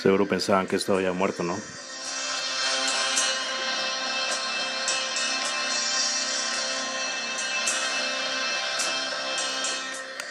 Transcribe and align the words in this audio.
Seguro 0.00 0.26
pensaban 0.26 0.66
que 0.66 0.76
esto 0.76 0.94
había 0.94 1.12
muerto, 1.12 1.42
¿no? 1.42 1.58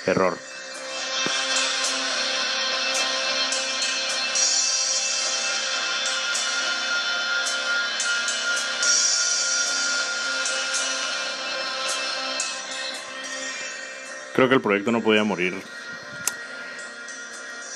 Error. 0.07 0.36
Creo 14.33 14.50
que 14.50 14.56
el 14.56 14.61
proyecto 14.61 14.92
no 14.92 15.04
podía 15.04 15.23
morir, 15.23 15.61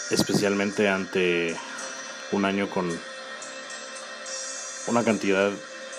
especialmente 0.09 0.89
ante 0.89 1.55
un 2.33 2.45
año 2.45 2.69
con 2.69 2.89
una 4.87 5.03
cantidad 5.03 5.51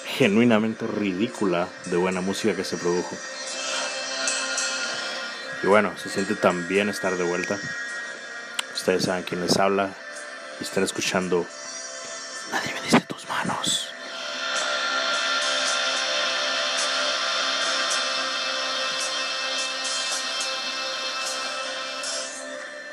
genuinamente 0.06 0.86
ridícula 0.86 1.68
de 1.86 1.96
buena 1.96 2.20
música 2.20 2.54
que 2.54 2.64
se 2.64 2.76
produjo. 2.76 3.16
Y 5.62 5.66
bueno, 5.66 5.96
se 5.96 6.10
siente 6.10 6.34
tan 6.34 6.68
bien 6.68 6.88
estar 6.88 7.16
de 7.16 7.24
vuelta. 7.24 7.58
Ustedes 8.74 9.04
saben 9.04 9.24
quién 9.24 9.40
les 9.40 9.56
habla 9.56 9.90
y 10.60 10.64
están 10.64 10.84
escuchando 10.84 11.46
Nadie 12.52 12.74
me 12.74 12.80
dice 12.82 13.00
tus 13.00 13.28
manos. 13.28 13.88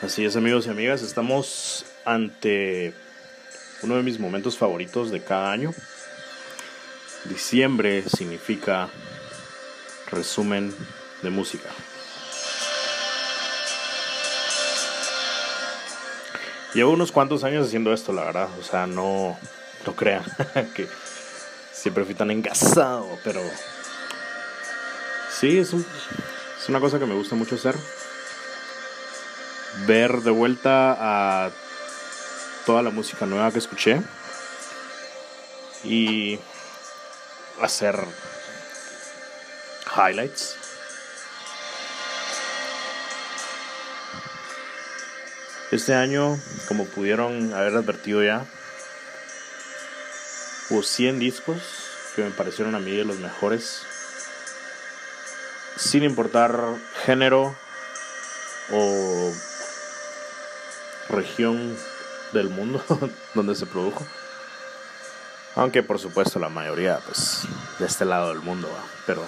Así 0.01 0.25
es 0.25 0.35
amigos 0.35 0.65
y 0.65 0.69
amigas, 0.69 1.03
estamos 1.03 1.85
ante 2.05 2.93
uno 3.83 3.95
de 3.95 4.03
mis 4.03 4.19
momentos 4.19 4.57
favoritos 4.57 5.11
de 5.11 5.23
cada 5.23 5.51
año. 5.51 5.73
Diciembre 7.25 8.03
significa 8.09 8.89
resumen 10.09 10.73
de 11.21 11.29
música. 11.29 11.69
Llevo 16.73 16.91
unos 16.91 17.11
cuantos 17.11 17.43
años 17.43 17.67
haciendo 17.67 17.93
esto, 17.93 18.13
la 18.13 18.23
verdad. 18.23 18.49
O 18.59 18.63
sea, 18.63 18.87
no, 18.87 19.37
no 19.85 19.95
crean 19.95 20.23
que 20.75 20.87
siempre 21.71 22.05
fui 22.05 22.15
tan 22.15 22.31
engasado, 22.31 23.19
pero 23.23 23.41
sí, 25.39 25.57
es, 25.57 25.73
es 25.73 26.69
una 26.69 26.79
cosa 26.79 26.97
que 26.97 27.05
me 27.05 27.15
gusta 27.15 27.35
mucho 27.35 27.55
hacer 27.55 27.75
ver 29.85 30.21
de 30.21 30.31
vuelta 30.31 30.95
a 30.99 31.51
toda 32.71 32.83
la 32.83 32.89
música 32.89 33.25
nueva 33.25 33.51
que 33.51 33.59
escuché 33.59 34.01
y 35.83 36.39
hacer 37.61 37.99
highlights. 39.93 40.55
Este 45.71 45.93
año, 45.93 46.39
como 46.69 46.85
pudieron 46.85 47.53
haber 47.53 47.75
advertido 47.75 48.23
ya, 48.23 48.45
hubo 50.69 50.81
100 50.81 51.19
discos 51.19 51.61
que 52.15 52.23
me 52.23 52.31
parecieron 52.31 52.73
a 52.75 52.79
mí 52.79 52.95
de 52.95 53.03
los 53.03 53.17
mejores, 53.17 53.81
sin 55.75 56.03
importar 56.03 56.57
género 57.03 57.53
o 58.71 59.33
región 61.09 61.77
del 62.33 62.49
mundo 62.49 62.83
donde 63.33 63.55
se 63.55 63.65
produjo. 63.65 64.05
Aunque 65.55 65.83
por 65.83 65.99
supuesto 65.99 66.39
la 66.39 66.49
mayoría 66.49 66.99
pues 67.05 67.41
de 67.79 67.85
este 67.85 68.05
lado 68.05 68.29
del 68.29 68.39
mundo, 68.39 68.69
pero 69.05 69.25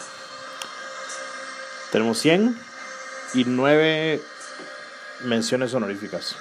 tenemos 1.91 2.17
100 2.19 2.57
y 3.33 3.43
9 3.45 4.21
menciones 5.25 5.73
honoríficas. 5.73 6.35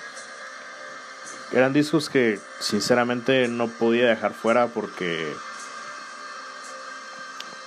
Eran 1.53 1.73
discos 1.73 2.09
que 2.09 2.41
sinceramente 2.61 3.49
no 3.49 3.69
podía 3.69 4.07
dejar 4.09 4.33
fuera 4.33 4.69
porque 4.69 5.35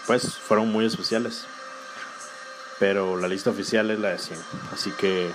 pues 0.07 0.35
fueron 0.35 0.71
muy 0.71 0.85
especiales. 0.85 1.45
Pero 2.79 3.17
la 3.17 3.27
lista 3.27 3.51
oficial 3.51 3.89
es 3.91 3.99
la 3.99 4.09
de 4.09 4.19
100, 4.19 4.39
así 4.73 4.91
que 4.91 5.31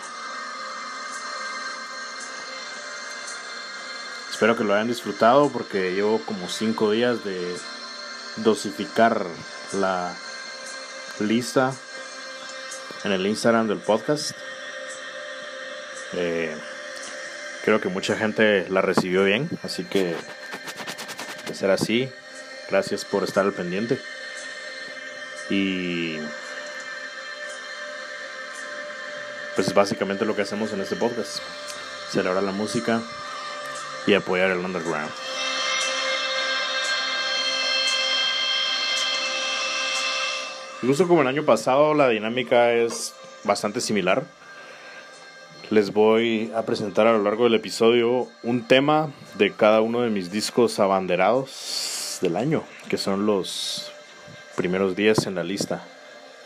Espero 4.40 4.56
que 4.56 4.64
lo 4.64 4.72
hayan 4.72 4.88
disfrutado 4.88 5.50
porque 5.50 5.92
llevo 5.92 6.18
como 6.24 6.48
5 6.48 6.92
días 6.92 7.22
de 7.24 7.54
dosificar 8.36 9.26
la 9.74 10.16
lista 11.18 11.74
en 13.04 13.12
el 13.12 13.26
Instagram 13.26 13.68
del 13.68 13.80
podcast. 13.80 14.30
Eh, 16.14 16.56
creo 17.66 17.82
que 17.82 17.90
mucha 17.90 18.16
gente 18.16 18.66
la 18.70 18.80
recibió 18.80 19.24
bien, 19.24 19.50
así 19.62 19.84
que 19.84 20.16
de 21.46 21.54
ser 21.54 21.70
así, 21.70 22.10
gracias 22.70 23.04
por 23.04 23.24
estar 23.24 23.44
al 23.44 23.52
pendiente. 23.52 24.00
Y 25.50 26.16
pues 29.54 29.74
básicamente 29.74 30.24
lo 30.24 30.34
que 30.34 30.40
hacemos 30.40 30.72
en 30.72 30.80
este 30.80 30.96
podcast. 30.96 31.40
Celebrar 32.10 32.42
la 32.42 32.52
música, 32.52 33.02
y 34.06 34.14
apoyar 34.14 34.50
el 34.50 34.58
underground. 34.58 35.10
Justo 40.82 41.06
como 41.06 41.20
el 41.20 41.28
año 41.28 41.44
pasado, 41.44 41.92
la 41.92 42.08
dinámica 42.08 42.72
es 42.72 43.14
bastante 43.44 43.82
similar. 43.82 44.24
Les 45.68 45.92
voy 45.92 46.50
a 46.56 46.62
presentar 46.62 47.06
a 47.06 47.12
lo 47.12 47.22
largo 47.22 47.44
del 47.44 47.54
episodio 47.54 48.28
un 48.42 48.66
tema 48.66 49.10
de 49.34 49.52
cada 49.52 49.82
uno 49.82 50.00
de 50.00 50.10
mis 50.10 50.30
discos 50.32 50.80
abanderados 50.80 52.18
del 52.22 52.36
año, 52.36 52.64
que 52.88 52.96
son 52.96 53.26
los 53.26 53.92
primeros 54.56 54.96
10 54.96 55.26
en 55.26 55.34
la 55.34 55.44
lista. 55.44 55.84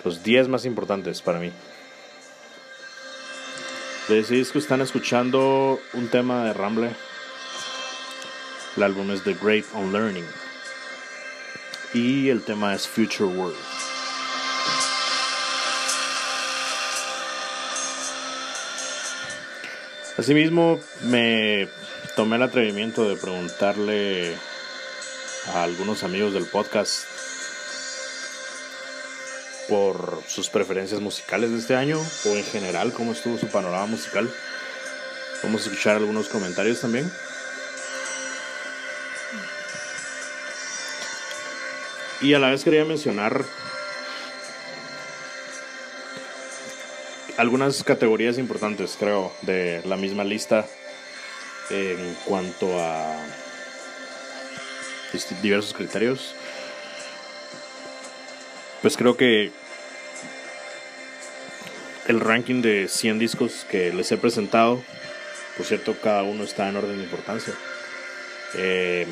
Los 0.05 0.23
10 0.25 0.49
más 0.49 0.67
importantes 0.67 1.23
para 1.23 1.39
mí. 1.39 1.53
De 4.09 4.19
ese 4.19 4.35
disco 4.35 4.59
están 4.59 4.81
escuchando 4.83 5.79
un 5.95 6.09
tema 6.09 6.45
de 6.45 6.53
Ramble 6.53 6.91
el 8.77 8.83
álbum 8.83 9.11
es 9.11 9.23
The 9.23 9.35
Great 9.35 9.65
Unlearning. 9.73 10.27
Y 11.93 12.29
el 12.29 12.43
tema 12.43 12.75
es 12.75 12.89
Future 12.89 13.25
World. 13.25 13.57
Asimismo, 20.17 20.81
me 21.03 21.69
tomé 22.17 22.37
el 22.37 22.43
atrevimiento 22.43 23.09
de 23.09 23.17
preguntarle 23.17 24.35
a 25.55 25.65
algunos 25.65 26.03
amigos 26.05 26.33
del 26.33 26.47
podcast 26.47 27.05
por 29.69 30.23
sus 30.29 30.49
preferencias 30.51 31.01
musicales 31.01 31.51
de 31.51 31.59
este 31.59 31.75
año 31.75 31.99
o 31.99 32.29
en 32.29 32.45
general 32.45 32.93
cómo 32.93 33.13
estuvo 33.13 33.39
su 33.39 33.49
panorama 33.49 33.87
musical. 33.87 34.31
Vamos 35.43 35.63
a 35.63 35.65
escuchar 35.65 35.97
algunos 35.97 36.29
comentarios 36.29 36.81
también. 36.81 37.11
Y 42.25 42.33
a 42.33 42.39
la 42.39 42.49
vez 42.49 42.65
quería 42.65 42.87
mencionar 42.87 43.45
algunas 47.37 47.85
categorías 47.85 48.39
importantes, 48.39 48.97
creo, 48.99 49.31
de 49.43 49.83
la 49.85 49.99
misma 49.99 50.25
lista 50.25 50.65
en 51.69 52.17
cuanto 52.25 52.81
a 52.81 53.15
diversos 55.43 55.75
criterios. 55.75 56.35
Pues 58.81 58.97
creo 58.97 59.19
que 59.19 59.53
el 62.09 62.21
ranking 62.21 62.63
de 62.63 62.89
100 62.89 63.19
discos 63.19 63.67
que 63.71 63.93
les 63.93 64.11
he 64.13 64.17
presentado, 64.17 64.83
por 65.59 65.67
cierto, 65.67 65.95
cada 66.03 66.23
uno 66.23 66.45
está 66.45 66.71
en 66.71 66.77
orden 66.77 66.97
de 66.97 67.05
importancia. 67.05 67.53
Eh, 68.55 69.07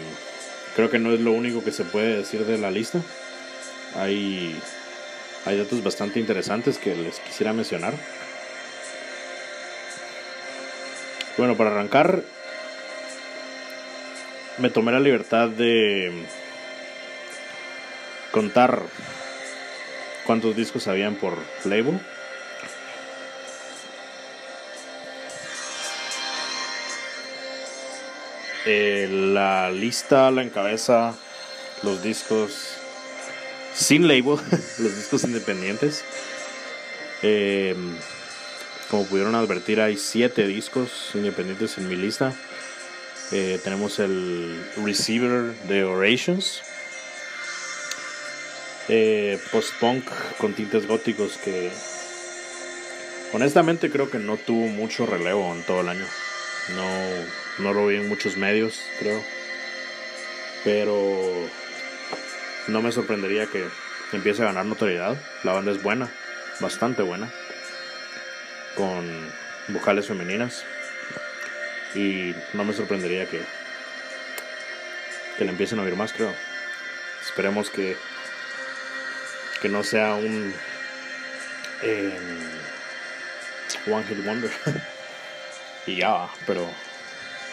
Creo 0.74 0.90
que 0.90 0.98
no 0.98 1.12
es 1.12 1.20
lo 1.20 1.32
único 1.32 1.62
que 1.62 1.72
se 1.72 1.84
puede 1.84 2.16
decir 2.16 2.46
de 2.46 2.58
la 2.58 2.70
lista. 2.70 3.00
Hay, 3.94 4.58
hay 5.44 5.58
datos 5.58 5.82
bastante 5.82 6.19
interesantes 6.19 6.78
que 6.78 6.94
les 6.94 7.20
quisiera 7.20 7.52
mencionar. 7.52 7.94
Bueno, 11.36 11.56
para 11.56 11.70
arrancar, 11.70 12.22
me 14.58 14.70
tomé 14.70 14.92
la 14.92 15.00
libertad 15.00 15.48
de 15.48 16.26
contar 18.30 18.82
cuántos 20.24 20.56
discos 20.56 20.88
habían 20.88 21.16
por 21.16 21.36
label. 21.64 22.00
Eh, 28.64 29.08
la 29.10 29.70
lista 29.70 30.30
la 30.30 30.42
encabeza 30.42 31.14
los 31.82 32.02
discos 32.02 32.76
sin 33.74 34.06
label, 34.06 34.38
los 34.78 34.96
discos 34.96 35.24
independientes. 35.24 36.04
Eh, 37.22 37.74
como 38.90 39.06
pudieron 39.06 39.34
advertir, 39.34 39.80
hay 39.80 39.96
siete 39.96 40.46
discos 40.46 41.10
independientes 41.14 41.78
en 41.78 41.88
mi 41.88 41.96
lista. 41.96 42.34
Eh, 43.32 43.58
tenemos 43.64 43.98
el 43.98 44.62
Receiver 44.84 45.54
de 45.66 45.84
Orations. 45.84 46.62
Eh, 48.88 49.38
Post-punk 49.50 50.04
con 50.38 50.52
tintes 50.54 50.86
góticos 50.86 51.38
que 51.38 51.70
honestamente 53.32 53.90
creo 53.90 54.10
que 54.10 54.18
no 54.18 54.36
tuvo 54.36 54.66
mucho 54.66 55.06
relevo 55.06 55.54
en 55.54 55.62
todo 55.62 55.80
el 55.80 55.88
año. 55.88 56.04
No, 56.70 56.88
no 57.58 57.72
lo 57.72 57.86
vi 57.86 57.96
en 57.96 58.08
muchos 58.08 58.36
medios, 58.36 58.84
creo. 58.98 59.22
Pero 60.64 61.48
no 62.68 62.82
me 62.82 62.92
sorprendería 62.92 63.46
que 63.46 63.66
empiece 64.12 64.42
a 64.42 64.46
ganar 64.46 64.64
notoriedad. 64.64 65.16
La 65.42 65.52
banda 65.52 65.72
es 65.72 65.82
buena, 65.82 66.08
bastante 66.60 67.02
buena 67.02 67.32
con 68.74 69.32
vocales 69.68 70.06
femeninas. 70.06 70.64
Y 71.94 72.34
no 72.54 72.64
me 72.64 72.72
sorprendería 72.72 73.26
que, 73.26 73.40
que 75.36 75.44
le 75.44 75.50
empiecen 75.50 75.78
a 75.78 75.82
oír 75.82 75.96
más, 75.96 76.12
creo. 76.12 76.32
Esperemos 77.22 77.70
que, 77.70 77.96
que 79.60 79.68
no 79.68 79.84
sea 79.84 80.14
un 80.14 80.54
eh, 81.82 82.18
One 83.86 84.04
Hit 84.04 84.24
Wonder. 84.24 84.50
y 85.87 85.96
ya, 85.96 86.29
pero 86.46 86.67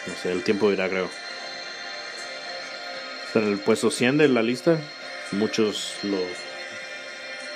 no 0.06 0.14
sé, 0.14 0.32
el 0.32 0.42
tiempo 0.42 0.70
dirá, 0.70 0.88
creo. 0.88 1.10
Está 3.26 3.40
el 3.40 3.58
puesto 3.58 3.90
100 3.90 4.18
de 4.18 4.28
la 4.28 4.42
lista. 4.42 4.78
Muchos 5.32 5.94
lo, 6.02 6.18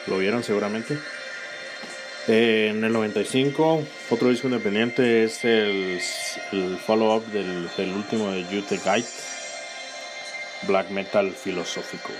lo 0.06 0.19
vieron 0.19 0.44
seguramente. 0.44 0.99
Eh, 2.26 2.69
en 2.71 2.82
el 2.82 2.93
95, 2.93 3.87
otro 4.11 4.31
disco 4.31 4.47
independiente 4.47 5.25
es 5.25 5.44
el, 5.44 6.00
follow-up 6.87 7.26
del, 7.26 7.69
del, 7.76 7.91
último 7.91 8.31
de 8.31 8.44
You 8.44 8.65
Guide, 8.71 9.05
Black 10.62 10.91
Metal 10.91 11.32
Filosófico. 11.32 12.11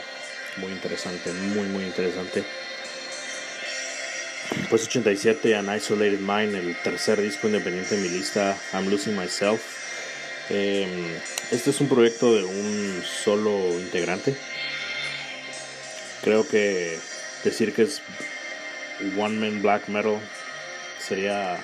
Muy 0.59 0.73
interesante, 0.73 1.33
muy, 1.33 1.67
muy 1.69 1.85
interesante. 1.85 2.45
Pues 4.70 4.84
87, 4.84 5.56
An 5.56 5.75
Isolated 5.75 6.20
Mind, 6.20 6.55
el 6.55 6.76
tercer 6.82 7.20
disco 7.20 7.49
independiente 7.49 7.96
en 7.96 8.02
mi 8.02 8.08
lista, 8.08 8.56
I'm 8.72 8.88
Losing 8.88 9.16
Myself. 9.16 9.61
Eh, 10.50 11.19
este 11.50 11.70
es 11.70 11.81
un 11.81 11.88
proyecto 11.88 12.34
de 12.34 12.44
un 12.44 13.02
solo 13.05 13.50
integrante. 13.78 14.34
Creo 16.22 16.46
que 16.46 16.99
decir 17.43 17.72
que 17.72 17.82
es 17.82 18.00
One 19.19 19.38
Man 19.38 19.62
Black 19.62 19.88
Metal 19.88 20.19
sería 20.99 21.58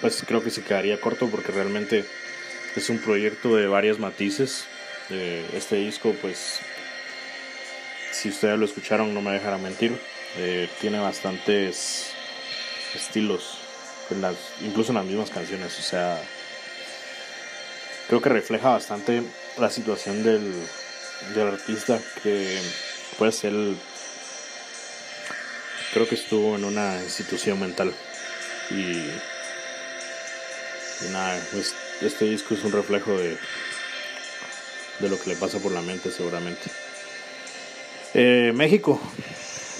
pues 0.00 0.22
creo 0.26 0.42
que 0.42 0.50
se 0.50 0.62
quedaría 0.62 1.00
corto 1.00 1.28
porque 1.28 1.52
realmente 1.52 2.04
es 2.76 2.88
un 2.88 2.98
proyecto 2.98 3.56
de 3.56 3.66
varios 3.66 3.98
matices 3.98 4.64
este 5.10 5.76
disco 5.76 6.14
pues 6.22 6.60
si 8.12 8.28
ustedes 8.28 8.58
lo 8.58 8.64
escucharon 8.64 9.12
no 9.12 9.20
me 9.20 9.32
dejarán 9.32 9.62
mentir 9.62 9.98
eh, 10.36 10.68
tiene 10.80 10.98
bastantes 10.98 12.12
estilos 12.94 13.58
en 14.10 14.20
las, 14.20 14.36
incluso 14.60 14.92
en 14.92 14.96
las 14.96 15.04
mismas 15.04 15.30
canciones 15.30 15.78
o 15.78 15.82
sea 15.82 16.22
creo 18.08 18.20
que 18.20 18.28
refleja 18.28 18.70
bastante 18.70 19.22
la 19.58 19.70
situación 19.70 20.22
del, 20.22 20.54
del 21.34 21.48
artista 21.48 21.98
que 22.22 22.58
pues 23.18 23.44
él 23.44 23.76
creo 25.92 26.08
que 26.08 26.14
estuvo 26.14 26.56
en 26.56 26.64
una 26.64 27.02
institución 27.02 27.58
mental. 27.60 27.92
Y, 28.70 29.08
nada, 31.10 31.40
pues, 31.52 31.74
este 32.00 32.26
disco 32.26 32.54
es 32.54 32.64
un 32.64 32.72
reflejo 32.72 33.16
de, 33.16 33.36
de 35.00 35.08
lo 35.08 35.18
que 35.20 35.30
le 35.30 35.36
pasa 35.36 35.58
por 35.58 35.72
la 35.72 35.82
mente 35.82 36.10
seguramente. 36.10 36.70
Eh, 38.14 38.52
México, 38.54 39.00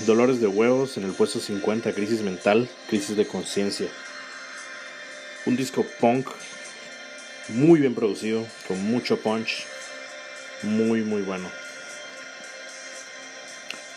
Dolores 0.07 0.41
de 0.41 0.47
Huevos 0.47 0.97
en 0.97 1.05
el 1.05 1.13
puesto 1.13 1.41
50, 1.41 1.93
Crisis 1.93 2.23
Mental, 2.23 2.69
Crisis 2.89 3.17
de 3.17 3.27
Conciencia. 3.27 3.89
Un 5.45 5.57
disco 5.57 5.85
punk 6.01 6.29
muy 7.49 7.81
bien 7.81 7.95
producido, 7.95 8.47
con 8.67 8.83
mucho 8.85 9.19
punch, 9.19 9.65
muy 10.63 11.03
muy 11.03 11.23
bueno. 11.23 11.51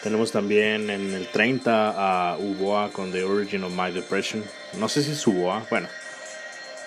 Tenemos 0.01 0.31
también 0.31 0.89
en 0.89 1.13
el 1.13 1.27
30 1.27 2.31
a 2.31 2.37
Uboa 2.37 2.91
con 2.91 3.11
The 3.11 3.23
Origin 3.23 3.63
of 3.63 3.73
My 3.73 3.91
Depression. 3.91 4.43
No 4.73 4.89
sé 4.89 5.03
si 5.03 5.11
es 5.11 5.27
Uboa, 5.27 5.65
bueno. 5.69 5.87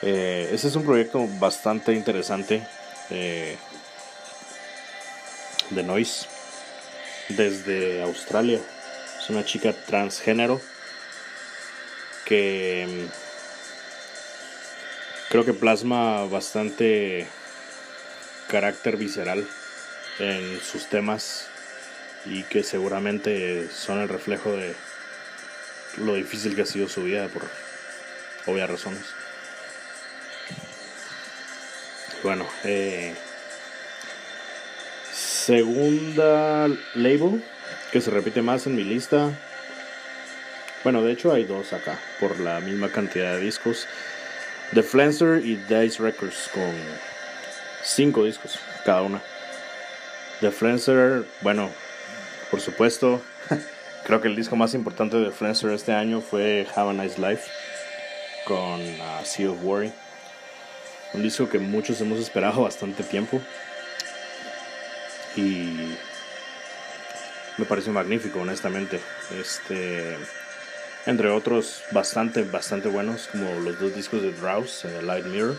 Eh, 0.02 0.50
este 0.52 0.66
es 0.66 0.74
un 0.74 0.84
proyecto 0.84 1.26
bastante 1.38 1.92
interesante 1.92 2.66
eh, 3.10 3.56
de 5.70 5.82
Noise 5.84 6.26
desde 7.28 8.02
Australia. 8.02 8.60
Es 9.24 9.30
una 9.30 9.42
chica 9.42 9.72
transgénero 9.72 10.60
que 12.26 12.86
mm, 12.86 13.06
creo 15.30 15.46
que 15.46 15.54
plasma 15.54 16.26
bastante 16.26 17.26
carácter 18.48 18.98
visceral 18.98 19.48
en 20.18 20.60
sus 20.60 20.90
temas 20.90 21.46
y 22.26 22.42
que 22.42 22.62
seguramente 22.62 23.70
son 23.70 24.02
el 24.02 24.10
reflejo 24.10 24.52
de 24.52 24.74
lo 25.96 26.16
difícil 26.16 26.54
que 26.54 26.60
ha 26.60 26.66
sido 26.66 26.86
su 26.86 27.04
vida 27.04 27.26
por 27.28 27.48
obvias 28.44 28.68
razones. 28.68 29.06
Bueno, 32.22 32.46
eh, 32.64 33.14
segunda 35.14 36.68
label 36.94 37.42
que 37.94 38.00
se 38.00 38.10
repite 38.10 38.42
más 38.42 38.66
en 38.66 38.74
mi 38.74 38.82
lista. 38.82 39.30
Bueno, 40.82 41.00
de 41.00 41.12
hecho 41.12 41.32
hay 41.32 41.44
dos 41.44 41.72
acá 41.72 41.96
por 42.18 42.40
la 42.40 42.58
misma 42.58 42.88
cantidad 42.88 43.34
de 43.34 43.40
discos. 43.40 43.86
The 44.72 44.82
Flancer 44.82 45.46
y 45.46 45.54
Dice 45.54 46.02
Records 46.02 46.50
con 46.52 46.74
cinco 47.84 48.24
discos 48.24 48.58
cada 48.84 49.02
una. 49.02 49.22
The 50.40 50.50
Flancer, 50.50 51.24
bueno, 51.40 51.70
por 52.50 52.60
supuesto, 52.60 53.22
creo 54.04 54.20
que 54.20 54.26
el 54.26 54.34
disco 54.34 54.56
más 54.56 54.74
importante 54.74 55.16
de 55.18 55.30
Flancer 55.30 55.70
este 55.70 55.92
año 55.92 56.20
fue 56.20 56.66
Have 56.74 56.90
a 56.90 56.92
Nice 56.94 57.20
Life 57.20 57.48
con 58.44 58.80
uh, 58.80 59.24
Sea 59.24 59.52
of 59.52 59.62
Worry. 59.62 59.92
Un 61.12 61.22
disco 61.22 61.48
que 61.48 61.60
muchos 61.60 62.00
hemos 62.00 62.18
esperado 62.18 62.62
bastante 62.62 63.04
tiempo. 63.04 63.40
Y 65.36 65.94
me 67.58 67.64
pareció 67.64 67.92
magnífico, 67.92 68.40
honestamente. 68.40 69.00
Este, 69.38 70.16
entre 71.06 71.28
otros, 71.28 71.82
bastante, 71.92 72.42
bastante 72.42 72.88
buenos, 72.88 73.28
como 73.28 73.60
los 73.60 73.78
dos 73.78 73.94
discos 73.94 74.22
de 74.22 74.32
Drowse, 74.32 74.88
eh, 74.88 75.02
Light 75.02 75.26
Mirror. 75.26 75.56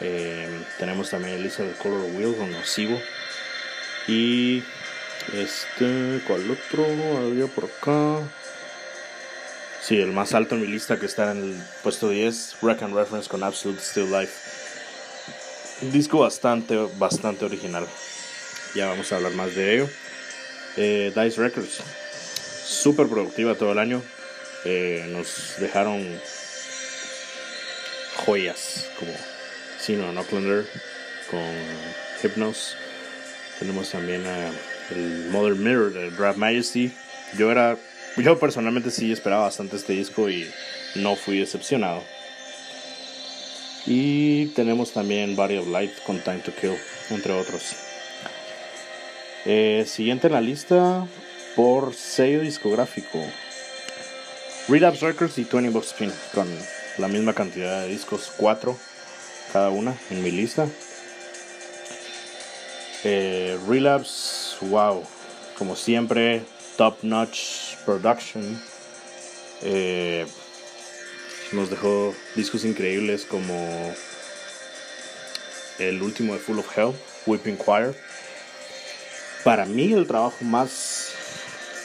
Eh, 0.00 0.48
tenemos 0.78 1.10
también 1.10 1.34
el 1.34 1.42
de 1.42 1.72
Color 1.82 2.02
Wheel 2.14 2.36
con 2.36 2.50
Nocivo. 2.50 2.98
Y 4.08 4.62
este, 5.34 6.22
¿cuál 6.26 6.50
otro 6.50 6.84
había 7.18 7.46
por 7.46 7.64
acá? 7.64 8.26
Sí, 9.82 9.98
el 9.98 10.12
más 10.12 10.34
alto 10.34 10.54
en 10.54 10.62
mi 10.62 10.66
lista 10.66 10.98
que 10.98 11.06
está 11.06 11.32
en 11.32 11.38
el 11.38 11.62
puesto 11.82 12.08
10, 12.08 12.56
Wreck 12.62 12.82
and 12.82 12.94
Reference 12.94 13.28
con 13.28 13.42
Absolute 13.42 13.80
Still 13.80 14.10
Life. 14.10 14.32
Un 15.82 15.92
disco 15.92 16.18
bastante, 16.20 16.76
bastante 16.98 17.44
original. 17.44 17.86
Ya 18.74 18.86
vamos 18.86 19.12
a 19.12 19.16
hablar 19.16 19.32
más 19.32 19.54
de 19.54 19.74
ello. 19.74 19.90
Eh, 20.82 21.12
Dice 21.14 21.38
Records, 21.38 21.82
súper 22.64 23.06
productiva 23.06 23.54
todo 23.54 23.72
el 23.72 23.78
año. 23.78 24.02
Eh, 24.64 25.04
nos 25.10 25.56
dejaron 25.58 26.18
joyas 28.24 28.86
como 28.98 29.12
Sino 29.78 30.10
Knocklander 30.10 30.66
con 31.30 31.42
Hypnos. 32.22 32.76
Tenemos 33.58 33.90
también 33.90 34.26
a 34.26 34.52
el 34.92 35.28
Mother 35.30 35.54
Mirror 35.54 35.92
de 35.92 36.10
Draft 36.12 36.38
Majesty. 36.38 36.90
Yo 37.36 37.52
era, 37.52 37.76
yo 38.16 38.38
personalmente 38.38 38.90
sí 38.90 39.12
esperaba 39.12 39.42
bastante 39.42 39.76
este 39.76 39.92
disco 39.92 40.30
y 40.30 40.50
no 40.94 41.14
fui 41.14 41.40
decepcionado. 41.40 42.02
Y 43.84 44.46
tenemos 44.54 44.94
también 44.94 45.36
Body 45.36 45.58
of 45.58 45.68
Light 45.68 45.92
con 46.06 46.20
Time 46.20 46.38
to 46.38 46.54
Kill, 46.58 46.78
entre 47.10 47.34
otros. 47.34 47.89
Eh, 49.46 49.84
siguiente 49.86 50.26
en 50.26 50.34
la 50.34 50.40
lista 50.40 51.06
por 51.56 51.94
sello 51.94 52.40
discográfico. 52.40 53.18
Relapse 54.68 55.06
Records 55.06 55.38
y 55.38 55.44
20 55.44 55.70
Box 55.70 55.88
Spin 55.88 56.12
con 56.34 56.46
la 56.98 57.08
misma 57.08 57.32
cantidad 57.32 57.82
de 57.82 57.88
discos, 57.88 58.30
4 58.36 58.76
cada 59.52 59.70
una 59.70 59.96
en 60.10 60.22
mi 60.22 60.30
lista. 60.30 60.68
Eh, 63.04 63.58
Relapse, 63.66 64.56
wow, 64.66 65.02
como 65.56 65.74
siempre, 65.74 66.42
top 66.76 66.98
notch 67.02 67.76
production. 67.84 68.62
Eh, 69.62 70.26
nos 71.52 71.70
dejó 71.70 72.14
discos 72.36 72.64
increíbles 72.64 73.24
como 73.24 73.94
el 75.78 76.02
último 76.02 76.34
de 76.34 76.38
Full 76.40 76.58
of 76.58 76.78
Hell, 76.78 76.92
Whipping 77.26 77.58
Choir. 77.58 77.96
Para 79.44 79.64
mí 79.64 79.92
el 79.92 80.06
trabajo 80.06 80.44
más 80.44 81.12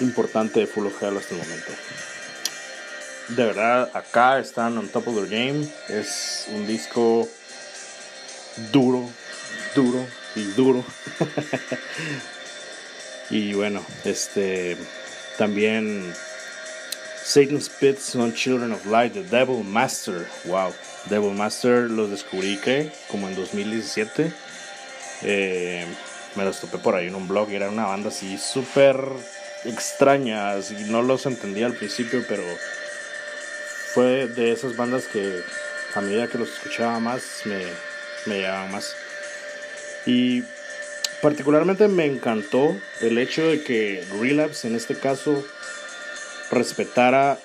importante 0.02 0.60
de 0.60 0.68
Full 0.68 0.88
of 0.88 1.02
Hell 1.02 1.18
hasta 1.18 1.36
el 1.36 1.42
momento. 1.42 1.72
De 3.30 3.46
verdad, 3.46 3.90
acá 3.94 4.40
están 4.40 4.78
on 4.78 4.88
top 4.90 5.08
of 5.08 5.16
their 5.16 5.28
game. 5.28 5.68
Es 5.88 6.48
un 6.50 6.68
disco 6.68 7.28
duro, 8.72 9.10
duro 9.74 10.06
y 10.36 10.44
duro. 10.52 10.84
y 13.30 13.54
bueno, 13.54 13.84
este 14.04 14.78
también 15.38 16.14
Satan 17.24 17.62
Spits 17.62 18.16
on 18.16 18.34
Children 18.34 18.74
of 18.74 18.86
Light, 18.86 19.14
The 19.14 19.24
Devil 19.24 19.64
Master. 19.64 20.28
Wow, 20.46 20.74
Devil 21.10 21.34
Master 21.34 21.90
los 21.90 22.12
descubrí 22.12 22.58
que 22.58 22.92
como 23.08 23.28
en 23.28 23.36
2017. 23.36 24.32
Eh, 25.24 25.86
me 26.36 26.44
los 26.44 26.60
topé 26.60 26.78
por 26.78 26.96
ahí 26.96 27.08
en 27.08 27.16
un 27.16 27.28
blog 27.28 27.50
era 27.52 27.70
una 27.70 27.86
banda 27.86 28.10
así 28.10 28.38
súper 28.38 28.98
extraña. 29.66 30.52
Así, 30.52 30.76
no 30.88 31.02
los 31.02 31.26
entendía 31.26 31.66
al 31.66 31.76
principio, 31.76 32.24
pero 32.28 32.44
fue 33.94 34.28
de 34.28 34.52
esas 34.52 34.76
bandas 34.76 35.06
que 35.06 35.42
a 35.94 36.02
medida 36.02 36.28
que 36.28 36.38
los 36.38 36.50
escuchaba 36.50 37.00
más 37.00 37.24
me, 37.46 37.64
me 38.26 38.40
llevaban 38.40 38.72
más. 38.72 38.96
Y 40.06 40.44
particularmente 41.22 41.88
me 41.88 42.06
encantó 42.06 42.76
el 43.02 43.18
hecho 43.18 43.48
de 43.48 43.64
que 43.64 44.06
Relapse 44.20 44.68
en 44.68 44.76
este 44.76 44.96
caso 44.96 45.44
respetara 46.52 47.40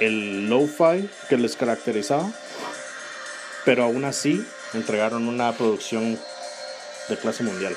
el 0.00 0.48
lo-fi 0.48 1.10
que 1.28 1.36
les 1.36 1.56
caracterizaba, 1.56 2.30
pero 3.64 3.84
aún 3.84 4.04
así 4.04 4.46
entregaron 4.74 5.28
una 5.28 5.52
producción 5.52 6.18
de 7.08 7.16
clase 7.16 7.42
mundial. 7.42 7.76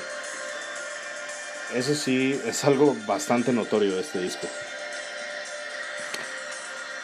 Eso 1.74 1.94
sí 1.94 2.40
es 2.44 2.64
algo 2.64 2.96
bastante 3.06 3.52
notorio 3.52 3.94
de 3.94 4.02
este 4.02 4.20
disco. 4.20 4.46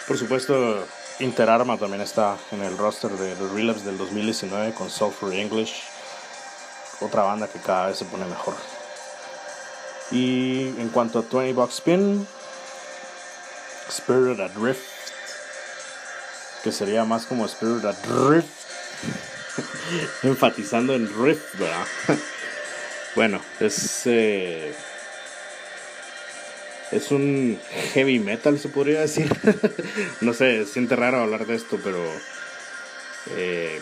Por 0.07 0.19
supuesto, 0.19 0.87
Interarma 1.21 1.77
también 1.79 2.03
está 2.03 2.37
en 2.53 2.63
el 2.63 2.79
roster 2.79 3.11
de 3.11 3.35
The 3.35 3.49
Relapse 3.55 3.85
del 3.85 3.99
2019 3.99 4.73
con 4.73 4.89
Sulfur 4.89 5.35
English, 5.35 5.83
otra 7.01 7.23
banda 7.23 7.49
que 7.49 7.59
cada 7.59 7.89
vez 7.89 7.99
se 7.99 8.05
pone 8.05 8.25
mejor. 8.27 8.55
Y 10.11 10.69
en 10.79 10.89
cuanto 10.91 11.19
a 11.19 11.23
20 11.23 11.53
Box 11.55 11.75
Spin, 11.75 12.27
Spirit 13.89 14.39
Adrift, 14.41 14.81
que 16.63 16.73
sería 16.73 17.05
más 17.05 17.27
como 17.27 17.47
Spirit 17.47 17.85
Adrift, 17.85 18.49
enfatizando 20.23 20.95
en 20.95 21.09
riff, 21.23 21.59
¿verdad? 21.59 21.87
bueno, 23.15 23.41
es 23.61 24.03
eh, 24.07 24.75
es 26.91 27.11
un 27.11 27.59
heavy 27.93 28.19
metal, 28.19 28.59
se 28.59 28.69
podría 28.69 29.01
decir. 29.01 29.31
no 30.21 30.33
sé, 30.33 30.65
siente 30.67 30.97
raro 30.97 31.23
hablar 31.23 31.47
de 31.47 31.57
esto, 31.57 31.79
pero 31.83 31.99
eh, 33.37 33.81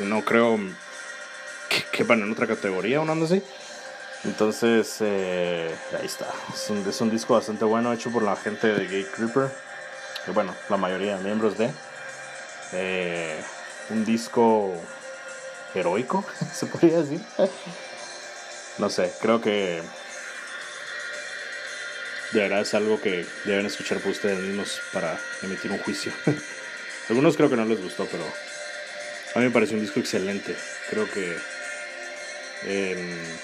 no 0.00 0.24
creo 0.24 0.58
que 1.68 1.82
quepan 1.92 2.22
en 2.22 2.32
otra 2.32 2.46
categoría, 2.46 3.00
o 3.00 3.24
así. 3.24 3.42
Entonces, 4.24 4.96
eh, 5.00 5.72
ahí 5.98 6.06
está. 6.06 6.26
Es 6.52 6.68
un, 6.70 6.78
es 6.88 7.00
un, 7.00 7.10
disco 7.10 7.34
bastante 7.34 7.64
bueno, 7.64 7.92
hecho 7.92 8.10
por 8.10 8.24
la 8.24 8.34
gente 8.34 8.66
de 8.66 8.86
Gay 8.86 9.04
Creeper. 9.04 9.48
Bueno, 10.34 10.54
la 10.68 10.76
mayoría 10.76 11.16
de 11.16 11.24
miembros 11.24 11.54
de. 11.56 11.70
Un 13.90 14.04
disco 14.04 14.74
heroico, 15.74 16.24
se 16.54 16.66
podría 16.66 17.02
decir. 17.02 17.20
No 18.78 18.90
sé, 18.90 19.12
creo 19.20 19.40
que 19.40 19.82
de 22.32 22.40
verdad 22.40 22.60
es 22.60 22.74
algo 22.74 23.00
que 23.00 23.26
deben 23.44 23.66
escuchar 23.66 23.98
por 23.98 24.12
ustedes 24.12 24.38
mismos 24.38 24.80
para 24.92 25.18
emitir 25.42 25.70
un 25.70 25.78
juicio. 25.78 26.12
Algunos 27.08 27.36
creo 27.36 27.48
que 27.48 27.56
no 27.56 27.64
les 27.64 27.82
gustó, 27.82 28.06
pero 28.06 28.24
a 29.34 29.38
mí 29.38 29.46
me 29.46 29.50
pareció 29.50 29.76
un 29.76 29.82
disco 29.82 30.00
excelente. 30.00 30.54
Creo 30.90 31.10
que 31.10 31.36
eh, 32.64 33.38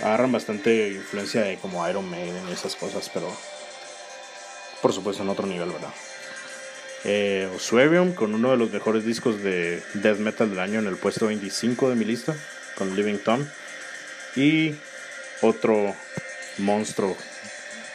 agarran 0.00 0.32
bastante 0.32 0.90
influencia 0.90 1.42
de 1.42 1.58
como 1.58 1.88
Iron 1.88 2.08
Maiden 2.08 2.48
y 2.48 2.52
esas 2.52 2.76
cosas, 2.76 3.10
pero 3.12 3.34
por 4.80 4.92
supuesto 4.92 5.22
en 5.22 5.28
otro 5.28 5.46
nivel, 5.46 5.70
¿verdad? 5.70 5.92
Eh, 7.06 7.50
con 8.14 8.34
uno 8.34 8.50
de 8.50 8.56
los 8.56 8.70
mejores 8.70 9.04
discos 9.04 9.42
de 9.42 9.82
death 9.94 10.18
metal 10.18 10.48
del 10.48 10.58
año 10.58 10.78
en 10.78 10.86
el 10.86 10.96
puesto 10.96 11.26
25 11.26 11.90
de 11.90 11.96
mi 11.96 12.04
lista, 12.04 12.34
con 12.76 12.96
Living 12.96 13.18
Tom. 13.18 13.46
Y 14.36 14.74
otro 15.42 15.94
monstruo, 16.58 17.16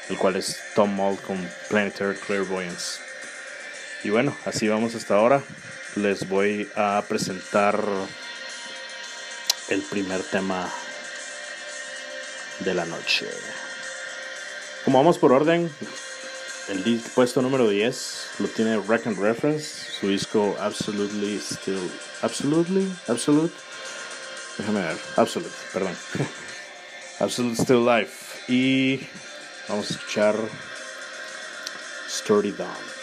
el 0.10 0.18
cual 0.18 0.36
es 0.36 0.60
Tom 0.76 0.94
Mold 0.94 1.20
con 1.22 1.38
Planetary 1.70 2.18
Clairvoyance. 2.18 3.00
Y 4.04 4.12
bueno, 4.12 4.36
así 4.46 4.68
vamos 4.68 4.96
hasta 4.96 5.16
ahora. 5.16 5.42
Les 5.96 6.30
voy 6.30 6.70
a 6.76 7.04
presentar 7.08 7.84
el 9.70 9.82
primer 9.82 10.22
tema 10.24 10.72
de 12.60 12.74
la 12.74 12.86
noche. 12.86 13.28
Como 14.86 15.00
vamos 15.00 15.18
por 15.18 15.34
orden, 15.34 15.70
el 16.70 17.02
puesto 17.16 17.42
número 17.42 17.68
10 17.68 18.30
lo 18.40 18.48
tiene 18.48 18.78
Wreck 18.78 19.08
and 19.08 19.20
Reference, 19.20 19.92
su 20.00 20.08
disco 20.08 20.56
Absolutely 20.60 21.40
Still. 21.40 21.90
Absolutely, 22.22 22.88
Absolute. 23.08 23.54
Déjame 24.58 24.82
ver, 24.82 24.98
Absolute, 25.16 25.56
perdón. 25.74 25.96
Absolute 27.20 27.62
Still 27.62 27.86
Life. 27.86 28.52
Y 28.52 29.08
vamos 29.68 29.90
a 29.90 29.94
escuchar 29.94 30.36
Sturdy 32.08 32.52
Dawn. 32.52 32.99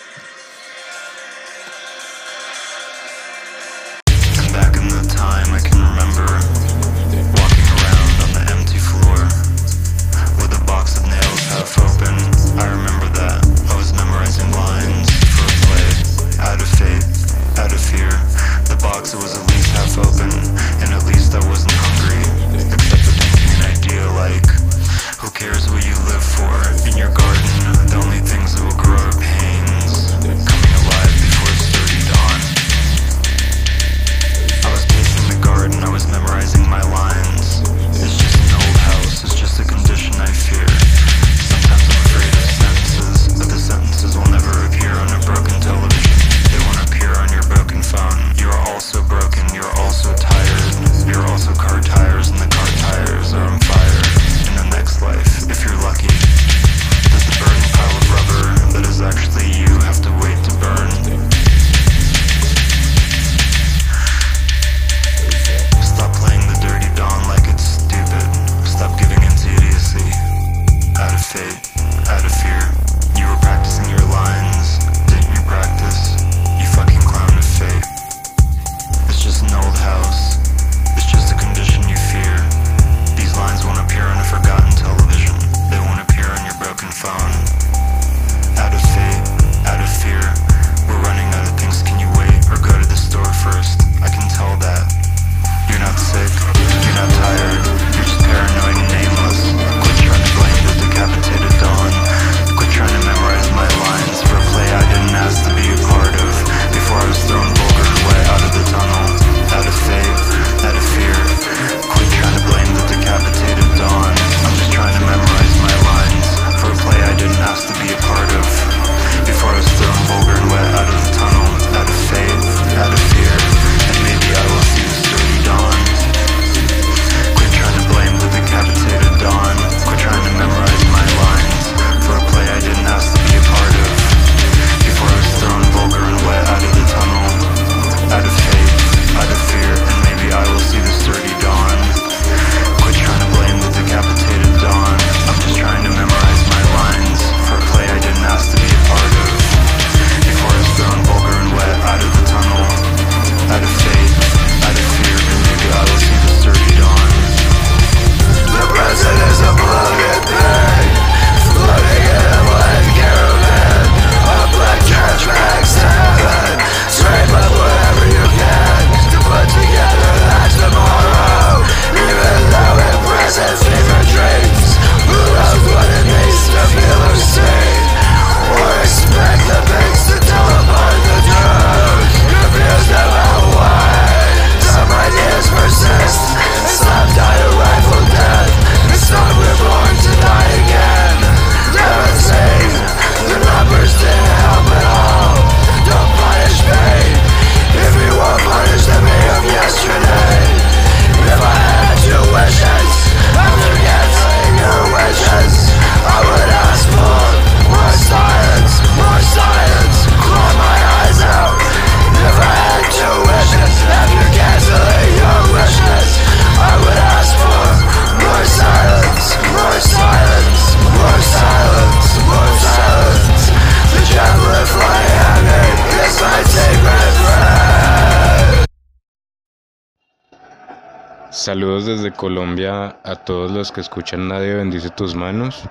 Saludos 231.66 231.86
desde 231.86 232.12
Colombia 232.12 232.96
a 233.02 233.16
todos 233.16 233.50
los 233.50 233.72
que 233.72 233.80
escuchan 233.80 234.28
Nadie 234.28 234.54
bendice 234.54 234.88
tus 234.90 235.16
manos. 235.16 235.64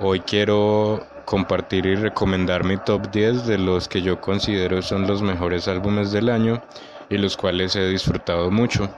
Hoy 0.00 0.20
quiero 0.20 1.06
compartir 1.26 1.84
y 1.84 1.94
recomendar 1.94 2.64
mi 2.64 2.78
top 2.78 3.10
10 3.10 3.46
de 3.46 3.58
los 3.58 3.86
que 3.86 4.00
yo 4.00 4.18
considero 4.22 4.80
son 4.80 5.06
los 5.06 5.20
mejores 5.20 5.68
álbumes 5.68 6.10
del 6.10 6.30
año 6.30 6.62
y 7.10 7.18
los 7.18 7.36
cuales 7.36 7.76
he 7.76 7.86
disfrutado 7.86 8.50
mucho. 8.50 8.88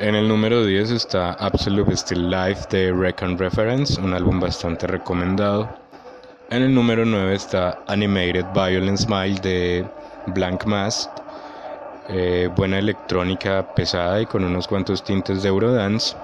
En 0.00 0.16
el 0.16 0.26
número 0.26 0.64
10 0.64 0.90
está 0.90 1.34
Absolute 1.34 1.96
Still 1.96 2.28
Life 2.28 2.66
de 2.70 2.92
Recon 2.92 3.38
Reference, 3.38 4.00
un 4.00 4.12
álbum 4.12 4.40
bastante 4.40 4.88
recomendado. 4.88 5.72
En 6.50 6.64
el 6.64 6.74
número 6.74 7.04
9 7.04 7.32
está 7.32 7.78
Animated 7.86 8.46
Violent 8.54 8.98
Smile 8.98 9.38
de 9.40 9.86
Blank 10.26 10.64
Mask, 10.64 11.10
eh, 12.08 12.50
buena 12.54 12.78
electrónica 12.78 13.74
pesada 13.74 14.20
y 14.20 14.26
con 14.26 14.44
unos 14.44 14.68
cuantos 14.68 15.02
tintes 15.02 15.42
de 15.42 15.48
Eurodance. 15.48 16.16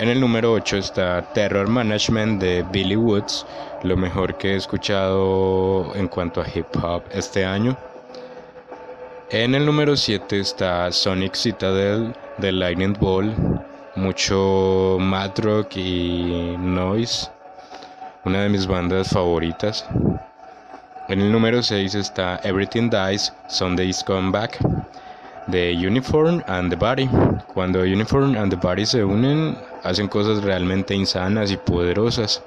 En 0.00 0.08
el 0.08 0.18
número 0.18 0.52
8 0.52 0.78
está 0.78 1.22
Terror 1.34 1.68
Management 1.68 2.40
de 2.40 2.64
Billy 2.72 2.96
Woods, 2.96 3.46
lo 3.82 3.96
mejor 3.96 4.38
que 4.38 4.54
he 4.54 4.56
escuchado 4.56 5.94
en 5.94 6.08
cuanto 6.08 6.40
a 6.40 6.46
hip 6.52 6.66
hop 6.82 7.02
este 7.12 7.44
año. 7.44 7.76
En 9.30 9.54
el 9.54 9.64
número 9.64 9.96
7 9.96 10.40
está 10.40 10.90
Sonic 10.90 11.34
Citadel 11.34 12.14
de 12.38 12.50
Lightning 12.50 12.96
Ball, 12.98 13.32
mucho 13.94 14.96
mad 14.98 15.32
rock 15.36 15.76
y 15.76 16.56
noise, 16.58 17.30
una 18.24 18.42
de 18.42 18.48
mis 18.48 18.66
bandas 18.66 19.10
favoritas. 19.10 19.86
En 21.08 21.20
el 21.20 21.30
número 21.30 21.62
6 21.62 21.94
está 21.94 22.40
Everything 22.42 22.88
Dies, 22.88 23.32
Sunday's 23.48 24.02
Comeback 24.02 24.58
de 25.50 25.72
Uniform 25.74 26.42
and 26.46 26.70
the 26.70 26.76
Body. 26.76 27.08
Cuando 27.52 27.80
Uniform 27.80 28.36
and 28.36 28.50
the 28.50 28.56
Body 28.56 28.86
se 28.86 29.04
unen, 29.04 29.56
hacen 29.82 30.08
cosas 30.08 30.42
realmente 30.42 30.94
insanas 30.94 31.50
y 31.50 31.56
poderosas. 31.56 32.42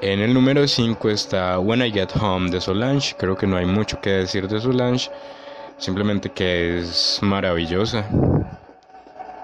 En 0.00 0.20
el 0.20 0.32
número 0.32 0.66
5 0.66 1.10
está 1.10 1.58
When 1.58 1.82
I 1.82 1.90
Get 1.90 2.10
Home 2.20 2.50
de 2.50 2.60
Solange. 2.60 3.14
Creo 3.18 3.36
que 3.36 3.46
no 3.46 3.56
hay 3.56 3.66
mucho 3.66 4.00
que 4.00 4.10
decir 4.10 4.46
de 4.48 4.60
Solange, 4.60 5.10
simplemente 5.76 6.30
que 6.30 6.78
es 6.78 7.18
maravillosa. 7.20 8.04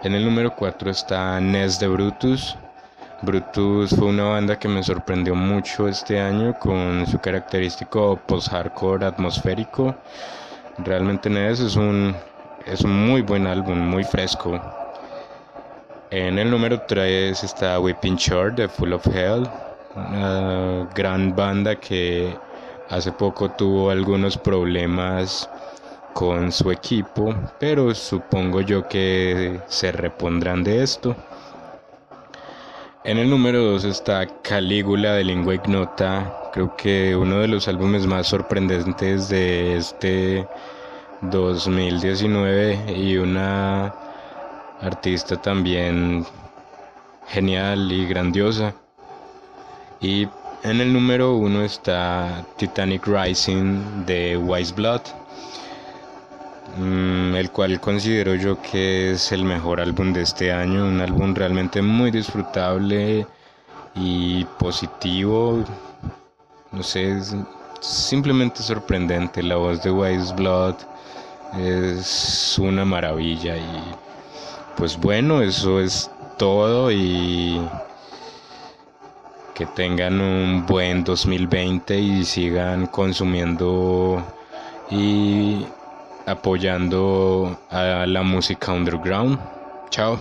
En 0.02 0.14
el 0.14 0.24
número 0.24 0.54
4 0.54 0.90
está 0.90 1.40
Ness 1.40 1.78
de 1.80 1.88
Brutus. 1.88 2.56
Brutus 3.22 3.90
fue 3.90 4.08
una 4.08 4.24
banda 4.24 4.58
que 4.58 4.68
me 4.68 4.82
sorprendió 4.82 5.34
mucho 5.34 5.88
este 5.88 6.20
año 6.20 6.58
con 6.58 7.06
su 7.06 7.18
característico 7.18 8.20
post-hardcore 8.26 9.06
atmosférico. 9.06 9.96
Realmente 10.78 11.30
Ness 11.30 11.60
es 11.60 11.76
un, 11.76 12.16
es 12.66 12.80
un 12.80 13.06
muy 13.06 13.22
buen 13.22 13.46
álbum, 13.46 13.78
muy 13.78 14.02
fresco. 14.02 14.60
En 16.10 16.38
el 16.38 16.50
número 16.50 16.80
3 16.80 17.44
está 17.44 17.78
Whipping 17.78 18.16
Short 18.16 18.56
de 18.56 18.68
Full 18.68 18.92
of 18.92 19.06
Hell, 19.06 19.48
una 19.94 20.88
gran 20.94 21.34
banda 21.34 21.76
que 21.76 22.37
hace 22.90 23.12
poco 23.12 23.50
tuvo 23.52 23.90
algunos 23.90 24.37
problemas 24.37 25.48
con 26.12 26.50
su 26.50 26.70
equipo, 26.72 27.34
pero 27.60 27.94
supongo 27.94 28.60
yo 28.60 28.88
que 28.88 29.60
se 29.68 29.92
repondrán 29.92 30.64
de 30.64 30.82
esto. 30.82 31.14
En 33.06 33.18
el 33.18 33.28
número 33.28 33.62
2 33.62 33.84
está 33.84 34.26
Calígula 34.40 35.12
de 35.12 35.24
Lingua 35.24 35.56
Ignota, 35.56 36.50
creo 36.54 36.74
que 36.74 37.14
uno 37.14 37.40
de 37.40 37.48
los 37.48 37.68
álbumes 37.68 38.06
más 38.06 38.26
sorprendentes 38.26 39.28
de 39.28 39.76
este 39.76 40.48
2019 41.20 42.96
y 42.96 43.18
una 43.18 43.94
artista 44.80 45.36
también 45.36 46.24
genial 47.28 47.92
y 47.92 48.06
grandiosa. 48.06 48.74
Y 50.00 50.26
en 50.62 50.80
el 50.80 50.90
número 50.90 51.34
uno 51.34 51.60
está 51.60 52.42
Titanic 52.56 53.06
Rising 53.06 54.06
de 54.06 54.38
Wise 54.38 54.72
Blood, 54.72 55.02
el 56.79 57.50
cual 57.50 57.81
considero 57.81 58.35
yo 58.35 58.61
que 58.61 59.12
es 59.12 59.33
el 59.33 59.44
mejor 59.44 59.81
álbum 59.81 60.12
de 60.12 60.22
este 60.22 60.53
año, 60.53 60.87
un 60.87 61.00
álbum 61.00 61.35
realmente 61.35 61.83
muy 61.83 62.11
disfrutable 62.11 63.27
y 63.94 64.44
positivo, 64.59 65.64
no 66.72 66.83
sé, 66.83 67.20
simplemente 67.81 68.62
sorprendente, 68.62 69.42
la 69.42 69.57
voz 69.57 69.83
de 69.83 69.90
Wise 69.90 70.35
Blood 70.35 70.74
es 71.59 72.59
una 72.59 72.85
maravilla 72.85 73.57
y 73.57 73.83
pues 74.77 74.98
bueno, 74.98 75.40
eso 75.40 75.81
es 75.81 76.11
todo 76.37 76.90
y 76.90 77.61
que 79.55 79.66
tengan 79.66 80.20
un 80.20 80.66
buen 80.66 81.05
2020 81.05 81.96
y 81.96 82.24
sigan 82.24 82.87
consumiendo 82.88 84.20
y 84.90 85.64
apoyando 86.26 87.58
a 87.70 88.06
la 88.06 88.22
música 88.22 88.72
underground. 88.72 89.38
Chao. 89.90 90.18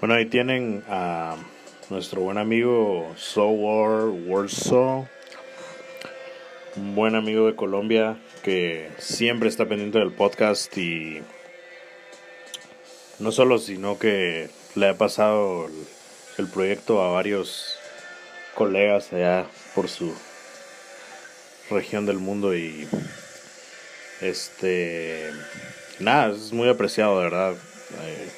Bueno, 0.00 0.14
ahí 0.16 0.26
tienen 0.26 0.82
a 0.88 1.36
nuestro 1.88 2.22
buen 2.22 2.36
amigo 2.36 3.12
So 3.16 3.46
War 3.50 4.08
Warsaw, 4.08 5.06
un 6.74 6.94
buen 6.96 7.14
amigo 7.14 7.46
de 7.46 7.54
Colombia 7.54 8.16
que 8.42 8.90
siempre 8.98 9.48
está 9.48 9.66
pendiente 9.66 10.00
del 10.00 10.10
podcast 10.10 10.76
y 10.76 11.22
no 13.22 13.30
solo, 13.30 13.58
sino 13.58 14.00
que 14.00 14.50
le 14.74 14.88
ha 14.88 14.98
pasado 14.98 15.68
el, 16.38 16.48
proyecto 16.48 17.00
a 17.00 17.12
varios 17.12 17.76
colegas 18.54 19.12
allá 19.12 19.46
por 19.76 19.88
su 19.88 20.12
región 21.70 22.04
del 22.04 22.18
mundo 22.18 22.56
y 22.56 22.88
este 24.20 25.30
nada, 26.00 26.34
es 26.34 26.52
muy 26.52 26.68
apreciado 26.68 27.18
de 27.18 27.24
verdad. 27.24 27.54
Eh, 28.02 28.28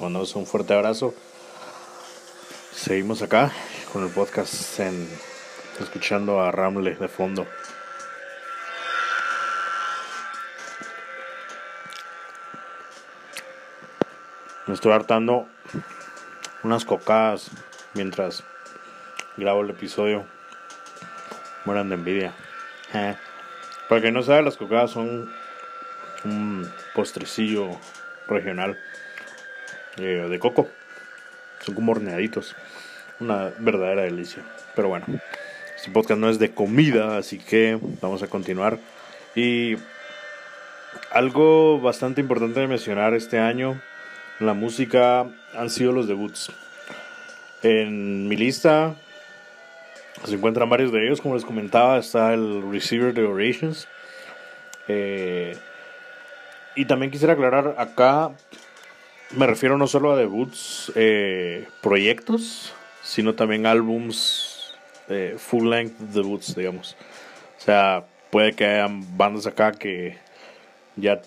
mandamos 0.00 0.34
un 0.34 0.46
fuerte 0.46 0.72
abrazo. 0.72 1.14
Seguimos 2.74 3.20
acá 3.20 3.52
con 3.92 4.04
el 4.04 4.10
podcast 4.10 4.80
en 4.80 5.06
escuchando 5.80 6.40
a 6.40 6.50
Ramle 6.50 6.94
de 6.94 7.08
fondo. 7.08 7.46
Me 14.70 14.74
estoy 14.74 14.92
hartando 14.92 15.48
unas 16.62 16.84
cocadas 16.84 17.50
mientras 17.94 18.44
grabo 19.36 19.62
el 19.62 19.70
episodio. 19.70 20.24
Mueran 21.64 21.88
de 21.88 21.96
envidia. 21.96 22.32
Eh. 22.94 23.16
Para 23.88 24.00
que 24.00 24.12
no 24.12 24.22
sabe, 24.22 24.44
las 24.44 24.56
cocadas 24.56 24.92
son 24.92 25.28
un 26.24 26.70
postrecillo 26.94 27.70
regional 28.28 28.78
eh, 29.96 30.28
de 30.30 30.38
coco. 30.38 30.68
Son 31.66 31.74
como 31.74 31.90
horneaditos. 31.90 32.54
Una 33.18 33.50
verdadera 33.58 34.02
delicia. 34.02 34.44
Pero 34.76 34.86
bueno, 34.86 35.04
este 35.74 35.90
podcast 35.90 36.20
no 36.20 36.30
es 36.30 36.38
de 36.38 36.54
comida, 36.54 37.18
así 37.18 37.38
que 37.38 37.76
vamos 38.00 38.22
a 38.22 38.28
continuar. 38.28 38.78
Y 39.34 39.74
algo 41.10 41.80
bastante 41.80 42.20
importante 42.20 42.60
de 42.60 42.68
mencionar 42.68 43.14
este 43.14 43.40
año 43.40 43.80
la 44.40 44.54
música 44.54 45.26
han 45.54 45.70
sido 45.70 45.92
los 45.92 46.08
debuts. 46.08 46.50
En 47.62 48.26
mi 48.26 48.36
lista 48.36 48.96
se 50.24 50.34
encuentran 50.34 50.68
varios 50.68 50.92
de 50.92 51.06
ellos, 51.06 51.20
como 51.20 51.34
les 51.34 51.44
comentaba, 51.44 51.98
está 51.98 52.32
el 52.32 52.62
Receiver 52.70 53.12
de 53.12 53.22
Orations. 53.22 53.86
Eh, 54.88 55.56
y 56.74 56.86
también 56.86 57.12
quisiera 57.12 57.34
aclarar 57.34 57.74
acá, 57.78 58.30
me 59.36 59.46
refiero 59.46 59.76
no 59.76 59.86
solo 59.86 60.12
a 60.12 60.16
debuts, 60.16 60.90
eh, 60.94 61.68
proyectos, 61.82 62.72
sino 63.02 63.34
también 63.34 63.66
álbums 63.66 64.74
eh, 65.08 65.36
full 65.38 65.68
length 65.68 65.98
debuts, 65.98 66.54
digamos. 66.54 66.96
O 67.58 67.60
sea, 67.62 68.04
puede 68.30 68.54
que 68.54 68.64
hayan 68.64 69.18
bandas 69.18 69.46
acá 69.46 69.72
que 69.72 70.16
ya 70.96 71.20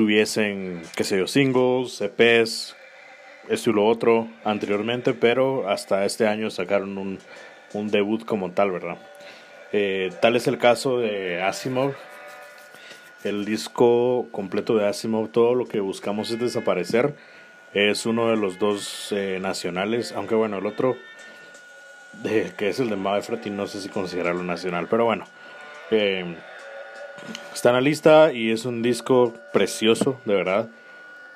tuviesen, 0.00 0.80
qué 0.96 1.04
sé 1.04 1.18
yo, 1.18 1.26
singles, 1.26 2.00
EPs, 2.00 2.74
esto 3.50 3.68
y 3.68 3.72
lo 3.74 3.86
otro 3.86 4.28
anteriormente, 4.44 5.12
pero 5.12 5.68
hasta 5.68 6.06
este 6.06 6.26
año 6.26 6.48
sacaron 6.48 6.96
un, 6.96 7.18
un 7.74 7.90
debut 7.90 8.24
como 8.24 8.50
tal, 8.52 8.70
¿verdad? 8.70 8.96
Eh, 9.74 10.10
tal 10.22 10.36
es 10.36 10.46
el 10.46 10.56
caso 10.56 11.00
de 11.00 11.42
Asimov. 11.42 11.92
El 13.24 13.44
disco 13.44 14.26
completo 14.30 14.74
de 14.74 14.88
Asimov, 14.88 15.28
todo 15.28 15.54
lo 15.54 15.66
que 15.66 15.80
buscamos 15.80 16.30
es 16.30 16.40
desaparecer. 16.40 17.14
Es 17.74 18.06
uno 18.06 18.30
de 18.30 18.38
los 18.38 18.58
dos 18.58 19.12
eh, 19.12 19.38
nacionales, 19.38 20.12
aunque 20.12 20.34
bueno, 20.34 20.56
el 20.56 20.66
otro, 20.66 20.96
de, 22.22 22.54
que 22.56 22.70
es 22.70 22.80
el 22.80 22.88
de 22.88 22.96
Mabe 22.96 23.20
Frati, 23.20 23.50
no 23.50 23.66
sé 23.66 23.82
si 23.82 23.90
considerarlo 23.90 24.44
nacional, 24.44 24.86
pero 24.88 25.04
bueno. 25.04 25.26
Está 27.54 27.70
en 27.70 27.74
la 27.74 27.80
lista 27.80 28.32
y 28.32 28.50
es 28.50 28.64
un 28.64 28.82
disco 28.82 29.34
precioso, 29.52 30.20
de 30.24 30.34
verdad, 30.34 30.70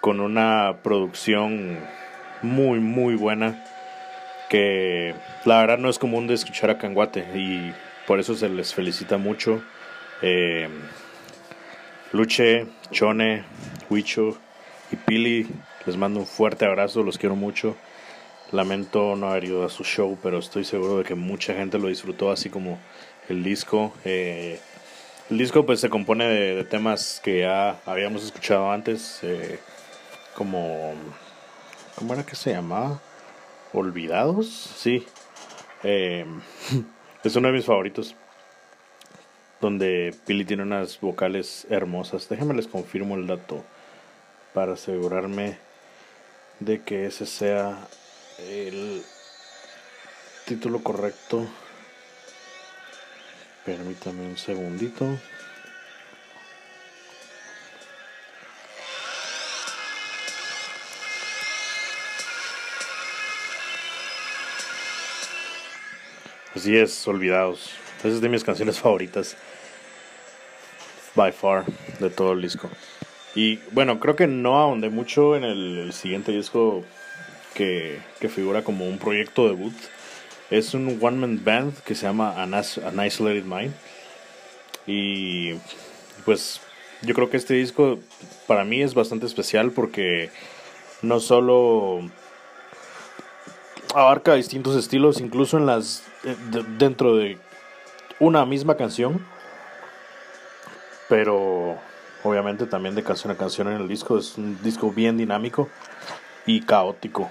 con 0.00 0.20
una 0.20 0.76
producción 0.82 1.78
muy, 2.42 2.78
muy 2.78 3.14
buena, 3.14 3.64
que 4.48 5.14
la 5.44 5.60
verdad 5.60 5.78
no 5.78 5.88
es 5.88 5.98
común 5.98 6.26
de 6.26 6.34
escuchar 6.34 6.70
a 6.70 6.78
Canguate 6.78 7.26
y 7.34 7.72
por 8.06 8.20
eso 8.20 8.34
se 8.34 8.48
les 8.48 8.74
felicita 8.74 9.18
mucho. 9.18 9.62
Eh, 10.22 10.68
Luche, 12.12 12.66
Chone, 12.90 13.44
Huicho 13.90 14.38
y 14.92 14.96
Pili, 14.96 15.48
les 15.84 15.96
mando 15.96 16.20
un 16.20 16.26
fuerte 16.26 16.64
abrazo, 16.64 17.02
los 17.02 17.18
quiero 17.18 17.36
mucho. 17.36 17.76
Lamento 18.52 19.16
no 19.16 19.30
haber 19.30 19.44
ido 19.44 19.64
a 19.64 19.68
su 19.68 19.84
show, 19.84 20.16
pero 20.22 20.38
estoy 20.38 20.64
seguro 20.64 20.98
de 20.98 21.04
que 21.04 21.14
mucha 21.14 21.54
gente 21.54 21.78
lo 21.78 21.88
disfrutó, 21.88 22.30
así 22.30 22.50
como 22.50 22.78
el 23.28 23.42
disco. 23.42 23.92
Eh, 24.04 24.60
el 25.30 25.38
disco 25.38 25.64
pues 25.64 25.80
se 25.80 25.88
compone 25.88 26.26
de, 26.26 26.64
temas 26.64 27.20
que 27.22 27.40
ya 27.40 27.80
habíamos 27.86 28.24
escuchado 28.24 28.70
antes, 28.70 29.20
eh, 29.22 29.58
como... 30.34 30.94
¿Cómo 31.96 32.12
era 32.12 32.26
que 32.26 32.34
se 32.34 32.52
llamaba? 32.52 33.00
Olvidados, 33.72 34.48
sí. 34.48 35.06
Eh, 35.84 36.26
es 37.24 37.36
uno 37.36 37.48
de 37.48 37.54
mis 37.54 37.64
favoritos. 37.64 38.16
Donde 39.60 40.14
Pili 40.26 40.44
tiene 40.44 40.64
unas 40.64 41.00
vocales 41.00 41.66
hermosas. 41.70 42.28
Déjenme 42.28 42.54
les 42.54 42.66
confirmo 42.66 43.14
el 43.14 43.26
dato 43.26 43.64
para 44.52 44.74
asegurarme 44.74 45.58
de 46.60 46.82
que 46.82 47.06
ese 47.06 47.26
sea 47.26 47.78
el 48.38 49.02
título 50.46 50.82
correcto. 50.82 51.46
Permítame 53.64 54.26
un 54.26 54.36
segundito. 54.36 55.18
Así 66.54 66.76
es, 66.76 67.08
Olvidados. 67.08 67.70
Esa 67.98 68.08
es 68.08 68.20
de 68.20 68.28
mis 68.28 68.44
canciones 68.44 68.78
favoritas. 68.78 69.36
By 71.14 71.32
far, 71.32 71.64
de 71.98 72.10
todo 72.10 72.32
el 72.32 72.42
disco. 72.42 72.70
Y 73.34 73.56
bueno, 73.72 73.98
creo 73.98 74.14
que 74.14 74.26
no 74.26 74.58
ahondé 74.58 74.88
mucho 74.88 75.36
en 75.36 75.44
el, 75.44 75.78
el 75.78 75.92
siguiente 75.92 76.32
disco 76.32 76.84
que, 77.54 77.98
que, 78.20 78.28
figura 78.28 78.62
como 78.62 78.86
un 78.86 78.98
proyecto 78.98 79.48
debut. 79.48 79.74
Es 80.54 80.72
un 80.72 81.00
one-man 81.02 81.40
band 81.44 81.74
que 81.82 81.96
se 81.96 82.06
llama 82.06 82.40
An, 82.40 82.54
Isolated 83.04 83.42
Mind. 83.42 83.74
Y 84.86 85.54
pues 86.24 86.60
yo 87.02 87.12
creo 87.12 87.28
que 87.28 87.36
este 87.36 87.54
disco 87.54 87.98
para 88.46 88.64
mí 88.64 88.80
es 88.80 88.94
bastante 88.94 89.26
especial 89.26 89.72
porque 89.72 90.30
no 91.02 91.18
solo 91.18 92.08
abarca 93.96 94.34
distintos 94.34 94.76
estilos, 94.76 95.20
incluso 95.20 95.58
en 95.58 95.66
las 95.66 96.04
de, 96.22 96.62
dentro 96.78 97.16
de 97.16 97.36
una 98.20 98.46
misma 98.46 98.76
canción, 98.76 99.26
pero 101.08 101.76
obviamente 102.22 102.66
también 102.66 102.94
de 102.94 103.02
canción 103.02 103.32
a 103.32 103.36
canción 103.36 103.66
en 103.66 103.80
el 103.80 103.88
disco 103.88 104.18
es 104.18 104.38
un 104.38 104.62
disco 104.62 104.92
bien 104.92 105.16
dinámico 105.16 105.68
y 106.46 106.60
caótico. 106.60 107.28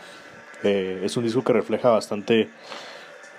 Eh, 0.62 1.04
es 1.06 1.16
un 1.16 1.24
disco 1.24 1.42
que 1.42 1.54
refleja 1.54 1.88
bastante 1.88 2.50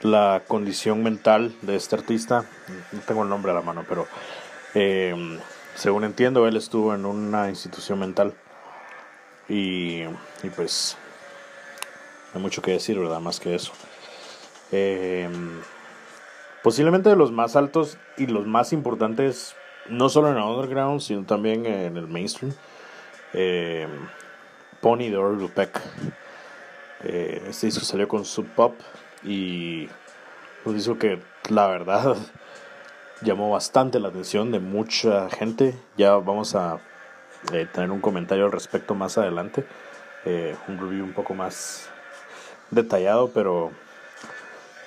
la 0.04 0.42
condición 0.46 1.02
mental 1.02 1.54
de 1.62 1.76
este 1.76 1.96
artista. 1.96 2.44
No 2.92 3.00
tengo 3.00 3.22
el 3.22 3.30
nombre 3.30 3.52
a 3.52 3.54
la 3.54 3.62
mano, 3.62 3.84
pero 3.88 4.06
eh, 4.74 5.40
según 5.74 6.04
entiendo, 6.04 6.46
él 6.46 6.56
estuvo 6.56 6.94
en 6.94 7.06
una 7.06 7.48
institución 7.48 7.98
mental. 7.98 8.34
Y, 9.48 10.02
y 10.42 10.50
pues 10.54 10.96
hay 12.34 12.40
mucho 12.40 12.60
que 12.60 12.72
decir, 12.72 12.98
¿verdad? 12.98 13.20
Más 13.20 13.40
que 13.40 13.54
eso. 13.54 13.72
Eh, 14.72 15.28
posiblemente 16.62 17.08
de 17.08 17.16
los 17.16 17.32
más 17.32 17.56
altos 17.56 17.96
y 18.18 18.26
los 18.26 18.46
más 18.46 18.74
importantes, 18.74 19.56
no 19.88 20.10
solo 20.10 20.30
en 20.30 20.36
el 20.36 20.42
underground, 20.42 21.00
sino 21.00 21.24
también 21.24 21.64
en 21.64 21.96
el 21.96 22.08
mainstream. 22.08 22.54
Eh, 23.32 23.88
Pony 24.82 25.08
de 25.08 25.16
Orville 25.16 25.48
Peck. 25.48 25.80
Este 27.02 27.66
disco 27.66 27.84
salió 27.84 28.06
con 28.06 28.24
Sub 28.24 28.46
Pop 28.54 28.74
y 29.24 29.88
un 30.64 30.74
disco 30.74 30.98
que 30.98 31.20
la 31.48 31.66
verdad 31.66 32.16
llamó 33.22 33.50
bastante 33.50 34.00
la 34.00 34.08
atención 34.08 34.50
de 34.52 34.60
mucha 34.60 35.28
gente. 35.30 35.74
Ya 35.96 36.14
vamos 36.14 36.54
a 36.54 36.78
eh, 37.52 37.66
tener 37.72 37.90
un 37.90 38.00
comentario 38.00 38.46
al 38.46 38.52
respecto 38.52 38.94
más 38.94 39.18
adelante. 39.18 39.64
Eh, 40.24 40.56
un 40.68 40.78
review 40.78 41.04
un 41.04 41.12
poco 41.12 41.34
más 41.34 41.88
detallado, 42.70 43.30
pero 43.32 43.70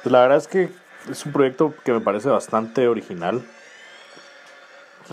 pues, 0.02 0.12
la 0.12 0.22
verdad 0.22 0.38
es 0.38 0.48
que 0.48 0.70
es 1.10 1.26
un 1.26 1.32
proyecto 1.32 1.74
que 1.84 1.94
me 1.94 2.02
parece 2.02 2.30
bastante 2.30 2.88
original. 2.88 3.44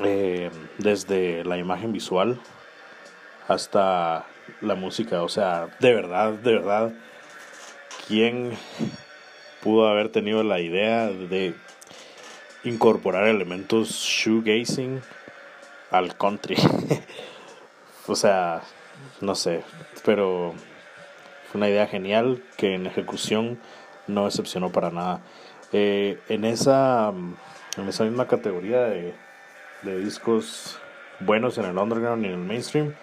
Eh, 0.02 0.50
desde 0.78 1.44
la 1.44 1.56
imagen 1.56 1.92
visual 1.92 2.40
hasta 3.46 4.24
la 4.60 4.74
música, 4.74 5.22
o 5.22 5.28
sea, 5.28 5.68
de 5.78 5.94
verdad, 5.94 6.32
de 6.32 6.52
verdad, 6.54 6.92
¿quién 8.08 8.56
pudo 9.64 9.88
haber 9.88 10.10
tenido 10.10 10.42
la 10.42 10.60
idea 10.60 11.08
de 11.08 11.54
incorporar 12.64 13.26
elementos 13.26 13.88
shoegazing 13.88 15.00
al 15.90 16.16
country? 16.18 16.56
o 18.06 18.14
sea, 18.14 18.60
no 19.22 19.34
sé, 19.34 19.62
pero 20.04 20.52
fue 21.50 21.58
una 21.58 21.70
idea 21.70 21.86
genial 21.86 22.42
que 22.58 22.74
en 22.74 22.86
ejecución 22.86 23.58
no 24.06 24.26
decepcionó 24.26 24.70
para 24.70 24.90
nada. 24.90 25.22
Eh, 25.72 26.20
en 26.28 26.44
esa 26.44 27.12
en 27.76 27.88
esa 27.88 28.04
misma 28.04 28.28
categoría 28.28 28.82
de, 28.82 29.14
de 29.82 29.98
discos 29.98 30.78
buenos 31.20 31.58
en 31.58 31.64
el 31.64 31.78
underground 31.78 32.24
y 32.24 32.28
en 32.28 32.34
el 32.34 32.38
mainstream, 32.38 32.94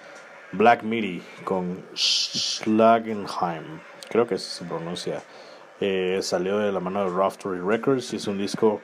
Black 0.51 0.83
Midi 0.83 1.23
con 1.43 1.83
Schlagenheim, 1.95 3.79
creo 4.09 4.27
que 4.27 4.37
se 4.37 4.63
pronuncia. 4.65 5.23
Eh, 5.83 6.19
salió 6.21 6.59
de 6.59 6.71
la 6.71 6.79
mano 6.79 7.03
de 7.03 7.17
Raftery 7.17 7.59
Records 7.59 8.13
y 8.13 8.17
es 8.17 8.27
un 8.27 8.37
disco 8.37 8.81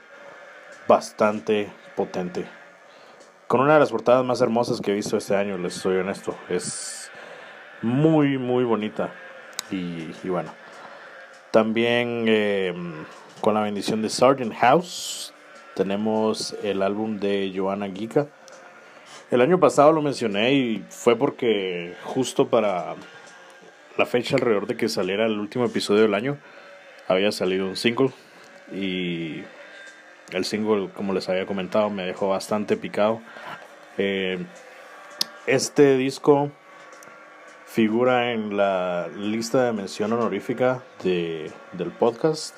bastante 0.87 1.69
potente. 1.95 2.47
Con 3.45 3.61
una 3.61 3.75
de 3.75 3.79
las 3.79 3.91
portadas 3.91 4.25
más 4.25 4.41
hermosas 4.41 4.81
que 4.81 4.91
he 4.91 4.95
visto 4.95 5.15
este 5.15 5.35
año, 5.35 5.59
les 5.59 5.75
soy 5.75 5.97
honesto. 5.97 6.35
Es 6.49 7.11
muy, 7.83 8.39
muy 8.39 8.63
bonita. 8.63 9.13
Y, 9.69 10.07
bueno, 10.27 10.51
también 11.51 12.25
eh, 12.27 12.73
con 13.41 13.53
la 13.53 13.61
bendición 13.61 14.01
de 14.01 14.09
Sargent 14.09 14.55
House 14.55 15.35
tenemos 15.75 16.55
el 16.63 16.81
álbum 16.81 17.19
de 17.19 17.53
Joanna 17.55 17.91
Giga. 17.91 18.25
El 19.29 19.41
año 19.41 19.59
pasado 19.59 19.91
lo 19.91 20.01
mencioné 20.01 20.53
y 20.53 20.83
fue 20.89 21.15
porque 21.15 21.93
justo 22.05 22.47
para 22.47 22.95
la 23.97 24.05
fecha 24.07 24.35
alrededor 24.35 24.65
de 24.65 24.77
que 24.77 24.89
saliera 24.89 25.27
el 25.27 25.37
último 25.39 25.65
episodio 25.65 26.01
del 26.01 26.15
año 26.15 26.39
había 27.07 27.31
salido 27.31 27.67
un 27.67 27.75
single 27.75 28.11
y 28.71 29.43
el 30.31 30.45
single 30.45 30.89
como 30.93 31.13
les 31.13 31.29
había 31.29 31.45
comentado 31.45 31.89
me 31.89 32.03
dejó 32.03 32.29
bastante 32.29 32.77
picado. 32.77 33.21
Eh, 33.97 34.45
este 35.45 35.97
disco 35.97 36.51
figura 37.65 38.31
en 38.31 38.57
la 38.57 39.07
lista 39.15 39.65
de 39.65 39.71
mención 39.71 40.11
honorífica 40.11 40.81
de, 41.03 41.51
del 41.73 41.91
podcast. 41.91 42.57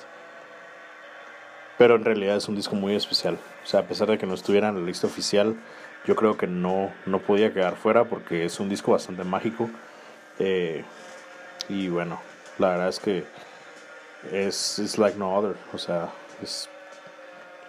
Pero 1.76 1.96
en 1.96 2.04
realidad 2.04 2.36
es 2.36 2.48
un 2.48 2.56
disco 2.56 2.74
muy 2.74 2.94
especial. 2.94 3.38
O 3.62 3.66
sea, 3.66 3.80
a 3.80 3.82
pesar 3.84 4.08
de 4.08 4.18
que 4.18 4.26
no 4.26 4.34
estuviera 4.34 4.68
en 4.68 4.76
la 4.76 4.86
lista 4.86 5.06
oficial, 5.06 5.56
yo 6.06 6.16
creo 6.16 6.36
que 6.36 6.46
no, 6.46 6.90
no 7.06 7.18
podía 7.18 7.52
quedar 7.52 7.76
fuera 7.76 8.04
porque 8.04 8.44
es 8.44 8.60
un 8.60 8.68
disco 8.68 8.92
bastante 8.92 9.24
mágico. 9.24 9.68
Eh, 10.38 10.84
y 11.68 11.88
bueno, 11.88 12.20
la 12.58 12.70
verdad 12.70 12.88
es 12.88 13.00
que 13.00 13.24
es, 14.32 14.78
es 14.78 14.98
like 14.98 15.18
no 15.18 15.34
other. 15.34 15.56
O 15.72 15.78
sea, 15.78 16.10
es 16.42 16.68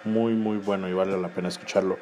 muy, 0.04 0.34
muy 0.34 0.58
bueno 0.58 0.88
y 0.90 0.94
vale 0.94 1.20
la 1.20 1.30
pena 1.30 1.48
escucharlo. 1.48 1.98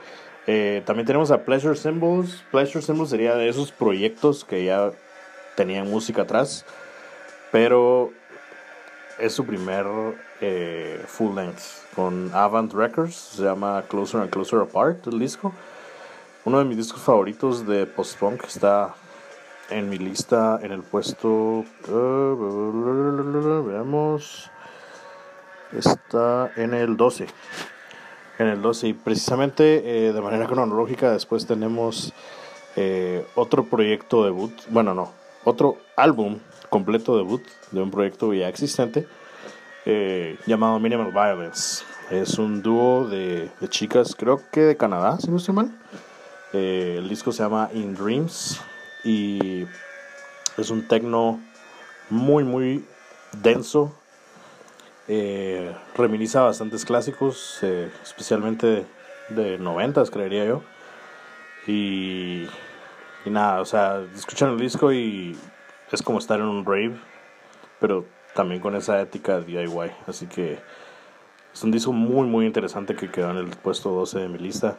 Eh, 0.48 0.82
también 0.86 1.06
tenemos 1.06 1.32
a 1.32 1.44
Pleasure 1.44 1.76
Symbols. 1.76 2.44
Pleasure 2.52 2.82
Symbols 2.82 3.10
sería 3.10 3.36
de 3.36 3.50
esos 3.50 3.72
proyectos 3.72 4.44
que 4.44 4.66
ya 4.66 4.92
tenían 5.56 5.90
música 5.90 6.22
atrás, 6.24 6.66
pero 7.52 8.12
es 9.20 9.34
su 9.34 9.46
primer 9.46 9.86
eh, 10.42 11.04
full 11.06 11.36
length 11.36 11.62
con 11.96 12.32
Avant 12.34 12.74
Records, 12.74 13.16
se 13.16 13.44
llama 13.44 13.84
Closer 13.90 14.22
and 14.22 14.30
Closer 14.30 14.62
Apart 14.62 15.06
el 15.08 15.20
disco. 15.20 15.54
Uno 16.46 16.60
de 16.60 16.66
mis 16.66 16.78
discos 16.78 17.02
favoritos 17.02 17.68
de 17.68 17.86
post-punk 17.86 18.46
está 18.46 18.96
en 19.70 19.90
mi 19.90 19.98
lista 19.98 20.60
en 20.62 20.72
el 20.72 20.82
puesto. 20.82 21.66
veamos. 23.66 24.50
Está 25.72 26.52
en 26.56 26.74
el 26.74 26.98
12. 26.98 27.28
En 28.40 28.48
el 28.48 28.62
12. 28.62 28.88
Y 28.88 28.94
precisamente 28.94 30.08
eh, 30.08 30.14
de 30.14 30.22
manera 30.22 30.48
cronológica, 30.48 31.12
después 31.12 31.46
tenemos 31.46 32.14
eh, 32.76 33.26
otro 33.36 33.66
proyecto 33.66 34.24
debut. 34.24 34.54
Bueno, 34.70 34.94
no. 34.94 35.12
Otro 35.44 35.78
álbum 35.96 36.40
completo 36.70 37.18
debut 37.18 37.44
de 37.72 37.82
un 37.82 37.92
proyecto 37.92 38.34
ya 38.34 38.48
existente 38.48 39.08
eh, 39.86 40.38
llamado 40.46 40.80
Minimal 40.80 41.12
Violence. 41.12 41.84
Es 42.10 42.38
un 42.38 42.62
dúo 42.62 43.08
de, 43.08 43.50
de, 43.60 43.68
chicas, 43.70 44.16
creo 44.16 44.42
que 44.52 44.62
de 44.62 44.78
Canadá, 44.78 45.18
si 45.20 45.30
no 45.30 45.38
estoy 45.38 45.56
mal. 45.56 45.72
Eh, 46.54 46.96
el 46.98 47.08
disco 47.08 47.32
se 47.32 47.44
llama 47.44 47.70
In 47.74 47.94
Dreams 47.94 48.60
y 49.04 49.66
es 50.58 50.70
un 50.70 50.88
techno 50.88 51.40
muy, 52.10 52.44
muy 52.44 52.86
denso. 53.42 53.96
Eh, 55.08 55.74
reminiza 55.96 56.44
bastantes 56.44 56.86
clásicos, 56.86 57.60
eh, 57.64 57.92
especialmente 58.04 58.86
de, 59.30 59.58
noventas, 59.58 60.12
creería 60.12 60.46
yo. 60.46 60.62
Y, 61.68 62.48
y 63.26 63.30
nada, 63.30 63.62
o 63.62 63.66
sea, 63.66 64.02
escuchan 64.16 64.52
el 64.52 64.60
disco 64.60 64.92
y 64.92 65.38
es 65.92 66.02
como 66.02 66.20
estar 66.20 66.40
en 66.40 66.46
un 66.46 66.66
rave, 66.66 67.00
pero 67.80 68.06
también 68.34 68.62
con 68.62 68.76
esa 68.76 69.02
ética 69.02 69.40
DIY. 69.40 69.92
Así 70.08 70.28
que 70.28 70.60
es 71.54 71.64
un 71.64 71.72
disco 71.72 71.92
muy, 71.92 72.28
muy 72.28 72.46
interesante 72.46 72.96
que 72.96 73.10
quedó 73.10 73.32
en 73.32 73.38
el 73.38 73.48
puesto 73.48 73.90
12 73.90 74.20
de 74.20 74.30
mi 74.30 74.38
lista. 74.38 74.78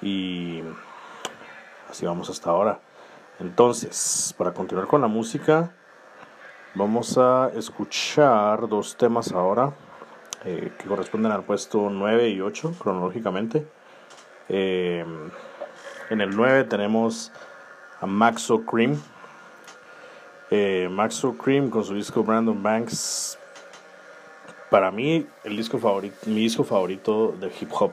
Y 0.00 0.62
así 1.90 2.06
vamos 2.06 2.30
hasta 2.30 2.50
ahora. 2.50 2.80
Entonces, 3.42 4.32
para 4.38 4.54
continuar 4.54 4.86
con 4.86 5.00
la 5.00 5.08
música, 5.08 5.72
vamos 6.76 7.18
a 7.18 7.50
escuchar 7.56 8.68
dos 8.68 8.96
temas 8.96 9.32
ahora 9.32 9.72
eh, 10.44 10.70
que 10.78 10.86
corresponden 10.86 11.32
al 11.32 11.42
puesto 11.42 11.90
9 11.90 12.28
y 12.28 12.40
8 12.40 12.76
cronológicamente. 12.78 13.66
Eh, 14.48 15.04
en 16.08 16.20
el 16.20 16.36
9 16.36 16.64
tenemos 16.64 17.32
a 18.00 18.06
Maxo 18.06 18.64
Cream. 18.64 18.96
Eh, 20.52 20.88
Maxo 20.88 21.36
Cream 21.36 21.68
con 21.68 21.82
su 21.82 21.96
disco 21.96 22.22
Brandon 22.22 22.62
Banks. 22.62 23.40
Para 24.70 24.92
mí, 24.92 25.26
el 25.42 25.56
disco 25.56 25.80
favorito, 25.80 26.16
mi 26.26 26.42
disco 26.42 26.62
favorito 26.62 27.34
de 27.40 27.52
hip 27.60 27.72
hop 27.72 27.90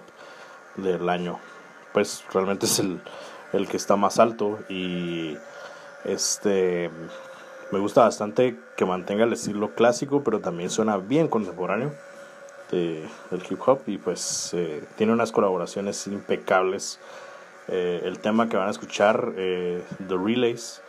del 0.75 1.09
año. 1.09 1.39
Pues 1.91 2.23
realmente 2.31 2.67
es 2.67 2.77
el, 2.77 3.01
el 3.53 3.67
que 3.67 3.77
está 3.77 3.95
más 3.95 4.19
alto 4.19 4.59
y 4.69 5.37
este 6.05 6.89
me 7.71 7.79
gusta 7.79 8.01
bastante 8.01 8.57
que 8.75 8.85
mantenga 8.85 9.25
el 9.25 9.33
estilo 9.33 9.75
clásico 9.75 10.23
pero 10.23 10.39
también 10.39 10.69
suena 10.69 10.97
bien 10.97 11.27
contemporáneo 11.27 11.93
de, 12.71 13.07
del 13.31 13.43
hip 13.49 13.59
hop 13.65 13.81
y 13.87 13.97
pues 13.97 14.53
eh, 14.53 14.83
tiene 14.95 15.13
unas 15.13 15.31
colaboraciones 15.31 16.05
impecables. 16.07 16.99
Eh, 17.71 18.01
el 18.03 18.17
tema 18.17 18.49
que 18.49 18.57
van 18.57 18.67
a 18.67 18.71
escuchar 18.71 19.33
eh, 19.37 19.83
The 20.07 20.17
Relays 20.17 20.81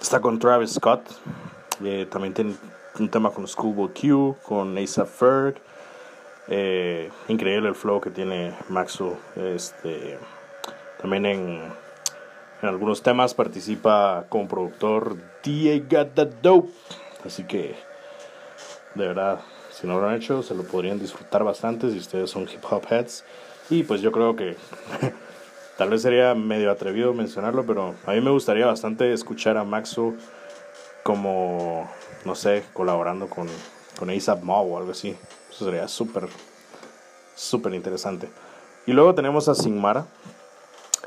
está 0.00 0.20
con 0.20 0.38
Travis 0.38 0.74
Scott 0.74 1.02
eh, 1.82 2.06
también 2.08 2.34
tiene 2.34 2.54
un 3.00 3.08
tema 3.08 3.30
con 3.30 3.48
Schoolboy 3.48 3.88
Q 3.88 4.36
con 4.44 4.78
Asa 4.78 5.06
Ferg 5.06 5.56
increíble 7.26 7.68
el 7.68 7.74
flow 7.74 8.00
que 8.00 8.10
tiene 8.10 8.54
Maxo 8.68 9.18
este 9.34 10.18
también 11.00 11.26
en, 11.26 11.60
algunos 12.62 13.02
temas 13.02 13.34
participa 13.34 14.26
como 14.28 14.48
productor 14.48 15.16
DA 15.42 16.04
Dope. 16.42 16.70
Así 17.24 17.44
que, 17.44 17.74
de 18.94 19.06
verdad, 19.06 19.40
si 19.72 19.86
no 19.86 19.98
lo 19.98 20.08
han 20.08 20.16
hecho, 20.16 20.42
se 20.42 20.54
lo 20.54 20.64
podrían 20.64 20.98
disfrutar 20.98 21.42
bastante 21.42 21.90
si 21.90 21.98
ustedes 21.98 22.30
son 22.30 22.42
hip 22.42 22.62
hop 22.70 22.86
heads. 22.90 23.24
Y 23.70 23.82
pues 23.84 24.02
yo 24.02 24.12
creo 24.12 24.36
que 24.36 24.56
tal 25.78 25.88
vez 25.90 26.02
sería 26.02 26.34
medio 26.34 26.70
atrevido 26.70 27.14
mencionarlo, 27.14 27.64
pero 27.64 27.94
a 28.04 28.12
mí 28.12 28.20
me 28.20 28.30
gustaría 28.30 28.66
bastante 28.66 29.12
escuchar 29.12 29.56
a 29.56 29.64
Maxo 29.64 30.14
como, 31.02 31.90
no 32.24 32.34
sé, 32.34 32.64
colaborando 32.74 33.28
con, 33.28 33.48
con 33.98 34.10
ASAP 34.10 34.42
Mob 34.42 34.70
o 34.72 34.78
algo 34.78 34.90
así. 34.90 35.16
Eso 35.50 35.64
sería 35.64 35.88
súper, 35.88 36.28
súper 37.34 37.74
interesante. 37.74 38.28
Y 38.86 38.92
luego 38.92 39.14
tenemos 39.14 39.48
a 39.48 39.54
Sigmara, 39.54 40.06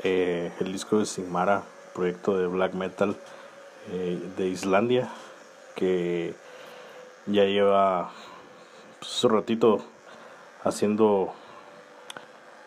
eh, 0.04 0.52
el 0.60 0.72
disco 0.72 0.98
de 0.98 1.06
Sigmara, 1.06 1.62
proyecto 1.94 2.38
de 2.38 2.46
black 2.46 2.74
metal 2.74 3.16
eh, 3.90 4.20
de 4.36 4.48
Islandia, 4.48 5.08
que 5.74 6.34
ya 7.26 7.44
lleva 7.44 8.10
pues, 9.00 9.10
su 9.10 9.28
ratito 9.28 9.82
haciendo 10.62 11.32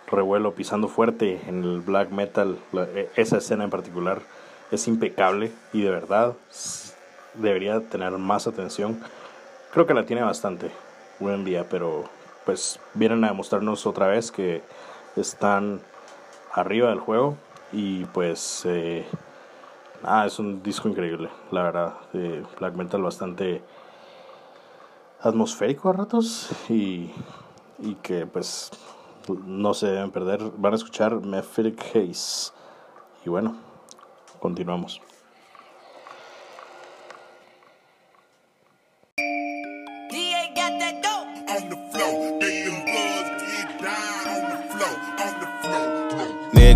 revuelo, 0.08 0.56
pisando 0.56 0.88
fuerte 0.88 1.41
en 1.47 1.63
el 1.63 1.82
black 1.82 2.10
metal. 2.10 2.58
E, 2.73 3.10
esa 3.15 3.38
escena 3.38 3.65
en 3.65 3.69
particular 3.69 4.21
es 4.71 4.88
impecable 4.88 5.52
y 5.73 5.82
de 5.82 5.91
verdad 5.91 6.34
debería 7.36 7.82
tener 7.82 8.12
más 8.13 8.47
atención. 8.47 9.00
Creo 9.71 9.86
que 9.86 9.93
la 9.93 10.06
tiene 10.06 10.23
bastante 10.23 10.71
hoy 11.19 11.34
en 11.34 11.45
día, 11.45 11.67
pero 11.69 12.06
pues 12.45 12.80
vienen 12.93 13.23
a 13.23 13.28
demostrarnos 13.28 13.86
otra 13.86 14.08
vez 14.08 14.32
que 14.32 14.63
están 15.15 15.82
arriba 16.58 16.89
del 16.89 17.00
juego 17.00 17.38
y 17.72 18.06
pues 18.06 18.63
eh, 18.65 19.06
ah, 20.04 20.26
es 20.26 20.39
un 20.39 20.63
disco 20.63 20.89
increíble, 20.89 21.30
la 21.52 21.63
verdad, 21.63 21.93
de 22.13 22.43
black 22.60 22.74
bastante 23.00 23.62
atmosférico 25.22 25.89
a 25.89 25.93
ratos 25.93 26.50
y, 26.70 27.12
y 27.80 27.96
que 28.02 28.26
pues 28.26 28.72
no 29.46 29.74
se 29.74 29.88
deben 29.88 30.12
perder, 30.12 30.41
van 30.58 30.74
a 30.74 30.78
escuchar 30.78 31.22
Mephitic 31.22 31.80
Haze 31.96 32.52
y 33.24 33.30
bueno, 33.30 33.56
continuamos. 34.39 35.00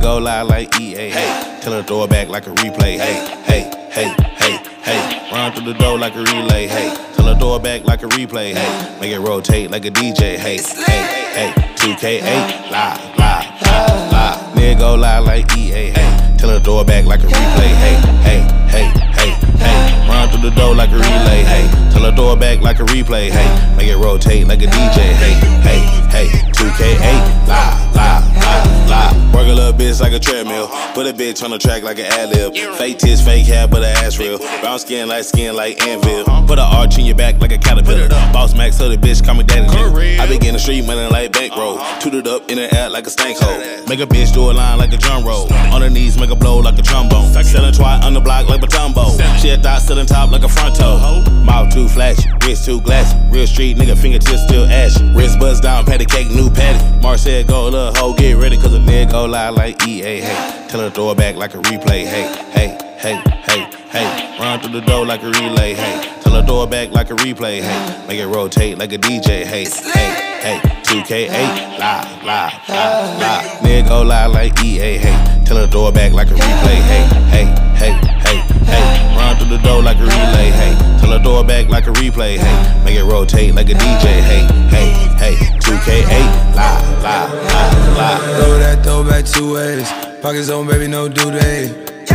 Go 0.02 0.18
live 0.18 0.48
like 0.48 0.80
EA. 0.80 1.10
Hey, 1.10 1.60
tell 1.62 1.74
her 1.74 1.84
throw 1.84 2.04
it 2.04 2.10
back 2.10 2.28
like 2.28 2.48
a 2.48 2.50
replay. 2.50 2.98
Hey, 2.98 3.22
hey, 3.46 3.70
hey, 3.92 4.10
hey, 4.38 4.58
hey. 4.82 5.32
Run 5.32 5.52
through 5.54 5.72
the 5.72 5.80
door 5.80 5.98
like 6.00 6.16
a 6.16 6.24
relay. 6.24 6.68
Hey, 6.68 6.94
tell 7.16 7.28
her 7.28 7.36
throw 7.38 7.56
it 7.56 7.64
back 7.64 7.86
like 7.86 8.02
a 8.02 8.08
replay. 8.08 8.54
Hey, 8.54 9.00
make 9.00 9.12
it 9.12 9.20
rotate 9.20 9.70
like 9.70 9.86
a 9.86 9.92
DJ. 9.92 10.38
Hey, 10.38 10.58
hey, 10.58 11.54
hey. 11.54 11.54
2K8, 11.76 12.72
live, 12.72 13.18
live, 13.18 13.62
live, 13.62 14.12
live. 14.12 14.38
Nigga 14.56 14.80
go 14.80 14.96
live 14.96 15.24
like 15.26 15.56
EA. 15.56 15.92
Hey, 15.92 16.36
tell 16.38 16.50
her 16.50 16.60
throw 16.60 16.82
it 16.82 16.88
back 16.88 17.06
like 17.06 17.22
a 17.22 17.28
replay. 17.28 17.72
Hey, 17.84 17.96
hey, 18.24 18.42
hey, 18.70 18.86
hey, 19.14 19.32
hey. 19.58 20.08
Run 20.10 20.30
through 20.30 20.50
the 20.50 20.56
door 20.56 20.74
like 20.76 20.90
a 20.90 20.98
relay. 20.98 21.44
Hey, 21.44 21.70
tell 21.92 22.04
her 22.04 22.16
throw 22.16 22.34
it 22.34 22.40
back 22.40 22.62
like 22.62 22.80
a 22.80 22.86
replay. 22.86 23.30
Hey, 23.30 23.76
make 23.76 23.88
it 23.88 23.98
rotate 23.98 24.48
like 24.48 24.62
a 24.64 24.68
DJ. 24.68 25.14
Hey, 25.14 25.34
hey, 25.62 25.80
hey. 26.10 26.28
2K8, 26.52 27.48
live, 27.48 27.96
live, 27.96 28.31
live, 28.52 28.90
live. 28.90 29.34
Work 29.34 29.48
a 29.48 29.54
little 29.54 29.74
bitch 29.74 30.02
like 30.02 30.14
a 30.14 30.20
treadmill. 30.20 30.68
Put 30.94 31.08
a 31.08 31.14
bitch 31.14 31.44
on 31.44 31.52
the 31.52 31.58
track 31.58 31.84
like 31.84 32.00
an 32.00 32.06
ad 32.06 32.30
lib. 32.30 32.54
Fake 32.78 32.98
tits, 32.98 33.22
fake 33.22 33.46
hair, 33.46 33.68
but 33.68 33.84
her 33.84 34.06
ass 34.06 34.20
real. 34.20 34.38
Brown 34.62 34.80
skin, 34.80 35.08
light 35.08 35.26
skin 35.26 35.56
like 35.56 35.82
Anvil. 35.88 36.26
Put 36.48 36.60
a 36.60 36.64
arch 36.64 36.98
in 36.98 37.06
your 37.06 37.16
back 37.16 37.40
like 37.40 37.52
a 37.52 37.58
caterpillar. 37.58 38.10
Boss 38.34 38.56
Max, 38.56 38.78
so 38.78 38.90
the 38.90 38.98
bitch 38.98 39.24
call 39.24 39.36
me 39.36 39.44
daddy. 39.44 39.68
nigga. 39.68 40.20
I 40.20 40.28
be 40.28 40.38
getting 40.38 40.54
the 40.54 40.60
street 40.60 40.86
money 40.86 41.10
like 41.10 41.32
bankroll. 41.32 41.80
Tooted 42.00 42.28
up 42.28 42.50
in 42.50 42.58
the 42.58 42.74
air 42.76 42.90
like 42.90 43.08
a 43.08 43.10
stank 43.10 43.38
hole. 43.40 43.58
Make 43.88 44.00
a 44.00 44.06
bitch 44.06 44.34
do 44.34 44.52
a 44.52 44.54
line 44.54 44.78
like 44.78 44.94
a 44.94 44.98
drum 44.98 45.24
roll. 45.24 45.52
On 45.74 45.82
her 45.82 45.90
knees, 45.90 46.18
make 46.20 46.30
a 46.30 46.36
blow 46.36 46.60
like 46.60 46.78
a 46.78 46.82
trombone. 46.82 47.32
Selling 47.52 47.74
twat 47.74 48.04
on 48.04 48.14
the 48.14 48.22
block 48.22 48.48
like 48.48 48.64
a 48.64 48.66
Batumbo. 48.66 49.12
She 49.42 49.50
a 49.50 49.58
thought 49.58 49.82
selling 49.82 50.06
top 50.06 50.32
like 50.32 50.44
a 50.44 50.48
fronto. 50.48 51.00
toe. 51.24 51.32
Mouth 51.44 51.74
too 51.74 51.90
flashy, 51.90 52.30
wrist 52.46 52.66
too 52.66 52.80
glassy. 52.80 53.18
Real 53.30 53.46
street 53.46 53.78
nigga, 53.78 53.98
fingertips 53.98 54.44
still 54.44 54.66
ashy. 54.66 55.04
Wrist 55.12 55.40
buzz 55.40 55.60
down, 55.60 55.86
patty 55.86 56.06
cake, 56.06 56.30
new 56.30 56.50
patty. 56.50 56.80
Marcel 57.02 57.44
go, 57.44 57.66
little 57.66 57.94
hoe, 57.96 58.14
get 58.14 58.38
ready, 58.42 58.58
cause 58.58 58.74
a 58.74 58.80
nigga 58.80 59.12
go 59.12 59.26
live 59.26 59.54
like 59.54 59.88
EA. 59.88 60.20
Hey, 60.22 60.66
tell 60.68 60.82
her 60.82 60.90
throw 60.90 61.12
it 61.12 61.18
back 61.18 61.36
like 61.36 61.54
a 61.54 61.60
replay. 61.60 62.06
Hey, 62.06 62.26
hey, 62.52 62.78
hey, 62.98 63.22
hey, 63.44 63.70
hey. 63.90 64.40
Run 64.40 64.60
through 64.60 64.80
the 64.80 64.82
door 64.82 65.06
like 65.06 65.22
a 65.22 65.28
relay. 65.28 65.76
Hey, 65.76 66.20
tell 66.22 66.34
her 66.34 66.44
throw 66.44 66.64
it 66.64 66.72
back 66.72 66.90
like 66.90 67.12
a 67.12 67.16
replay. 67.16 67.62
Hey, 67.62 68.08
make 68.08 68.20
it 68.20 68.26
rotate 68.26 68.80
like 68.80 68.92
a 68.94 68.98
DJ. 68.98 69.46
Hey, 69.46 69.66
hey, 69.66 70.40
hey. 70.42 70.62
2K8, 70.92 71.80
live, 71.80 72.24
live, 72.24 72.54
live, 72.68 73.20
live. 73.20 73.60
Nigga 73.62 73.88
go 73.88 74.02
live 74.02 74.32
like 74.32 74.64
EA. 74.64 74.98
Hey, 74.98 75.44
tell 75.46 75.58
her 75.58 75.68
throw 75.68 75.88
it 75.88 75.94
back 75.94 76.12
like 76.12 76.32
a 76.32 76.34
replay. 76.34 76.82
Hey, 76.82 77.04
hey, 77.30 77.71
hey, 77.82 77.94
hey, 78.22 78.38
hey. 78.70 79.16
Run 79.18 79.36
through 79.38 79.58
the 79.58 79.64
door 79.64 79.82
like 79.82 79.98
a 79.98 80.06
relay. 80.06 80.50
Hey, 80.54 80.74
tell 81.00 81.18
throw 81.22 81.42
it 81.42 81.48
back 81.48 81.68
like 81.68 81.88
a 81.88 81.94
replay. 81.94 82.38
Hey, 82.38 82.84
make 82.84 82.96
it 82.96 83.04
rotate 83.04 83.56
like 83.56 83.70
a 83.70 83.74
DJ. 83.74 84.22
Hey, 84.22 84.46
hey, 84.70 84.90
hey. 85.18 85.36
2K8, 85.66 86.56
live, 86.56 87.04
live, 87.04 87.34
live, 87.34 87.98
live. 87.98 88.22
Throw 88.38 88.60
that 88.60 88.84
throw 88.84 89.04
back 89.04 89.26
two 89.26 89.54
ways. 89.56 89.90
Pockets 90.22 90.50
on, 90.50 90.68
baby, 90.68 90.88
no 90.88 91.10
due 91.10 91.32
date. 91.32 92.06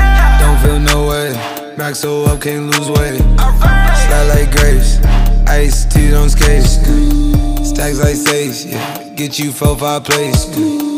don't 0.40 0.58
feel 0.62 0.78
no 0.78 1.08
way. 1.08 1.32
Max 1.76 1.98
so 1.98 2.24
up, 2.24 2.40
can't 2.40 2.70
lose 2.70 2.88
weight. 2.88 3.18
Slide 3.18 4.26
like 4.34 4.50
grapes, 4.52 5.02
ice 5.46 5.84
tea 5.84 6.14
on 6.14 6.30
skates. 6.30 6.76
Stacks 7.68 7.98
like 7.98 8.16
sage, 8.16 8.72
yeah. 8.72 9.02
Get 9.14 9.38
you 9.38 9.52
four, 9.52 9.76
five 9.76 10.04
place. 10.04 10.56
yeah. 10.56 10.95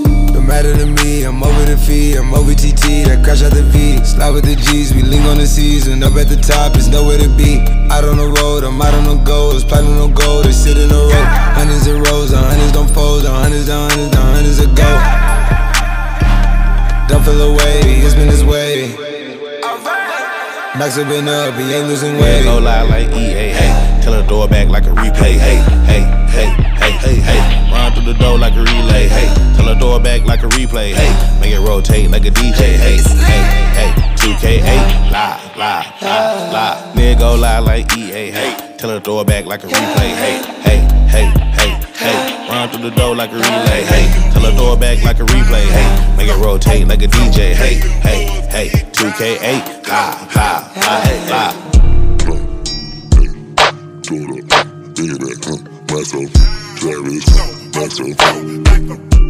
No 0.49 0.55
matter 0.55 0.73
to 0.79 0.87
me, 1.05 1.25
I'm 1.25 1.43
over 1.43 1.65
the 1.67 1.77
fee, 1.77 2.17
I'm 2.17 2.33
over 2.33 2.55
TT, 2.55 3.05
that 3.05 3.21
crash 3.23 3.43
out 3.43 3.53
the 3.53 3.61
V. 3.69 4.03
Slide 4.03 4.31
with 4.31 4.49
the 4.49 4.57
G's, 4.57 4.95
we 4.95 5.03
link 5.03 5.27
on 5.27 5.37
the 5.37 5.47
season. 5.47 6.03
Up 6.03 6.17
at 6.17 6.33
the 6.33 6.41
top, 6.41 6.75
it's 6.75 6.89
nowhere 6.89 7.19
to 7.19 7.29
be. 7.37 7.61
Out 7.93 8.09
on 8.09 8.17
the 8.17 8.33
road, 8.41 8.65
I'm 8.65 8.81
out 8.81 8.95
on 8.95 9.05
the 9.05 9.21
goals. 9.29 9.63
Platinum 9.63 9.99
no 9.99 10.09
gold, 10.09 10.47
they 10.47 10.53
sit 10.53 10.79
in 10.79 10.89
a 10.89 10.95
row. 10.95 11.13
Hundreds 11.53 11.87
and 11.87 12.01
rows, 12.09 12.31
the 12.31 12.39
hundreds 12.39 12.73
don't 12.73 12.89
fold, 12.89 13.25
the 13.25 13.31
hundreds, 13.31 13.67
the 13.67 13.77
hundreds, 13.77 14.09
the 14.09 14.17
hundreds 14.17 14.59
a 14.65 14.69
go. 14.73 14.89
Don't 17.13 17.23
feel 17.29 17.53
away, 17.53 18.01
it's 18.01 18.17
been 18.17 18.33
this 18.33 18.43
way. 18.43 18.97
Max 20.81 20.97
have 20.97 21.13
been 21.13 21.29
up, 21.29 21.61
he 21.61 21.77
ain't 21.77 21.93
losing 21.93 22.17
Yeah, 22.17 22.25
weight. 22.25 22.45
go 22.45 22.57
live 22.57 22.89
like 22.89 23.13
EA, 23.13 23.53
hey. 23.53 24.01
Tell 24.01 24.17
throw 24.25 24.45
it 24.45 24.51
back 24.51 24.69
like 24.69 24.89
a 24.89 24.97
replay, 24.97 25.37
hey, 25.37 25.61
hey, 25.85 26.09
hey, 26.33 26.49
hey, 26.81 26.93
hey, 27.05 27.17
hey. 27.21 27.58
Run 27.89 28.05
through 28.05 28.13
the 28.13 28.19
door 28.19 28.37
like 28.37 28.53
a 28.55 28.61
relay, 28.61 29.09
hey. 29.09 29.33
Tell 29.57 29.75
throw 29.79 29.97
it 29.97 30.03
back 30.03 30.27
like 30.27 30.43
a 30.43 30.49
replay, 30.49 30.93
hey. 30.93 31.41
Make 31.41 31.53
it 31.53 31.61
rotate 31.61 32.11
like 32.11 32.27
a 32.27 32.31
DJ, 32.31 32.77
hey, 32.77 32.99
hey, 33.25 33.43
hey. 33.73 33.91
2K8, 34.17 35.11
live, 35.11 35.57
live, 35.57 36.03
live, 36.03 36.53
live. 36.53 36.95
Nigga 36.95 37.19
go 37.19 37.35
live 37.37 37.65
like 37.65 37.97
EA, 37.97 38.31
hey. 38.31 38.77
Tell 38.77 39.01
throw 39.01 39.21
it 39.21 39.27
back 39.27 39.47
like 39.47 39.65
a 39.65 39.69
replay, 39.69 40.13
hey, 40.21 40.37
hey, 40.61 40.81
hey, 41.09 41.33
hey, 41.57 41.81
hey. 41.95 42.49
Run 42.51 42.69
through 42.69 42.91
the 42.91 42.95
door 42.95 43.17
like 43.17 43.33
a 43.33 43.37
relay, 43.37 43.85
hey. 43.85 44.33
Tell 44.35 44.43
throw 44.55 44.75
it 44.75 44.81
back 44.81 45.03
like 45.03 45.19
a 45.21 45.25
replay, 45.25 45.65
hey. 45.65 46.17
Make 46.19 46.29
it 46.29 46.37
rotate 46.45 46.87
like 46.87 47.01
a 47.01 47.07
DJ, 47.07 47.55
hey, 47.55 47.77
hey, 48.05 48.27
hey. 48.51 48.69
2K8, 48.69 49.89
live, 49.89 50.37
live, 50.37 50.77
live, 50.77 51.31
live. 51.31 51.57
Throw 54.05 54.27
it 54.27 54.45
huh? 54.51 55.69
Myself, 55.91 57.58
Travis, 57.79 58.01
myself. 58.01 58.19
Saludos 58.19 59.28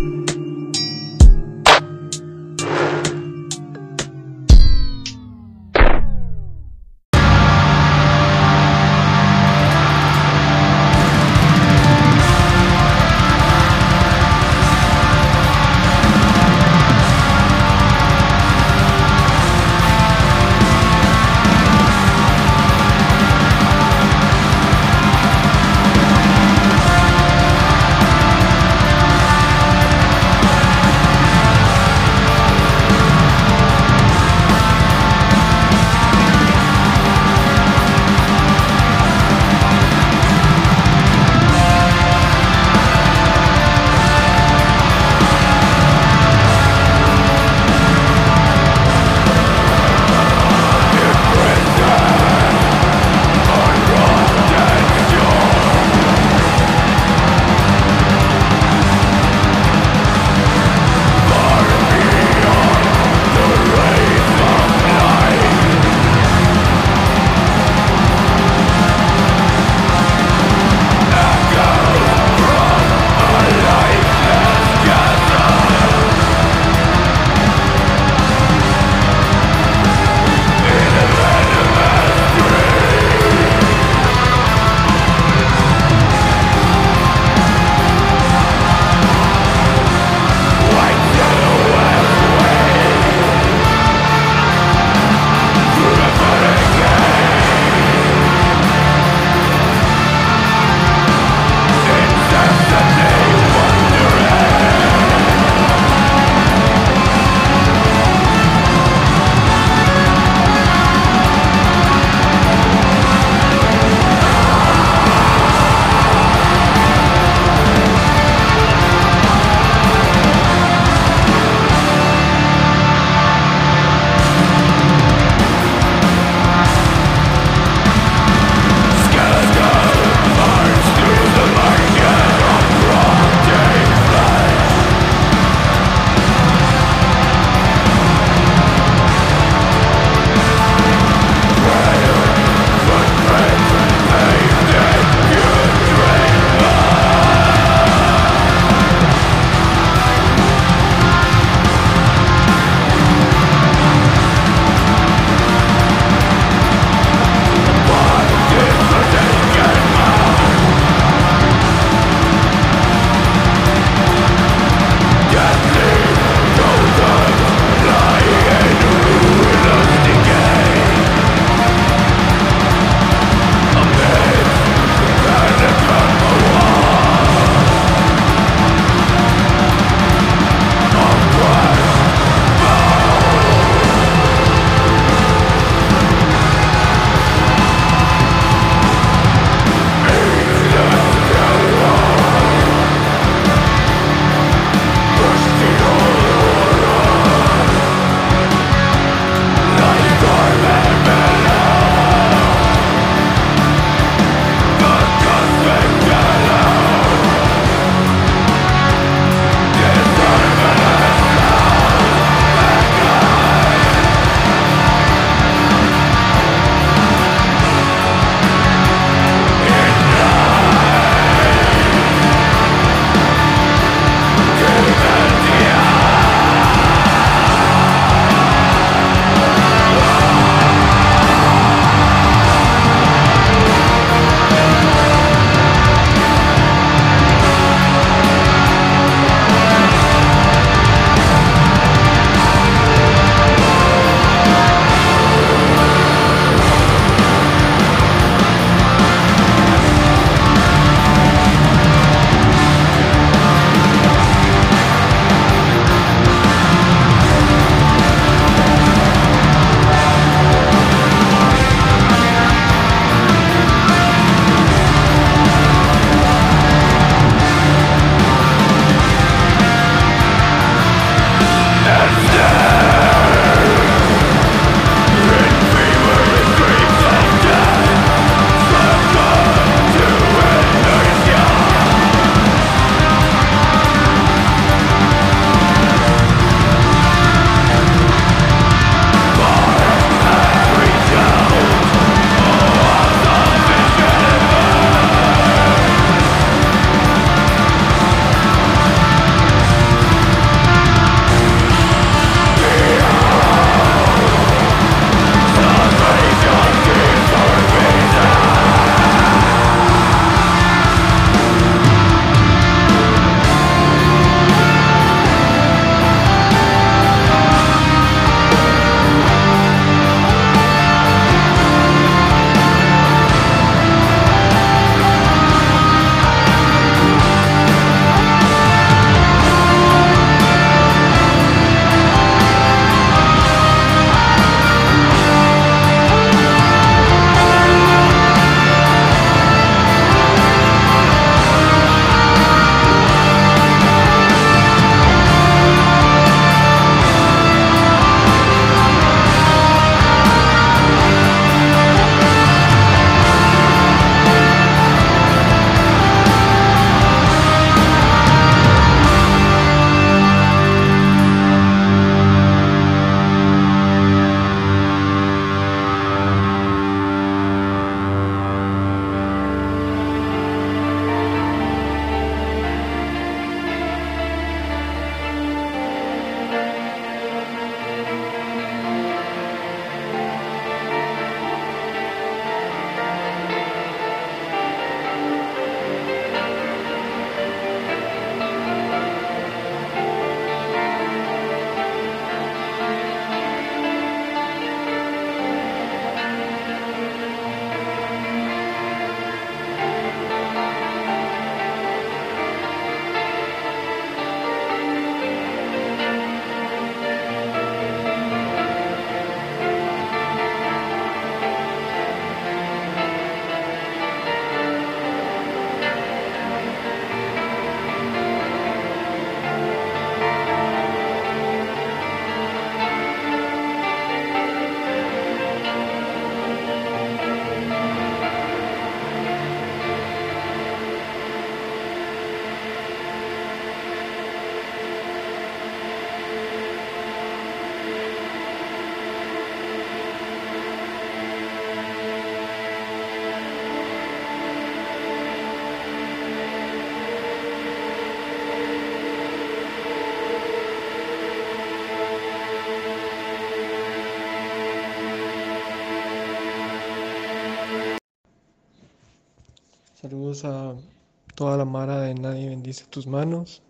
bendice 462.68 462.84
tus 462.90 463.06
manos. 463.06 463.62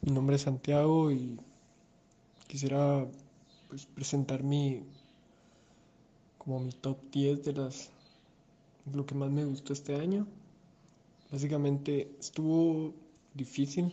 Mi 0.00 0.10
nombre 0.10 0.36
es 0.36 0.42
Santiago 0.42 1.12
y 1.12 1.38
quisiera 2.46 3.06
pues, 3.68 3.84
presentar 3.84 4.42
mi 4.42 4.82
como 6.38 6.58
mi 6.60 6.72
top 6.72 6.96
10 7.12 7.44
de 7.44 7.52
las 7.52 7.90
lo 8.94 9.04
que 9.04 9.14
más 9.14 9.30
me 9.30 9.44
gustó 9.44 9.74
este 9.74 9.96
año. 9.96 10.26
Básicamente 11.30 12.16
estuvo 12.18 12.94
difícil. 13.34 13.92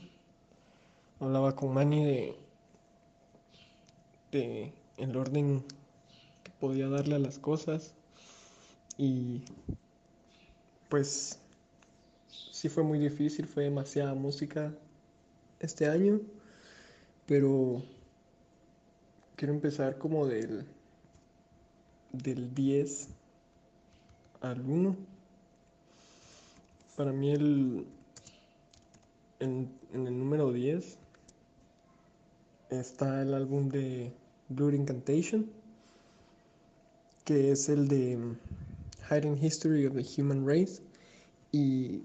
Hablaba 1.20 1.54
con 1.54 1.74
Manny 1.74 2.06
de 2.06 2.36
de 4.32 4.74
el 4.96 5.18
orden 5.18 5.62
que 6.44 6.52
podía 6.58 6.88
darle 6.88 7.16
a 7.16 7.20
las 7.20 7.38
cosas 7.38 7.94
y 8.98 9.42
pues 10.88 11.41
sí 12.62 12.70
fue 12.70 12.84
muy 12.84 13.00
difícil, 13.00 13.48
fue 13.48 13.64
demasiada 13.64 14.14
música 14.14 14.72
este 15.60 15.88
año, 15.88 16.22
pero 17.26 17.82
quiero 19.36 19.56
empezar 19.56 19.98
como 19.98 20.28
del 20.28 20.64
del 22.12 22.54
10 22.54 23.08
al 24.42 24.62
1. 24.62 24.96
Para 26.96 27.12
mí 27.12 27.32
el 27.32 27.88
en, 29.40 29.68
el 29.92 30.20
número 30.20 30.54
10 30.54 31.00
está 32.70 33.24
el 33.24 33.34
álbum 33.34 33.70
de 33.70 34.14
Blue 34.50 34.70
Incantation, 34.70 35.50
que 37.26 37.54
es 37.54 37.70
el 37.70 37.88
de 37.88 38.20
Hidden 39.10 39.44
History 39.44 39.88
of 39.88 39.96
the 39.96 40.06
Human 40.22 40.48
Race. 40.48 40.80
Y 41.52 42.04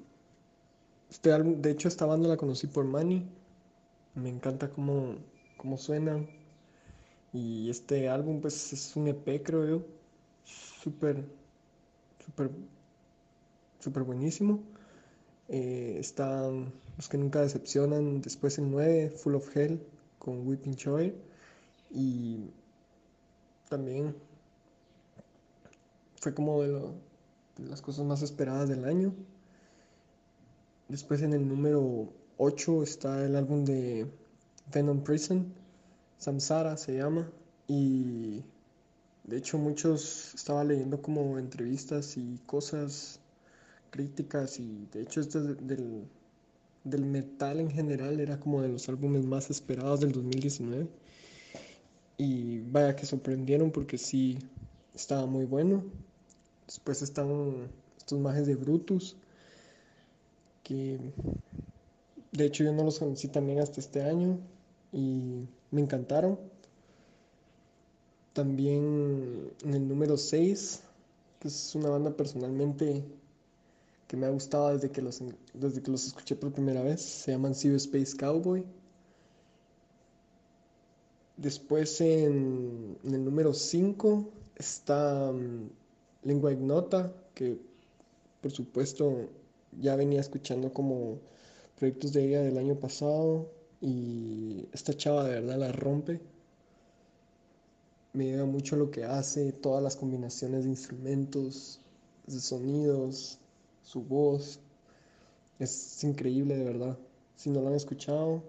este 1.16 1.32
álbum, 1.32 1.62
de 1.62 1.70
hecho, 1.70 1.88
esta 1.88 2.04
banda 2.04 2.28
la 2.28 2.36
conocí 2.36 2.66
por 2.66 2.84
Manny. 2.84 3.26
Me 4.14 4.28
encanta 4.28 4.68
cómo, 4.68 5.16
cómo 5.56 5.78
suena. 5.78 6.22
Y 7.32 7.70
este 7.70 8.10
álbum, 8.10 8.42
pues, 8.42 8.74
es 8.74 8.94
un 8.96 9.08
EP, 9.08 9.42
creo 9.42 9.66
yo. 9.66 9.86
Súper, 10.44 11.24
súper, 12.22 12.50
súper 13.80 14.02
buenísimo. 14.02 14.62
Eh, 15.48 15.96
están 15.98 16.74
los 16.98 17.08
que 17.08 17.16
nunca 17.16 17.40
decepcionan. 17.40 18.20
Después 18.20 18.58
el 18.58 18.70
9, 18.70 19.08
Full 19.16 19.36
of 19.36 19.56
Hell, 19.56 19.80
con 20.18 20.46
Weeping 20.46 20.76
Joy. 20.76 21.14
Y 21.90 22.50
también 23.70 24.14
fue 26.20 26.34
como 26.34 26.60
de 26.62 26.92
las 27.56 27.80
cosas 27.80 28.04
más 28.04 28.20
esperadas 28.20 28.68
del 28.68 28.84
año. 28.84 29.14
Después 30.89 31.22
en 31.22 31.32
el 31.32 31.47
número 31.49 32.12
8 32.39 32.82
está 32.82 33.24
el 33.24 33.37
álbum 33.37 33.64
de 33.64 34.07
Venom 34.72 35.03
Prison, 35.03 35.53
Samsara 36.18 36.76
se 36.76 36.97
llama. 36.97 37.30
Y 37.68 38.43
de 39.24 39.37
hecho 39.39 39.59
muchos 39.59 40.34
estaba 40.34 40.62
leyendo 40.64 41.03
como 41.03 41.39
entrevistas 41.39 42.16
y 42.16 42.39
cosas 42.47 43.20
críticas 43.91 44.61
y 44.61 44.87
de 44.93 45.03
hecho 45.03 45.20
este 45.20 45.39
es 45.39 45.45
de- 45.47 45.55
del, 45.57 46.05
del 46.84 47.05
metal 47.07 47.61
en 47.61 47.70
general 47.70 48.20
era 48.20 48.39
como 48.39 48.62
de 48.62 48.68
los 48.68 48.89
álbumes 48.89 49.24
más 49.26 49.51
esperados 49.51 50.01
del 50.01 50.12
2019. 50.12 50.87
Y 52.18 52.61
vaya 52.61 52.97
que 52.97 53.05
sorprendieron 53.07 53.70
porque 53.70 53.99
sí 53.99 54.39
estaba 54.95 55.26
muy 55.26 55.45
bueno. 55.45 55.84
Después 56.66 57.03
están 57.03 57.68
estos 57.99 58.18
majes 58.20 58.47
de 58.47 58.55
Brutus, 58.57 59.16
que 60.66 60.98
de 62.32 62.44
hecho 62.44 62.64
yo 62.64 62.72
no 62.72 62.82
los 62.82 62.98
conocí 62.98 63.28
también 63.28 63.60
hasta 63.60 63.78
este 63.78 64.02
año 64.02 64.36
y 64.92 65.46
me 65.70 65.80
encantaron. 65.80 66.40
También 68.32 69.52
en 69.62 69.74
el 69.74 69.86
número 69.86 70.16
6, 70.16 70.82
que 71.38 71.48
es 71.48 71.74
una 71.76 71.90
banda 71.90 72.10
personalmente 72.10 73.04
que 74.08 74.16
me 74.16 74.26
ha 74.26 74.30
gustado 74.30 74.74
desde 74.74 74.90
que 74.90 75.02
los, 75.02 75.22
desde 75.54 75.82
que 75.82 75.90
los 75.90 76.04
escuché 76.04 76.34
por 76.34 76.52
primera 76.52 76.82
vez, 76.82 77.00
se 77.00 77.30
llaman 77.30 77.54
Zero 77.54 77.76
Space 77.76 78.16
Cowboy. 78.16 78.64
Después 81.36 82.00
en, 82.00 82.98
el 83.04 83.24
número 83.24 83.54
5 83.54 84.28
está 84.56 85.30
mm, 85.30 85.70
Lingua 86.24 86.52
Ignota, 86.52 87.12
que 87.34 87.56
por 88.40 88.50
supuesto 88.50 89.28
ya 89.80 89.96
venía 89.96 90.20
escuchando 90.20 90.72
como 90.72 91.18
proyectos 91.78 92.12
de 92.12 92.26
ella 92.26 92.42
del 92.42 92.58
año 92.58 92.76
pasado 92.76 93.50
y 93.80 94.66
esta 94.72 94.94
chava 94.94 95.24
de 95.24 95.40
verdad 95.40 95.58
la 95.58 95.72
rompe. 95.72 96.20
Me 98.12 98.24
llega 98.24 98.46
mucho 98.46 98.76
lo 98.76 98.90
que 98.90 99.04
hace, 99.04 99.52
todas 99.52 99.82
las 99.82 99.96
combinaciones 99.96 100.64
de 100.64 100.70
instrumentos, 100.70 101.80
de 102.26 102.40
sonidos, 102.40 103.38
su 103.82 104.02
voz. 104.02 104.58
Es 105.58 106.02
increíble 106.02 106.56
de 106.56 106.64
verdad. 106.64 106.98
Si 107.36 107.50
no 107.50 107.60
lo 107.60 107.68
han 107.68 107.74
escuchado, 107.74 108.42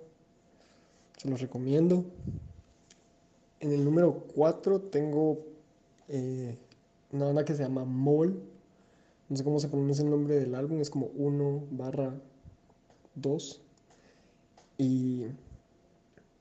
se 1.17 1.29
los 1.29 1.41
recomiendo. 1.41 2.05
En 3.59 3.71
el 3.73 3.83
número 3.83 4.23
4 4.35 4.81
tengo 4.83 5.39
eh, 6.07 6.57
una 7.11 7.25
banda 7.25 7.43
que 7.43 7.55
se 7.55 7.63
llama 7.63 7.83
Mol. 7.83 8.41
No 9.29 9.35
sé 9.35 9.43
cómo 9.43 9.59
se 9.59 9.67
pronuncia 9.67 10.03
el 10.03 10.09
nombre 10.09 10.39
del 10.39 10.55
álbum, 10.55 10.79
es 10.79 10.89
como 10.89 11.07
1 11.07 11.67
barra 11.71 12.15
2. 13.15 13.61
Y 14.77 15.25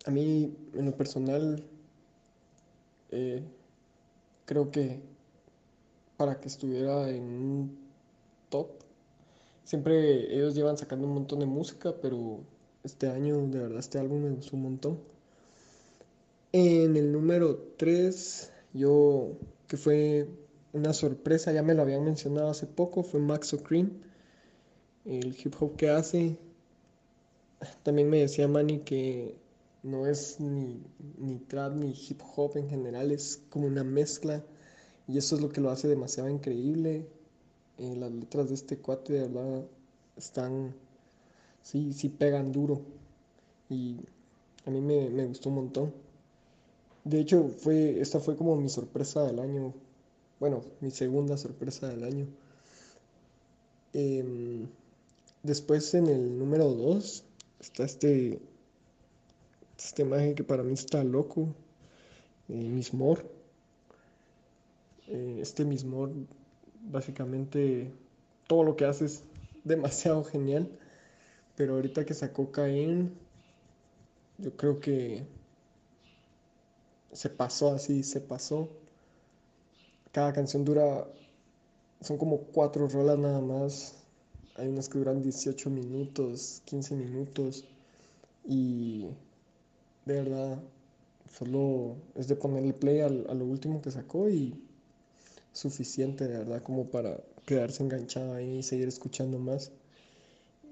a 0.05 0.11
mí, 0.11 0.57
en 0.74 0.84
lo 0.84 0.97
personal, 0.97 1.64
eh, 3.11 3.43
creo 4.45 4.70
que 4.70 5.01
para 6.16 6.41
que 6.41 6.49
estuviera 6.49 7.11
en 7.11 7.24
un 7.24 7.78
top, 8.51 8.68
siempre 9.64 10.34
ellos 10.34 10.55
llevan 10.55 10.78
sacando 10.78 11.07
un 11.07 11.14
montón 11.14 11.41
de 11.41 11.47
música, 11.47 11.95
pero 12.01 12.41
este 12.84 13.09
año, 13.09 13.47
de 13.49 13.59
verdad, 13.59 13.78
este 13.80 13.99
álbum 13.99 14.22
me 14.22 14.30
gustó 14.30 14.57
un 14.57 14.62
montón. 14.62 15.01
En 16.53 16.97
el 16.97 17.11
número 17.11 17.57
3, 17.76 18.53
yo, 18.72 19.32
que 19.66 19.76
fue 19.76 20.28
una 20.77 20.93
sorpresa, 20.93 21.53
ya 21.53 21.62
me 21.62 21.74
lo 21.74 21.83
habían 21.83 22.05
mencionado 22.05 22.51
hace 22.51 22.66
poco, 22.66 23.03
fue 23.03 23.20
Max 23.20 23.53
O'Cream, 23.55 23.91
el 25.05 25.37
hip 25.43 25.55
hop 25.61 25.77
que 25.77 25.91
hace. 25.91 26.37
También 27.83 28.11
me 28.11 28.20
decía 28.20 28.47
Manny 28.49 28.81
que 28.81 29.37
no 29.83 30.07
es 30.07 30.39
ni, 30.41 30.83
ni 31.18 31.39
trap 31.39 31.74
ni 31.74 31.91
hip 31.93 32.20
hop 32.37 32.57
en 32.57 32.68
general, 32.68 33.11
es 33.11 33.43
como 33.51 33.66
una 33.66 33.85
mezcla 33.85 34.45
y 35.09 35.18
eso 35.18 35.37
es 35.37 35.43
lo 35.43 35.49
que 35.49 35.61
lo 35.61 35.70
hace 35.70 35.89
demasiado 35.89 36.29
increíble. 36.29 37.07
Eh, 37.79 37.95
las 37.97 38.11
letras 38.11 38.49
de 38.49 38.55
este 38.55 38.79
cuate 38.79 39.12
de 39.14 39.29
verdad 39.29 39.64
están, 40.16 40.74
sí, 41.62 41.93
sí 41.93 42.09
pegan 42.09 42.53
duro 42.53 42.83
y 43.68 44.01
a 44.66 44.70
mí 44.70 44.81
me, 44.81 45.11
me 45.11 45.27
gustó 45.27 45.49
un 45.49 45.55
montón. 45.57 45.95
De 47.05 47.20
hecho, 47.20 47.49
fue, 47.49 48.01
esta 48.01 48.18
fue 48.20 48.37
como 48.37 48.57
mi 48.57 48.68
sorpresa 48.68 49.24
del 49.24 49.39
año. 49.39 49.72
Bueno, 50.39 50.62
mi 50.80 50.91
segunda 50.91 51.39
sorpresa 51.39 51.89
del 51.89 52.05
año. 52.05 52.26
Em, 53.95 54.68
después 55.43 55.95
en 55.95 56.09
el 56.09 56.39
número 56.39 56.68
2 56.74 57.24
está 57.61 57.84
este, 57.84 58.39
este 59.78 60.05
maje 60.05 60.34
que 60.34 60.45
para 60.45 60.62
mí 60.62 60.74
está 60.74 61.03
loco, 61.05 61.55
eh, 62.49 62.55
Mismor. 62.68 63.24
Eh, 65.09 65.39
este 65.41 65.64
Mismor, 65.64 66.12
básicamente, 66.82 67.91
todo 68.47 68.62
lo 68.62 68.76
que 68.76 68.84
hace 68.84 69.07
es 69.07 69.24
demasiado 69.64 70.22
genial. 70.24 70.68
Pero 71.57 71.76
ahorita 71.76 72.05
que 72.05 72.12
sacó 72.12 72.53
Caen, 72.53 73.14
yo 74.37 74.55
creo 74.55 74.80
que 74.80 75.24
se 77.12 77.30
pasó 77.30 77.72
así, 77.72 78.03
se 78.03 78.20
pasó. 78.20 78.68
Cada 80.17 80.33
canción 80.33 80.64
dura, 80.64 81.07
son 82.01 82.17
como 82.19 82.39
cuatro 82.55 82.89
rolas 82.89 83.19
nada 83.19 83.41
más. 83.41 83.97
Hay 84.57 84.69
unas 84.69 84.89
que 84.89 84.99
duran 84.99 85.23
18 85.23 85.71
minutos, 85.71 86.62
15 86.64 86.95
minutos. 86.95 87.64
Y 88.47 89.07
de 90.07 90.14
verdad, 90.23 90.59
solo 91.39 91.97
es 92.14 92.29
de 92.29 92.37
ponerle 92.37 92.73
play 92.73 93.01
al- 93.01 93.27
a 93.29 93.35
lo 93.35 93.45
último 93.47 93.83
que 93.83 93.91
sacó 93.91 94.31
y 94.31 94.55
suficiente, 95.53 96.29
de 96.29 96.39
verdad, 96.39 96.62
como 96.62 96.87
para 96.91 97.21
quedarse 97.47 97.83
enganchado 97.83 98.35
ahí 98.35 98.59
y 98.59 98.62
seguir 98.62 98.89
escuchando 98.89 99.39
más. 99.39 99.73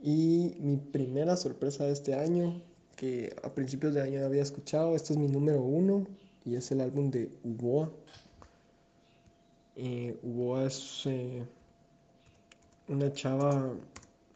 Y 0.03 0.55
mi 0.61 0.77
primera 0.77 1.37
sorpresa 1.37 1.85
de 1.87 1.93
este 1.93 2.15
año, 2.15 2.63
que 2.97 3.35
a 3.43 3.53
principios 3.55 3.95
de 3.95 4.03
año 4.03 4.25
había 4.25 4.43
escuchado, 4.43 4.95
este 4.95 5.15
es 5.15 5.19
mi 5.19 5.29
número 5.29 5.63
uno 5.63 6.07
y 6.45 6.57
es 6.57 6.71
el 6.71 6.81
álbum 6.81 7.11
de 7.11 7.31
Uboa. 7.43 7.91
Eh, 9.77 10.17
eh, 11.07 11.45
una 12.87 13.13
chava 13.13 13.75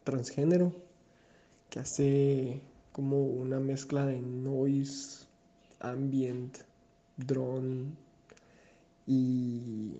transgénero 0.03 0.73
que 1.69 1.79
hace 1.79 2.61
como 2.91 3.23
una 3.23 3.59
mezcla 3.59 4.05
de 4.05 4.19
noise, 4.19 5.25
ambient, 5.79 6.57
drone 7.15 7.91
y 9.07 9.93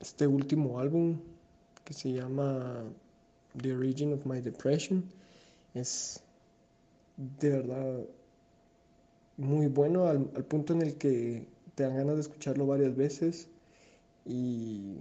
este 0.00 0.26
último 0.26 0.78
álbum 0.78 1.18
que 1.84 1.94
se 1.94 2.12
llama 2.12 2.84
The 3.62 3.72
Origin 3.72 4.12
of 4.12 4.26
My 4.26 4.42
Depression. 4.42 5.04
Es 5.72 6.22
de 7.16 7.48
verdad 7.48 8.00
muy 9.38 9.68
bueno 9.68 10.06
al, 10.06 10.30
al 10.36 10.44
punto 10.44 10.74
en 10.74 10.82
el 10.82 10.96
que 10.96 11.46
te 11.74 11.84
dan 11.84 11.96
ganas 11.96 12.16
de 12.16 12.20
escucharlo 12.22 12.66
varias 12.66 12.94
veces 12.94 13.48
y 14.26 14.98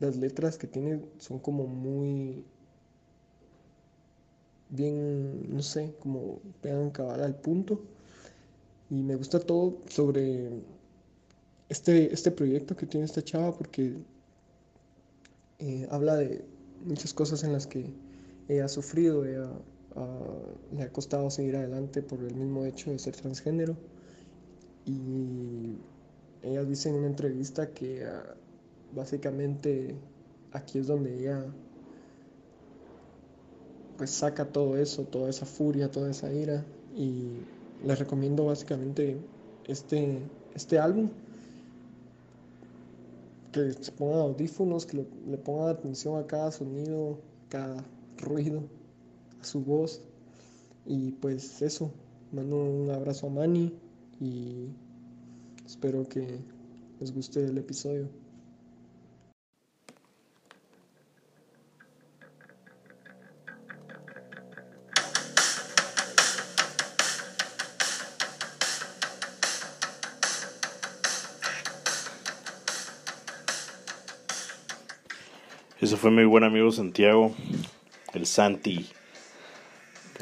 las 0.00 0.16
letras 0.16 0.58
que 0.58 0.66
tiene 0.66 1.00
son 1.18 1.38
como 1.38 1.66
muy 1.66 2.44
bien, 4.70 5.54
no 5.54 5.62
sé, 5.62 5.94
como 6.00 6.40
pegan 6.60 6.90
cabal 6.90 7.22
al 7.22 7.36
punto. 7.36 7.80
Y 8.90 8.96
me 9.02 9.16
gusta 9.16 9.40
todo 9.40 9.78
sobre 9.88 10.50
este, 11.68 12.12
este 12.12 12.30
proyecto 12.30 12.76
que 12.76 12.86
tiene 12.86 13.06
esta 13.06 13.22
chava 13.22 13.56
porque 13.56 13.94
eh, 15.58 15.86
habla 15.90 16.16
de 16.16 16.44
muchas 16.84 17.14
cosas 17.14 17.44
en 17.44 17.52
las 17.52 17.66
que 17.66 17.86
ella 18.48 18.64
ha 18.64 18.68
sufrido, 18.68 19.24
ella 19.24 19.48
le 20.74 20.82
ha 20.82 20.92
costado 20.92 21.30
seguir 21.30 21.56
adelante 21.56 22.02
por 22.02 22.18
el 22.20 22.34
mismo 22.34 22.64
hecho 22.64 22.90
de 22.90 22.98
ser 22.98 23.14
transgénero. 23.14 23.76
Y 24.84 25.76
ella 26.42 26.64
dice 26.64 26.88
en 26.88 26.96
una 26.96 27.06
entrevista 27.06 27.70
que 27.70 28.04
ah, 28.04 28.34
básicamente 28.94 29.94
aquí 30.52 30.78
es 30.78 30.86
donde 30.86 31.18
ella 31.18 31.44
pues 33.96 34.10
saca 34.10 34.46
todo 34.46 34.76
eso, 34.76 35.04
toda 35.04 35.30
esa 35.30 35.46
furia, 35.46 35.90
toda 35.90 36.10
esa 36.10 36.32
ira 36.32 36.64
y 36.96 37.38
les 37.84 37.98
recomiendo 37.98 38.46
básicamente 38.46 39.16
este, 39.66 40.18
este 40.54 40.78
álbum. 40.78 41.10
Que 43.52 43.72
se 43.72 43.92
pongan 43.92 44.20
audífonos, 44.20 44.86
que 44.86 45.06
le, 45.26 45.36
pongan 45.36 45.68
atención 45.68 46.18
a 46.18 46.26
cada 46.26 46.50
sonido, 46.50 47.18
cada 47.50 47.84
ruido, 48.18 48.62
a 49.40 49.44
su 49.44 49.60
voz. 49.60 50.00
Y 50.86 51.12
pues 51.12 51.60
eso, 51.60 51.90
mando 52.32 52.56
un 52.56 52.90
abrazo 52.90 53.26
a 53.26 53.30
Manny 53.30 53.72
y 54.20 54.68
espero 55.72 56.06
que 56.06 56.38
les 57.00 57.14
guste 57.14 57.42
el 57.42 57.56
episodio. 57.56 58.06
Ese 75.80 75.96
fue 75.96 76.10
mi 76.10 76.24
buen 76.26 76.44
amigo 76.44 76.70
Santiago, 76.70 77.34
el 78.12 78.26
Santi, 78.26 78.90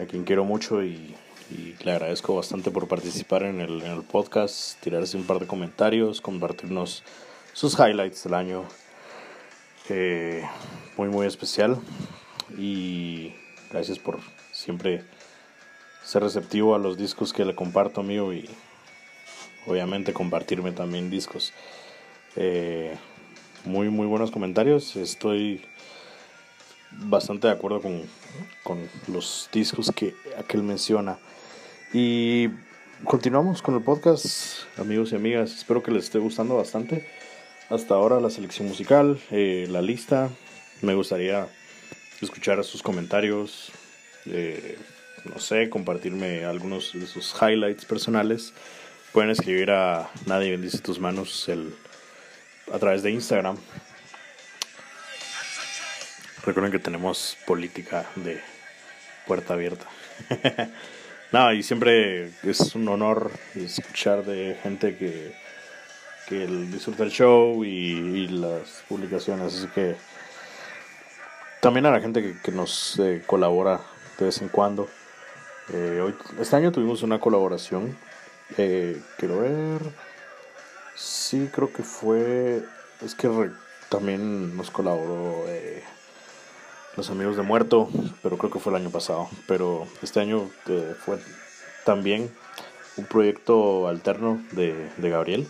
a 0.00 0.06
quien 0.06 0.22
quiero 0.22 0.44
mucho 0.44 0.84
y, 0.84 1.16
y 1.50 1.74
le 1.82 1.92
agradezco 1.92 2.36
bastante 2.36 2.70
por 2.70 2.86
participar 2.86 3.42
en 3.42 3.60
el, 3.60 4.02
podcast, 4.04 4.80
tirarse 4.80 5.16
un 5.16 5.24
par 5.24 5.40
de 5.40 5.46
comentarios, 5.46 6.20
compartirnos 6.20 7.02
sus 7.52 7.78
highlights 7.78 8.24
del 8.24 8.34
año. 8.34 8.64
Eh, 9.88 10.44
muy, 10.96 11.08
muy 11.08 11.26
especial. 11.26 11.78
Y 12.56 13.34
gracias 13.70 13.98
por 13.98 14.20
siempre 14.52 15.04
ser 16.04 16.22
receptivo 16.22 16.74
a 16.74 16.78
los 16.78 16.96
discos 16.96 17.32
que 17.32 17.44
le 17.44 17.54
comparto 17.54 18.02
mío 18.02 18.32
y 18.32 18.48
obviamente 19.66 20.12
compartirme 20.12 20.70
también 20.70 21.10
discos. 21.10 21.52
Eh, 22.36 22.96
muy, 23.64 23.88
muy 23.88 24.06
buenos 24.06 24.30
comentarios. 24.30 24.94
Estoy 24.94 25.64
bastante 26.92 27.48
de 27.48 27.54
acuerdo 27.54 27.80
con, 27.80 28.02
con 28.62 28.88
los 29.08 29.48
discos 29.52 29.90
que 29.94 30.14
aquel 30.38 30.62
menciona. 30.62 31.18
Y 31.92 32.48
continuamos 33.04 33.62
con 33.62 33.74
el 33.74 33.82
podcast, 33.82 34.60
amigos 34.78 35.10
y 35.10 35.16
amigas. 35.16 35.52
Espero 35.52 35.82
que 35.82 35.90
les 35.90 36.04
esté 36.04 36.20
gustando 36.20 36.56
bastante. 36.56 37.04
Hasta 37.68 37.94
ahora 37.94 38.20
la 38.20 38.30
selección 38.30 38.68
musical, 38.68 39.18
eh, 39.32 39.66
la 39.68 39.82
lista. 39.82 40.30
Me 40.82 40.94
gustaría 40.94 41.48
escuchar 42.20 42.62
sus 42.62 42.82
comentarios. 42.82 43.72
eh, 44.26 44.78
no 45.24 45.38
sé, 45.38 45.68
compartirme 45.68 46.44
algunos 46.44 46.92
de 46.94 47.06
sus 47.06 47.34
highlights 47.42 47.84
personales. 47.84 48.54
Pueden 49.12 49.30
escribir 49.30 49.72
a 49.72 50.08
Nadie 50.26 50.52
bendice 50.52 50.78
tus 50.78 51.00
manos 51.00 51.48
el, 51.48 51.74
a 52.72 52.78
través 52.78 53.02
de 53.02 53.10
Instagram. 53.10 53.56
Recuerden 56.44 56.70
que 56.70 56.78
tenemos 56.78 57.36
política 57.46 58.06
de 58.14 58.40
puerta 59.26 59.54
abierta. 59.54 59.86
Nada, 61.32 61.54
y 61.54 61.62
siempre 61.62 62.30
es 62.42 62.74
un 62.74 62.88
honor 62.88 63.30
escuchar 63.54 64.24
de 64.24 64.58
gente 64.62 64.96
que, 64.96 65.32
que 66.26 66.46
disfruta 66.46 67.04
el 67.04 67.10
show 67.10 67.64
y, 67.64 68.26
las 68.28 68.82
publicaciones. 68.88 69.54
Así 69.54 69.68
que 69.68 69.94
también 71.60 71.86
a 71.86 71.92
la 71.92 72.00
gente 72.00 72.20
que, 72.20 72.40
que 72.40 72.50
nos 72.50 72.98
eh, 72.98 73.22
colabora 73.26 73.80
de 74.18 74.24
vez 74.24 74.42
en 74.42 74.48
cuando. 74.48 74.88
Eh, 75.72 76.00
hoy, 76.02 76.16
este 76.40 76.56
año 76.56 76.72
tuvimos 76.72 77.04
una 77.04 77.20
colaboración. 77.20 77.96
Eh, 78.58 79.00
quiero 79.16 79.40
ver. 79.40 79.80
Sí, 80.96 81.48
creo 81.52 81.72
que 81.72 81.84
fue. 81.84 82.64
Es 83.04 83.14
que 83.14 83.28
también 83.88 84.56
nos 84.56 84.70
colaboró 84.70 85.44
eh, 85.46 85.84
los 86.96 87.10
amigos 87.10 87.36
de 87.36 87.42
Muerto, 87.42 87.88
pero 88.22 88.36
creo 88.36 88.50
que 88.50 88.58
fue 88.58 88.72
el 88.72 88.82
año 88.82 88.90
pasado. 88.90 89.28
Pero 89.46 89.86
este 90.02 90.20
año 90.20 90.50
eh, 90.68 90.94
fue 90.98 91.18
también 91.84 92.30
un 92.96 93.04
proyecto 93.04 93.88
alterno 93.88 94.42
de, 94.52 94.90
de 94.96 95.10
Gabriel, 95.10 95.46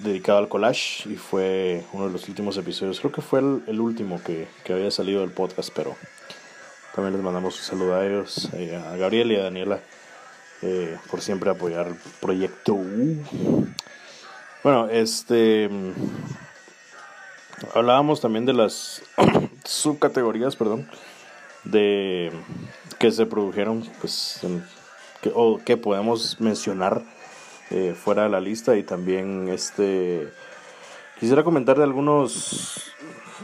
dedicado 0.00 0.38
al 0.38 0.48
collage, 0.48 1.08
y 1.08 1.16
fue 1.16 1.84
uno 1.92 2.06
de 2.06 2.12
los 2.12 2.28
últimos 2.28 2.56
episodios. 2.56 3.00
Creo 3.00 3.12
que 3.12 3.22
fue 3.22 3.40
el, 3.40 3.80
último 3.80 4.22
que, 4.22 4.46
que 4.64 4.72
había 4.72 4.90
salido 4.90 5.22
del 5.22 5.30
podcast, 5.30 5.70
pero 5.74 5.96
también 6.94 7.14
les 7.14 7.22
mandamos 7.22 7.58
un 7.58 7.64
saludo 7.64 7.96
a 7.96 8.06
ellos, 8.06 8.50
eh, 8.54 8.76
a 8.76 8.96
Gabriel 8.96 9.32
y 9.32 9.36
a 9.36 9.42
Daniela, 9.44 9.80
eh, 10.62 10.96
por 11.10 11.20
siempre 11.20 11.50
apoyar 11.50 11.88
el 11.88 11.96
proyecto. 12.20 12.78
Bueno, 14.62 14.88
este. 14.90 15.68
mm, 15.68 15.92
Hablábamos 17.74 18.20
también 18.20 18.44
de 18.44 18.52
las 18.52 19.02
subcategorías, 19.66 20.56
perdón, 20.56 20.88
de 21.64 22.32
que 22.98 23.10
se 23.10 23.26
produjeron, 23.26 23.84
pues, 24.00 24.40
o 25.34 25.58
que 25.64 25.76
podemos 25.76 26.40
mencionar 26.40 27.02
eh, 27.70 27.94
fuera 27.94 28.22
de 28.24 28.28
la 28.28 28.40
lista. 28.40 28.76
Y 28.76 28.82
también 28.82 29.48
este 29.48 30.32
quisiera 31.18 31.42
comentar 31.42 31.76
de 31.76 31.84
algunos 31.84 32.92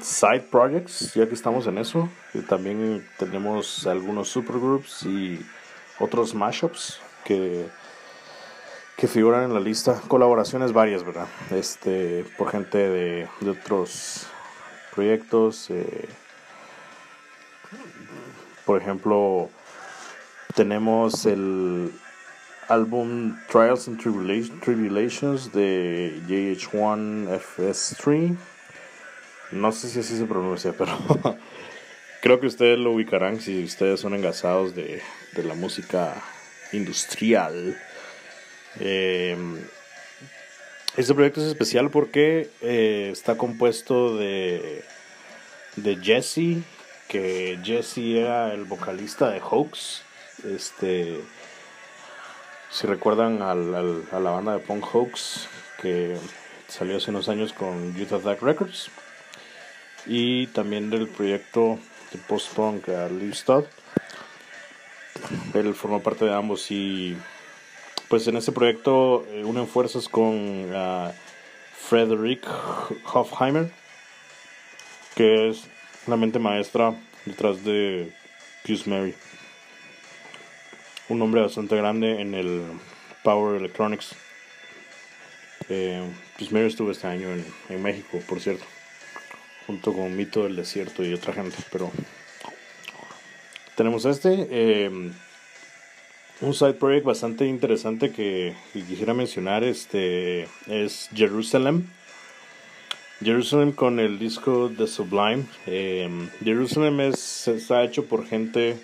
side 0.01 0.47
projects 0.51 1.15
ya 1.15 1.29
que 1.29 1.35
estamos 1.35 1.67
en 1.67 1.79
eso. 1.79 2.09
Y 2.35 2.41
también 2.41 3.07
tenemos 3.19 3.87
algunos 3.87 4.29
supergroups 4.29 5.05
y 5.05 5.45
otros 5.99 6.35
mashups 6.35 7.01
que 7.25 7.67
que 8.97 9.09
figuran 9.09 9.45
en 9.45 9.55
la 9.55 9.61
lista. 9.61 10.01
Colaboraciones 10.07 10.73
varias 10.73 11.03
verdad 11.03 11.27
este 11.51 12.25
por 12.39 12.51
gente 12.51 12.79
de, 12.79 13.29
de 13.41 13.51
otros 13.51 14.29
proyectos 14.95 15.69
eh, 15.71 16.09
por 18.65 18.81
ejemplo 18.81 19.51
tenemos 20.55 21.27
el 21.27 21.91
álbum 22.69 23.37
Trials 23.51 23.89
and 23.89 24.01
Tribula- 24.01 24.61
Tribulations 24.61 25.53
de 25.53 26.21
JH1FS3 26.29 28.37
no 29.53 29.73
sé 29.73 29.89
si 29.89 29.99
así 30.01 30.17
se 30.17 30.25
pronuncia 30.27 30.73
pero 30.77 30.97
creo 32.23 32.41
que 32.41 32.47
ustedes 32.47 32.79
lo 32.79 32.93
ubicarán 32.93 33.41
si 33.41 33.65
ustedes 33.65 34.01
son 34.01 34.15
engasados 34.15 34.75
de, 34.75 35.03
de 35.35 35.45
la 35.45 35.55
música 35.55 36.15
industrial. 36.73 37.79
Eh, 38.81 39.37
este 40.97 41.15
proyecto 41.15 41.41
es 41.41 41.47
especial 41.49 41.91
porque 41.91 42.51
eh, 42.61 43.11
está 43.13 43.37
compuesto 43.37 44.17
de, 44.17 44.85
de 45.77 45.97
Jesse, 45.97 46.63
que 47.09 47.59
Jesse 47.65 48.17
era 48.17 48.53
el 48.53 48.65
vocalista 48.65 49.31
de 49.31 49.41
Hoax. 49.41 50.03
Este, 50.45 51.21
si 52.71 52.87
recuerdan 52.87 53.43
a 53.43 53.55
la 53.55 54.31
banda 54.31 54.53
de 54.53 54.59
punk 54.59 54.85
Hoax, 54.95 55.47
que 55.81 56.17
salió 56.69 56.97
hace 56.97 57.11
unos 57.11 57.29
años 57.29 57.53
con 57.53 57.95
Youth 57.97 58.13
Attack 58.13 58.43
Records. 58.43 58.91
Y 60.07 60.49
también 60.49 60.91
del 60.91 61.09
proyecto 61.09 61.79
de 62.13 62.19
post-punk 62.19 62.89
a 62.89 63.09
Liv 63.09 63.35
Stud. 63.35 63.65
Él 65.55 65.75
formó 65.75 66.03
parte 66.03 66.25
de 66.25 66.35
ambos 66.35 66.71
y 66.71 67.17
pues 68.13 68.29
en 68.29 68.37
este 68.37 68.53
proyecto 68.53 69.25
eh, 69.31 69.43
unen 69.43 69.67
fuerzas 69.67 70.07
con 70.07 70.71
ah, 70.75 71.13
Frederick 71.89 72.47
Hofheimer, 73.11 73.71
que 75.15 75.49
es 75.49 75.65
la 76.07 76.19
mente 76.19 76.39
maestra 76.39 76.95
detrás 77.25 77.65
de 77.65 78.13
Fuse 78.67 78.91
Mary. 78.91 79.15
Un 81.09 81.21
nombre 81.21 81.41
bastante 81.41 81.75
grande 81.75 82.21
en 82.21 82.35
el 82.35 82.63
Power 83.23 83.57
Electronics. 83.57 84.15
Eh, 85.71 86.07
Fuse 86.37 86.53
Mary 86.53 86.67
estuvo 86.67 86.91
este 86.91 87.07
año 87.07 87.31
en, 87.31 87.47
en 87.71 87.83
México, 87.83 88.21
por 88.29 88.41
cierto, 88.41 88.67
junto 89.67 89.95
con 89.95 90.15
Mito 90.15 90.43
del 90.43 90.57
Desierto 90.57 91.03
y 91.03 91.15
otra 91.15 91.33
gente, 91.33 91.57
pero 91.73 91.91
tenemos 93.75 94.05
este. 94.05 94.49
eh, 94.51 95.13
un 96.43 96.55
side 96.55 96.75
project 96.75 97.07
bastante 97.07 97.47
interesante 97.47 98.11
que, 98.11 98.55
quisiera 98.73 99.15
mencionar 99.15 99.65
este 99.65 100.49
es 100.67 101.09
Jerusalem. 101.15 101.87
Jerusalem 103.23 103.73
con 103.73 104.01
el 104.01 104.19
disco 104.19 104.71
The 104.77 104.89
Sublime. 104.89 105.45
Eh, 105.67 106.11
Jerusalem 106.43 107.01
es, 107.01 107.47
está 107.47 107.85
hecho 107.85 108.07
por 108.07 108.27
gente 108.27 108.77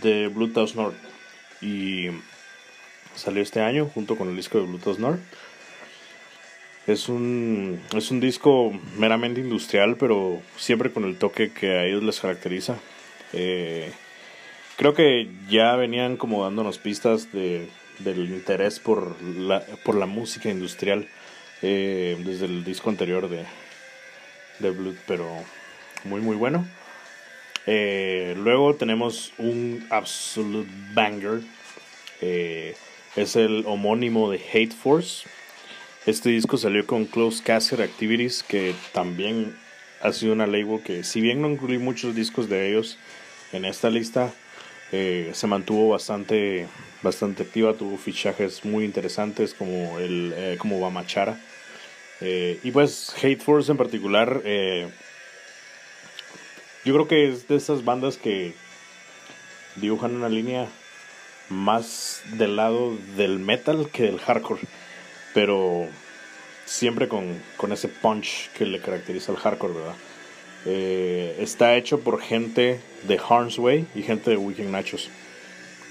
de 0.00 0.28
Bluetooth 0.28 0.74
North 0.74 0.96
y 1.60 2.06
salió 3.16 3.42
este 3.42 3.60
año 3.60 3.90
junto 3.92 4.16
con 4.16 4.28
el 4.28 4.36
disco 4.36 4.58
de 4.58 4.66
Bluetooth 4.66 4.98
North. 4.98 5.20
Es 6.86 7.08
un, 7.08 7.80
es 7.94 8.10
un 8.12 8.20
disco 8.20 8.72
meramente 8.96 9.40
industrial, 9.40 9.96
pero 9.96 10.40
siempre 10.56 10.92
con 10.92 11.04
el 11.04 11.18
toque 11.18 11.52
que 11.52 11.72
a 11.72 11.84
ellos 11.84 12.04
les 12.04 12.20
caracteriza. 12.20 12.78
Eh, 13.32 13.92
creo 14.78 14.94
que 14.94 15.28
ya 15.50 15.76
venían 15.76 16.16
como 16.16 16.44
dándonos 16.44 16.78
pistas 16.78 17.30
de, 17.32 17.68
del 17.98 18.30
interés 18.30 18.78
por 18.80 19.20
la, 19.22 19.60
por 19.84 19.96
la 19.96 20.06
música 20.06 20.48
industrial 20.48 21.06
eh, 21.60 22.16
desde 22.24 22.46
el 22.46 22.64
disco 22.64 22.88
anterior 22.88 23.28
de, 23.28 23.44
de 24.60 24.70
Blood, 24.70 24.94
pero 25.06 25.28
muy 26.04 26.20
muy 26.20 26.36
bueno. 26.36 26.66
Eh, 27.66 28.34
luego 28.38 28.76
tenemos 28.76 29.34
un 29.36 29.86
absolute 29.90 30.70
banger. 30.94 31.40
eh, 32.22 32.74
es 33.16 33.34
el 33.34 33.64
homónimo 33.66 34.30
de 34.30 34.40
Hate 34.52 34.72
Force. 34.72 35.28
Este 36.06 36.30
disco 36.30 36.56
salió 36.56 36.86
con 36.86 37.04
Close 37.04 37.42
Cassette 37.42 37.80
Activities, 37.80 38.44
que 38.44 38.74
también 38.92 39.56
ha 40.00 40.12
sido 40.12 40.34
una 40.34 40.46
label 40.46 40.80
que, 40.84 41.02
si 41.02 41.20
bien 41.20 41.42
no 41.42 41.50
incluí 41.50 41.78
muchos 41.78 42.14
discos 42.14 42.48
de 42.48 42.68
ellos 42.68 42.96
en 43.52 43.64
esta 43.64 43.90
lista, 43.90 44.32
eh, 44.92 45.30
se 45.34 45.46
mantuvo 45.46 45.90
bastante, 45.90 46.66
bastante 47.02 47.42
activa, 47.42 47.74
tuvo 47.74 47.96
fichajes 47.98 48.64
muy 48.64 48.84
interesantes 48.84 49.54
como, 49.54 49.98
el, 49.98 50.32
eh, 50.36 50.56
como 50.58 50.80
Bamachara. 50.80 51.38
Eh, 52.20 52.58
y 52.64 52.70
pues 52.70 53.14
Hate 53.16 53.40
Force 53.40 53.70
en 53.70 53.78
particular, 53.78 54.42
eh, 54.44 54.88
yo 56.84 56.94
creo 56.94 57.08
que 57.08 57.28
es 57.28 57.46
de 57.46 57.56
esas 57.56 57.84
bandas 57.84 58.16
que 58.16 58.54
dibujan 59.76 60.16
una 60.16 60.28
línea 60.28 60.68
más 61.48 62.22
del 62.32 62.56
lado 62.56 62.96
del 63.16 63.38
metal 63.38 63.88
que 63.92 64.04
del 64.04 64.18
hardcore, 64.18 64.62
pero 65.32 65.86
siempre 66.64 67.08
con, 67.08 67.40
con 67.56 67.72
ese 67.72 67.88
punch 67.88 68.50
que 68.52 68.66
le 68.66 68.80
caracteriza 68.80 69.32
al 69.32 69.38
hardcore, 69.38 69.74
¿verdad? 69.74 69.94
Eh, 70.66 71.36
está 71.40 71.76
hecho 71.76 72.00
por 72.00 72.20
gente 72.20 72.80
de 73.04 73.20
Harm's 73.28 73.58
Way 73.58 73.86
y 73.94 74.02
gente 74.02 74.30
de 74.30 74.36
Weekend 74.36 74.70
Nachos. 74.70 75.08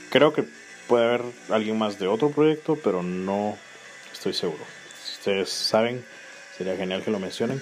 Creo 0.09 0.33
que 0.33 0.43
puede 0.87 1.05
haber 1.05 1.21
alguien 1.49 1.77
más 1.77 1.99
de 1.99 2.07
otro 2.07 2.29
proyecto, 2.31 2.77
pero 2.83 3.03
no 3.03 3.57
estoy 4.11 4.33
seguro. 4.33 4.63
Si 5.03 5.13
ustedes 5.19 5.49
saben, 5.49 6.03
sería 6.57 6.75
genial 6.75 7.03
que 7.03 7.11
lo 7.11 7.19
mencionen. 7.19 7.61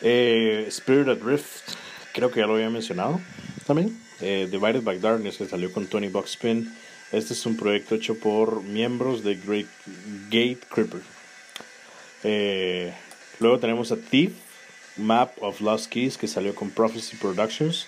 Eh, 0.00 0.64
Spirit 0.68 1.08
Adrift, 1.08 1.74
creo 2.12 2.30
que 2.30 2.40
ya 2.40 2.46
lo 2.46 2.54
había 2.54 2.70
mencionado 2.70 3.20
también. 3.66 3.96
Eh, 4.20 4.48
Divided 4.50 4.82
by 4.82 4.98
Darkness, 4.98 5.36
que 5.36 5.46
salió 5.46 5.72
con 5.72 5.86
Tony 5.86 6.08
Buckspin. 6.08 6.72
Este 7.12 7.34
es 7.34 7.44
un 7.44 7.56
proyecto 7.56 7.94
hecho 7.94 8.18
por 8.18 8.62
miembros 8.62 9.22
de 9.22 9.34
Great 9.34 9.66
Gate 10.30 10.60
Creeper. 10.68 11.00
Eh, 12.24 12.92
luego 13.38 13.58
tenemos 13.58 13.92
a 13.92 13.96
Thief, 13.96 14.32
Map 14.96 15.32
of 15.40 15.60
Lost 15.60 15.90
Keys, 15.90 16.18
que 16.18 16.26
salió 16.26 16.54
con 16.54 16.70
Prophecy 16.70 17.16
Productions. 17.16 17.86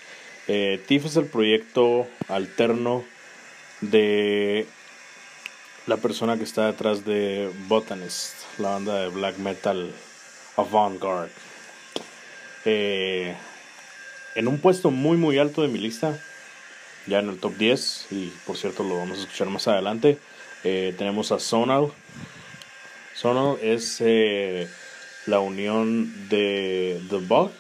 Eh, 0.49 0.83
es 0.89 1.17
el 1.17 1.27
proyecto 1.27 2.07
alterno 2.29 3.05
de 3.81 4.67
la 5.87 5.97
persona 5.99 6.37
que 6.37 6.45
está 6.45 6.67
detrás 6.67 7.05
de 7.05 7.51
Botanist, 7.69 8.35
la 8.59 8.71
banda 8.71 9.01
de 9.01 9.09
black 9.09 9.39
metal 9.39 9.91
avant-garde. 10.57 11.31
Eh, 12.65 13.35
en 14.35 14.49
un 14.49 14.59
puesto 14.59 14.91
muy 14.91 15.17
muy 15.17 15.39
alto 15.39 15.63
de 15.63 15.69
mi 15.69 15.79
lista, 15.79 16.19
ya 17.07 17.19
en 17.19 17.29
el 17.29 17.39
top 17.39 17.57
10, 17.57 18.07
y 18.11 18.33
por 18.47 18.57
cierto 18.57 18.83
lo 18.83 18.97
vamos 18.97 19.19
a 19.19 19.23
escuchar 19.23 19.49
más 19.49 19.69
adelante, 19.69 20.19
eh, 20.65 20.95
tenemos 20.97 21.33
a 21.33 21.39
Sonal. 21.39 21.93
Sonal 23.15 23.59
es 23.63 23.99
eh, 24.01 24.69
la 25.27 25.41
unión 25.41 26.29
de 26.29 27.01
The 27.09 27.17
Bug 27.17 27.51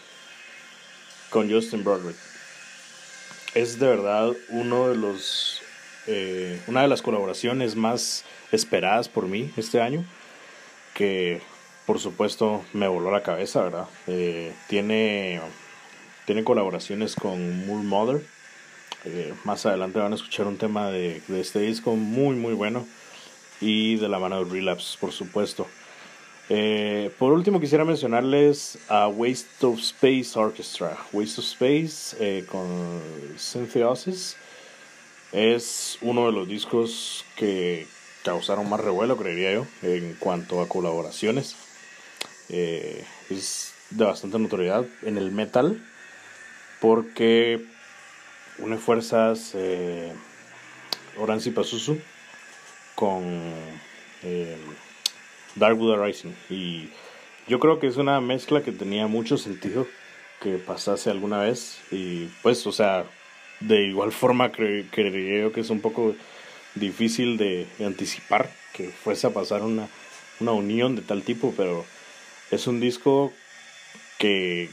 con 1.30 1.50
Justin 1.50 1.84
Broderick. 1.84 2.16
Es 3.54 3.78
de 3.78 3.86
verdad 3.86 4.32
uno 4.48 4.88
de 4.88 4.96
los 4.96 5.62
eh, 6.06 6.60
una 6.66 6.82
de 6.82 6.88
las 6.88 7.00
colaboraciones 7.00 7.76
más 7.76 8.24
esperadas 8.52 9.08
por 9.08 9.26
mí 9.26 9.50
este 9.56 9.80
año, 9.80 10.04
que 10.92 11.40
por 11.86 11.98
supuesto 11.98 12.64
me 12.72 12.88
voló 12.88 13.10
la 13.10 13.22
cabeza, 13.22 13.62
¿verdad? 13.62 13.88
Eh, 14.06 14.52
tiene, 14.68 15.40
tiene 16.26 16.44
colaboraciones 16.44 17.14
con 17.14 17.66
Moon 17.66 17.86
Mother. 17.86 18.22
Eh, 19.06 19.34
más 19.44 19.64
adelante 19.66 19.98
van 19.98 20.12
a 20.12 20.16
escuchar 20.16 20.46
un 20.46 20.58
tema 20.58 20.90
de, 20.90 21.22
de 21.28 21.40
este 21.40 21.60
disco 21.60 21.94
muy 21.94 22.36
muy 22.36 22.54
bueno 22.54 22.86
y 23.60 23.96
de 23.96 24.08
la 24.08 24.18
mano 24.18 24.44
de 24.44 24.50
Relapse, 24.50 24.98
por 24.98 25.12
supuesto. 25.12 25.66
Eh, 26.50 27.10
por 27.18 27.32
último 27.32 27.58
quisiera 27.58 27.86
mencionarles 27.86 28.78
a 28.88 29.08
Waste 29.08 29.66
of 29.66 29.78
Space 29.78 30.38
Orchestra. 30.38 30.96
Waste 31.12 31.40
of 31.40 31.46
Space 31.46 32.16
eh, 32.20 32.44
con 32.46 33.00
Synthiosis 33.36 34.36
es 35.32 35.98
uno 36.02 36.26
de 36.26 36.32
los 36.32 36.46
discos 36.46 37.24
que 37.36 37.86
causaron 38.22 38.68
más 38.68 38.80
revuelo, 38.80 39.16
creería 39.16 39.52
yo, 39.52 39.66
en 39.82 40.14
cuanto 40.14 40.60
a 40.60 40.68
colaboraciones. 40.68 41.56
Eh, 42.50 43.04
es 43.30 43.72
de 43.90 44.04
bastante 44.04 44.38
notoriedad 44.38 44.84
en 45.02 45.16
el 45.16 45.30
metal 45.30 45.82
porque 46.80 47.64
une 48.58 48.76
fuerzas 48.76 49.52
eh, 49.54 50.12
Oranzi 51.18 51.50
Pazuzu 51.50 51.98
con 52.94 53.54
Darkwood 55.56 56.00
Rising 56.02 56.32
y 56.50 56.88
yo 57.46 57.60
creo 57.60 57.78
que 57.78 57.86
es 57.86 57.96
una 57.96 58.20
mezcla 58.20 58.62
que 58.62 58.72
tenía 58.72 59.06
mucho 59.06 59.36
sentido 59.36 59.86
que 60.40 60.56
pasase 60.56 61.10
alguna 61.10 61.40
vez. 61.40 61.80
Y 61.90 62.26
pues 62.42 62.66
o 62.66 62.72
sea 62.72 63.04
de 63.60 63.82
igual 63.82 64.12
forma 64.22 64.52
cre 64.52 64.86
creería 64.90 65.42
yo 65.42 65.52
que 65.52 65.60
es 65.60 65.70
un 65.70 65.80
poco 65.80 66.14
difícil 66.74 67.36
de, 67.36 67.66
anticipar 67.84 68.50
que 68.72 68.88
fuese 68.88 69.26
a 69.26 69.30
pasar 69.30 69.62
una, 69.62 69.88
una 70.40 70.52
unión 70.52 70.96
de 70.96 71.02
tal 71.02 71.22
tipo 71.22 71.54
pero 71.56 71.84
es 72.50 72.66
un 72.66 72.80
disco 72.80 73.32
que 74.18 74.68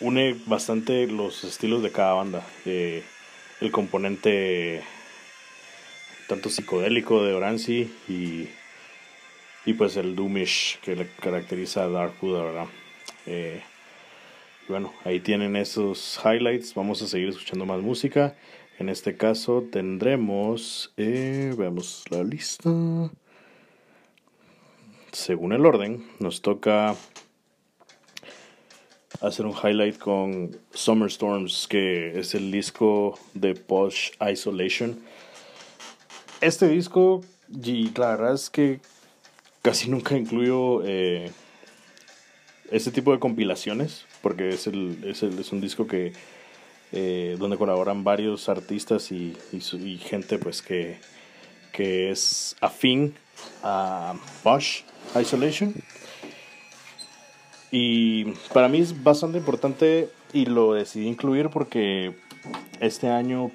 une 0.00 0.36
bastante 0.46 1.06
los 1.06 1.44
estilos 1.44 1.82
de 1.82 1.92
cada 1.92 2.14
banda. 2.14 2.46
Eh, 2.66 3.02
el 3.60 3.70
componente 3.70 4.82
tanto 6.28 6.48
psicodélico 6.48 7.22
de 7.24 7.34
Oranzi 7.34 7.92
y, 8.08 8.48
y 9.64 9.74
pues 9.74 9.96
el 9.96 10.16
doomish 10.16 10.78
que 10.80 10.96
le 10.96 11.08
caracteriza 11.20 11.84
a 11.84 11.88
Darkwood, 11.88 12.42
¿verdad? 12.42 12.66
Eh, 13.26 13.62
bueno, 14.68 14.92
ahí 15.04 15.20
tienen 15.20 15.56
esos 15.56 16.20
highlights. 16.24 16.74
Vamos 16.74 17.02
a 17.02 17.06
seguir 17.06 17.28
escuchando 17.28 17.66
más 17.66 17.80
música. 17.80 18.36
En 18.78 18.88
este 18.88 19.16
caso 19.16 19.64
tendremos, 19.70 20.92
eh, 20.96 21.54
veamos 21.56 22.04
la 22.10 22.24
lista. 22.24 22.70
Según 25.12 25.52
el 25.52 25.66
orden, 25.66 26.04
nos 26.18 26.42
toca 26.42 26.96
hacer 29.20 29.46
un 29.46 29.52
highlight 29.52 29.98
con 29.98 30.56
Summer 30.72 31.08
Storms, 31.08 31.68
que 31.68 32.18
es 32.18 32.34
el 32.34 32.50
disco 32.50 33.18
de 33.34 33.54
Posh 33.54 34.10
Isolation. 34.20 35.00
Este 36.40 36.66
disco, 36.66 37.20
y 37.62 37.92
la 37.96 38.16
verdad 38.16 38.34
es 38.34 38.50
que 38.50 38.80
casi 39.62 39.88
nunca 39.90 40.16
incluyo 40.16 40.82
eh, 40.84 41.30
este 42.70 42.90
tipo 42.90 43.12
de 43.12 43.18
compilaciones, 43.18 44.04
porque 44.22 44.50
es, 44.50 44.66
el, 44.66 44.98
es, 45.04 45.22
el- 45.22 45.38
es 45.38 45.52
un 45.52 45.60
disco 45.60 45.86
que 45.86 46.12
eh, 46.92 47.36
donde 47.38 47.56
colaboran 47.56 48.04
varios 48.04 48.48
artistas 48.48 49.10
y, 49.12 49.36
y 49.52 49.98
gente 49.98 50.38
pues 50.38 50.60
que, 50.62 50.98
que 51.72 52.10
es 52.10 52.54
afín 52.60 53.14
a 53.62 54.14
Bosch 54.44 54.82
Isolation. 55.20 55.74
Y 57.70 58.24
para 58.52 58.68
mí 58.68 58.80
es 58.80 59.02
bastante 59.02 59.38
importante 59.38 60.10
y 60.34 60.44
lo 60.46 60.74
decidí 60.74 61.06
incluir 61.08 61.48
porque 61.48 62.14
este 62.80 63.08
año 63.08 63.50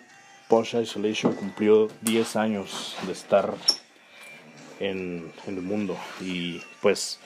Bosch 0.49 0.73
Isolation 0.73 1.33
cumplió 1.33 1.87
10 2.01 2.35
años 2.35 2.95
de 3.05 3.11
estar 3.13 3.53
en, 4.79 5.31
el 5.47 5.61
mundo. 5.61 5.97
Y 6.21 6.61
pues 6.81 7.19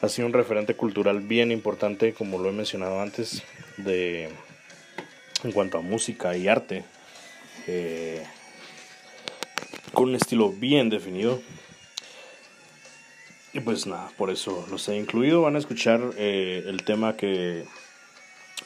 ha 0.00 0.08
sido 0.08 0.26
un 0.26 0.32
referente 0.32 0.74
cultural 0.74 1.20
bien 1.20 1.50
importante 1.50 2.12
como 2.12 2.38
lo 2.38 2.50
he 2.50 2.52
mencionado 2.52 3.00
antes 3.00 3.42
de 3.76 4.30
en 5.42 5.52
cuanto 5.52 5.78
a 5.78 5.82
música 5.82 6.36
y 6.36 6.48
arte 6.48 6.84
eh, 7.66 8.24
con 9.92 10.10
un 10.10 10.16
estilo 10.16 10.50
bien 10.50 10.90
definido. 10.90 11.40
Y 13.52 13.60
pues 13.60 13.86
nada 13.86 14.10
por 14.16 14.30
eso 14.30 14.66
los 14.70 14.88
he 14.88 14.96
incluido. 14.96 15.42
Van 15.42 15.56
a 15.56 15.60
escuchar 15.60 16.00
eh, 16.16 16.64
el 16.66 16.84
tema 16.84 17.16
que 17.16 17.64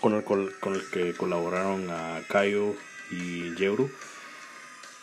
con 0.01 0.15
el, 0.15 0.25
con 0.25 0.75
el 0.75 0.91
que 0.93 1.13
colaboraron 1.15 1.91
a 1.91 2.23
Kaio 2.29 2.75
y 3.11 3.55
Yeuru 3.57 3.91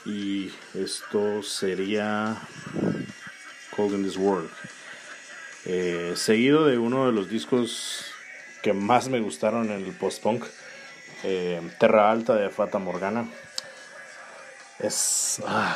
y 0.06 0.52
esto 0.76 1.42
sería 1.42 2.38
Cold 3.76 3.94
in 3.94 4.04
This 4.04 4.18
World 4.18 4.50
eh, 5.66 6.14
seguido 6.16 6.66
de 6.66 6.78
uno 6.78 7.08
de 7.08 7.12
los 7.12 7.30
discos 7.30 8.06
que 8.62 8.74
más 8.74 9.10
me 9.10 9.20
gustaron 9.20 9.72
en 9.72 9.84
el 9.84 9.94
post-punk, 9.94 10.46
eh, 11.24 11.60
Terra 11.80 12.12
Alta 12.12 12.36
de 12.36 12.50
Fata 12.50 12.78
Morgana. 12.78 13.28
Es. 14.80 15.42
ah, 15.46 15.76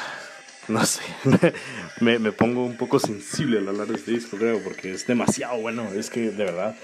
no 0.67 0.85
sé, 0.85 1.01
me, 2.01 2.19
me 2.19 2.31
pongo 2.31 2.63
un 2.63 2.77
poco 2.77 2.99
sensible 2.99 3.57
al 3.57 3.67
hablar 3.67 3.87
de 3.87 3.95
este 3.95 4.11
disco, 4.11 4.37
creo, 4.37 4.63
porque 4.63 4.91
es 4.91 5.07
demasiado 5.07 5.57
bueno. 5.57 5.91
Es 5.93 6.11
que 6.11 6.29
de 6.29 6.45
verdad 6.45 6.75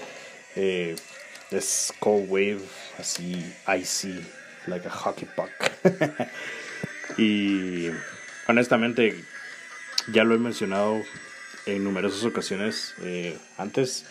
eh, 0.56 0.96
es 1.52 1.92
cold 2.00 2.28
wave, 2.28 2.62
así 2.98 3.54
icy, 3.80 4.20
like 4.66 4.88
a 4.88 4.90
hockey 4.90 5.28
puck. 5.36 5.50
y 7.18 7.90
honestamente, 8.48 9.24
ya 10.12 10.24
lo 10.24 10.34
he 10.34 10.38
mencionado 10.38 11.02
en 11.66 11.84
numerosas 11.84 12.24
ocasiones 12.24 12.94
eh, 13.02 13.38
antes. 13.58 14.06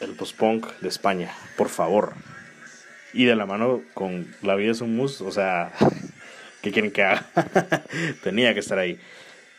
El 0.00 0.12
post-punk 0.12 0.66
de 0.80 0.88
España, 0.88 1.34
por 1.56 1.68
favor. 1.68 2.14
Y 3.12 3.24
de 3.24 3.36
la 3.36 3.44
mano 3.44 3.82
con 3.92 4.34
La 4.40 4.54
vida 4.54 4.72
es 4.72 4.80
un 4.80 4.96
mus, 4.96 5.20
o 5.20 5.30
sea, 5.30 5.72
¿qué 6.62 6.72
quieren 6.72 6.90
que 6.90 7.02
haga? 7.02 7.26
Tenía 8.22 8.54
que 8.54 8.60
estar 8.60 8.78
ahí. 8.78 8.98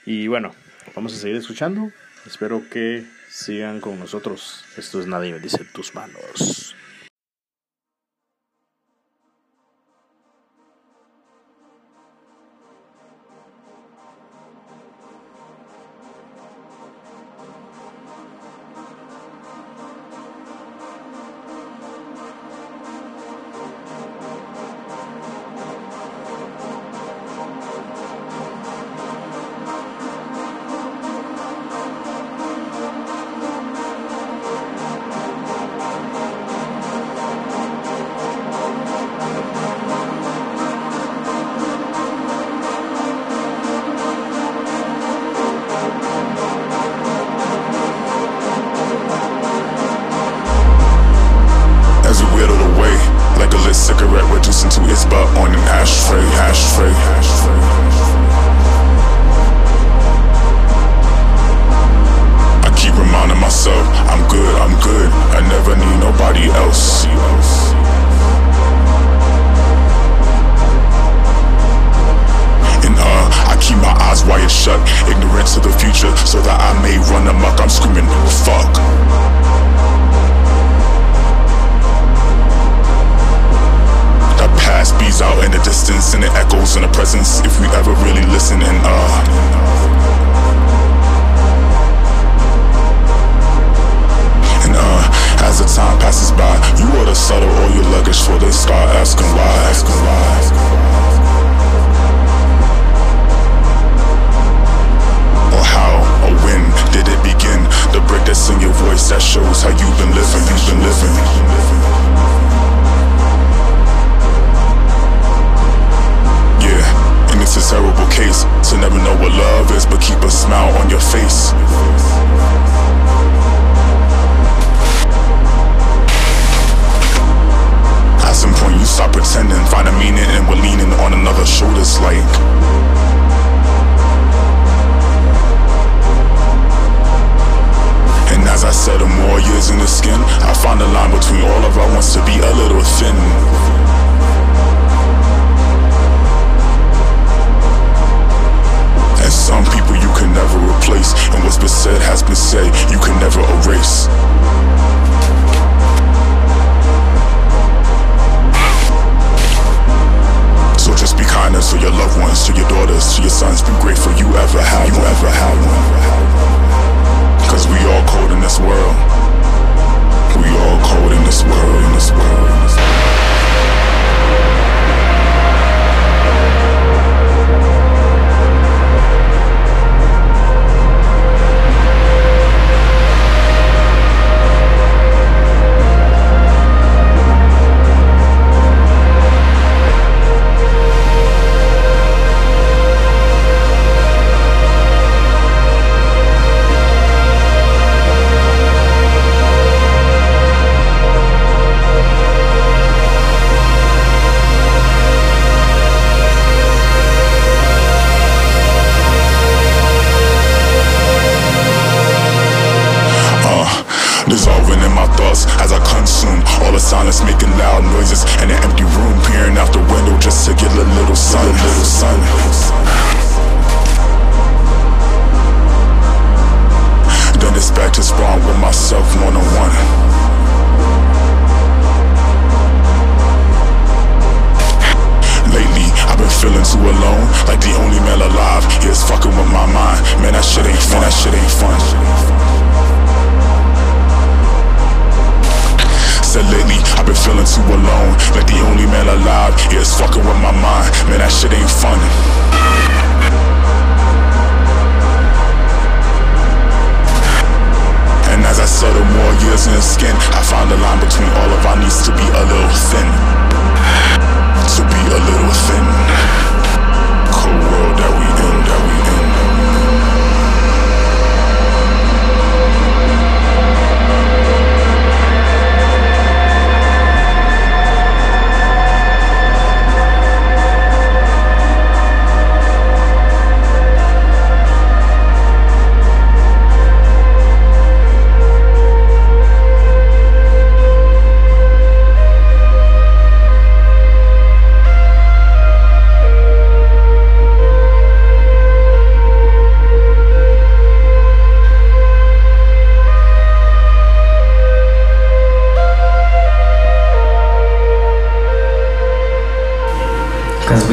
Y 0.05 0.27
bueno, 0.27 0.55
vamos 0.95 1.13
a 1.13 1.17
seguir 1.17 1.35
escuchando. 1.35 1.91
Espero 2.25 2.63
que 2.69 3.05
sigan 3.29 3.81
con 3.81 3.99
nosotros. 3.99 4.65
Esto 4.77 4.99
es 4.99 5.07
Nadie 5.07 5.33
bendice 5.33 5.63
tus 5.65 5.93
manos. 5.93 6.75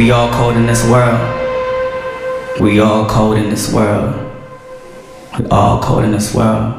We 0.09 0.13
all 0.13 0.33
cold 0.33 0.57
in 0.57 0.65
this 0.65 0.89
world. 0.89 1.21
We 2.59 2.81
all 2.81 3.07
cold 3.07 3.37
in 3.37 3.51
this 3.51 3.71
world. 3.71 4.15
We 5.39 5.45
all 5.51 5.83
cold 5.83 6.05
in 6.05 6.13
this 6.13 6.35
world. 6.35 6.73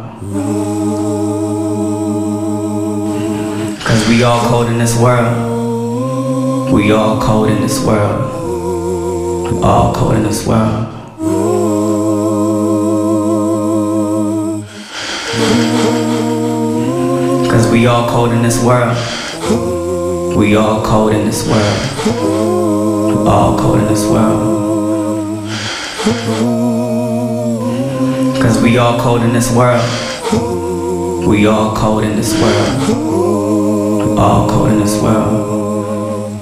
Cause 3.83 4.07
we 4.09 4.23
all 4.23 4.49
cold 4.49 4.69
in 4.69 4.79
this 4.79 4.99
world. 4.99 6.73
We 6.73 6.91
all 6.91 7.21
cold 7.21 7.49
in 7.51 7.61
this 7.61 7.85
world. 7.85 8.33
We 9.51 9.61
all 9.61 9.93
cold 9.93 10.15
in 10.15 10.23
this 10.23 10.47
world. 10.47 10.87
Cause 17.47 17.71
we 17.71 17.85
all 17.85 18.09
cold 18.09 18.31
in 18.31 18.41
this 18.41 18.63
world. 18.63 18.97
We 20.35 20.55
all 20.55 20.83
cold 20.83 21.13
in 21.13 21.27
this 21.27 21.47
world. 21.47 22.58
All 23.29 23.55
cold 23.59 23.79
in 23.79 23.85
this 23.85 24.05
world. 24.07 25.47
Cause 28.41 28.59
we 28.59 28.79
all 28.79 28.99
cold 28.99 29.21
in 29.21 29.33
this 29.33 29.55
world. 29.55 29.85
We 31.27 31.45
all 31.45 31.75
cold 31.75 32.03
in 32.05 32.15
this 32.15 32.33
world. 32.41 34.17
All 34.17 34.49
cold 34.49 34.71
in 34.71 34.79
this 34.79 34.99
world. 34.99 36.39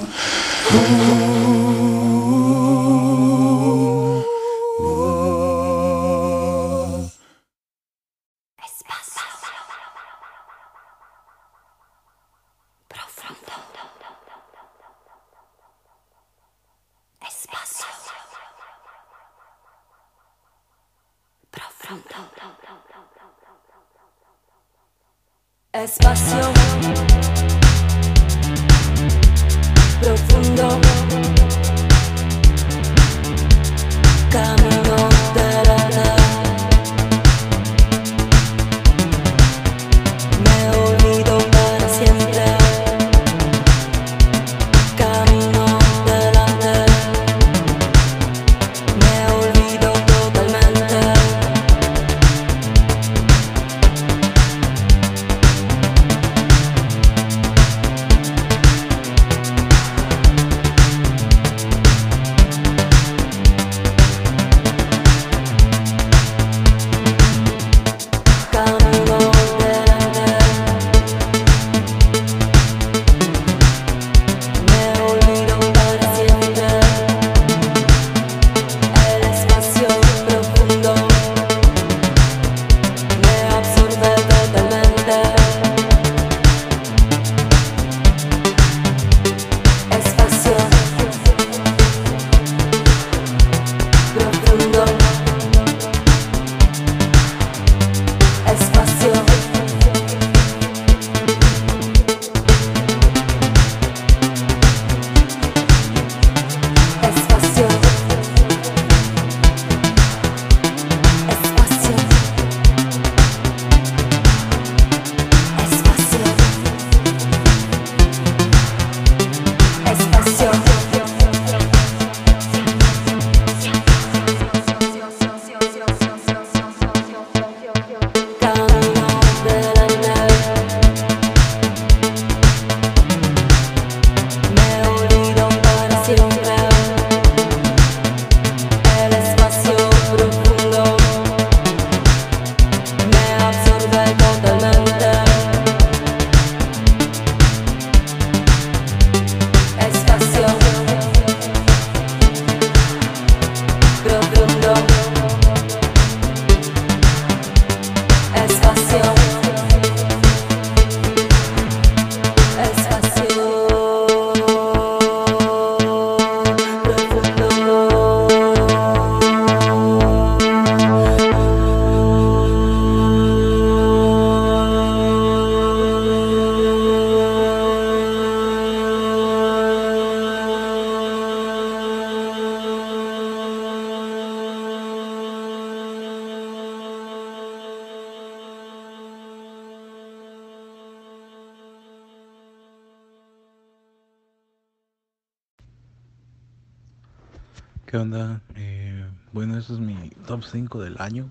Bueno, 199.32 199.58
este 199.58 199.74
es 199.74 199.78
mi 199.78 200.10
top 200.26 200.42
5 200.42 200.80
del 200.80 200.96
año. 200.98 201.30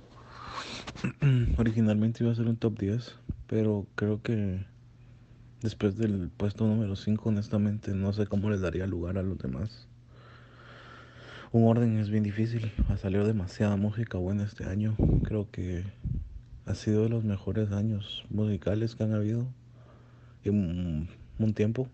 Originalmente 1.58 2.24
iba 2.24 2.32
a 2.32 2.36
ser 2.36 2.48
un 2.48 2.58
top 2.58 2.78
10, 2.78 3.16
pero 3.48 3.88
creo 3.96 4.22
que 4.22 4.66
después 5.62 5.98
del 5.98 6.30
puesto 6.30 6.68
número 6.68 6.96
5, 6.96 7.30
honestamente, 7.30 7.94
no 7.94 8.14
sé 8.14 8.28
cómo 8.28 8.50
les 8.50 8.62
daría 8.62 8.86
lugar 8.88 9.18
a 9.18 9.24
los 9.24 9.38
demás. 9.38 9.88
Un 11.52 11.66
orden 11.66 11.98
es 11.98 12.10
bien 12.10 12.24
difícil, 12.24 12.72
ha 12.90 12.98
salido 12.98 13.26
demasiada 13.26 13.78
música 13.78 14.18
buena 14.18 14.44
este 14.44 14.66
año. 14.66 14.96
Creo 15.24 15.50
que 15.50 15.84
ha 16.66 16.76
sido 16.76 17.04
de 17.04 17.10
los 17.10 17.24
mejores 17.24 17.72
años 17.72 18.26
musicales 18.30 18.96
que 18.96 19.04
han 19.04 19.14
habido 19.14 19.48
en 20.44 21.10
un 21.40 21.54
tiempo. 21.54 21.88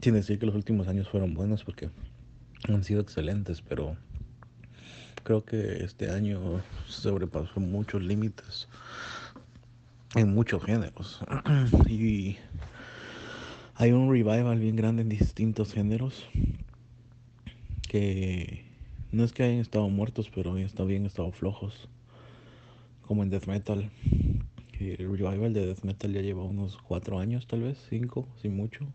Sin 0.00 0.14
decir 0.14 0.38
que 0.38 0.46
los 0.46 0.54
últimos 0.54 0.88
años 0.88 1.08
fueron 1.08 1.34
buenos 1.34 1.64
porque 1.64 1.90
han 2.68 2.84
sido 2.84 3.00
excelentes, 3.00 3.62
pero 3.62 3.96
creo 5.22 5.44
que 5.44 5.84
este 5.84 6.10
año 6.10 6.62
sobrepasó 6.86 7.60
muchos 7.60 8.02
límites 8.02 8.68
en 10.14 10.34
muchos 10.34 10.64
géneros. 10.64 11.20
y 11.88 12.36
hay 13.76 13.92
un 13.92 14.10
revival 14.10 14.58
bien 14.58 14.76
grande 14.76 15.02
en 15.02 15.08
distintos 15.08 15.72
géneros 15.72 16.26
que 17.88 18.64
no 19.12 19.24
es 19.24 19.32
que 19.32 19.42
hayan 19.42 19.58
estado 19.58 19.88
muertos, 19.88 20.30
pero 20.32 20.52
han 20.52 20.86
bien 20.86 21.06
estado 21.06 21.32
flojos. 21.32 21.88
Como 23.02 23.22
en 23.24 23.30
death 23.30 23.46
metal. 23.46 23.90
El 24.78 24.96
revival 24.96 25.52
de 25.52 25.66
death 25.66 25.82
metal 25.82 26.12
ya 26.12 26.22
lleva 26.22 26.44
unos 26.44 26.76
cuatro 26.76 27.18
años, 27.18 27.46
tal 27.46 27.62
vez, 27.62 27.78
cinco, 27.88 28.28
sin 28.40 28.56
mucho. 28.56 28.86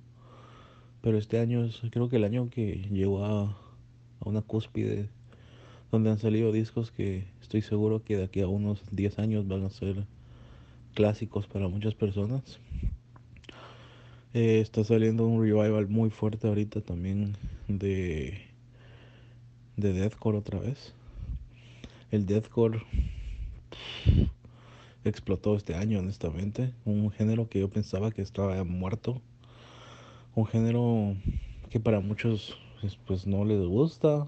Pero 1.01 1.17
este 1.17 1.39
año 1.39 1.65
es 1.65 1.81
creo 1.91 2.09
que 2.09 2.15
el 2.15 2.23
año 2.23 2.49
que 2.49 2.87
llegó 2.89 3.25
a, 3.25 3.41
a 3.49 4.29
una 4.29 4.41
cúspide 4.41 5.09
donde 5.91 6.09
han 6.09 6.19
salido 6.19 6.51
discos 6.51 6.91
que 6.91 7.25
estoy 7.41 7.61
seguro 7.61 8.03
que 8.03 8.17
de 8.17 8.23
aquí 8.25 8.41
a 8.41 8.47
unos 8.47 8.81
10 8.91 9.19
años 9.19 9.47
van 9.47 9.63
a 9.63 9.69
ser 9.69 10.05
clásicos 10.93 11.47
para 11.47 11.67
muchas 11.67 11.95
personas. 11.95 12.59
Eh, 14.33 14.59
está 14.59 14.83
saliendo 14.83 15.25
un 15.25 15.41
revival 15.41 15.87
muy 15.87 16.09
fuerte 16.09 16.47
ahorita 16.47 16.81
también 16.81 17.37
de, 17.67 18.41
de 19.77 19.93
deathcore 19.93 20.37
otra 20.37 20.59
vez. 20.59 20.93
El 22.11 22.25
deathcore 22.25 22.81
explotó 25.05 25.55
este 25.55 25.75
año, 25.75 25.99
honestamente. 25.99 26.73
Un 26.83 27.11
género 27.11 27.47
que 27.47 27.59
yo 27.59 27.69
pensaba 27.69 28.11
que 28.11 28.21
estaba 28.21 28.63
muerto. 28.63 29.21
Un 30.35 30.45
género 30.45 31.15
que 31.69 31.79
para 31.79 31.99
muchos 31.99 32.57
pues, 33.05 33.25
no 33.25 33.45
les 33.45 33.61
gusta. 33.65 34.27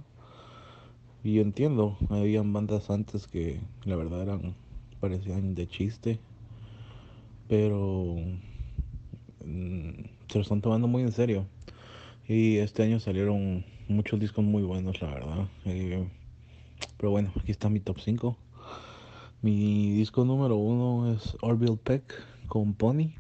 Y 1.24 1.34
yo 1.34 1.42
entiendo, 1.42 1.98
habían 2.10 2.54
bandas 2.54 2.90
antes 2.90 3.28
que 3.28 3.60
la 3.86 3.96
verdad 3.96 4.22
eran 4.22 4.56
parecían 5.00 5.56
de 5.56 5.68
chiste, 5.68 6.20
pero 7.48 8.16
mm, 9.46 9.92
se 10.28 10.38
lo 10.38 10.42
están 10.42 10.62
tomando 10.62 10.88
muy 10.88 11.04
en 11.04 11.12
serio. 11.12 11.46
Y 12.28 12.58
este 12.58 12.84
año 12.84 13.00
salieron 13.00 13.64
muchos 13.88 14.20
discos 14.20 14.44
muy 14.44 14.64
buenos, 14.64 15.02
la 15.02 15.10
verdad. 15.10 15.48
Eh, 15.66 16.08
pero 16.98 17.12
bueno, 17.12 17.32
aquí 17.40 17.52
está 17.52 17.70
mi 17.70 17.80
top 17.80 18.00
5. 18.00 18.38
Mi 19.42 19.92
disco 19.92 20.26
número 20.26 20.58
uno 20.58 21.14
es 21.14 21.38
Orville 21.42 21.78
Peck 21.78 22.04
con 22.48 22.74
Pony. 22.74 23.14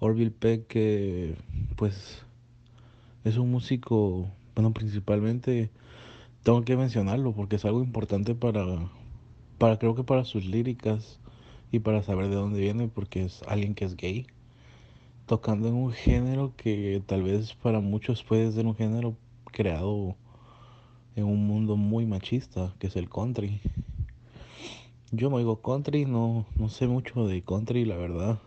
Orville 0.00 0.30
Peck, 0.30 0.76
pues 1.76 2.22
es 3.24 3.36
un 3.36 3.50
músico, 3.50 4.28
bueno, 4.54 4.72
principalmente 4.72 5.70
tengo 6.44 6.62
que 6.62 6.76
mencionarlo 6.76 7.32
porque 7.32 7.56
es 7.56 7.64
algo 7.64 7.82
importante 7.82 8.34
para, 8.34 8.64
para 9.56 9.78
creo 9.78 9.94
que 9.94 10.04
para 10.04 10.26
sus 10.26 10.44
líricas 10.44 11.18
y 11.72 11.78
para 11.78 12.02
saber 12.02 12.28
de 12.28 12.36
dónde 12.36 12.60
viene 12.60 12.86
porque 12.86 13.24
es 13.24 13.42
alguien 13.48 13.74
que 13.74 13.86
es 13.86 13.96
gay. 13.96 14.26
Tocando 15.26 15.68
en 15.68 15.74
un 15.74 15.92
género 15.92 16.52
que 16.54 17.02
tal 17.06 17.22
vez 17.22 17.54
para 17.54 17.80
muchos 17.80 18.22
puede 18.22 18.52
ser 18.52 18.66
un 18.66 18.76
género 18.76 19.16
creado 19.46 20.16
en 21.16 21.24
un 21.24 21.46
mundo 21.46 21.76
muy 21.76 22.04
machista 22.04 22.74
que 22.78 22.88
es 22.88 22.96
el 22.96 23.08
country. 23.08 23.62
Yo 25.12 25.30
no 25.30 25.36
oigo 25.36 25.62
country 25.62 26.04
no 26.04 26.44
no 26.56 26.68
sé 26.68 26.86
mucho 26.86 27.26
de 27.26 27.40
country 27.40 27.86
la 27.86 27.96
verdad. 27.96 28.38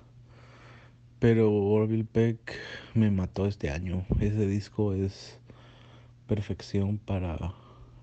Pero 1.17 1.51
Orville 1.51 2.05
Peck 2.05 2.59
me 2.93 3.09
mató 3.09 3.47
este 3.47 3.71
año. 3.71 4.05
Ese 4.19 4.45
disco 4.45 4.93
es 4.93 5.39
perfección 6.27 6.99
para 6.99 7.55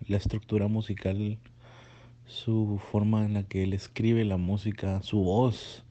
la 0.08 0.16
estructura 0.16 0.68
musical, 0.68 1.38
su 2.26 2.80
forma 2.90 3.24
en 3.24 3.34
la 3.34 3.42
que 3.44 3.62
él 3.62 3.72
escribe 3.72 4.24
la 4.24 4.36
música, 4.36 5.02
su 5.02 5.18
voz, 5.18 5.82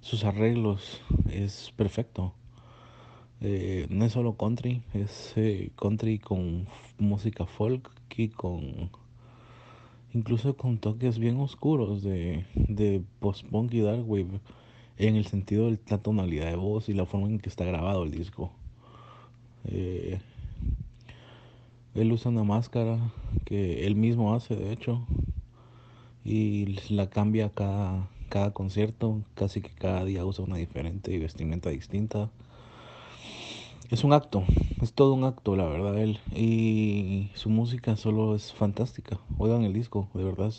sus 0.00 0.24
arreglos, 0.24 1.02
es 1.30 1.72
perfecto. 1.76 2.34
Eh, 3.40 3.86
no 3.90 4.04
es 4.04 4.12
solo 4.12 4.36
country, 4.36 4.82
es 4.94 5.32
eh, 5.36 5.70
country 5.76 6.18
con 6.18 6.66
música 6.98 7.46
folk 7.46 7.88
y 8.16 8.28
con 8.30 8.90
incluso 10.12 10.56
con 10.56 10.78
toques 10.78 11.18
bien 11.18 11.38
oscuros 11.38 12.02
de, 12.02 12.44
de 12.54 13.00
post-punk 13.20 13.74
y 13.74 13.80
dark 13.80 14.08
wave 14.10 14.40
en 14.96 15.14
el 15.14 15.26
sentido 15.26 15.70
de 15.70 15.78
la 15.88 15.98
tonalidad 15.98 16.46
de 16.46 16.56
voz 16.56 16.88
y 16.88 16.94
la 16.94 17.06
forma 17.06 17.28
en 17.28 17.38
que 17.38 17.48
está 17.48 17.64
grabado 17.64 18.02
el 18.02 18.10
disco. 18.10 18.50
Eh, 19.66 20.18
él 22.00 22.12
usa 22.12 22.30
una 22.30 22.44
máscara 22.44 22.98
que 23.44 23.86
él 23.86 23.96
mismo 23.96 24.34
hace, 24.34 24.54
de 24.54 24.72
hecho, 24.72 25.04
y 26.24 26.78
la 26.90 27.08
cambia 27.10 27.50
cada, 27.50 28.08
cada 28.28 28.52
concierto, 28.52 29.22
casi 29.34 29.60
que 29.60 29.70
cada 29.70 30.04
día 30.04 30.24
usa 30.24 30.44
una 30.44 30.56
diferente 30.56 31.12
y 31.12 31.18
vestimenta 31.18 31.70
distinta. 31.70 32.30
Es 33.90 34.04
un 34.04 34.12
acto, 34.12 34.44
es 34.82 34.92
todo 34.92 35.14
un 35.14 35.24
acto, 35.24 35.56
la 35.56 35.64
verdad, 35.64 35.98
él. 35.98 36.20
Y 36.34 37.30
su 37.34 37.48
música 37.48 37.96
solo 37.96 38.34
es 38.34 38.52
fantástica. 38.52 39.18
Oigan 39.38 39.64
el 39.64 39.72
disco, 39.72 40.08
de 40.12 40.24
verdad. 40.24 40.52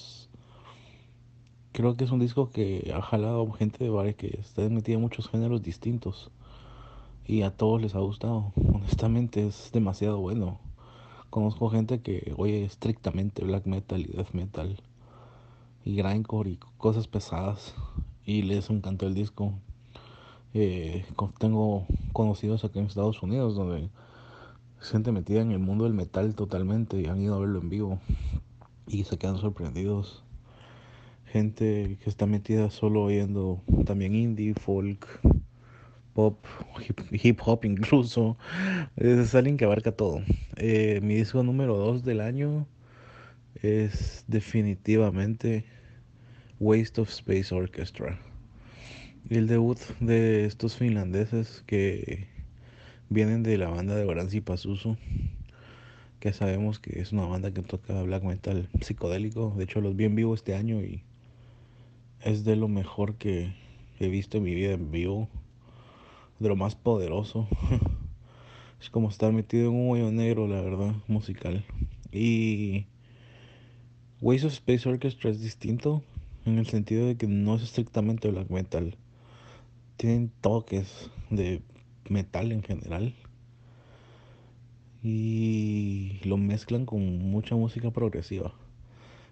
Creo 1.72 1.96
que 1.96 2.06
es 2.06 2.12
un 2.12 2.20
disco 2.20 2.50
que 2.50 2.92
ha 2.96 3.02
jalado 3.02 3.52
gente 3.52 3.84
de 3.84 3.92
bares 3.92 4.16
que 4.16 4.40
está 4.40 4.68
metida 4.70 4.96
en 4.96 5.02
muchos 5.02 5.30
géneros 5.30 5.62
distintos. 5.62 6.32
Y 7.28 7.44
a 7.44 7.52
todos 7.52 7.80
les 7.80 7.94
ha 7.94 8.00
gustado. 8.00 8.52
Honestamente 8.74 9.46
es 9.46 9.70
demasiado 9.72 10.18
bueno. 10.18 10.60
Conozco 11.30 11.70
gente 11.70 12.02
que 12.02 12.34
oye 12.38 12.66
estrictamente 12.66 13.46
black 13.46 13.68
metal 13.68 14.02
y 14.02 14.06
death 14.06 14.34
metal 14.34 14.82
y 15.86 15.96
grindcore 15.96 16.52
y 16.52 16.60
cosas 16.80 17.08
pesadas 17.08 17.76
y 18.26 18.42
les 18.42 18.72
encantó 18.72 19.06
el 19.06 19.14
disco. 19.14 19.54
Eh, 20.56 21.06
tengo 21.38 21.86
conocidos 22.14 22.66
aquí 22.66 22.80
en 22.80 22.86
Estados 22.86 23.22
Unidos 23.22 23.56
donde 23.56 23.90
gente 24.80 25.12
metida 25.12 25.42
en 25.42 25.52
el 25.52 25.60
mundo 25.60 25.84
del 25.84 25.94
metal 25.94 26.34
totalmente 26.34 27.00
y 27.00 27.06
han 27.06 27.22
ido 27.22 27.36
a 27.36 27.40
verlo 27.40 27.60
en 27.60 27.70
vivo 27.70 28.00
y 28.88 29.04
se 29.04 29.20
quedan 29.20 29.38
sorprendidos. 29.38 30.24
Gente 31.26 32.00
que 32.04 32.10
está 32.10 32.26
metida 32.26 32.72
solo 32.72 33.04
oyendo 33.04 33.62
también 33.86 34.16
indie, 34.16 34.56
folk, 34.56 35.06
pop, 36.14 36.46
hip, 37.12 37.40
hop 37.46 37.66
incluso. 37.66 38.38
Es 38.96 39.36
alguien 39.36 39.58
que 39.58 39.66
abarca 39.66 39.92
todo. 39.92 40.22
Eh, 40.58 41.00
mi 41.02 41.16
disco 41.16 41.44
número 41.44 41.78
2 41.78 42.04
del 42.04 42.22
año 42.22 42.68
es 43.62 44.24
definitivamente 44.28 45.66
Waste 46.60 47.02
of 47.02 47.10
Space 47.10 47.54
Orchestra. 47.54 48.20
El 49.30 49.48
debut 49.48 49.80
de 50.00 50.46
estos 50.46 50.78
finlandeses 50.78 51.64
que 51.68 52.28
vienen 53.10 53.44
de 53.44 53.58
la 53.58 53.70
banda 53.70 53.96
de 53.96 54.06
Oranzi 54.06 54.42
Pasuso, 54.42 54.98
que 56.20 56.34
sabemos 56.34 56.80
que 56.80 57.00
es 57.00 57.12
una 57.12 57.26
banda 57.26 57.54
que 57.54 57.62
toca 57.62 58.02
black 58.02 58.24
metal 58.24 58.70
psicodélico. 58.82 59.54
De 59.58 59.66
hecho, 59.66 59.82
los 59.82 59.96
vi 59.96 60.06
en 60.06 60.16
vivo 60.16 60.34
este 60.34 60.56
año 60.56 60.82
y 60.82 61.04
es 62.22 62.44
de 62.44 62.56
lo 62.56 62.68
mejor 62.68 63.16
que 63.16 63.54
he 64.00 64.10
visto 64.10 64.38
en 64.38 64.44
mi 64.44 64.56
vida 64.56 64.74
en 64.74 64.92
vivo 64.92 65.30
de 66.40 66.50
lo 66.50 66.56
más 66.56 66.76
poderoso. 66.76 67.48
es 68.82 68.90
como 68.90 69.10
estar 69.10 69.32
metido 69.32 69.70
en 69.70 69.76
un 69.76 69.92
hoyo 69.92 70.12
negro, 70.12 70.48
la 70.48 70.62
verdad, 70.62 70.94
musical. 71.08 71.66
Y 72.12 72.86
Ways 74.22 74.46
of 74.46 74.54
Space 74.54 74.88
Orchestra 74.88 75.30
es 75.30 75.42
distinto 75.42 76.04
en 76.46 76.58
el 76.58 76.68
sentido 76.68 77.06
de 77.08 77.16
que 77.16 77.28
no 77.28 77.56
es 77.56 77.64
estrictamente 77.64 78.30
black 78.30 78.50
metal. 78.50 78.96
Tienen 79.98 80.32
toques 80.42 81.10
de 81.30 81.62
metal 82.10 82.52
en 82.52 82.64
general. 82.64 83.14
Y 85.02 86.20
lo 86.24 86.38
mezclan 86.38 86.86
con 86.86 87.20
mucha 87.32 87.56
música 87.56 87.92
progresiva. 87.92 88.54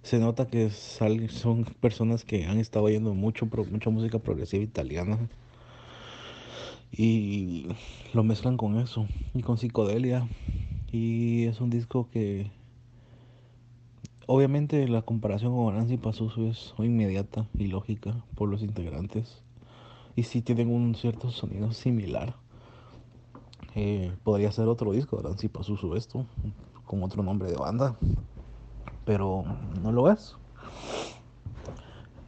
Se 0.03 0.19
nota 0.19 0.47
que 0.47 0.69
son 0.69 1.65
personas 1.81 2.23
que 2.23 2.45
han 2.45 2.59
estado 2.59 2.85
oyendo 2.85 3.13
mucho, 3.13 3.45
mucha 3.69 3.89
música 3.89 4.19
progresiva 4.19 4.63
italiana 4.63 5.29
y 6.91 7.67
lo 8.13 8.23
mezclan 8.23 8.57
con 8.57 8.79
eso 8.79 9.07
y 9.33 9.41
con 9.41 9.57
psicodelia 9.57 10.27
y 10.91 11.45
es 11.45 11.59
un 11.59 11.69
disco 11.69 12.09
que 12.11 12.49
obviamente 14.25 14.87
la 14.87 15.01
comparación 15.01 15.55
con 15.55 15.75
Nancy 15.75 15.97
Pazuzu 15.97 16.47
es 16.47 16.73
inmediata 16.77 17.47
y 17.57 17.67
lógica 17.67 18.23
por 18.35 18.49
los 18.49 18.61
integrantes. 18.61 19.41
Y 20.15 20.23
sí 20.23 20.41
tienen 20.41 20.71
un 20.71 20.95
cierto 20.95 21.31
sonido 21.31 21.71
similar. 21.71 22.35
Eh, 23.75 24.11
podría 24.23 24.51
ser 24.51 24.67
otro 24.67 24.91
disco 24.91 25.17
de 25.17 25.23
Nancy 25.23 25.47
Pazuzu 25.47 25.95
esto, 25.95 26.25
con 26.85 27.03
otro 27.03 27.21
nombre 27.21 27.49
de 27.49 27.57
banda. 27.57 27.95
Pero 29.05 29.45
no 29.81 29.91
lo 29.91 30.11
es. 30.11 30.35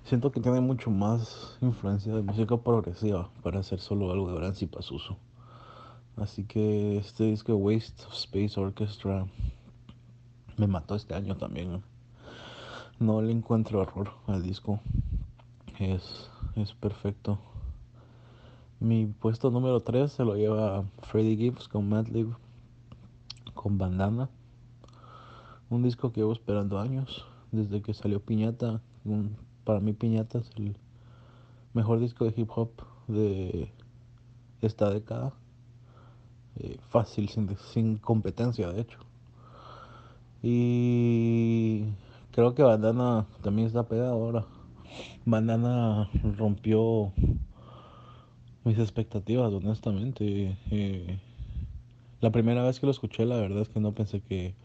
Siento 0.10 0.31
que 0.31 0.40
tiene 0.40 0.60
mucho 0.60 0.90
más 0.90 1.56
influencia 1.61 2.11
de 2.15 2.23
música 2.23 2.57
progresiva 2.57 3.30
para 3.44 3.60
hacer 3.60 3.80
solo 3.80 4.11
algo 4.11 4.34
de 4.34 4.40
Nancy 4.40 4.65
Pazuzu. 4.65 5.15
Así 6.18 6.45
que 6.45 6.98
este 6.98 7.26
disco 7.26 7.53
Waste 7.53 8.06
of 8.07 8.14
Space 8.14 8.60
Orchestra 8.60 9.27
me 10.57 10.65
mató 10.65 10.95
este 10.95 11.14
año 11.14 11.38
también. 11.38 11.84
No 12.98 13.22
le 13.22 13.31
encuentro 13.31 13.84
error 13.84 14.10
al 14.26 14.41
disco. 14.41 14.80
Es, 15.77 16.31
es 16.56 16.73
perfecto. 16.73 17.38
Mi 18.80 19.06
puesto 19.06 19.52
número 19.52 19.81
3 19.81 20.11
se 20.11 20.26
lo 20.26 20.34
lleva 20.34 20.86
Freddie 21.03 21.38
Gibbs 21.38 21.68
con 21.68 21.88
Madlib 21.88 22.36
con 23.53 23.77
Bandana. 23.77 24.27
Un 25.69 25.84
disco 25.84 26.11
que 26.11 26.22
llevo 26.22 26.34
esperando 26.34 26.80
años. 26.80 27.27
Desde 27.52 27.84
que 27.84 27.94
salió 27.94 28.19
Piñata. 28.19 28.81
Para 29.69 29.81
mí 29.81 29.93
Piñata 29.93 30.39
es 30.39 30.49
el 30.57 30.75
mejor 31.75 31.99
disco 31.99 32.25
de 32.25 32.33
hip 32.35 32.49
hop 32.55 32.71
de 33.07 33.71
esta 34.63 34.89
década. 34.89 35.31
Eh, 36.55 36.79
fácil, 36.89 37.29
sin, 37.29 37.55
sin 37.71 37.97
competencia 37.97 38.67
de 38.71 38.81
hecho. 38.81 38.97
Y 40.41 41.83
creo 42.31 42.55
que 42.55 42.63
Bandana 42.63 43.27
también 43.43 43.67
está 43.67 43.87
pegado 43.87 44.11
ahora. 44.11 44.47
Bandana 45.23 46.09
rompió 46.35 47.13
mis 48.63 48.79
expectativas, 48.79 49.53
honestamente. 49.53 50.57
Eh, 50.71 51.19
la 52.21 52.31
primera 52.31 52.63
vez 52.63 52.79
que 52.79 52.87
lo 52.87 52.91
escuché, 52.91 53.23
la 53.27 53.37
verdad 53.37 53.61
es 53.61 53.69
que 53.69 53.79
no 53.79 53.91
pensé 53.91 54.21
que, 54.21 54.55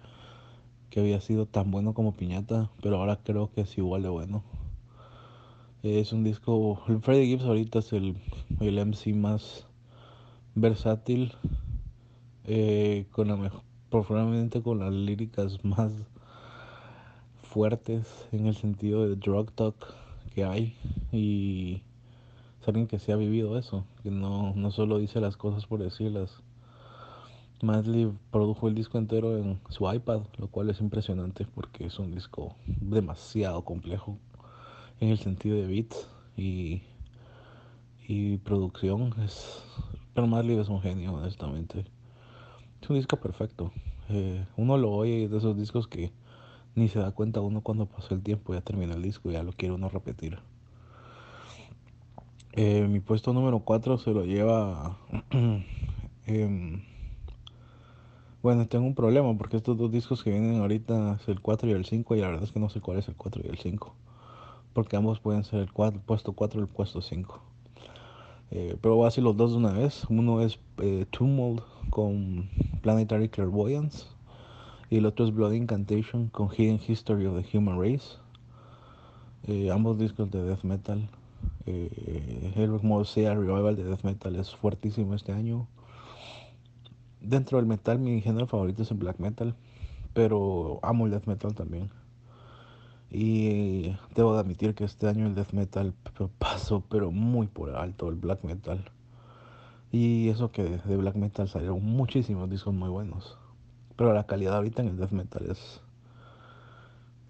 que 0.88 1.00
había 1.00 1.20
sido 1.20 1.44
tan 1.44 1.70
bueno 1.70 1.92
como 1.92 2.16
Piñata, 2.16 2.70
pero 2.80 2.96
ahora 2.96 3.20
creo 3.22 3.52
que 3.52 3.60
es 3.60 3.76
igual 3.76 4.02
de 4.02 4.08
bueno. 4.08 4.42
Es 5.84 6.14
un 6.14 6.24
disco. 6.24 6.80
Freddie 7.02 7.26
Gibbs 7.26 7.44
ahorita 7.44 7.80
es 7.80 7.92
el, 7.92 8.16
el 8.60 8.78
MC 8.86 9.14
más 9.14 9.66
versátil, 10.54 11.34
eh, 12.44 13.04
con 13.10 13.28
la 13.28 13.36
mejor, 13.36 13.60
probablemente 13.90 14.62
con 14.62 14.78
las 14.78 14.94
líricas 14.94 15.62
más 15.62 15.92
fuertes 17.42 18.26
en 18.32 18.46
el 18.46 18.56
sentido 18.56 19.06
de 19.06 19.16
drug 19.16 19.52
talk 19.52 19.76
que 20.34 20.44
hay 20.44 20.74
y 21.12 21.82
es 22.62 22.68
alguien 22.68 22.86
que 22.86 22.98
se 22.98 23.12
ha 23.12 23.16
vivido 23.16 23.58
eso, 23.58 23.84
que 24.02 24.10
no, 24.10 24.54
no 24.56 24.70
solo 24.70 24.96
dice 24.96 25.20
las 25.20 25.36
cosas 25.36 25.66
por 25.66 25.82
decirlas. 25.82 26.30
Madlib 27.60 28.14
produjo 28.30 28.68
el 28.68 28.74
disco 28.74 28.96
entero 28.96 29.36
en 29.36 29.60
su 29.68 29.92
iPad, 29.92 30.22
lo 30.38 30.48
cual 30.48 30.70
es 30.70 30.80
impresionante 30.80 31.46
porque 31.54 31.84
es 31.84 31.98
un 31.98 32.10
disco 32.10 32.56
demasiado 32.66 33.60
complejo 33.66 34.18
en 35.04 35.10
el 35.10 35.18
sentido 35.18 35.56
de 35.56 35.66
beats 35.66 36.08
y, 36.36 36.82
y 38.08 38.38
producción. 38.38 39.14
Es, 39.22 39.62
pero 40.14 40.26
Madlib 40.26 40.60
es 40.60 40.68
un 40.68 40.80
genio, 40.80 41.12
honestamente. 41.12 41.84
Es 42.80 42.88
un 42.88 42.96
disco 42.96 43.16
perfecto. 43.18 43.70
Eh, 44.08 44.44
uno 44.56 44.76
lo 44.78 44.90
oye 44.92 45.24
es 45.24 45.30
de 45.30 45.38
esos 45.38 45.56
discos 45.56 45.88
que 45.88 46.12
ni 46.74 46.88
se 46.88 46.98
da 46.98 47.10
cuenta 47.12 47.40
uno 47.40 47.60
cuando 47.60 47.86
pasó 47.86 48.14
el 48.14 48.22
tiempo, 48.22 48.52
ya 48.52 48.60
termina 48.60 48.94
el 48.94 49.02
disco 49.02 49.30
ya 49.30 49.42
lo 49.42 49.52
quiere 49.52 49.74
uno 49.74 49.88
repetir. 49.88 50.38
Eh, 52.52 52.86
mi 52.88 53.00
puesto 53.00 53.32
número 53.32 53.60
4 53.60 53.98
se 53.98 54.10
lo 54.10 54.24
lleva... 54.24 54.98
em, 56.26 56.82
bueno, 58.42 58.66
tengo 58.68 58.86
un 58.86 58.94
problema 58.94 59.36
porque 59.36 59.56
estos 59.56 59.76
dos 59.76 59.90
discos 59.90 60.22
que 60.22 60.30
vienen 60.30 60.60
ahorita 60.60 61.18
es 61.20 61.28
el 61.28 61.40
4 61.40 61.68
y 61.68 61.72
el 61.72 61.84
5 61.84 62.16
y 62.16 62.20
la 62.20 62.28
verdad 62.28 62.44
es 62.44 62.52
que 62.52 62.60
no 62.60 62.68
sé 62.68 62.80
cuál 62.80 62.98
es 62.98 63.08
el 63.08 63.16
4 63.16 63.42
y 63.44 63.48
el 63.48 63.58
5. 63.58 63.94
Porque 64.74 64.96
ambos 64.96 65.20
pueden 65.20 65.44
ser 65.44 65.60
el, 65.60 65.72
4, 65.72 65.98
el 65.98 66.04
puesto 66.04 66.32
4 66.34 66.60
y 66.60 66.62
el 66.62 66.68
puesto 66.68 67.00
5. 67.00 67.40
Eh, 68.50 68.76
pero 68.82 68.96
voy 68.96 69.04
a 69.04 69.06
decir 69.06 69.24
los 69.24 69.36
dos 69.36 69.52
de 69.52 69.56
una 69.56 69.72
vez. 69.72 70.04
Uno 70.10 70.42
es 70.42 70.58
eh, 70.78 71.06
Tumult 71.10 71.62
con 71.90 72.50
Planetary 72.82 73.28
Clairvoyance 73.30 74.06
y 74.90 74.98
el 74.98 75.06
otro 75.06 75.24
es 75.24 75.34
Blood 75.34 75.52
Incantation 75.52 76.28
con 76.28 76.50
Hidden 76.50 76.80
History 76.86 77.26
of 77.26 77.42
the 77.42 77.56
Human 77.58 77.80
Race. 77.80 78.18
Eh, 79.46 79.70
ambos 79.70 79.98
discos 79.98 80.30
de 80.30 80.42
death 80.42 80.62
metal. 80.62 81.08
Eh, 81.66 82.52
el 82.56 83.06
Sea 83.06 83.34
Revival 83.34 83.76
de 83.76 83.84
death 83.84 84.04
metal 84.04 84.36
es 84.36 84.54
fuertísimo 84.54 85.14
este 85.14 85.32
año. 85.32 85.66
Dentro 87.20 87.58
del 87.58 87.66
metal, 87.66 87.98
mi 87.98 88.20
género 88.20 88.46
favorito 88.46 88.82
es 88.82 88.90
el 88.90 88.98
black 88.98 89.18
metal, 89.18 89.54
pero 90.12 90.78
amo 90.82 91.06
el 91.06 91.12
death 91.12 91.26
metal 91.26 91.54
también. 91.54 91.90
Y 93.16 93.96
debo 94.16 94.34
de 94.34 94.40
admitir 94.40 94.74
que 94.74 94.82
este 94.82 95.06
año 95.06 95.28
el 95.28 95.36
death 95.36 95.52
metal 95.52 95.94
pasó, 96.40 96.80
pero 96.80 97.12
muy 97.12 97.46
por 97.46 97.70
alto 97.76 98.08
el 98.08 98.16
black 98.16 98.42
metal. 98.42 98.90
Y 99.92 100.30
eso 100.30 100.50
que 100.50 100.64
de 100.64 100.96
black 100.96 101.14
metal 101.14 101.48
salieron 101.48 101.80
muchísimos 101.84 102.50
discos 102.50 102.74
muy 102.74 102.88
buenos. 102.88 103.38
Pero 103.94 104.12
la 104.12 104.26
calidad 104.26 104.56
ahorita 104.56 104.82
en 104.82 104.88
el 104.88 104.96
death 104.96 105.12
metal 105.12 105.48
es. 105.48 105.80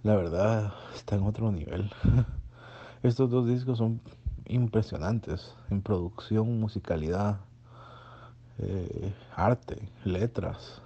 La 0.02 0.16
verdad, 0.16 0.72
está 0.94 1.16
en 1.16 1.24
otro 1.24 1.52
nivel. 1.52 1.90
Estos 3.02 3.28
dos 3.28 3.46
discos 3.46 3.76
son 3.76 4.00
impresionantes 4.46 5.54
en 5.68 5.82
producción, 5.82 6.60
musicalidad, 6.60 7.40
eh, 8.56 9.12
arte, 9.36 9.86
letras. 10.04 10.80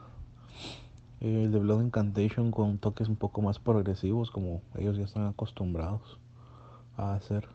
El 1.21 1.51
de 1.51 1.59
Blood 1.59 1.83
Incantation 1.83 2.53
con 2.53 2.79
toques 2.79 3.09
un 3.09 3.17
poco 3.17 3.43
más 3.43 3.59
progresivos, 3.59 4.31
como 4.31 4.63
ellos 4.77 4.97
ya 4.97 5.05
están 5.05 5.27
acostumbrados 5.27 6.19
a 6.97 7.15
hacer. 7.15 7.49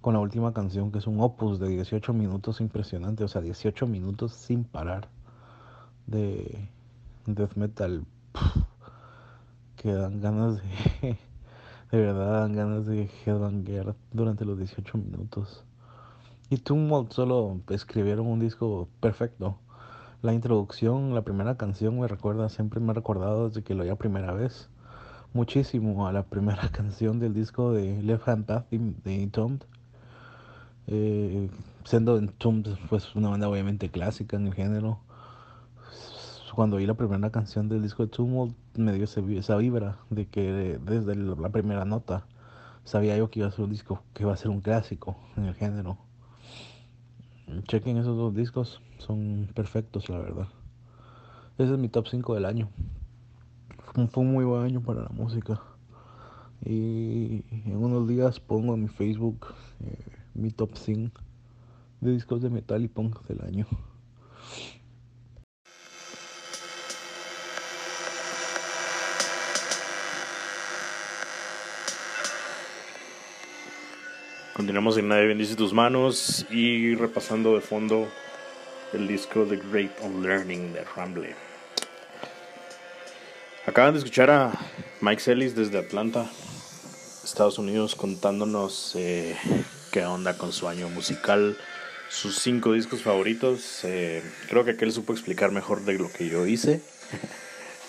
Con 0.00 0.14
la 0.14 0.20
última 0.20 0.54
canción, 0.54 0.92
que 0.92 0.98
es 0.98 1.08
un 1.08 1.20
opus 1.20 1.58
de 1.58 1.68
18 1.68 2.12
minutos 2.12 2.60
impresionante, 2.60 3.24
o 3.24 3.28
sea, 3.28 3.42
18 3.42 3.88
minutos 3.88 4.32
sin 4.32 4.62
parar 4.62 5.08
de 6.06 6.68
death 7.26 7.56
metal. 7.56 8.06
Que 9.76 9.92
dan 9.92 10.20
ganas 10.20 10.56
de 10.56 11.18
de 11.90 11.98
verdad 11.98 12.42
dan 12.42 12.52
ganas 12.54 12.86
de 12.86 13.10
headbanger 13.24 13.94
durante 14.12 14.44
los 14.44 14.56
18 14.56 14.98
minutos. 14.98 15.64
Y 16.48 16.58
Tumult 16.58 17.12
solo 17.12 17.60
escribieron 17.70 18.28
un 18.28 18.38
disco 18.38 18.88
perfecto 19.00 19.58
la 20.22 20.32
introducción 20.32 21.14
la 21.14 21.22
primera 21.22 21.56
canción 21.56 21.98
me 21.98 22.08
recuerda 22.08 22.48
siempre 22.48 22.80
me 22.80 22.90
ha 22.90 22.94
recordado 22.94 23.48
desde 23.48 23.62
que 23.62 23.74
lo 23.74 23.82
oía 23.82 23.96
primera 23.96 24.32
vez 24.32 24.68
muchísimo 25.32 26.06
a 26.06 26.12
la 26.12 26.22
primera 26.34 26.68
canción 26.70 27.18
del 27.18 27.34
disco 27.34 27.72
de 27.72 28.02
Left 28.02 28.28
Hand 28.28 28.46
Path 28.46 28.70
de 28.70 29.22
Entombed 29.22 29.62
eh, 30.88 31.50
siendo 31.84 32.16
Entombed 32.18 32.76
pues 32.88 33.14
una 33.14 33.30
banda 33.30 33.48
obviamente 33.48 33.90
clásica 33.90 34.36
en 34.36 34.46
el 34.46 34.54
género. 34.54 35.00
Cuando 36.54 36.76
oí 36.76 36.86
la 36.86 36.94
primera 36.94 37.30
canción 37.30 37.68
del 37.68 37.82
disco 37.82 38.04
de 38.04 38.08
Tumult 38.08 38.56
me 38.76 38.94
dio 38.94 39.04
esa 39.04 39.56
vibra 39.56 39.98
de 40.08 40.26
que 40.26 40.78
desde 40.82 41.14
la 41.14 41.50
primera 41.50 41.84
nota 41.84 42.26
sabía 42.84 43.16
yo 43.18 43.28
que 43.30 43.40
iba 43.40 43.48
a 43.48 43.52
ser 43.52 43.64
un 43.66 43.70
disco 43.70 44.02
que 44.14 44.22
iba 44.22 44.32
a 44.32 44.36
ser 44.36 44.48
un 44.50 44.62
clásico 44.62 45.18
en 45.36 45.44
el 45.44 45.54
género 45.54 45.98
chequen 47.66 47.96
esos 47.96 48.16
dos 48.16 48.34
discos 48.34 48.80
son 48.98 49.48
perfectos 49.54 50.08
la 50.08 50.18
verdad. 50.18 50.48
Ese 51.58 51.72
es 51.72 51.78
mi 51.78 51.88
top 51.88 52.08
5 52.08 52.34
del 52.34 52.44
año. 52.44 52.68
Fue 54.10 54.22
un 54.22 54.32
muy 54.32 54.44
buen 54.44 54.62
año 54.62 54.82
para 54.82 55.02
la 55.02 55.08
música. 55.08 55.60
Y 56.64 57.44
en 57.50 57.76
unos 57.76 58.08
días 58.08 58.40
pongo 58.40 58.74
en 58.74 58.82
mi 58.82 58.88
Facebook 58.88 59.46
eh, 59.80 60.04
mi 60.34 60.50
top 60.50 60.70
5 60.74 61.20
de 62.00 62.12
discos 62.12 62.42
de 62.42 62.50
metal 62.50 62.82
y 62.82 62.88
punk 62.88 63.22
del 63.26 63.40
año 63.42 63.66
Continuamos 74.56 74.96
en 74.96 75.08
Nadie 75.08 75.26
bendice 75.26 75.54
tus 75.54 75.74
manos 75.74 76.46
y 76.50 76.94
repasando 76.94 77.54
de 77.54 77.60
fondo 77.60 78.08
el 78.94 79.06
disco 79.06 79.44
The 79.44 79.56
Great 79.70 79.92
Unlearning 80.00 80.72
de 80.72 80.82
Ramble. 80.96 81.34
Acaban 83.66 83.92
de 83.92 83.98
escuchar 83.98 84.30
a 84.30 84.52
Mike 85.02 85.20
Sellis 85.20 85.54
desde 85.54 85.76
Atlanta, 85.76 86.30
Estados 87.22 87.58
Unidos, 87.58 87.94
contándonos 87.94 88.92
eh, 88.96 89.36
qué 89.92 90.06
onda 90.06 90.38
con 90.38 90.52
su 90.52 90.68
año 90.68 90.88
musical, 90.88 91.58
sus 92.08 92.38
cinco 92.38 92.72
discos 92.72 93.02
favoritos. 93.02 93.80
Eh, 93.84 94.22
creo 94.48 94.64
que 94.64 94.70
aquel 94.70 94.90
supo 94.90 95.12
explicar 95.12 95.50
mejor 95.52 95.84
de 95.84 95.98
lo 95.98 96.10
que 96.10 96.30
yo 96.30 96.46
hice. 96.46 96.80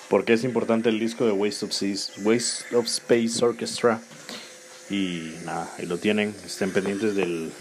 por 0.10 0.26
qué 0.26 0.34
es 0.34 0.44
importante 0.44 0.90
el 0.90 1.00
disco 1.00 1.26
de 1.26 1.32
Waste 1.32 1.66
of, 1.66 1.72
Seas- 1.72 2.12
Waste 2.24 2.76
of 2.76 2.88
Space 2.88 3.46
Orchestra. 3.46 4.02
Y 4.90 5.36
nada, 5.46 5.70
ahí 5.78 5.86
lo 5.86 5.98
tienen. 5.98 6.36
Estén 6.46 6.72
pendientes 6.72 7.16
del 7.16 7.52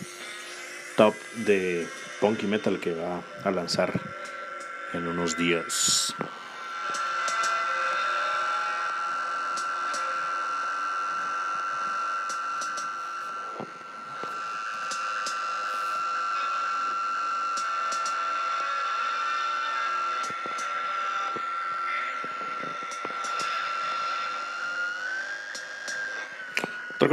top 0.97 1.15
de 1.47 1.87
Punky 2.21 2.47
Metal 2.47 2.81
que 2.81 2.95
va 2.95 3.23
a 3.45 3.51
lanzar 3.51 4.01
en 4.93 5.07
unos 5.07 5.37
días. 5.37 6.15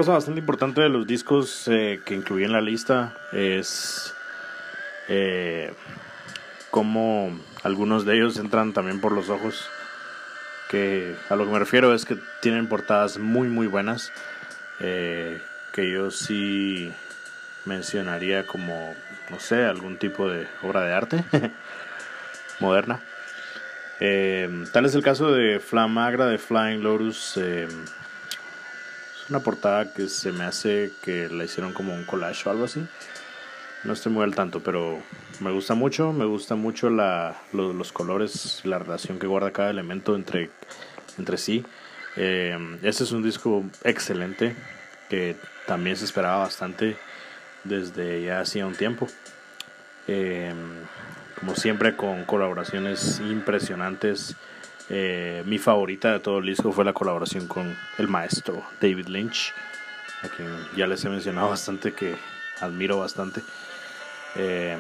Cosa 0.04 0.16
bastante 0.16 0.42
importante 0.42 0.82
de 0.82 0.90
los 0.90 1.08
discos 1.08 1.66
eh, 1.70 2.02
que 2.04 2.14
incluí 2.14 2.44
en 2.44 2.52
la 2.52 2.60
lista 2.60 3.14
es 3.32 4.14
eh, 5.08 5.74
cómo 6.72 7.40
algunos 7.64 8.04
de 8.04 8.16
ellos 8.16 8.38
entran 8.38 8.74
también 8.74 9.00
por 9.00 9.14
los 9.14 9.30
ojos. 9.30 9.66
Que 10.70 11.16
a 11.30 11.38
lo 11.38 11.46
que 11.46 11.52
me 11.54 11.60
refiero 11.60 11.94
es 11.94 12.04
que 12.04 12.18
tienen 12.42 12.68
portadas 12.68 13.18
muy 13.18 13.48
muy 13.48 13.68
buenas. 13.68 14.12
eh, 14.82 15.42
que 15.72 15.90
yo 15.90 16.12
sí 16.12 16.92
mencionaría 17.64 18.46
como, 18.46 18.94
no 19.30 19.40
sé, 19.40 19.64
algún 19.64 19.96
tipo 19.96 20.30
de 20.30 20.48
obra 20.64 20.82
de 20.82 20.94
arte 20.94 21.24
moderna. 22.60 23.00
Eh, 24.02 24.66
tal 24.74 24.86
es 24.86 24.96
el 24.96 25.02
caso 25.02 25.32
de 25.32 25.62
Flamagra 25.62 26.28
de 26.28 26.38
Flying 26.38 26.84
Lotus. 26.84 27.40
Una 29.30 29.40
portada 29.40 29.94
que 29.94 30.08
se 30.10 30.32
me 30.32 30.44
hace 30.44 30.92
que 31.04 31.30
la 31.30 31.44
hicieron 31.46 31.74
como 31.74 31.94
un 31.94 32.04
collage 32.06 32.48
o 32.48 32.52
algo 32.52 32.66
así. 32.66 32.86
No 33.84 33.94
estoy 33.94 34.12
muy 34.12 34.24
al 34.24 34.36
tanto, 34.36 34.62
pero 34.62 35.02
me 35.40 35.52
gusta 35.52 35.74
mucho. 35.76 36.14
Me 36.14 36.26
gusta 36.26 36.56
mucho 36.56 36.90
la, 36.90 37.36
lo- 37.52 37.74
los 37.74 37.92
colores, 37.92 38.62
la 38.64 38.80
relación 38.80 39.20
que 39.20 39.28
guarda 39.28 39.52
cada 39.52 39.70
elemento 39.70 40.16
entre, 40.16 40.50
entre 41.18 41.38
sí. 41.38 41.66
Eh, 42.16 42.58
este 42.84 43.04
es 43.04 43.12
un 43.12 43.24
disco 43.24 43.64
excelente 43.84 44.56
que 45.10 45.36
también 45.68 45.96
se 45.98 46.06
esperaba 46.06 46.38
bastante 46.40 46.96
desde 47.64 48.24
ya 48.24 48.40
hacía 48.42 48.66
un 48.66 48.76
tiempo. 48.76 49.08
Eh, 50.08 50.54
como 51.40 51.56
siempre 51.56 51.96
con 51.96 52.24
colaboraciones 52.26 53.20
impresionantes. 53.20 54.36
Eh, 54.90 55.44
mi 55.46 55.58
favorita 55.58 56.12
de 56.12 56.20
todo 56.20 56.40
el 56.40 56.46
disco 56.46 56.72
fue 56.72 56.84
la 56.84 56.94
colaboración 56.94 57.48
con 57.48 57.76
el 57.98 58.08
maestro 58.08 58.64
David 58.82 59.08
Lynch, 59.08 59.54
a 60.24 60.28
quien 60.28 60.50
ya 60.76 60.88
les 60.88 61.04
he 61.06 61.10
mencionado 61.10 61.50
bastante 61.52 61.94
que 61.94 62.16
admiro 62.60 63.00
bastante. 63.00 63.42
Eh, 64.36 64.78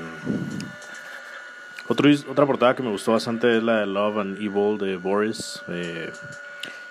otra 1.87 2.45
portada 2.45 2.75
que 2.75 2.83
me 2.83 2.89
gustó 2.89 3.11
bastante 3.11 3.57
es 3.57 3.63
la 3.63 3.81
de 3.81 3.85
Love 3.85 4.19
and 4.19 4.37
Evil 4.37 4.77
de 4.77 4.95
Boris, 4.95 5.61
eh, 5.67 6.11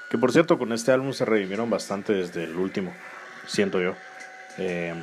que 0.08 0.18
por 0.18 0.32
cierto 0.32 0.58
con 0.58 0.72
este 0.72 0.92
álbum 0.92 1.12
se 1.12 1.24
redimieron 1.24 1.70
bastante 1.70 2.12
desde 2.12 2.44
el 2.44 2.56
último, 2.56 2.94
siento 3.46 3.80
yo. 3.80 3.94
Eh, 4.58 4.94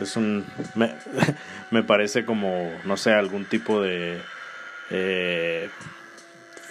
es 0.00 0.16
un. 0.16 0.44
Me, 0.74 0.94
me 1.70 1.82
parece 1.82 2.24
como, 2.24 2.72
no 2.84 2.96
sé, 2.96 3.12
algún 3.12 3.44
tipo 3.44 3.80
de. 3.80 4.20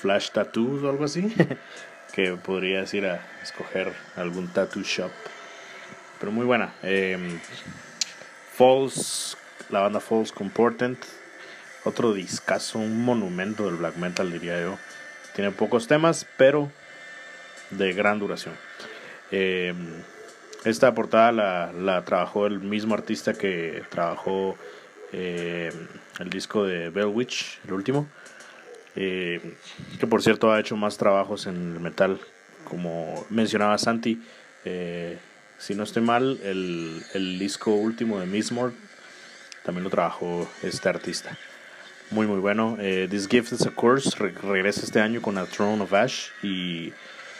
Flash 0.03 0.31
tattoos 0.31 0.83
o 0.83 0.89
algo 0.89 1.05
así. 1.05 1.33
que 2.13 2.33
podrías 2.33 2.93
ir 2.93 3.05
a 3.05 3.25
escoger 3.41 3.91
algún 4.15 4.47
tattoo 4.49 4.83
shop. 4.83 5.11
Pero 6.19 6.31
muy 6.31 6.45
buena. 6.45 6.73
Eh, 6.83 7.17
False, 8.53 9.35
la 9.69 9.79
banda 9.79 9.99
False 9.99 10.33
Comportant. 10.33 10.99
Otro 11.85 12.13
discazo, 12.13 12.79
un 12.79 13.03
monumento 13.03 13.65
del 13.65 13.75
black 13.75 13.95
metal, 13.95 14.31
diría 14.31 14.61
yo. 14.61 14.77
Tiene 15.35 15.51
pocos 15.51 15.87
temas, 15.87 16.27
pero 16.37 16.71
de 17.71 17.93
gran 17.93 18.19
duración. 18.19 18.53
Eh, 19.31 19.73
esta 20.65 20.93
portada 20.93 21.31
la, 21.31 21.73
la 21.73 22.05
trabajó 22.05 22.45
el 22.45 22.59
mismo 22.59 22.93
artista 22.93 23.33
que 23.33 23.83
trabajó 23.89 24.55
eh, 25.11 25.71
el 26.19 26.29
disco 26.29 26.65
de 26.65 26.89
Bell 26.89 27.07
Witch, 27.07 27.59
el 27.65 27.73
último. 27.73 28.07
Eh, 28.95 29.41
que 29.99 30.07
por 30.07 30.21
cierto 30.21 30.51
ha 30.51 30.59
hecho 30.59 30.75
más 30.77 30.97
trabajos 30.97 31.47
en 31.47 31.73
el 31.73 31.79
metal, 31.79 32.19
como 32.65 33.25
mencionaba 33.29 33.77
Santi. 33.77 34.21
eh, 34.65 35.17
si 35.59 35.75
no 35.75 35.83
estoy 35.83 36.01
mal, 36.03 36.39
el, 36.43 37.01
el 37.13 37.39
disco 37.39 37.71
último 37.71 38.19
de 38.19 38.25
Mistmore 38.25 38.73
también 39.63 39.83
lo 39.85 39.89
trabajó 39.89 40.49
este 40.61 40.89
artista. 40.89 41.37
Muy, 42.11 42.27
muy 42.27 42.39
bueno. 42.39 42.75
Eh, 42.81 43.07
This 43.09 43.27
Gift 43.29 43.53
is 43.53 43.65
a 43.65 43.71
Curse 43.71 44.11
re- 44.19 44.31
regresa 44.33 44.81
este 44.81 44.99
año 44.99 45.21
con 45.21 45.37
A 45.37 45.45
Throne 45.45 45.81
of 45.81 45.93
Ash 45.93 46.27
y 46.43 46.91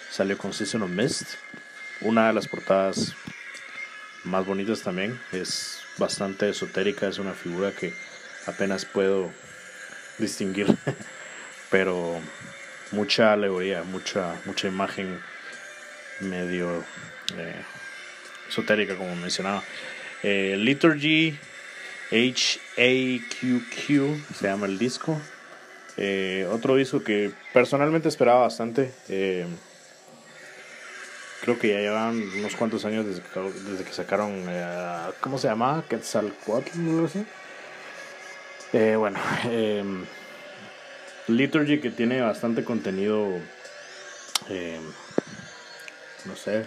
salió 0.09 0.37
con 0.37 0.53
Season 0.53 0.81
of 0.83 0.89
Mist. 0.89 1.33
Una 2.01 2.27
de 2.27 2.33
las 2.33 2.47
portadas 2.47 3.13
más 4.23 4.45
bonitas 4.45 4.81
también. 4.81 5.19
Es 5.33 5.81
bastante 5.97 6.47
esotérica, 6.49 7.07
es 7.09 7.19
una 7.19 7.33
figura 7.33 7.71
que 7.73 7.93
apenas 8.47 8.85
puedo 8.85 9.31
distinguir. 10.17 10.67
Pero 11.73 12.21
mucha 12.91 13.33
alegoría, 13.33 13.81
mucha, 13.81 14.35
mucha 14.45 14.67
imagen 14.67 15.19
medio 16.19 16.83
eh, 17.35 17.63
esotérica, 18.47 18.95
como 18.95 19.15
mencionaba. 19.15 19.63
Eh, 20.21 20.55
Liturgy 20.55 21.35
H-A-Q-Q 22.11 23.87
se 24.35 24.47
llama 24.47 24.67
el 24.67 24.77
disco. 24.77 25.19
Eh, 25.97 26.47
otro 26.51 26.75
disco 26.75 27.03
que 27.03 27.31
personalmente 27.53 28.07
esperaba 28.07 28.41
bastante. 28.41 28.91
Eh, 29.09 29.47
creo 31.41 31.57
que 31.57 31.69
ya 31.69 31.79
llevan 31.79 32.21
unos 32.37 32.55
cuantos 32.55 32.85
años 32.85 33.07
desde 33.07 33.23
que, 33.23 33.39
desde 33.39 33.83
que 33.83 33.93
sacaron. 33.93 34.45
¿Cómo 35.21 35.39
se 35.39 35.47
llamaba? 35.47 35.83
Quetzalcoatl, 35.89 36.87
o 36.87 36.91
algo 36.91 37.07
así. 37.07 37.25
Eh, 38.73 38.95
bueno, 38.95 39.19
eh, 39.45 39.83
Liturgy 41.27 41.79
que 41.79 41.89
tiene 41.89 42.21
bastante 42.21 42.63
contenido. 42.63 43.27
eh, 44.49 44.79
no 46.25 46.35
sé. 46.35 46.65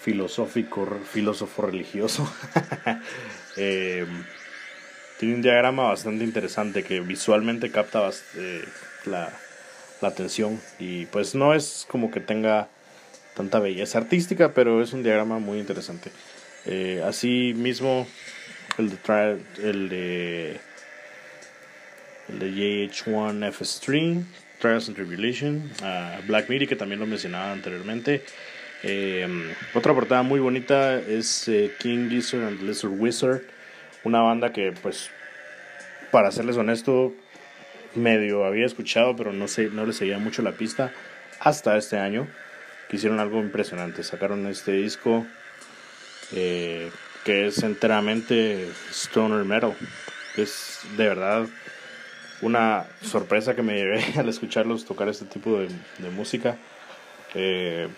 Filosófico, 0.00 0.86
filósofo 1.12 1.62
religioso. 1.62 2.30
Eh, 3.56 4.04
tiene 5.20 5.36
un 5.36 5.42
diagrama 5.42 5.84
bastante 5.84 6.24
interesante 6.24 6.82
que 6.82 6.98
visualmente 6.98 7.70
capta 7.70 8.10
eh, 8.34 8.64
la, 9.04 9.32
la 10.00 10.08
atención 10.08 10.60
y 10.80 11.06
pues 11.06 11.36
no 11.36 11.54
es 11.54 11.86
como 11.88 12.10
que 12.10 12.18
tenga 12.18 12.66
tanta 13.36 13.60
belleza 13.60 13.98
artística, 13.98 14.52
pero 14.54 14.82
es 14.82 14.92
un 14.92 15.04
diagrama 15.04 15.38
muy 15.38 15.60
interesante. 15.60 16.10
Eh, 16.66 17.00
así 17.06 17.54
mismo 17.54 18.08
el 18.76 18.90
de, 18.90 19.38
el 19.62 19.88
de 19.88 20.60
el 22.28 22.38
de 22.38 22.50
JH1 22.50 23.52
FS3, 23.52 24.24
Trials 24.58 24.88
and 24.88 24.96
Tribulation, 24.96 25.70
Black 26.26 26.48
Midi 26.48 26.66
que 26.66 26.76
también 26.76 27.00
lo 27.00 27.06
mencionaba 27.06 27.52
anteriormente. 27.52 28.24
Eh, 28.82 29.26
otra 29.72 29.94
portada 29.94 30.22
muy 30.22 30.40
bonita 30.40 30.98
es 30.98 31.48
eh, 31.48 31.72
King 31.78 32.10
Gizzard 32.10 32.44
and 32.44 32.62
Lizard 32.62 32.90
Wizard, 32.90 33.40
una 34.04 34.20
banda 34.20 34.52
que 34.52 34.72
pues 34.72 35.10
para 36.10 36.30
serles 36.30 36.56
honesto 36.56 37.14
medio 37.94 38.44
había 38.44 38.66
escuchado 38.66 39.16
pero 39.16 39.32
no 39.32 39.48
sé 39.48 39.70
no 39.70 39.86
le 39.86 39.92
seguía 39.92 40.18
mucho 40.18 40.42
la 40.42 40.52
pista 40.52 40.92
hasta 41.40 41.76
este 41.76 41.98
año 41.98 42.28
que 42.88 42.96
hicieron 42.96 43.20
algo 43.20 43.40
impresionante 43.40 44.02
sacaron 44.02 44.46
este 44.46 44.72
disco 44.72 45.26
eh, 46.32 46.90
que 47.24 47.46
es 47.46 47.62
enteramente 47.62 48.68
stoner 48.90 49.44
metal 49.44 49.74
es 50.36 50.80
de 50.96 51.08
verdad 51.08 51.46
una 52.42 52.86
sorpresa 53.02 53.54
que 53.54 53.62
me 53.62 53.74
llevé 53.74 54.04
al 54.18 54.28
escucharlos 54.28 54.84
tocar 54.84 55.08
este 55.08 55.24
tipo 55.24 55.58
de, 55.58 56.10
música 56.10 56.56
eh, 57.34 57.88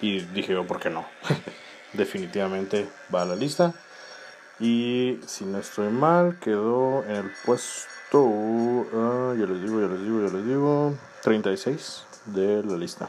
y 0.00 0.20
dije 0.20 0.52
yo, 0.52 0.66
¿por 0.66 0.80
qué 0.80 0.90
no? 0.90 1.06
Definitivamente 1.92 2.88
va 3.14 3.22
a 3.22 3.26
la 3.26 3.36
lista. 3.36 3.72
Y 4.60 5.18
si 5.26 5.44
no 5.44 5.58
estoy 5.58 5.88
mal, 5.88 6.38
quedó 6.40 7.04
en 7.04 7.16
el 7.16 7.32
puesto, 7.44 8.86
ah, 8.94 9.34
ya 9.38 9.46
les 9.46 9.62
digo, 9.62 9.80
ya 9.80 9.88
les 9.88 10.02
digo, 10.02 10.26
ya 10.26 10.32
les 10.32 10.46
digo, 10.46 10.94
36 11.22 12.04
de 12.26 12.62
la 12.62 12.76
lista. 12.76 13.08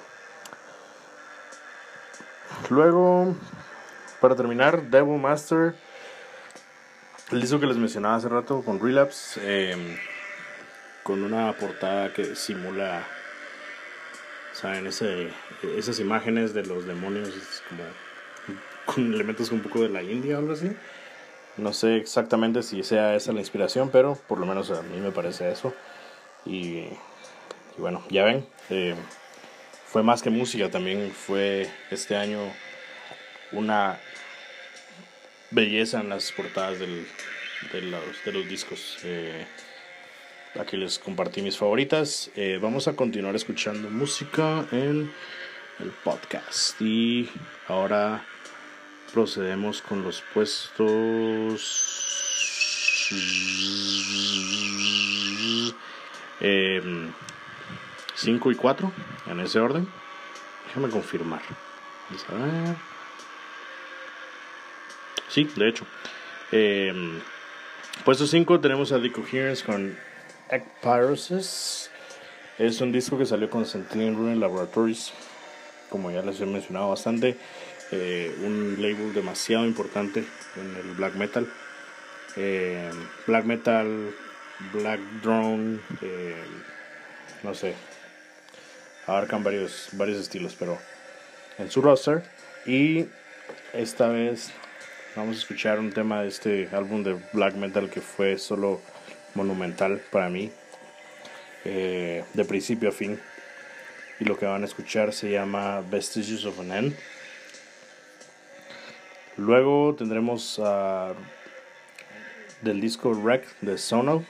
Luego, 2.69 3.35
para 4.21 4.35
terminar, 4.35 4.89
Devil 4.89 5.19
Master, 5.19 5.75
el 7.31 7.41
disco 7.41 7.59
que 7.59 7.67
les 7.67 7.77
mencionaba 7.77 8.15
hace 8.15 8.29
rato 8.29 8.61
con 8.63 8.79
Relapse, 8.79 9.39
eh, 9.43 9.97
con 11.05 11.23
una 11.23 11.53
portada 11.53 12.11
que 12.11 12.35
simula 12.35 13.05
¿saben? 14.55 14.87
Ese, 14.87 15.29
esas 15.77 15.99
imágenes 15.99 16.55
de 16.55 16.65
los 16.65 16.87
demonios 16.87 17.29
como 17.69 17.83
con 18.85 19.13
elementos 19.13 19.51
un 19.51 19.59
poco 19.59 19.81
de 19.83 19.89
la 19.89 20.01
India 20.01 20.37
o 20.37 20.39
algo 20.39 20.53
así. 20.53 20.71
No 21.57 21.73
sé 21.73 21.97
exactamente 21.97 22.63
si 22.63 22.81
sea 22.81 23.15
esa 23.15 23.33
la 23.33 23.39
inspiración, 23.39 23.91
pero 23.91 24.15
por 24.27 24.39
lo 24.39 24.47
menos 24.47 24.71
a 24.71 24.81
mí 24.81 24.97
me 24.97 25.11
parece 25.11 25.51
eso. 25.51 25.75
Y, 26.43 26.79
y 26.79 27.77
bueno, 27.77 28.03
ya 28.09 28.23
ven, 28.23 28.47
eh, 28.71 28.95
fue 29.85 30.01
más 30.01 30.23
que 30.23 30.31
música, 30.31 30.71
también 30.71 31.11
fue 31.11 31.69
este 31.91 32.15
año 32.15 32.39
una 33.51 33.99
belleza 35.51 36.01
en 36.01 36.09
las 36.09 36.31
portadas 36.31 36.79
del, 36.79 37.07
de, 37.71 37.81
los, 37.81 38.01
de 38.25 38.31
los 38.31 38.47
discos. 38.47 38.97
Eh, 39.03 39.45
aquí 40.59 40.77
les 40.77 40.99
compartí 40.99 41.41
mis 41.41 41.57
favoritas. 41.57 42.31
Eh, 42.35 42.59
vamos 42.61 42.87
a 42.87 42.95
continuar 42.95 43.35
escuchando 43.35 43.89
música 43.89 44.65
en 44.71 45.11
el 45.79 45.89
podcast. 46.03 46.81
Y 46.81 47.29
ahora 47.67 48.25
procedemos 49.13 49.81
con 49.81 50.03
los 50.03 50.21
puestos 50.33 51.95
5 58.15 58.51
y 58.51 58.55
4 58.55 58.91
en 59.27 59.39
ese 59.39 59.59
orden. 59.59 59.87
Déjame 60.67 60.89
confirmar. 60.89 61.41
Vamos 62.09 62.25
a 62.29 62.33
ver. 62.33 62.75
Sí, 65.29 65.49
de 65.55 65.69
hecho. 65.69 65.85
Eh, 66.51 66.93
puesto 68.03 68.25
5 68.25 68.59
tenemos 68.59 68.91
a 68.91 69.01
The 69.01 69.11
Coherence 69.11 69.63
con 69.63 69.97
Ekpyrosis. 70.49 71.89
Es 72.57 72.81
un 72.81 72.91
disco 72.91 73.17
que 73.17 73.25
salió 73.25 73.49
con 73.49 73.65
Sentinel 73.65 74.15
Ruin 74.15 74.39
Laboratories. 74.39 75.11
Como 75.89 76.11
ya 76.11 76.21
les 76.21 76.39
he 76.41 76.45
mencionado 76.45 76.89
bastante. 76.89 77.37
Eh, 77.91 78.35
un 78.43 78.75
label 78.79 79.13
demasiado 79.13 79.65
importante 79.65 80.23
en 80.55 80.75
el 80.75 80.95
black 80.95 81.15
metal. 81.15 81.47
Eh, 82.35 82.91
black 83.27 83.45
metal, 83.45 84.13
black 84.73 84.99
drone, 85.21 85.79
eh, 86.01 86.35
no 87.43 87.53
sé, 87.53 87.75
abarcan 89.07 89.43
varios, 89.43 89.89
varios 89.93 90.19
estilos, 90.19 90.55
pero 90.57 90.77
en 91.57 91.71
su 91.71 91.81
roster. 91.81 92.23
Y 92.65 93.05
esta 93.73 94.07
vez 94.07 94.51
vamos 95.15 95.37
a 95.37 95.39
escuchar 95.39 95.79
un 95.79 95.91
tema 95.91 96.21
de 96.23 96.27
este 96.27 96.69
álbum 96.73 97.03
de 97.03 97.17
black 97.31 97.55
metal 97.55 97.89
que 97.89 98.01
fue 98.01 98.37
solo 98.37 98.81
monumental 99.35 100.01
para 100.11 100.29
mí, 100.29 100.51
eh, 101.63 102.23
de 102.33 102.45
principio 102.45 102.89
a 102.89 102.91
fin. 102.91 103.19
Y 104.19 104.25
lo 104.25 104.37
que 104.37 104.45
van 104.45 104.63
a 104.63 104.65
escuchar 104.65 105.13
se 105.13 105.29
llama 105.29 105.81
Vestiges 105.81 106.45
of 106.45 106.59
an 106.59 106.71
End. 106.71 106.95
Luego 109.37 109.95
tendremos 109.95 110.57
uh, 110.59 111.13
del 112.61 112.79
disco 112.79 113.11
Wreck 113.11 113.45
de 113.59 113.77
Sono, 113.77 114.23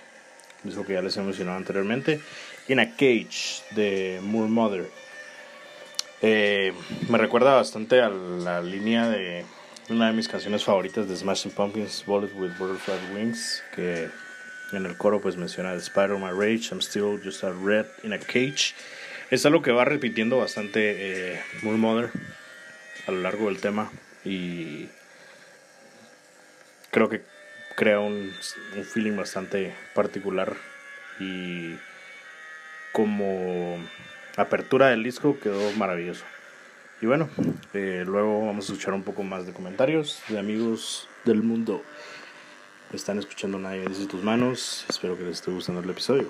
disco 0.64 0.84
que 0.84 0.94
ya 0.94 1.02
les 1.02 1.16
he 1.18 1.22
mencionado 1.22 1.58
anteriormente, 1.58 2.20
In 2.68 2.80
a 2.80 2.90
Cage 2.92 3.62
de 3.76 4.20
Moor 4.24 4.50
Mother. 4.50 4.90
Eh, 6.22 6.74
me 7.08 7.20
recuerda 7.20 7.54
bastante 7.54 8.02
a 8.02 8.10
la 8.10 8.62
línea 8.62 9.08
de 9.08 9.46
una 9.90 10.08
de 10.08 10.14
mis 10.14 10.28
canciones 10.28 10.64
favoritas 10.64 11.08
de 11.08 11.16
Smashing 11.16 11.52
Pumpkins, 11.52 12.04
Bullet 12.08 12.34
with 12.34 12.58
Butterfly 12.58 13.14
Wings, 13.14 13.64
que 13.76 14.10
en 14.72 14.86
el 14.86 14.98
coro 14.98 15.22
pues 15.22 15.38
menciona 15.38 15.74
Spider 15.76 16.18
My 16.18 16.32
Rage, 16.32 16.70
I'm 16.72 16.80
still 16.80 17.20
just 17.24 17.44
a 17.44 17.52
red 17.52 17.86
in 18.04 18.14
a 18.14 18.20
cage. 18.20 18.74
Es 19.32 19.46
algo 19.46 19.62
que 19.62 19.72
va 19.72 19.86
repitiendo 19.86 20.38
bastante 20.38 21.34
eh, 21.34 21.42
Moor 21.62 21.78
Mother 21.78 22.12
a 23.08 23.12
lo 23.12 23.22
largo 23.22 23.48
del 23.48 23.60
tema 23.60 23.92
y 24.24 24.88
creo 26.92 27.10
que 27.10 27.24
crea 27.76 28.00
un, 28.00 28.32
un 28.76 28.86
feeling 28.86 29.16
bastante 29.16 29.76
particular 29.94 30.56
y 31.20 31.76
como 32.92 33.78
apertura 34.38 34.90
del 34.90 35.04
disco 35.04 35.38
quedó 35.40 35.72
maravilloso. 35.74 36.26
Y 37.02 37.08
bueno, 37.08 37.30
eh, 37.74 38.04
luego 38.06 38.46
vamos 38.46 38.70
a 38.70 38.74
escuchar 38.74 38.94
un 38.94 39.04
poco 39.04 39.24
más 39.24 39.46
de 39.46 39.54
comentarios 39.54 40.22
de 40.30 40.40
amigos 40.40 41.10
del 41.26 41.44
mundo. 41.44 41.84
Están 42.96 43.20
escuchando 43.20 43.60
Nadie 43.60 43.86
dice 43.88 44.06
tus 44.06 44.24
manos. 44.24 44.86
Espero 44.88 45.18
que 45.18 45.24
les 45.24 45.40
esté 45.40 45.52
gustando 45.52 45.82
el 45.82 45.90
episodio. 45.90 46.30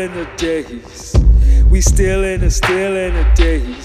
In 0.00 0.14
the 0.14 0.24
days. 0.38 1.14
We 1.68 1.82
still 1.82 2.24
in 2.24 2.42
a 2.42 2.50
still 2.50 2.96
in 2.96 3.12
the 3.12 3.26
days. 3.34 3.84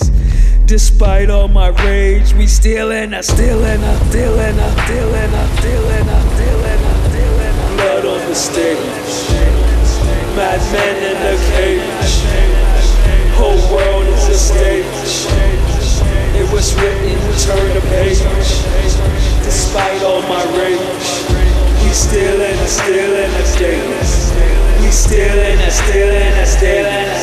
Despite 0.66 1.30
all 1.30 1.50
my 1.50 1.70
rage, 1.84 2.34
we 2.36 2.48
still 2.48 2.92
in 2.92 3.14
a 3.14 3.22
still 3.22 3.64
in 3.66 3.84
a 3.84 3.94
still 4.08 4.40
in 4.40 4.58
a 4.58 4.70
still 4.86 5.14
in 5.14 5.34
a 5.34 5.44
still 5.60 5.90
in 5.90 6.08
a 6.08 6.20
still 6.36 6.64
in 6.72 6.80
a 6.80 7.10
still 7.10 7.40
in 7.48 7.56
a 7.60 7.68
blood 7.76 8.06
on 8.06 8.30
the 8.30 8.36
stage. 8.36 8.80
Madmen 10.38 10.96
in 11.12 11.18
the 11.28 11.36
cage. 11.52 12.16
Whole 13.36 13.60
world 13.76 14.08
is 14.08 14.30
a 14.30 14.40
stage. 14.40 14.86
It 16.40 16.48
was 16.54 16.74
written, 16.76 17.20
turn 17.44 17.68
the 17.76 17.84
page. 17.92 18.24
Despite 19.44 20.02
all 20.04 20.22
my 20.24 20.44
rage, 20.56 21.08
we 21.84 21.90
still 21.92 22.40
in 22.42 22.58
a 22.58 22.68
still 22.68 23.14
in 23.16 23.32
a 23.32 23.60
days. 23.60 24.55
We 24.96 25.00
still 25.00 25.40
in 25.40 25.60
a 25.60 25.70
still 25.72 26.10
in 26.10 26.40
a 26.40 26.46
still 26.46 26.86
in 26.86 27.10
a 27.10 27.20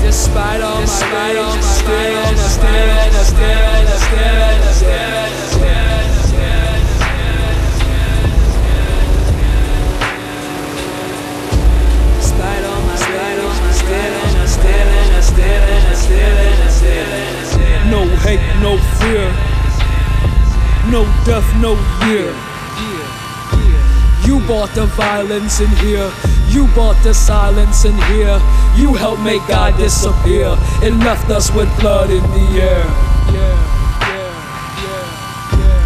Despite 0.00 0.60
all 0.62 0.78
my 0.78 0.86
rage, 0.86 1.64
still 1.64 1.90
in 1.98 2.38
a 2.38 2.46
still 2.46 2.70
in 2.70 3.14
a 3.18 3.26
still 3.26 3.50
in 3.50 3.88
a 3.88 3.98
still 3.98 4.30
in 4.30 4.62
a 4.62 4.70
still 4.78 4.94
in 4.94 5.34
a 5.34 6.22
still 6.22 6.78
Despite 12.14 12.62
all 12.62 12.80
my 12.86 12.94
rage, 12.94 13.58
still 13.74 14.14
in 14.22 14.38
a 14.38 14.46
still 14.46 14.70
in 14.70 15.10
a 15.10 15.26
still 15.26 15.66
in 15.66 15.82
a 15.82 15.96
still 15.98 16.38
in 16.38 16.62
a 16.62 16.70
still 16.70 17.10
in 17.10 17.34
a 17.34 17.44
still 17.44 17.82
No 17.90 18.06
hate, 18.18 18.46
no 18.62 18.78
fear. 19.00 19.47
No 20.90 21.04
death, 21.26 21.44
no 21.60 21.74
year. 22.08 22.32
You 24.26 24.40
bought 24.46 24.70
the 24.74 24.86
violence 24.86 25.60
in 25.60 25.68
here. 25.84 26.10
You 26.48 26.66
bought 26.68 26.96
the 27.02 27.12
silence 27.12 27.84
in 27.84 27.94
here. 28.04 28.40
You 28.74 28.94
helped 28.94 29.20
make 29.20 29.46
God 29.46 29.76
disappear. 29.76 30.56
It 30.82 30.94
left 31.04 31.28
us 31.30 31.52
with 31.52 31.68
blood 31.78 32.10
in 32.10 32.22
the 32.22 32.62
air. 32.62 32.84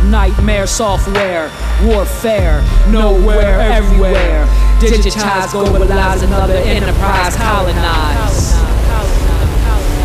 Nightmare 0.08 0.68
software, 0.68 1.50
warfare, 1.82 2.62
nowhere, 2.88 3.60
everywhere. 3.60 4.46
Digitize, 4.78 5.48
globalize, 5.48 6.22
another 6.22 6.54
enterprise, 6.54 7.34
colonize. 7.34 8.52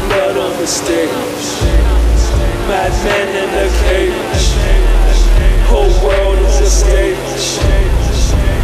Blood 0.07 0.37
on 0.37 0.57
the 0.59 0.65
stage, 0.65 1.11
madmen 2.67 3.27
in 3.35 3.49
the 3.53 3.69
cage. 3.83 4.56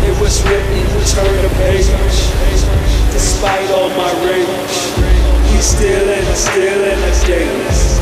It 0.04 0.20
was 0.20 0.44
written, 0.44 0.84
turn 1.08 1.42
the 1.42 1.48
page. 1.56 1.88
Despite 3.14 3.72
all 3.72 3.88
my 3.92 4.12
rage, 4.26 4.46
we 5.50 5.62
still 5.62 6.10
in 6.10 6.36
still 6.36 6.84
in 6.84 7.00
the 7.00 7.26
days. 7.26 7.93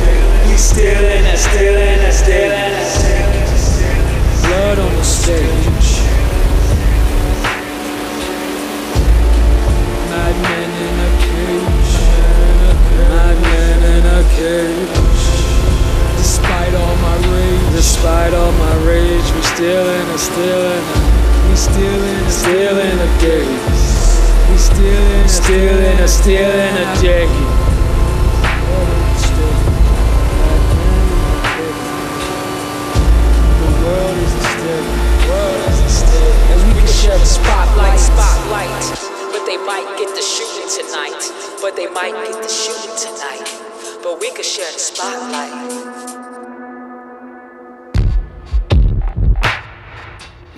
Spotlight. 45.02 46.01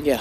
Yeah. 0.04 0.20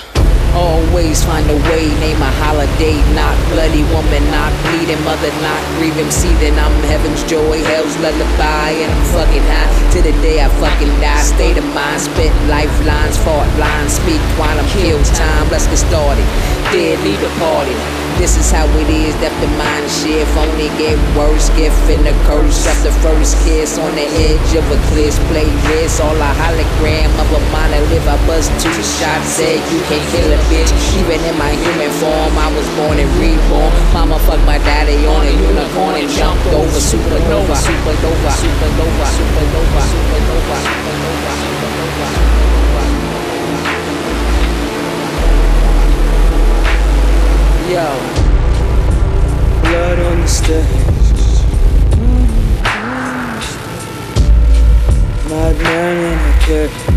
Always 0.54 1.24
find 1.24 1.42
a 1.50 1.58
way, 1.66 1.90
name 1.98 2.22
a 2.22 2.30
holiday, 2.38 2.94
not 3.18 3.34
bloody 3.50 3.82
woman, 3.90 4.22
not 4.30 4.54
bleeding, 4.62 5.02
mother, 5.02 5.32
not 5.42 5.58
grieving, 5.74 6.06
seething. 6.06 6.54
I'm 6.54 6.70
heaven's 6.86 7.24
joy, 7.26 7.58
hell's 7.66 7.96
lullaby, 7.98 8.78
and 8.78 8.92
I'm 8.92 9.04
fucking 9.10 9.42
high 9.42 9.90
to 9.90 9.98
the 10.06 10.14
day 10.22 10.38
I 10.38 10.46
fucking 10.62 10.92
die. 11.02 11.26
State 11.26 11.58
of 11.58 11.66
mind, 11.74 11.98
spit 11.98 12.30
lifelines, 12.46 13.18
fault 13.26 13.48
lines, 13.58 13.98
speak 13.98 14.22
quantum, 14.38 14.64
kill 14.70 15.02
time. 15.18 15.50
Let's 15.50 15.66
get 15.66 15.82
started. 15.82 16.26
Dead, 16.70 17.02
leave 17.02 17.18
the 17.18 17.32
party. 17.42 17.74
This 18.20 18.36
is 18.36 18.52
how 18.52 18.68
it 18.76 18.88
is, 18.92 19.16
that 19.24 19.32
the 19.40 19.48
mind 19.56 19.88
shift 19.88 20.30
only 20.36 20.68
get 20.76 21.00
worse. 21.16 21.48
Gift 21.56 21.80
in 21.88 22.04
the 22.04 22.12
curse 22.28 22.68
after 22.68 22.92
first 23.00 23.40
kiss 23.42 23.80
on 23.80 23.88
the 23.96 24.04
edge 24.04 24.52
of 24.52 24.68
a 24.68 24.78
cliff. 24.92 25.16
Play 25.32 25.48
this, 25.72 25.96
all 25.98 26.14
a 26.14 26.30
hologram 26.36 27.08
of 27.16 27.28
a 27.32 27.40
monolith. 27.50 28.04
I 28.04 28.20
bust 28.28 28.52
two 28.60 28.72
shots, 28.84 29.40
said 29.40 29.64
you 29.72 29.80
can't 29.88 30.04
kill 30.12 30.28
a 30.28 30.38
bitch. 30.52 30.68
Even 31.00 31.20
in 31.24 31.36
my 31.38 31.52
human 31.56 31.90
form, 31.96 32.36
I 32.36 32.52
was 32.52 32.68
born 32.76 32.98
and 33.00 33.08
reborn. 33.16 33.72
Mama 33.96 34.18
fucked 34.20 34.44
my 34.44 34.58
daddy 34.58 35.06
on 35.06 35.24
a 35.24 35.32
unicorn 35.32 35.96
and 35.96 36.08
jumped 36.12 36.46
over 36.52 36.80
supernova, 36.80 37.56
supernova, 37.56 38.30
supernova, 38.36 39.06
supernova, 39.16 39.80
supernova, 39.88 41.32
supernova. 41.40 42.06
Yo, 47.72 47.88
blood 49.62 49.98
on 49.98 50.20
the 50.20 50.28
stage. 50.28 50.92
Madman 55.30 55.96
in 55.96 56.18
the 56.26 56.32
cage. 56.44 56.91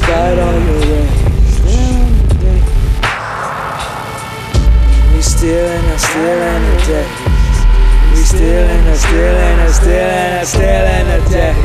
Despite 0.00 0.38
all 0.38 0.58
your 0.58 0.80
day. 0.80 1.08
We 5.12 5.20
still 5.20 5.70
in 5.70 5.84
a, 5.84 5.98
still 5.98 6.40
in 6.40 6.62
the 6.64 6.76
days. 6.86 7.10
We 8.10 8.22
still 8.24 8.68
in 8.70 8.86
a, 8.86 8.96
still 8.96 9.36
in 9.36 9.58
a, 9.60 9.70
still 9.70 9.92
in 9.92 10.32
a, 10.32 10.46
still 10.46 10.86
in 10.96 11.06
the 11.06 11.18
days. 11.28 11.56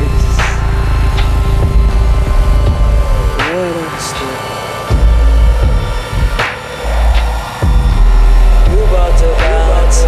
You 8.70 8.78
about 8.84 9.12
to 9.16 9.28
bounce, 9.40 9.98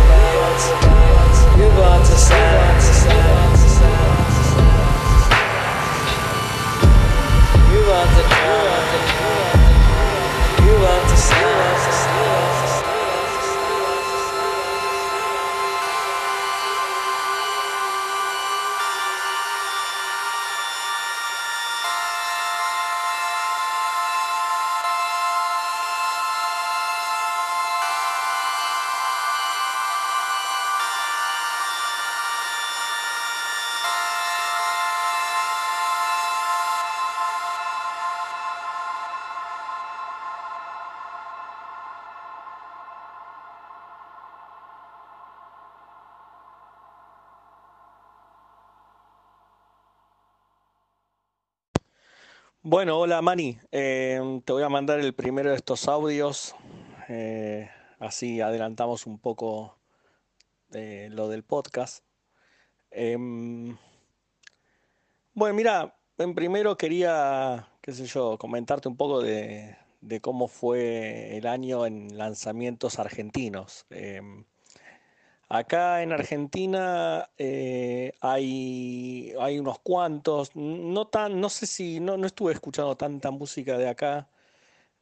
you 1.57 1.65
about 1.65 2.05
to 2.05 2.13
silence, 2.13 2.88
Bueno, 52.71 52.99
hola 52.99 53.23
Mani, 53.23 53.59
Eh, 53.73 54.21
te 54.45 54.53
voy 54.53 54.63
a 54.63 54.69
mandar 54.69 55.01
el 55.01 55.15
primero 55.15 55.49
de 55.49 55.57
estos 55.57 55.89
audios, 55.89 56.55
eh, 57.09 57.71
así 57.99 58.43
adelantamos 58.43 59.07
un 59.07 59.19
poco 59.19 59.79
eh, 60.75 61.09
lo 61.11 61.31
del 61.31 61.45
podcast. 61.45 62.05
Em, 62.91 63.75
bueno, 65.33 65.55
mira, 65.55 65.97
en 66.19 66.35
primero 66.35 66.77
quería, 66.77 67.67
qué 67.81 67.93
sé 67.93 68.05
yo, 68.05 68.37
comentarte 68.37 68.87
un 68.87 68.99
poco 68.99 69.23
de, 69.23 69.75
de 70.03 70.21
cómo 70.21 70.47
fue 70.47 71.39
el 71.39 71.47
año 71.47 71.87
en 71.87 72.19
lanzamientos 72.19 72.99
argentinos. 72.99 73.87
Acá 75.51 76.03
en 76.03 76.13
Argentina 76.13 77.31
eh, 77.39 78.13
hay, 78.21 79.33
hay 79.41 79.59
unos 79.59 79.79
cuantos, 79.81 80.55
no 80.55 81.07
tan, 81.09 81.41
no 81.41 81.49
sé 81.49 81.67
si, 81.67 82.01
no, 82.01 82.17
no 82.19 82.27
estuve 82.27 82.53
escuchando 82.53 82.97
tanta 82.97 83.31
música 83.31 83.79
de 83.79 83.89
acá, 83.89 84.29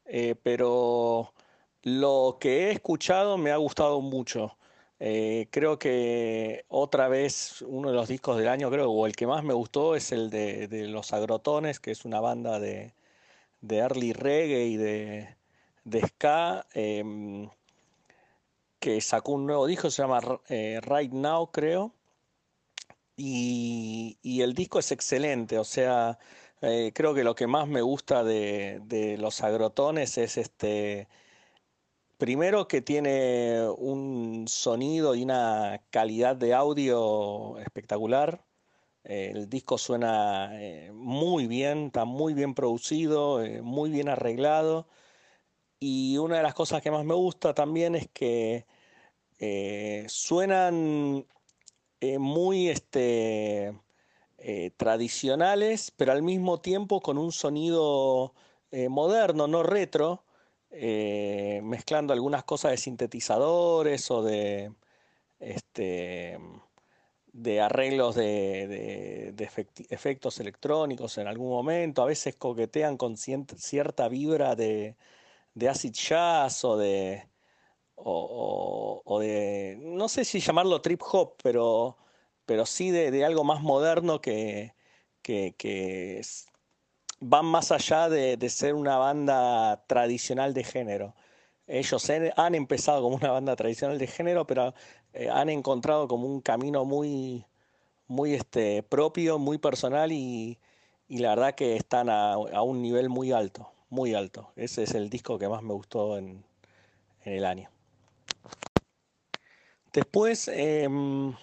eh, 0.06 0.36
pero 0.42 1.34
lo 1.82 2.38
que 2.40 2.68
he 2.68 2.72
escuchado 2.72 3.38
me 3.38 3.50
ha 3.52 3.56
gustado 3.58 4.00
mucho. 4.00 4.56
Eh, 5.00 5.48
creo 5.50 5.78
que 5.78 6.64
otra 6.68 7.08
vez 7.08 7.62
uno 7.62 7.90
de 7.90 7.96
los 7.96 8.08
discos 8.08 8.38
del 8.38 8.48
año, 8.48 8.70
creo, 8.70 8.90
o 8.90 9.06
el 9.06 9.16
que 9.16 9.26
más 9.26 9.44
me 9.44 9.54
gustó 9.54 9.96
es 9.96 10.12
el 10.12 10.30
de, 10.30 10.68
de 10.68 10.88
Los 10.88 11.12
Agrotones, 11.12 11.80
que 11.80 11.90
es 11.92 12.04
una 12.04 12.20
banda 12.20 12.60
de, 12.60 12.94
de 13.62 13.78
early 13.78 14.12
reggae 14.12 14.66
y 14.66 14.76
de, 14.76 15.36
de 15.84 16.00
ska. 16.08 16.66
em, 16.74 17.48
que 18.78 19.00
sacó 19.00 19.32
un 19.32 19.46
nuevo 19.46 19.66
disco, 19.66 19.90
se 19.90 20.02
llama 20.02 20.20
eh, 20.48 20.80
Right 20.82 21.12
Now, 21.12 21.50
creo. 21.52 21.94
Y, 23.16 24.18
y 24.22 24.42
el 24.42 24.54
disco 24.54 24.78
es 24.78 24.92
excelente, 24.92 25.58
o 25.58 25.64
sea, 25.64 26.18
eh, 26.60 26.92
creo 26.94 27.14
que 27.14 27.24
lo 27.24 27.34
que 27.34 27.46
más 27.46 27.66
me 27.68 27.80
gusta 27.82 28.22
de, 28.24 28.80
de 28.84 29.16
los 29.18 29.42
agrotones 29.42 30.18
es 30.18 30.36
este, 30.36 31.08
primero 32.18 32.68
que 32.68 32.82
tiene 32.82 33.68
un 33.78 34.46
sonido 34.48 35.14
y 35.14 35.22
una 35.22 35.82
calidad 35.90 36.36
de 36.36 36.54
audio 36.54 37.58
espectacular. 37.58 38.44
El 39.04 39.48
disco 39.48 39.78
suena 39.78 40.50
eh, 40.60 40.92
muy 40.92 41.46
bien, 41.46 41.86
está 41.86 42.04
muy 42.04 42.34
bien 42.34 42.54
producido, 42.54 43.40
muy 43.62 43.90
bien 43.90 44.08
arreglado. 44.08 44.88
Y 45.78 46.16
una 46.18 46.38
de 46.38 46.42
las 46.42 46.54
cosas 46.54 46.82
que 46.82 46.90
más 46.90 47.04
me 47.04 47.14
gusta 47.14 47.54
también 47.54 47.94
es 47.94 48.08
que 48.12 48.66
eh, 49.38 50.06
suenan 50.08 51.26
eh, 52.00 52.18
muy 52.18 52.68
este, 52.68 53.78
eh, 54.38 54.70
tradicionales, 54.76 55.92
pero 55.96 56.12
al 56.12 56.22
mismo 56.22 56.60
tiempo 56.60 57.00
con 57.00 57.18
un 57.18 57.32
sonido 57.32 58.34
moderno, 58.90 59.46
no 59.46 59.62
retro, 59.62 60.24
mezclando 60.70 62.12
algunas 62.12 62.44
cosas 62.44 62.72
de 62.72 62.76
sintetizadores 62.76 64.10
o 64.10 64.22
de, 64.22 64.72
este, 65.40 66.38
de 67.32 67.60
arreglos 67.60 68.14
de, 68.16 69.34
efectos 69.88 70.40
electrónicos 70.40 71.16
en 71.18 71.26
algún 71.26 71.48
momento. 71.48 72.02
A 72.02 72.06
veces 72.06 72.36
coquetean 72.36 72.96
con 72.98 73.16
cierta 73.16 74.08
vibra 74.08 74.56
de, 74.56 74.96
de 75.56 75.68
acid 75.70 75.92
jazz 75.92 76.64
o 76.64 76.76
de, 76.76 77.28
o, 77.96 79.18
de, 79.20 79.78
no 79.80 80.08
sé 80.08 80.24
si 80.24 80.40
llamarlo 80.40 80.82
trip 80.82 81.02
hop, 81.10 81.36
pero, 81.42 81.96
pero 82.44 82.66
sí 82.66 82.90
de, 82.90 83.10
de 83.10 83.24
algo 83.24 83.42
más 83.44 83.62
moderno 83.62 84.20
que, 84.20 84.74
que, 85.22 86.20
van 87.20 87.46
más 87.46 87.72
allá 87.72 88.08
de, 88.10 88.36
de 88.36 88.50
ser 88.50 88.74
una 88.74 88.98
banda 88.98 89.84
tradicional 89.86 90.54
de 90.54 90.64
género. 90.64 91.14
Ellos 91.66 92.08
han, 92.10 92.32
han 92.36 92.54
empezado 92.54 93.02
como 93.02 93.16
una 93.16 93.30
banda 93.32 93.56
tradicional 93.56 93.98
de 93.98 94.06
género, 94.06 94.46
pero 94.46 94.74
eh, 95.14 95.30
han 95.30 95.48
encontrado 95.48 96.08
como 96.08 96.26
un 96.28 96.42
camino 96.42 96.84
muy, 96.84 97.46
muy 98.08 98.34
este, 98.34 98.82
propio, 98.82 99.38
muy 99.38 99.58
personal 99.58 100.12
y, 100.12 100.58
y 101.08 101.18
la 101.18 101.30
verdad 101.30 101.54
que 101.54 101.76
están 101.76 102.10
a 102.10 102.36
un 102.62 102.82
nivel 102.82 103.08
muy 103.08 103.32
alto, 103.32 103.72
muy 103.88 104.14
alto. 104.14 104.52
Ese 104.56 104.82
es 104.84 104.94
el 104.94 105.10
disco 105.10 105.38
que 105.38 105.48
más 105.48 105.62
me 105.62 105.74
gustó 105.74 106.18
en, 106.18 106.44
en 107.22 107.32
el 107.32 107.44
año. 107.44 107.70
Después 109.92 110.48
em, 110.48 111.34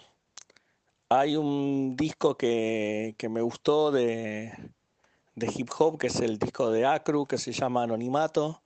hay 1.10 1.36
un 1.36 1.96
disco 1.96 2.38
que, 2.38 3.16
que 3.18 3.30
me 3.30 3.42
gustó 3.42 3.92
de, 3.92 4.54
de 5.36 5.54
hip 5.56 5.70
hop, 5.78 5.98
que 5.98 6.08
es 6.08 6.20
el 6.20 6.38
disco 6.40 6.72
de 6.72 6.86
Acru, 6.86 7.26
que 7.26 7.38
se 7.38 7.52
llama 7.52 7.84
Anonimato. 7.84 8.62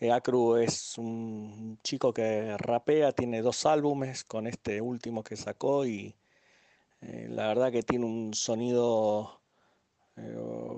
Eh, 0.00 0.10
Acru 0.12 0.56
es 0.56 0.98
un 0.98 1.78
chico 1.82 2.12
que 2.12 2.56
rapea, 2.58 3.12
tiene 3.12 3.42
dos 3.42 3.66
álbumes 3.66 4.24
con 4.24 4.46
este 4.46 4.80
último 4.80 5.22
que 5.22 5.36
sacó 5.36 5.86
y 5.86 6.16
eh, 7.02 7.28
la 7.30 7.48
verdad 7.48 7.72
que 7.72 7.82
tiene 7.82 8.06
un 8.06 8.34
sonido 8.34 9.41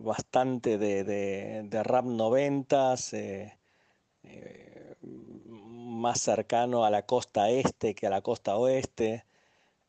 bastante 0.02 0.78
de, 0.78 1.04
de- 1.04 1.62
de 1.64 1.82
rap 1.82 2.04
noventas, 2.04 3.12
eh, 3.14 3.58
eh, 4.24 4.96
más 5.02 6.20
cercano 6.20 6.84
a 6.84 6.90
la 6.90 7.06
costa 7.06 7.50
este 7.50 7.94
que 7.94 8.06
a 8.06 8.10
la 8.10 8.22
costa 8.22 8.56
oeste. 8.58 9.26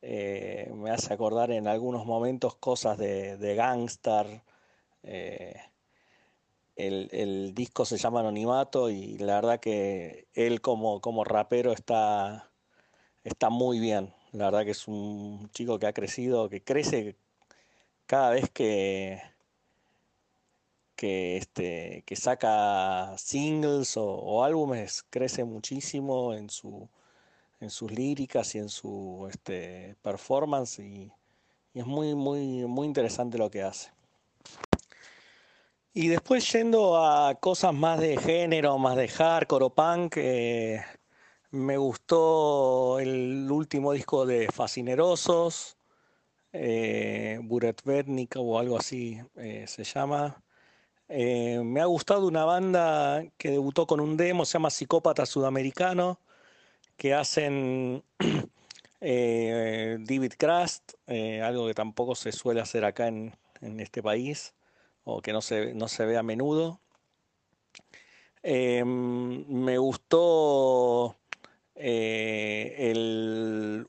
Eh, 0.03 0.71
me 0.75 0.91
hace 0.91 1.13
acordar 1.13 1.51
en 1.51 1.67
algunos 1.67 2.05
momentos 2.05 2.55
cosas 2.57 2.97
de, 2.99 3.37
de 3.37 3.55
Gangstar. 3.55 4.43
eh, 5.03 5.55
el, 6.75 7.09
el 7.11 7.53
disco 7.55 7.85
se 7.85 7.97
llama 7.97 8.19
Anonimato 8.21 8.89
y 8.89 9.17
la 9.17 9.35
verdad 9.35 9.59
que 9.59 10.27
él 10.33 10.61
como, 10.61 10.99
como 11.01 11.23
rapero 11.23 11.71
está, 11.71 12.51
está 13.23 13.49
muy 13.49 13.79
bien. 13.79 14.13
La 14.33 14.45
verdad 14.47 14.65
que 14.65 14.71
es 14.71 14.87
un 14.87 15.49
chico 15.51 15.79
que 15.79 15.87
ha 15.87 15.93
crecido, 15.93 16.49
que 16.49 16.63
crece 16.63 17.17
cada 18.07 18.31
vez 18.31 18.49
que, 18.51 19.21
que, 20.95 21.37
este, 21.37 22.03
que 22.05 22.15
saca 22.15 23.17
singles 23.17 23.95
o, 23.97 24.43
álbumes, 24.43 25.03
crece 25.09 25.43
muchísimo 25.43 26.33
en 26.33 26.49
su, 26.49 26.89
en 27.59 27.69
sus 27.69 27.91
líricas 27.91 28.55
y 28.55 28.59
en 28.59 28.69
su 28.69 29.27
este, 29.29 29.95
performance 30.01 30.79
y, 30.79 31.11
es 31.73 31.85
muy, 31.85 32.15
muy, 32.15 32.65
muy 32.65 32.87
interesante 32.87 33.37
lo 33.37 33.51
que 33.51 33.61
hace. 33.61 33.91
Y 35.93 36.07
después 36.07 36.49
yendo 36.51 36.97
a 36.97 37.35
cosas 37.35 37.73
más 37.73 37.99
de 37.99 38.17
género, 38.17 38.77
más 38.77 38.95
de 38.95 39.07
hardcore 39.09 39.65
o 39.65 39.69
punk, 39.69 40.15
eh, 40.17 40.81
me 41.51 41.77
gustó 41.77 42.99
el 42.99 43.49
último 43.49 43.93
disco 43.93 44.25
de 44.25 44.47
Fascinerosos, 44.51 45.77
eh, 46.53 47.39
o 48.37 48.59
algo 48.59 48.77
así 48.77 49.19
eh, 49.35 49.65
se 49.67 49.83
llama. 49.83 50.41
Eh, 51.07 51.61
me 51.63 51.81
ha 51.81 51.85
gustado 51.85 52.27
una 52.27 52.45
banda 52.45 53.23
que 53.37 53.51
debutó 53.51 53.85
con 53.85 53.99
un 53.99 54.17
demo, 54.17 54.45
se 54.45 54.53
llama 54.53 54.71
Psicópata 54.71 55.25
Sudamericano, 55.25 56.19
que 56.97 57.13
hacen 57.13 58.03
eh, 59.01 59.97
David 59.99 60.33
Crust, 60.37 60.93
eh, 61.07 61.41
algo 61.41 61.67
que 61.67 61.73
tampoco 61.73 62.15
se 62.15 62.31
suele 62.31 62.61
hacer 62.61 62.85
acá 62.85 63.07
en, 63.07 63.33
este 63.61 64.03
país, 64.03 64.53
o 65.03 65.21
que 65.21 65.33
no 65.33 65.41
se, 65.41 65.73
no 65.73 65.87
se 65.87 66.05
ve 66.05 66.17
a 66.17 66.23
menudo. 66.23 66.79
Eh, 68.43 68.83
me 68.85 69.77
gustó 69.77 71.17
el 71.75 72.67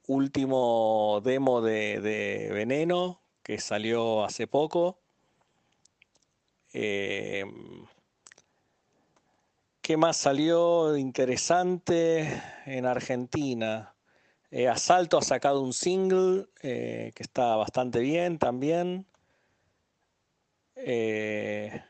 último 0.07 1.21
demo 1.25 1.61
de, 1.61 2.01
de 2.01 2.51
Veneno, 2.53 3.21
que 3.43 3.59
salió 3.59 4.25
hace 4.25 4.47
poco. 4.47 4.99
Eh, 6.73 7.45
¿qué 9.81 9.97
más 9.97 10.17
salió 10.17 10.97
interesante 10.97 12.43
en 12.67 12.87
Argentina? 12.87 13.95
Eh, 14.51 14.69
Asalto 14.69 15.19
ha 15.19 15.23
sacado 15.23 15.61
un 15.63 15.73
single 15.73 16.47
eh, 16.63 17.13
que 17.15 17.23
está 17.23 17.57
bastante 17.57 18.01
bien 18.01 18.39
también. 18.39 19.07
Eh, 20.77 21.83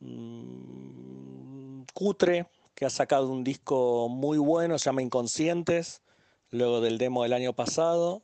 mm, 0.00 1.82
Cutre, 1.94 2.46
que 2.74 2.86
ha 2.86 2.90
sacado 2.90 3.28
un 3.30 3.44
disco 3.44 4.08
muy 4.08 4.38
bueno, 4.38 4.78
se 4.78 4.86
llama 4.86 5.02
Inconscientes, 5.02 6.02
luego 6.50 6.80
del 6.80 6.98
demo 6.98 7.22
del 7.22 7.32
año 7.32 7.52
pasado. 7.52 8.22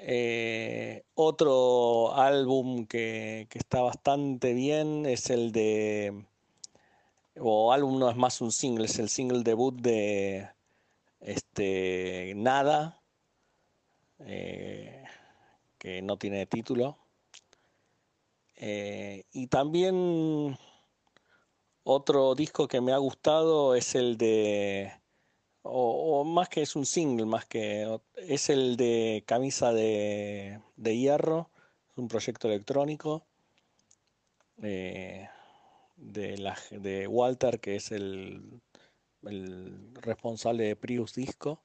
Eh, 0.00 1.04
otro 1.14 2.14
álbum 2.14 2.86
que, 2.86 3.46
que 3.50 3.58
está 3.58 3.80
bastante 3.80 4.54
bien 4.54 5.06
es 5.06 5.28
el 5.30 5.52
de, 5.52 6.24
o 7.40 7.72
álbum 7.72 7.98
no 7.98 8.10
es 8.10 8.16
más 8.16 8.40
un 8.40 8.52
single, 8.52 8.86
es 8.86 8.98
el 8.98 9.08
single 9.08 9.42
debut 9.42 9.74
de 9.74 10.48
este, 11.20 12.32
Nada, 12.36 13.02
eh, 14.20 15.04
que 15.78 16.02
no 16.02 16.16
tiene 16.16 16.46
título. 16.46 16.96
Eh, 18.56 19.24
y 19.32 19.46
también 19.46 20.58
otro 21.84 22.34
disco 22.34 22.66
que 22.66 22.80
me 22.80 22.92
ha 22.92 22.98
gustado 22.98 23.74
es 23.74 23.94
el 23.94 24.16
de, 24.18 24.92
o, 25.70 26.24
más 26.24 26.48
que 26.48 26.62
es 26.62 26.76
un 26.76 26.86
single, 26.86 27.26
más 27.26 27.46
que 27.46 27.98
es 28.16 28.50
el 28.50 28.76
de 28.76 29.22
Camisa 29.26 29.72
de, 29.72 30.60
de 30.76 30.96
Hierro, 30.96 31.50
es 31.90 31.98
un 31.98 32.08
proyecto 32.08 32.48
electrónico 32.48 33.26
eh, 34.62 35.28
de, 35.96 36.52
de 36.70 37.06
Walter, 37.06 37.60
que 37.60 37.76
es 37.76 37.92
el, 37.92 38.60
el 39.22 39.94
responsable 39.94 40.64
de 40.64 40.76
Prius 40.76 41.14
Disco. 41.14 41.62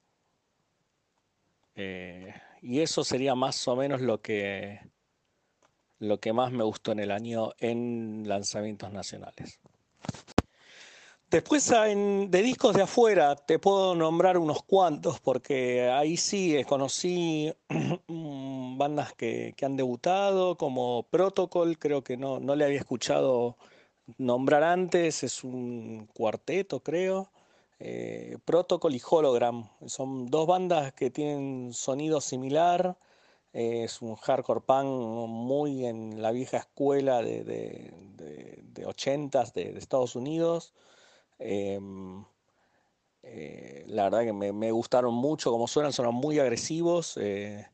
Eh, 1.75 2.33
y 2.61 2.81
eso 2.81 3.03
sería 3.03 3.35
más 3.35 3.67
o 3.67 3.75
menos 3.75 4.01
lo 4.01 4.21
que, 4.21 4.79
lo 5.99 6.19
que 6.19 6.33
más 6.33 6.51
me 6.51 6.63
gustó 6.63 6.91
en 6.91 6.99
el 6.99 7.11
año 7.11 7.51
en 7.59 8.23
lanzamientos 8.27 8.91
nacionales. 8.91 9.59
Después 11.33 11.71
en- 11.71 12.29
de 12.29 12.43
discos 12.43 12.75
de 12.75 12.83
afuera 12.83 13.35
te 13.35 13.57
puedo 13.57 13.95
nombrar 13.95 14.37
unos 14.37 14.61
cuantos 14.61 15.19
porque 15.19 15.89
ahí 15.89 16.15
sí 16.15 16.55
eh, 16.55 16.63
conocí 16.63 17.51
mm, 18.07 18.77
bandas 18.77 19.13
que, 19.13 19.55
han 19.63 19.75
debutado 19.75 20.57
como 20.57 21.01
Protocol, 21.09 21.79
creo 21.79 22.03
que 22.03 22.17
no, 22.17 22.39
no 22.39 22.55
le 22.55 22.65
había 22.65 22.77
escuchado 22.77 23.57
nombrar 24.19 24.61
antes, 24.63 25.23
es 25.23 25.43
un 25.43 26.07
cuarteto 26.13 26.81
creo. 26.81 27.31
Eh, 27.79 28.37
Protocol 28.45 28.93
y 28.93 29.01
Hologram 29.09 29.67
son 29.87 30.27
dos 30.27 30.45
bandas 30.45 30.93
que 30.93 31.09
tienen 31.09 31.73
sonido 31.73 32.21
similar. 32.21 32.95
eh, 33.53 33.85
es 33.85 34.03
un 34.03 34.15
hardcore 34.17 34.61
punk 34.61 34.85
muy 35.29 35.85
en 35.87 36.21
la 36.21 36.31
vieja 36.31 36.57
escuela 36.57 37.23
de, 37.23 37.43
de, 37.43 37.91
de, 38.17 38.59
de 38.63 38.85
80s 38.85 39.53
de, 39.53 39.73
de 39.73 39.79
Estados 39.79 40.15
Unidos. 40.15 40.73
Em, 41.39 42.23
eh, 43.23 43.85
la 43.87 44.03
verdad 44.05 44.23
que 44.25 44.33
me, 44.33 44.71
gustaron 44.71 45.13
mucho 45.13 45.51
como 45.51 45.67
suenan, 45.67 45.93
suenan 45.93 46.13
muy 46.13 46.39
agresivos 46.39 47.17
eh, 47.17 47.67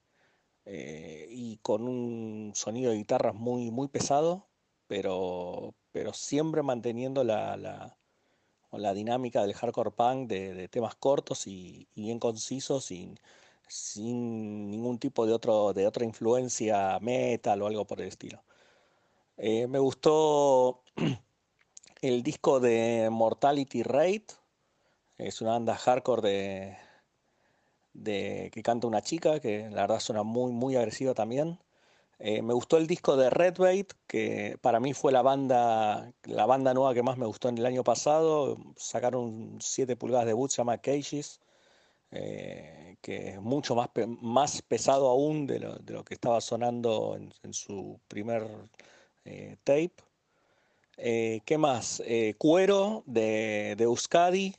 eh, 0.66 1.28
y 1.30 1.58
con 1.58 1.88
un 1.88 2.52
sonido 2.56 2.92
de 2.92 2.98
guitarras 2.98 3.36
muy, 3.36 3.72
muy 3.72 3.88
pesado, 3.88 4.48
pero, 4.88 5.76
pero 5.92 6.14
siempre 6.14 6.64
manteniendo 6.64 7.24
la, 7.24 7.58
la, 7.58 8.94
dinámica 8.94 9.42
del 9.42 9.56
hardcore 9.56 9.92
punk 9.92 10.30
de, 10.30 10.68
temas 10.70 10.96
cortos 10.96 11.48
y, 11.48 11.88
y 11.96 12.04
bien 12.04 12.20
concisos, 12.20 12.86
sin, 12.86 13.20
sin 13.68 14.70
ningún 14.70 15.00
tipo 15.00 15.26
de, 15.26 15.34
otro, 15.34 15.74
de 15.74 15.88
otra 15.88 16.06
influencia 16.06 17.00
metal 17.02 17.62
o 17.62 17.68
algo 17.68 17.86
por 17.88 18.02
el 18.02 18.08
estilo. 18.10 18.44
Me 19.38 19.80
gustó 19.80 20.84
el 22.02 22.24
disco 22.24 22.60
de 22.60 23.10
Mortality 23.12 23.84
Rate, 23.84 24.28
es 25.18 25.42
una 25.42 25.52
banda 25.52 25.76
hardcore 25.76 26.78
de, 27.94 28.50
que 28.52 28.64
canta 28.64 28.88
una 28.88 29.02
chica, 29.02 29.40
que 29.40 29.70
la 29.70 29.82
verdad 29.82 30.00
suena 30.00 30.24
muy, 30.24 30.52
muy 30.52 30.76
agresiva 30.76 31.14
también. 31.14 31.60
Eh, 32.20 32.42
me 32.42 32.54
gustó 32.54 32.78
el 32.78 32.88
disco 32.88 33.18
de 33.18 33.30
Redbait, 33.30 33.94
que 34.08 34.58
para 34.62 34.80
mí 34.80 34.94
fue 34.94 35.12
la 35.12 35.22
banda, 35.22 36.14
la 36.24 36.46
banda 36.46 36.74
nueva 36.74 36.94
que 36.94 37.04
más 37.04 37.18
me 37.18 37.26
gustó 37.26 37.50
en 37.50 37.58
el 37.58 37.66
año 37.66 37.84
pasado. 37.84 38.58
Sacaron 38.78 39.58
7 39.62 39.96
pulgadas 39.96 40.26
de 40.28 40.34
boot, 40.34 40.52
se 40.52 40.58
llama 40.58 40.78
Cages, 40.80 41.40
eh, 42.12 42.98
que 43.02 43.30
es 43.30 43.42
mucho 43.42 43.76
más, 43.76 43.90
más 44.22 44.62
pesado 44.64 45.10
aún 45.10 45.48
de 45.48 45.60
lo, 45.60 45.76
de 45.80 45.94
lo 45.94 46.04
que 46.06 46.14
estaba 46.16 46.42
sonando 46.42 47.16
en, 47.16 47.34
en 47.44 47.54
su 47.54 48.00
primer 48.08 48.48
eh, 49.26 49.58
tape. 49.64 50.09
Eh, 51.02 51.42
¿qué 51.46 51.58
más? 51.58 52.02
Eh, 52.06 52.36
Cuero 52.38 53.04
de, 53.06 53.76
de 53.78 53.84
Euskadi, 53.86 54.54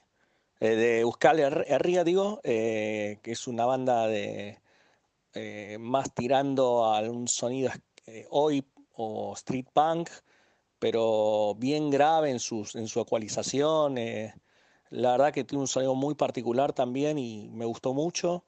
eh, 0.60 0.70
de 0.76 1.00
Euskal 1.00 1.38
Her- 1.40 1.64
Herria, 1.68 2.04
digo, 2.04 2.40
que 2.42 3.20
es 3.24 3.46
una 3.46 3.66
banda 3.66 4.06
de 4.06 4.60
más 5.78 6.14
tirando 6.14 6.84
a 6.84 7.00
un 7.02 7.28
sonido 7.28 7.70
oi 8.30 8.64
o 8.94 9.32
street 9.34 9.66
punk, 9.72 10.08
pero 10.78 11.54
bien 11.56 11.90
grave 11.90 12.30
en, 12.30 12.36
en 12.74 12.88
su 12.88 13.00
ecualización. 13.00 13.98
eh, 13.98 14.34
la 14.90 15.12
verdad 15.12 15.32
que 15.32 15.44
tiene 15.44 15.62
un 15.62 15.68
sonido 15.68 15.94
muy 15.94 16.14
particular 16.14 16.72
también 16.72 17.18
y 17.18 17.48
me 17.50 17.64
gustó 17.66 17.94
mucho. 17.94 18.44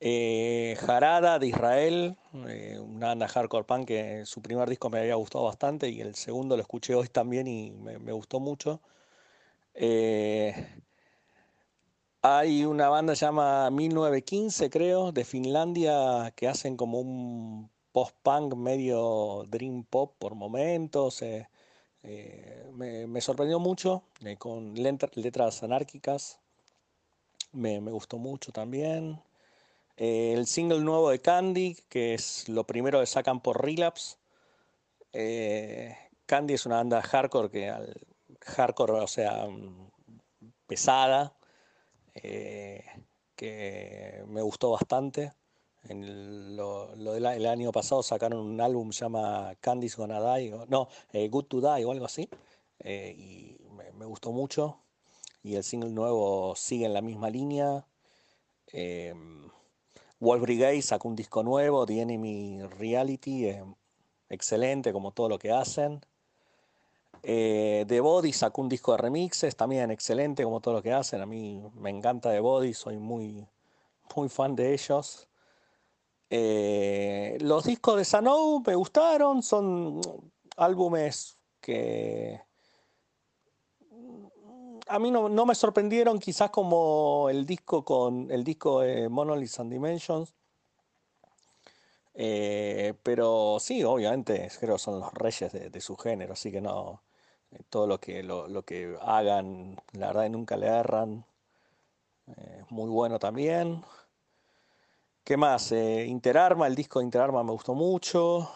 Eh, 0.00 0.76
Jarada 0.80 1.40
de 1.40 1.48
Israel, 1.48 2.16
eh, 2.46 2.78
una 2.78 3.08
banda 3.08 3.26
hardcore 3.26 3.64
punk 3.64 3.88
que 3.88 4.26
su 4.26 4.40
primer 4.40 4.68
disco 4.68 4.90
me 4.90 5.00
había 5.00 5.16
gustado 5.16 5.44
bastante 5.44 5.88
y 5.88 6.00
el 6.00 6.14
segundo 6.14 6.56
lo 6.56 6.62
escuché 6.62 6.94
hoy 6.94 7.08
también 7.08 7.48
y 7.48 7.72
me, 7.72 8.12
gustó 8.12 8.38
mucho. 8.38 8.80
Eh, 9.74 10.54
hay 12.22 12.64
una 12.64 12.88
banda 12.88 13.14
que 13.14 13.26
llama 13.26 13.70
1915, 13.70 14.70
creo, 14.70 15.12
de 15.12 15.24
Finlandia, 15.24 16.32
que 16.36 16.48
hacen 16.48 16.76
como 16.76 17.00
un 17.00 17.70
post-punk 17.92 18.54
medio 18.54 19.44
dream 19.48 19.84
pop 19.84 20.14
por 20.18 20.34
momentos. 20.34 21.22
eh, 21.22 22.66
me, 22.72 23.20
sorprendió 23.20 23.58
mucho, 23.58 24.04
con 24.38 24.74
letras 25.16 25.62
anárquicas. 25.62 26.40
Me 27.52 27.80
gustó 27.80 28.18
mucho 28.18 28.52
también. 28.52 29.20
Eh, 30.00 30.32
el 30.32 30.46
single 30.46 30.78
nuevo 30.80 31.10
de 31.10 31.20
Candy, 31.20 31.76
que 31.88 32.14
es 32.14 32.48
lo 32.48 32.64
primero 32.64 33.00
que 33.00 33.06
sacan 33.06 33.40
por 33.40 33.60
Relapse. 33.64 34.16
Eh, 35.12 35.96
Candy 36.24 36.54
es 36.54 36.66
una 36.66 36.76
banda 36.76 37.02
hardcore 37.02 37.50
que 37.50 37.68
al 37.68 38.00
hardcore, 38.40 38.92
o 38.92 39.08
sea, 39.08 39.48
pesada, 40.68 41.36
eh, 42.14 42.84
que 43.34 44.22
me 44.28 44.40
gustó 44.40 44.70
bastante. 44.70 45.32
En 45.88 46.56
lo, 46.56 46.94
el 46.94 47.46
año 47.46 47.72
pasado 47.72 48.04
sacaron 48.04 48.38
un 48.38 48.60
álbum 48.60 48.92
se 48.92 49.00
llama 49.00 49.56
Candy's 49.60 49.96
Gonna 49.96 50.36
Die, 50.36 50.50
no, 50.68 50.88
Good 51.12 51.46
to 51.46 51.60
Die 51.60 51.84
o 51.84 51.90
algo 51.90 52.04
así, 52.04 52.28
y 52.84 53.56
me 53.94 54.06
gustó 54.06 54.30
mucho. 54.30 54.80
Y 55.42 55.56
el 55.56 55.64
single 55.64 55.90
nuevo 55.90 56.54
sigue 56.54 56.86
en 56.86 56.94
la 56.94 57.00
misma 57.02 57.30
línea. 57.30 57.86
Wolf 60.20 60.42
Brigade 60.42 60.82
sacó 60.82 61.08
un 61.08 61.16
disco 61.16 61.42
nuevo, 61.42 61.86
The 61.86 62.00
Enemy 62.00 62.62
Reality, 62.78 63.46
eh, 63.46 63.64
excelente 64.28 64.92
como 64.92 65.12
todo 65.12 65.28
lo 65.28 65.38
que 65.38 65.52
hacen. 65.52 66.00
Eh, 67.22 67.84
The 67.86 68.00
Body 68.00 68.32
sacó 68.32 68.62
un 68.62 68.68
disco 68.68 68.92
de 68.92 68.98
remixes, 68.98 69.56
también 69.56 69.90
excelente 69.90 70.44
como 70.44 70.60
todo 70.60 70.74
lo 70.74 70.82
que 70.82 70.92
hacen. 70.92 71.20
A 71.20 71.26
mí 71.26 71.62
me 71.74 71.90
encanta 71.90 72.30
The 72.30 72.40
Body, 72.40 72.74
soy 72.74 72.98
muy, 72.98 73.46
muy 74.16 74.28
fan 74.28 74.56
de 74.56 74.74
ellos. 74.74 75.28
Eh, 76.30 77.38
los 77.40 77.64
discos 77.64 77.96
de 77.96 78.04
Sanou 78.04 78.62
me 78.66 78.74
gustaron, 78.74 79.42
son 79.42 80.00
álbumes 80.56 81.38
que 81.60 82.40
a 84.88 84.98
mí 84.98 85.10
no, 85.10 85.28
me 85.46 85.54
sorprendieron, 85.54 86.18
quizás 86.18 86.50
como 86.50 87.28
el 87.30 87.46
disco 87.46 87.84
con 87.84 88.30
el 88.30 88.44
disco 88.44 88.80
de 88.80 89.08
Monoliths 89.08 89.60
and 89.60 89.72
Dimensions. 89.72 90.34
Eh, 92.14 92.94
pero 93.02 93.58
sí, 93.60 93.84
obviamente, 93.84 94.50
creo 94.58 94.74
que 94.74 94.80
son 94.80 95.00
los 95.00 95.12
reyes 95.14 95.52
de, 95.52 95.80
su 95.80 95.96
género, 95.96 96.32
así 96.32 96.50
que 96.50 96.60
no, 96.60 97.02
eh, 97.52 97.60
todo 97.70 97.86
lo 97.86 98.00
que, 98.00 98.22
lo, 98.22 98.62
que 98.64 98.96
hagan, 99.00 99.76
la 99.92 100.08
verdad 100.08 100.28
nunca 100.30 100.56
le 100.56 100.66
erran. 100.66 101.24
Eh, 102.36 102.64
muy 102.70 102.90
bueno 102.90 103.18
también. 103.18 103.82
¿Qué 105.24 105.36
más? 105.36 105.72
Eh, 105.72 106.06
Interarma, 106.06 106.66
el 106.66 106.74
disco 106.74 106.98
de 106.98 107.04
Interarma 107.04 107.42
me 107.44 107.52
gustó 107.52 107.74
mucho. 107.74 108.50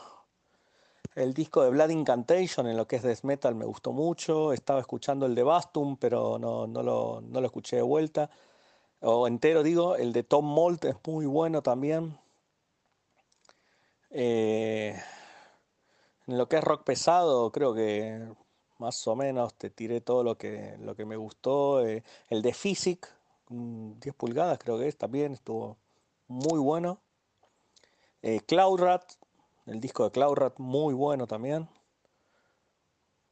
El 1.15 1.35
disco 1.35 1.63
de 1.63 1.71
Blood 1.71 1.91
Incantation 1.91 2.67
en 2.67 2.77
lo 2.77 2.87
que 2.87 2.97
es 2.97 3.03
death 3.03 3.23
metal 3.23 3.55
me 3.55 3.67
gustó 3.67 3.93
mucho. 3.93 4.53
Estaba 4.53 4.81
escuchando 4.81 5.27
el 5.27 5.35
de 5.35 5.43
Bastum, 5.43 5.97
pero 5.99 6.39
no, 6.39 6.67
no 6.67 6.83
lo, 6.83 7.21
no 7.21 7.41
lo 7.41 7.47
escuché 7.47 7.77
de 7.77 7.83
vuelta. 7.83 8.31
O 9.01 9.27
entero, 9.29 9.63
digo. 9.63 9.97
El 9.97 10.13
de 10.13 10.23
Tom 10.23 10.47
Molt 10.47 10.85
es 10.87 10.97
muy 11.07 11.27
bueno 11.27 11.63
también. 11.63 12.19
Eh, 14.11 14.99
en 16.27 16.39
lo 16.39 16.49
que 16.49 16.57
es 16.57 16.65
rock 16.65 16.85
pesado, 16.85 17.51
creo 17.53 17.75
que 17.75 18.27
más 18.79 19.07
o 19.07 19.17
menos 19.17 19.55
te 19.55 19.71
tiré 19.71 20.01
todo 20.01 20.23
lo 20.25 20.37
que, 20.39 20.77
lo 20.81 20.95
que 20.97 21.05
me 21.05 21.17
gustó. 21.17 21.87
Eh, 21.87 22.03
el 22.29 22.43
de 22.43 22.55
Physic, 22.55 23.09
mm, 23.49 24.01
10 24.01 24.15
pulgadas 24.15 24.59
creo 24.59 24.79
que 24.79 24.89
es, 24.89 24.97
también 24.97 25.33
estuvo 25.35 25.77
muy 26.29 26.59
bueno. 26.59 27.01
Eh, 28.23 28.41
Cloudrat, 28.47 29.05
el 29.67 29.81
disco 29.81 30.05
de 30.05 30.11
Cloudrat, 30.11 30.59
muy 30.59 30.95
bueno 30.95 31.27
también. 31.27 31.69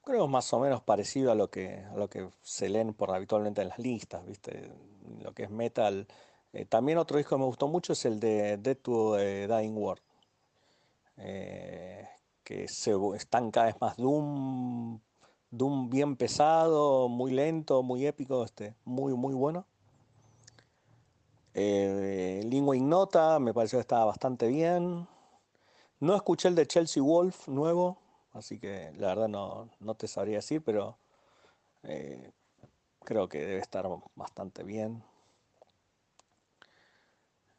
Creo 0.03 0.27
más 0.29 0.53
o 0.53 0.61
menos 0.61 0.83
parecido 0.83 1.31
a 1.31 1.35
lo 1.35 1.51
que, 1.51 1.85
a 1.85 1.97
lo 1.97 2.09
que 2.09 2.29
se 2.43 2.69
leen 2.69 2.95
por 2.95 3.11
habitualmente 3.11 3.63
en 3.63 3.69
las 3.69 3.79
listas, 3.79 4.25
¿viste? 4.27 4.73
Lo 5.21 5.33
que 5.33 5.45
es 5.45 5.51
metal. 5.51 6.07
Eh, 6.53 6.65
también 6.65 6.99
otro 6.99 7.19
disco 7.19 7.37
que 7.37 7.41
me 7.41 7.47
gustó 7.47 7.69
mucho 7.69 7.93
es 7.93 8.05
el 8.05 8.19
de 8.19 8.57
Dead 8.57 8.77
to 8.77 9.17
Dying 9.17 9.77
World. 9.77 10.03
eh, 11.19 12.09
que 12.45 12.67
se, 12.69 12.93
están 13.15 13.51
cada 13.51 13.67
vez 13.67 13.77
más 13.81 13.97
Doom, 13.97 15.01
Doom 15.51 15.91
bien 15.91 16.17
pesado, 16.17 17.09
muy 17.09 17.33
lento, 17.33 17.83
muy 17.83 18.07
épico, 18.07 18.45
este, 18.45 18.75
muy, 18.85 19.15
muy 19.15 19.35
bueno. 19.35 19.67
Eh, 21.55 22.41
Lingua 22.45 22.77
Ignota 22.77 23.39
me 23.39 23.53
pareció 23.53 23.79
que 23.79 23.83
estaba 23.83 24.05
bastante 24.05 24.49
bien. 24.49 25.07
No 26.01 26.15
escuché 26.17 26.49
el 26.49 26.55
de 26.55 26.67
Chelsea 26.67 27.03
Wolf 27.03 27.49
nuevo, 27.49 27.99
así 28.33 28.59
que 28.59 28.91
la 28.97 29.09
verdad 29.09 29.29
no, 29.29 29.69
no 29.81 29.95
te 29.95 30.09
sabría 30.09 30.37
decir, 30.37 30.63
pero 30.65 30.97
eh, 31.83 32.33
creo 33.05 33.29
que 33.29 33.39
debe 33.41 33.59
estar 33.59 33.87
bastante 34.15 34.63
bien. 34.65 35.03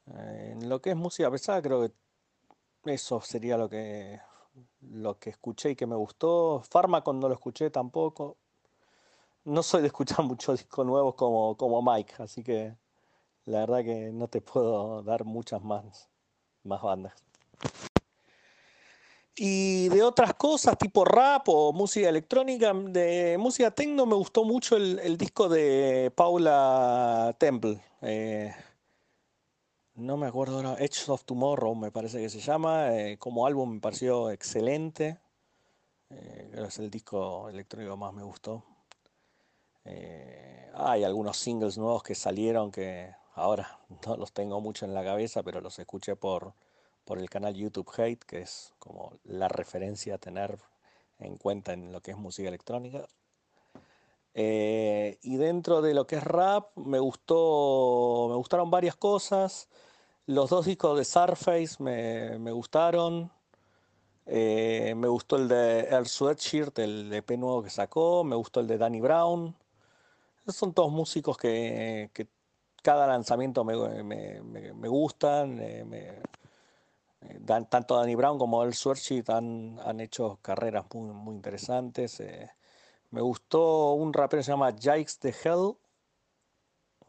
Eh, 0.07 0.49
en 0.53 0.69
lo 0.69 0.81
que 0.81 0.91
es 0.91 0.95
música 0.95 1.29
pesada, 1.29 1.61
creo 1.61 1.87
que 2.83 2.93
eso 2.93 3.21
sería 3.21 3.57
lo 3.57 3.69
que 3.69 4.19
lo 4.81 5.17
que 5.19 5.29
escuché 5.29 5.71
y 5.71 5.75
que 5.75 5.85
me 5.85 5.95
gustó. 5.95 6.61
Pharmacon 6.69 7.19
no 7.19 7.27
lo 7.27 7.35
escuché 7.35 7.69
tampoco. 7.69 8.37
No 9.45 9.63
soy 9.63 9.81
de 9.81 9.87
escuchar 9.87 10.25
muchos 10.25 10.59
discos 10.59 10.85
nuevos 10.85 11.15
como, 11.15 11.55
como 11.57 11.81
Mike, 11.81 12.15
así 12.19 12.43
que 12.43 12.75
la 13.45 13.59
verdad 13.61 13.83
que 13.83 14.11
no 14.11 14.27
te 14.27 14.41
puedo 14.41 15.03
dar 15.03 15.25
muchas 15.25 15.63
más, 15.63 16.09
más 16.63 16.81
bandas. 16.81 17.13
Y 19.35 19.89
de 19.89 20.03
otras 20.03 20.33
cosas, 20.33 20.77
tipo 20.77 21.05
rap 21.05 21.47
o 21.47 21.71
música 21.73 22.09
electrónica, 22.09 22.73
de 22.73 23.37
música 23.39 23.71
techno 23.71 24.05
me 24.05 24.15
gustó 24.15 24.43
mucho 24.43 24.75
el, 24.75 25.17
disco 25.17 25.47
de 25.47 26.11
Paula 26.15 27.35
Temple. 27.39 27.81
Eh, 28.01 28.53
no 29.95 30.17
me 30.17 30.27
acuerdo 30.27 30.57
ahora, 30.57 30.75
Edge 30.79 31.09
of 31.09 31.23
Tomorrow 31.25 31.75
me 31.75 31.91
parece 31.91 32.19
que 32.19 32.29
se 32.29 32.39
llama. 32.39 32.97
eh, 32.97 33.17
como 33.17 33.45
álbum 33.45 33.75
me 33.75 33.79
pareció 33.79 34.31
excelente. 34.31 35.19
Eh, 36.09 36.65
es 36.67 36.79
el 36.79 36.89
disco 36.89 37.49
electrónico 37.49 37.95
más 37.97 38.13
me 38.13 38.23
gustó. 38.23 38.63
Eh, 39.85 40.71
hay 40.73 41.03
algunos 41.03 41.37
singles 41.37 41.77
nuevos 41.77 42.03
que 42.03 42.15
salieron 42.15 42.71
que 42.71 43.13
ahora 43.35 43.79
no 44.05 44.17
los 44.17 44.31
tengo 44.33 44.61
mucho 44.61 44.85
en 44.85 44.93
la 44.93 45.03
cabeza, 45.03 45.43
pero 45.43 45.61
los 45.61 45.79
escuché 45.79 46.15
por, 46.15 46.53
por 47.11 47.19
el 47.19 47.29
canal 47.29 47.53
YouTube 47.53 47.91
Hate, 47.97 48.23
que 48.23 48.39
es 48.39 48.73
como 48.79 49.11
la 49.25 49.49
referencia 49.49 50.15
a 50.15 50.17
tener 50.17 50.57
en 51.19 51.35
cuenta 51.35 51.73
en 51.73 51.91
lo 51.91 51.99
que 51.99 52.11
es 52.11 52.17
música 52.17 52.47
electrónica. 52.47 53.05
Eh, 54.33 55.17
y 55.21 55.35
dentro 55.35 55.81
de 55.81 55.93
lo 55.93 56.07
que 56.07 56.15
es 56.15 56.23
rap, 56.23 56.69
me 56.77 56.99
gustó, 56.99 58.27
me 58.29 58.35
gustaron 58.35 58.71
varias 58.71 58.95
cosas. 58.95 59.67
Los 60.25 60.51
dos 60.51 60.65
discos 60.67 60.97
de 60.97 61.03
Surface 61.03 61.83
me, 61.83 62.39
me 62.39 62.53
gustaron. 62.53 63.29
Eh, 64.25 64.93
me 64.95 65.09
gustó 65.09 65.35
el 65.35 65.49
de 65.49 65.89
Earl 65.89 66.07
Sweatshirt, 66.07 66.79
el 66.79 67.11
EP 67.11 67.35
nuevo 67.35 67.61
que 67.61 67.71
sacó. 67.71 68.23
Me 68.23 68.37
gustó 68.37 68.61
el 68.61 68.67
de 68.67 68.77
Danny 68.77 69.01
Brown. 69.01 69.53
Son 70.47 70.73
todos 70.73 70.93
músicos 70.93 71.35
que, 71.35 72.09
cada 72.81 73.05
lanzamiento 73.05 73.65
me, 73.65 73.75
me- 74.01 74.41
me- 74.73 74.87
gustan. 74.87 75.59
eh, 75.59 76.21
tanto 77.45 77.97
Danny 77.97 78.15
Brown 78.15 78.37
como 78.37 78.61
Earl 78.63 78.73
Sweatshirt 78.73 79.29
han, 79.29 79.79
han 79.85 79.99
hecho 79.99 80.39
carreras 80.41 80.85
muy, 80.93 81.11
muy 81.13 81.35
interesantes. 81.35 82.19
eh. 82.19 82.51
Me 83.11 83.21
gustó 83.21 83.93
un 83.93 84.13
rapero 84.13 84.39
que 84.39 84.45
se 84.45 84.51
llama 84.51 84.71
Jikes 84.73 85.19
the 85.19 85.35
Hell. 85.43 85.75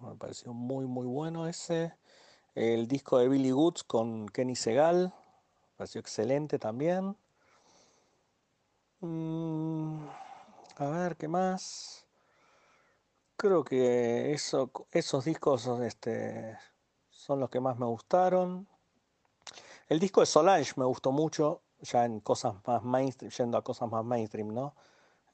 Me 0.01 0.14
pareció 0.16 0.52
muy, 0.52 0.86
muy 0.86 1.06
bueno 1.06 1.47
ese. 1.47 1.94
El 2.55 2.89
disco 2.89 3.18
de 3.18 3.28
Billy 3.28 3.51
Goods 3.52 3.84
con 3.84 4.28
Kenny 4.28 4.56
Segal. 4.56 5.14
Me 5.14 5.76
pareció 5.76 6.01
excelente 6.01 6.59
también. 6.59 7.16
Mm, 9.01 10.06
a 10.76 10.86
ver, 10.89 11.16
¿qué 11.16 11.28
más? 11.28 12.05
Creo 13.36 13.64
que 13.64 14.32
eso, 14.32 14.70
esos 14.90 15.24
discos 15.24 15.66
este, 15.82 16.59
son 17.10 17.40
los 17.40 17.51
que 17.51 17.60
más 17.60 17.78
me 17.78 17.86
gustaron. 17.86 18.68
El 19.93 20.01
disco 20.01 20.20
de 20.23 20.27
Solange 20.27 20.73
me 20.77 20.86
gustó 20.86 21.12
mucho, 21.12 21.60
ya 21.81 22.06
en 22.06 22.20
cosas 22.20 22.55
más 22.66 22.82
mainstream, 22.82 23.31
yendo 23.31 23.59
a 23.59 23.62
cosas 23.62 23.90
más 23.90 24.02
mainstream, 24.02 24.48
¿no? 24.48 24.74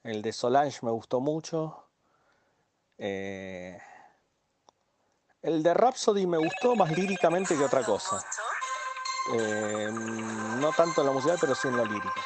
El 0.03 0.21
de 0.21 0.33
Solange 0.33 0.79
me 0.81 0.91
gustó 0.91 1.21
mucho. 1.21 1.85
Eh, 2.97 3.79
el 5.43 5.63
de 5.63 5.73
Rhapsody 5.73 6.27
me 6.27 6.39
gustó 6.39 6.75
más 6.75 6.91
líricamente 6.91 7.57
que 7.57 7.63
otra 7.63 7.85
cosa. 7.85 8.21
Eh, 9.33 9.87
no 9.93 10.73
tanto 10.73 10.99
en 10.99 11.07
lo 11.07 11.13
musical, 11.13 11.37
pero 11.39 11.55
sí 11.55 11.69
en 11.69 11.77
lo 11.77 11.85
lírico. 11.85 12.19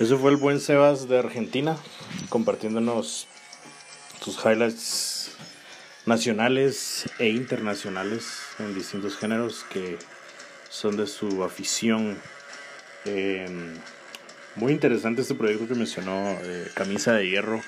Eso 0.00 0.16
fue 0.16 0.30
el 0.30 0.38
buen 0.38 0.60
Sebas 0.60 1.08
de 1.08 1.18
Argentina, 1.18 1.76
compartiéndonos 2.30 3.28
sus 4.18 4.38
highlights 4.42 5.32
nacionales 6.06 7.04
e 7.18 7.28
internacionales 7.28 8.38
en 8.58 8.74
distintos 8.74 9.18
géneros 9.18 9.66
que 9.70 9.98
son 10.70 10.96
de 10.96 11.06
su 11.06 11.44
afición. 11.44 12.16
Eh, 13.04 13.46
muy 14.56 14.72
interesante 14.72 15.20
este 15.20 15.34
proyecto 15.34 15.68
que 15.68 15.74
mencionó, 15.74 16.30
eh, 16.44 16.70
Camisa 16.72 17.12
de 17.12 17.28
Hierro. 17.28 17.60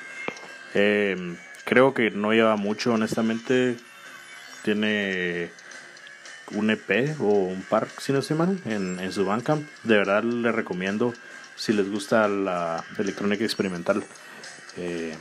Eh, 0.73 1.37
creo 1.67 1.93
que 1.93 2.11
no 2.13 2.33
lleva 2.33 2.57
mucho, 2.57 2.95
honestamente. 2.95 3.77
Tiene 4.65 5.51
un 6.53 6.71
EP 6.71 7.15
o 7.21 7.25
un 7.25 7.61
par, 7.61 7.89
si 7.99 8.15
no 8.15 8.21
estoy 8.21 8.39
mal, 8.39 8.59
en, 8.65 9.01
en 9.01 9.13
su 9.13 9.27
Bandcamp. 9.27 9.69
De 9.83 9.99
verdad 9.99 10.25
le 10.25 10.51
recomiendo 10.51 11.13
si 11.63 11.73
les 11.73 11.89
gusta 11.89 12.27
la 12.27 12.85
electrónica 12.99 13.45
experimental. 13.45 14.03
Eh, 14.77 15.15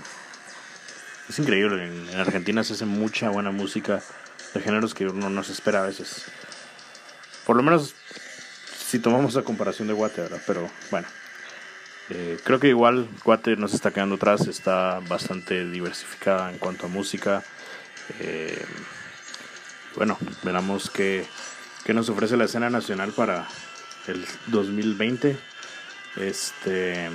es 1.30 1.38
increíble, 1.38 1.85
en, 1.85 2.09
en 2.09 2.19
Argentina 2.19 2.63
se 2.63 2.73
hace 2.73 2.85
mucha 2.85 3.30
buena 3.30 3.51
música 3.51 4.01
de 4.55 4.59
géneros 4.59 4.95
que 4.95 5.05
uno 5.05 5.30
no 5.30 5.43
se 5.43 5.51
espera 5.51 5.84
a 5.84 5.85
veces. 5.85 6.26
Por 7.45 7.57
lo 7.57 7.61
menos 7.61 7.93
si 8.88 8.97
tomamos 8.97 9.35
la 9.35 9.43
comparación 9.43 9.88
de 9.88 9.93
Guate, 9.93 10.22
¿verdad? 10.22 10.41
Pero 10.47 10.68
bueno, 10.89 11.07
eh, 12.09 12.39
creo 12.43 12.59
que 12.59 12.69
igual 12.69 13.07
Guate 13.23 13.55
no 13.55 13.68
se 13.68 13.76
está 13.76 13.91
quedando 13.91 14.15
atrás, 14.15 14.47
está 14.47 14.99
bastante 15.07 15.63
diversificada 15.69 16.51
en 16.51 16.57
cuanto 16.57 16.88
a 16.88 16.89
música. 16.89 17.43
Eh, 18.19 18.65
bueno, 19.95 20.18
veremos 20.41 20.89
qué, 20.89 21.23
qué 21.84 21.93
nos 21.93 22.09
ofrece 22.09 22.35
la 22.35 22.45
escena 22.45 22.72
nacional 22.72 23.11
para 23.11 23.47
el 24.07 24.26
2020. 24.47 25.50
Este. 26.17 27.09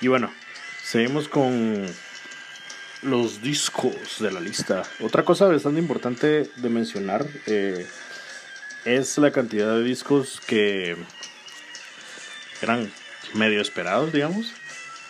Y 0.00 0.08
bueno, 0.08 0.32
seguimos 0.82 1.28
con 1.28 1.86
los 3.02 3.40
discos 3.42 4.18
de 4.20 4.32
la 4.32 4.40
lista. 4.40 4.82
Otra 5.00 5.24
cosa 5.24 5.46
bastante 5.46 5.80
importante 5.80 6.50
de 6.56 6.68
mencionar 6.68 7.26
eh, 7.46 7.86
es 8.84 9.18
la 9.18 9.32
cantidad 9.32 9.74
de 9.74 9.82
discos 9.82 10.40
que 10.46 10.96
eran 12.62 12.90
medio 13.34 13.60
esperados, 13.60 14.12
digamos. 14.12 14.52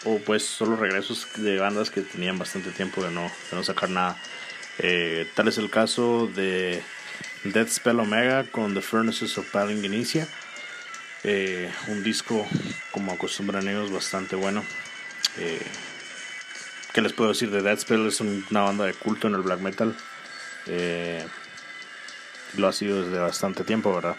O 0.04 0.18
pues 0.18 0.44
solo 0.44 0.76
regresos 0.76 1.26
de 1.36 1.58
bandas 1.58 1.90
que 1.90 2.02
tenían 2.02 2.38
bastante 2.38 2.70
tiempo 2.70 3.02
de 3.02 3.10
no, 3.10 3.22
de 3.22 3.56
no 3.56 3.64
sacar 3.64 3.90
nada. 3.90 4.16
Eh, 4.78 5.28
tal 5.34 5.48
es 5.48 5.58
el 5.58 5.70
caso 5.70 6.28
de 6.28 6.82
Dead 7.44 7.68
Spell 7.68 7.98
Omega 7.98 8.44
con 8.44 8.74
The 8.74 8.82
Furnaces 8.82 9.36
of 9.38 9.50
Palingenesia. 9.50 10.28
Eh, 11.28 11.68
un 11.88 12.04
disco, 12.04 12.46
como 12.92 13.10
acostumbran 13.12 13.66
ellos, 13.66 13.90
bastante 13.90 14.36
bueno. 14.36 14.64
Eh, 15.38 15.60
¿Qué 16.92 17.02
les 17.02 17.12
puedo 17.12 17.30
decir 17.30 17.50
de 17.50 17.62
Dead 17.62 17.76
Spell? 17.78 18.06
Es 18.06 18.20
un- 18.20 18.46
una 18.48 18.60
banda 18.60 18.84
de 18.84 18.94
culto 18.94 19.26
en 19.26 19.34
el 19.34 19.42
black 19.42 19.58
metal. 19.58 19.96
Eh, 20.66 21.26
lo 22.56 22.68
ha 22.68 22.72
sido 22.72 23.02
desde 23.02 23.18
bastante 23.18 23.64
tiempo, 23.64 23.92
¿verdad? 23.92 24.16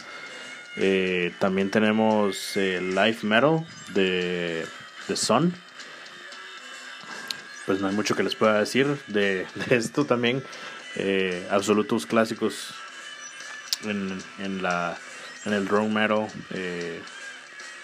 Eh, 0.76 1.34
también 1.40 1.72
tenemos 1.72 2.52
Live 2.58 3.20
Metal 3.24 3.66
de 3.94 4.68
The 5.08 5.16
Sun. 5.16 5.56
Pues 7.66 7.80
no 7.80 7.88
hay 7.88 7.96
mucho 7.96 8.16
que 8.18 8.24
les 8.24 8.36
pueda 8.36 8.60
decir 8.60 8.86
de, 9.08 9.48
de 9.56 9.76
esto 9.78 10.06
también. 10.06 10.44
Absolutos 11.52 12.06
clásicos 12.06 12.74
en, 13.86 14.22
en, 14.40 14.62
la, 14.62 14.98
en 15.48 15.54
el 15.54 15.66
drone 15.66 15.90
metal. 15.90 16.28
eh, 16.52 17.02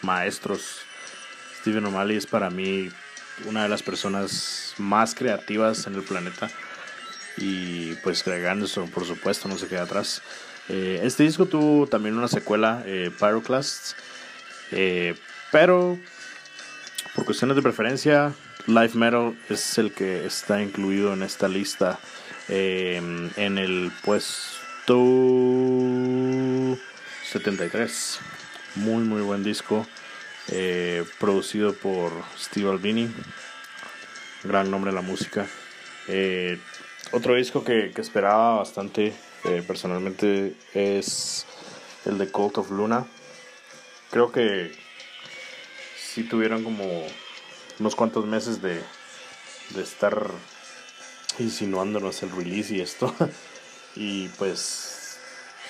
maestros. 0.03 0.81
Steven 1.61 1.85
O'Malley 1.85 2.17
es 2.17 2.27
para 2.27 2.49
mí 2.49 2.89
una 3.45 3.63
de 3.63 3.69
las 3.69 3.81
personas 3.81 4.75
más 4.77 5.15
creativas 5.15 5.87
en 5.87 5.95
el 5.95 6.03
planeta. 6.03 6.49
Y 7.37 7.95
pues 7.95 8.23
Greg 8.23 8.45
Anderson, 8.45 8.89
por 8.89 9.05
supuesto, 9.05 9.47
no 9.47 9.57
se 9.57 9.67
queda 9.67 9.83
atrás. 9.83 10.21
Eh, 10.69 10.99
este 11.03 11.23
disco 11.23 11.45
tuvo 11.45 11.87
también 11.87 12.17
una 12.17 12.27
secuela, 12.27 12.83
eh, 12.85 13.11
Pyroclasts. 13.17 13.95
Eh, 14.71 15.15
pero 15.51 15.97
por 17.15 17.25
cuestiones 17.25 17.55
de 17.55 17.61
preferencia, 17.61 18.33
Live 18.67 18.91
Metal 18.93 19.35
es 19.49 19.77
el 19.77 19.91
que 19.91 20.25
está 20.25 20.61
incluido 20.61 21.13
en 21.13 21.23
esta 21.23 21.47
lista. 21.47 21.99
en 22.49 23.57
el 23.57 23.89
puesto 24.03 24.97
73. 27.33 28.19
Muy, 28.75 29.03
muy 29.03 29.21
buen 29.23 29.43
disco. 29.43 29.87
eh, 30.49 31.03
producido 31.19 31.73
por 31.73 32.11
Steve 32.37 32.69
Albini. 32.69 33.09
Gran 34.43 34.69
nombre 34.69 34.91
de 34.91 34.95
la 34.95 35.01
música. 35.01 35.47
Eh, 36.07 36.59
otro 37.11 37.33
disco 37.33 37.63
que, 37.63 37.91
esperaba 37.97 38.57
bastante 38.57 39.13
eh, 39.45 39.63
personalmente 39.65 40.53
es 40.75 41.47
el 42.05 42.19
de 42.19 42.29
Cult 42.29 42.59
of 42.59 42.69
Luna. 42.69 43.07
Creo 44.11 44.31
que 44.31 44.71
sí 45.97 46.23
tuvieron 46.23 46.63
como 46.63 46.85
unos 47.79 47.95
cuantos 47.95 48.27
meses 48.27 48.61
de, 48.61 48.79
de 49.69 49.81
estar 49.81 50.29
insinuándonos 51.39 52.21
el 52.21 52.29
release 52.29 52.75
y 52.75 52.81
esto. 52.81 53.15
y 53.95 54.27
pues 54.27 54.92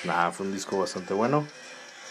nada, 0.05 0.31
fue 0.31 0.45
un 0.45 0.53
disco 0.53 0.80
bastante 0.80 1.13
bueno. 1.13 1.47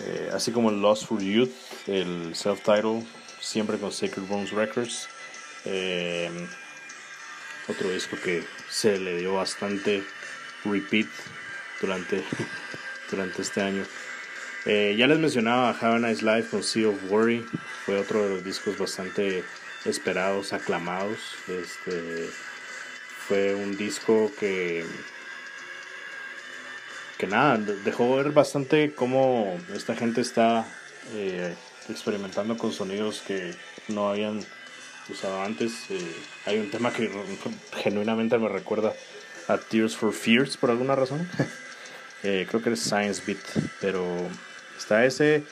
Eh, 0.00 0.30
así 0.32 0.52
como 0.52 0.70
el 0.70 0.80
Lost 0.80 1.06
for 1.06 1.20
Youth, 1.20 1.52
el 1.86 2.34
self-title, 2.34 3.04
siempre 3.40 3.78
con 3.78 3.92
Sacred 3.92 4.26
Bones 4.26 4.50
Records. 4.50 5.08
Eh, 5.64 6.30
otro 7.68 7.90
disco 7.90 8.16
que 8.22 8.44
se 8.68 8.98
le 8.98 9.18
dio 9.18 9.34
bastante 9.34 10.02
repeat 10.64 11.06
durante, 11.80 12.24
durante 13.10 13.42
este 13.42 13.60
año. 13.60 13.84
Eh, 14.64 14.94
ya 14.96 15.06
les 15.06 15.18
mencionaba 15.18 15.70
Have 15.70 15.96
a 15.96 15.98
Nice 15.98 16.24
Life 16.24 16.50
con 16.50 16.62
Sea 16.62 16.88
of 16.88 17.10
Worry, 17.10 17.44
fue 17.84 17.98
otro 17.98 18.22
de 18.22 18.28
los 18.36 18.44
discos 18.44 18.78
bastante 18.78 19.44
esperados, 19.84 20.52
aclamados. 20.52 21.18
Este 21.48 22.28
fue 23.26 23.54
un 23.54 23.76
disco 23.76 24.30
que 24.38 24.84
que 27.22 27.28
nada, 27.28 27.56
de- 27.56 27.76
dejó 27.84 28.16
ver 28.16 28.32
bastante 28.32 28.94
cómo 28.96 29.56
esta 29.76 29.94
gente 29.94 30.20
está 30.20 30.66
eh, 31.14 31.54
experimentando 31.88 32.56
con 32.58 32.72
sonidos 32.72 33.22
que 33.24 33.54
no 33.86 34.08
habían 34.10 34.40
usado 35.08 35.40
antes. 35.40 35.72
Eh, 35.90 36.12
hay 36.46 36.58
un 36.58 36.68
tema 36.72 36.92
que 36.92 37.08
genuinamente 37.80 38.36
me 38.38 38.48
recuerda 38.48 38.92
a 39.46 39.56
Tears 39.56 39.96
for 39.96 40.12
Fears 40.12 40.56
por 40.56 40.70
alguna 40.70 40.96
razón. 40.96 41.28
Eh, 42.24 42.46
creo 42.48 42.62
que 42.62 42.70
es 42.70 42.78
Science 42.80 43.20
Beat, 43.26 43.40
pero 43.80 44.06
está 44.78 45.04
ese 45.04 45.42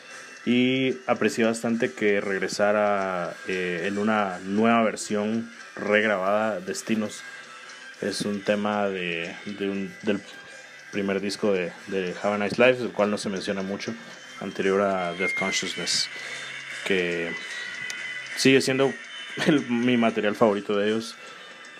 y 0.46 0.94
aprecié 1.08 1.44
bastante 1.44 1.90
que 1.92 2.20
regresara 2.20 3.34
en 3.48 3.98
una 3.98 4.38
nueva 4.44 4.80
versión 4.84 5.50
regrabada 5.74 6.60
Destinos. 6.60 7.22
Es 8.00 8.20
un 8.20 8.42
tema 8.44 8.86
de, 8.88 9.34
de 9.46 9.68
un- 9.68 9.92
del 10.02 10.20
primer 10.90 11.20
disco 11.20 11.52
de, 11.52 11.72
de 11.88 12.14
Have 12.22 12.34
a 12.34 12.38
Nice 12.38 12.56
Life, 12.62 12.82
el 12.82 12.90
cual 12.90 13.10
no 13.10 13.18
se 13.18 13.28
menciona 13.28 13.62
mucho, 13.62 13.94
anterior 14.40 14.80
a 14.82 15.12
Death 15.12 15.34
Consciousness, 15.38 16.08
que 16.84 17.32
sigue 18.36 18.60
siendo 18.60 18.92
mi 19.68 19.96
material 19.96 20.34
favorito 20.34 20.76
de 20.76 20.88
ellos, 20.88 21.14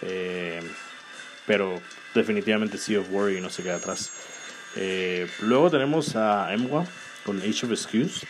eh, 0.02 0.60
pero 1.46 1.80
definitivamente 2.14 2.78
Sea 2.78 3.00
of 3.00 3.10
Worry 3.10 3.40
no 3.40 3.50
se 3.50 3.62
queda 3.62 3.76
atrás. 3.76 4.10
Eh, 4.76 5.28
luego 5.40 5.70
tenemos 5.70 6.14
a 6.16 6.52
Emwa 6.52 6.86
con 7.24 7.38
Age 7.38 7.66
of 7.66 7.72
Excuse, 7.72 8.26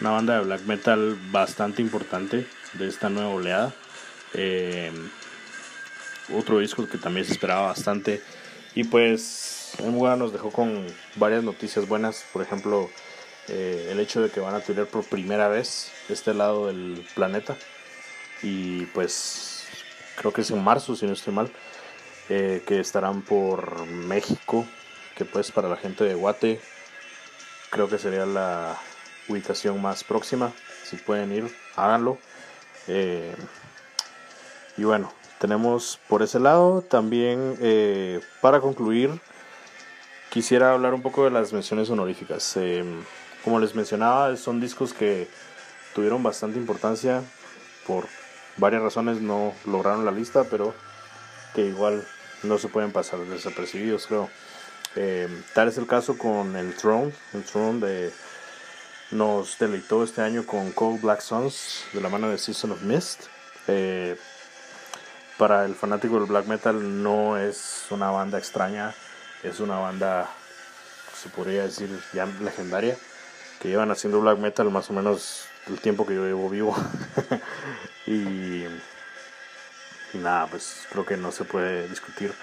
una 0.00 0.10
banda 0.10 0.38
de 0.38 0.44
black 0.44 0.62
metal 0.62 1.18
bastante 1.30 1.82
importante 1.82 2.46
de 2.74 2.88
esta 2.88 3.08
nueva 3.08 3.30
oleada. 3.30 3.74
Eh, 4.34 4.90
otro 6.32 6.58
disco 6.58 6.88
que 6.88 6.98
también 6.98 7.26
se 7.26 7.32
esperaba 7.32 7.68
bastante. 7.68 8.22
Y 8.74 8.84
pues 8.84 9.72
Emwa 9.78 10.16
nos 10.16 10.32
dejó 10.32 10.50
con 10.50 10.86
varias 11.16 11.42
noticias 11.44 11.88
buenas. 11.88 12.24
Por 12.32 12.42
ejemplo, 12.42 12.88
eh, 13.48 13.88
el 13.90 14.00
hecho 14.00 14.22
de 14.22 14.30
que 14.30 14.40
van 14.40 14.54
a 14.54 14.60
tener 14.60 14.86
por 14.86 15.04
primera 15.04 15.48
vez 15.48 15.90
este 16.08 16.34
lado 16.34 16.66
del 16.68 17.06
planeta. 17.14 17.56
Y 18.42 18.86
pues 18.86 19.64
creo 20.16 20.32
que 20.32 20.42
es 20.42 20.50
en 20.50 20.62
marzo, 20.62 20.96
si 20.96 21.06
no 21.06 21.12
estoy 21.12 21.34
mal. 21.34 21.50
eh, 22.28 22.62
que 22.66 22.80
estarán 22.80 23.22
por 23.22 23.86
México. 23.86 24.66
Que 25.16 25.24
pues 25.24 25.50
para 25.52 25.68
la 25.68 25.76
gente 25.76 26.04
de 26.04 26.14
Guate 26.14 26.60
creo 27.70 27.88
que 27.88 27.98
sería 27.98 28.24
la 28.26 28.78
ubicación 29.28 29.80
más 29.82 30.04
próxima. 30.04 30.52
Si 30.84 30.96
pueden 30.96 31.32
ir, 31.32 31.54
háganlo. 31.76 32.18
Eh, 32.88 33.34
y 34.76 34.84
bueno, 34.84 35.12
tenemos 35.40 35.98
por 36.06 36.22
ese 36.22 36.38
lado 36.38 36.82
también, 36.82 37.56
eh, 37.60 38.20
para 38.42 38.60
concluir, 38.60 39.10
quisiera 40.28 40.72
hablar 40.72 40.92
un 40.92 41.00
poco 41.00 41.24
de 41.24 41.30
las 41.30 41.54
menciones 41.54 41.88
honoríficas. 41.88 42.56
Eh, 42.58 42.84
como 43.42 43.58
les 43.58 43.74
mencionaba, 43.74 44.36
son 44.36 44.60
discos 44.60 44.92
que 44.92 45.28
tuvieron 45.94 46.22
bastante 46.22 46.58
importancia 46.58 47.22
por 47.86 48.06
varias 48.58 48.82
razones, 48.82 49.22
no 49.22 49.54
lograron 49.64 50.04
la 50.04 50.12
lista, 50.12 50.44
pero 50.44 50.74
que 51.54 51.64
igual 51.66 52.06
no 52.42 52.58
se 52.58 52.68
pueden 52.68 52.92
pasar 52.92 53.20
desapercibidos, 53.20 54.06
creo. 54.06 54.28
Eh, 54.94 55.26
tal 55.54 55.68
es 55.68 55.78
el 55.78 55.86
caso 55.86 56.18
con 56.18 56.54
el 56.54 56.76
Throne, 56.76 57.12
el 57.32 57.44
Throne 57.44 57.80
de 57.80 58.12
nos 59.10 59.58
deleitó 59.58 60.04
este 60.04 60.20
año 60.20 60.44
con 60.44 60.70
Cold 60.72 61.00
Black 61.00 61.20
Suns 61.20 61.84
de 61.94 62.00
la 62.02 62.10
mano 62.10 62.28
de 62.28 62.36
Season 62.36 62.72
of 62.72 62.82
Mist. 62.82 63.22
Eh, 63.66 64.16
para 65.40 65.64
el 65.64 65.74
fanático 65.74 66.16
del 66.16 66.26
black 66.26 66.44
metal 66.44 67.02
no 67.02 67.38
es 67.38 67.86
una 67.88 68.10
banda 68.10 68.36
extraña, 68.36 68.94
es 69.42 69.58
una 69.58 69.78
banda, 69.78 70.28
se 71.16 71.30
podría 71.30 71.62
decir, 71.62 71.88
ya 72.12 72.26
legendaria, 72.26 72.94
que 73.58 73.68
llevan 73.68 73.90
haciendo 73.90 74.20
black 74.20 74.36
metal 74.36 74.70
más 74.70 74.90
o 74.90 74.92
menos 74.92 75.46
el 75.66 75.80
tiempo 75.80 76.06
que 76.06 76.14
yo 76.14 76.26
llevo 76.26 76.50
vivo. 76.50 76.76
y, 78.06 78.66
y 80.12 80.18
nada, 80.18 80.46
pues 80.48 80.86
creo 80.90 81.06
que 81.06 81.16
no 81.16 81.32
se 81.32 81.44
puede 81.44 81.88
discutir 81.88 82.34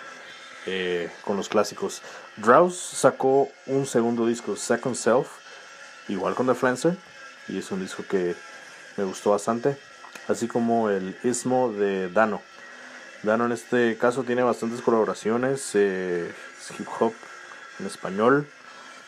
eh, 0.66 1.12
con 1.24 1.38
los 1.38 1.50
clásicos. 1.50 2.02
Drowse 2.38 2.96
sacó 2.96 3.48
un 3.68 3.86
segundo 3.86 4.26
disco, 4.26 4.56
Second 4.56 4.96
Self, 4.96 5.28
igual 6.08 6.34
con 6.34 6.48
The 6.48 6.56
Flancer, 6.56 6.98
y 7.48 7.60
es 7.60 7.70
un 7.70 7.80
disco 7.80 8.04
que 8.10 8.36
me 8.96 9.04
gustó 9.04 9.30
bastante, 9.30 9.78
así 10.28 10.48
como 10.48 10.90
el 10.90 11.16
Ismo 11.24 11.72
de 11.72 12.10
Dano. 12.10 12.42
Dano 13.28 13.46
en 13.46 13.52
este 13.52 13.98
caso 13.98 14.24
tiene 14.24 14.42
bastantes 14.42 14.82
colaboraciones, 14.82 15.72
eh, 15.76 16.32
es 16.60 16.80
hip 16.80 16.88
hop 16.98 17.14
en 17.78 17.86
español, 17.86 18.48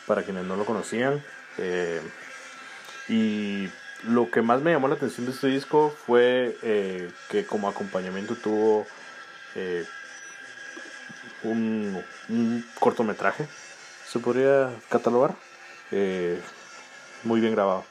para 0.06 0.22
quienes 0.22 0.44
no 0.44 0.56
lo 0.56 0.66
conocían. 0.66 1.24
eh, 1.56 2.02
y 3.08 3.68
lo 4.04 4.30
que 4.30 4.42
más 4.42 4.60
me 4.60 4.72
llamó 4.72 4.88
la 4.88 4.94
atención 4.94 5.24
de 5.26 5.32
este 5.32 5.48
disco 5.48 5.92
fue 6.06 6.56
eh, 6.62 7.10
que 7.30 7.44
como 7.46 7.68
acompañamiento 7.68 8.36
tuvo 8.36 8.86
eh, 9.54 9.84
un, 11.42 12.00
un 12.28 12.64
cortometraje, 12.78 13.48
se 14.06 14.18
podría 14.18 14.70
catalogar, 14.90 15.34
eh, 15.90 16.40
muy 17.24 17.40
bien 17.40 17.54
grabado. 17.54 17.84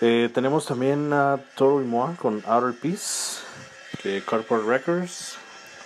Eh, 0.00 0.30
tenemos 0.32 0.66
también 0.66 1.12
a 1.12 1.38
Toro 1.54 1.82
y 1.82 1.84
Moa 1.84 2.16
con 2.16 2.42
Outer 2.46 2.74
Peace 2.80 3.49
de 4.02 4.22
Carport 4.22 4.66
Records, 4.66 5.36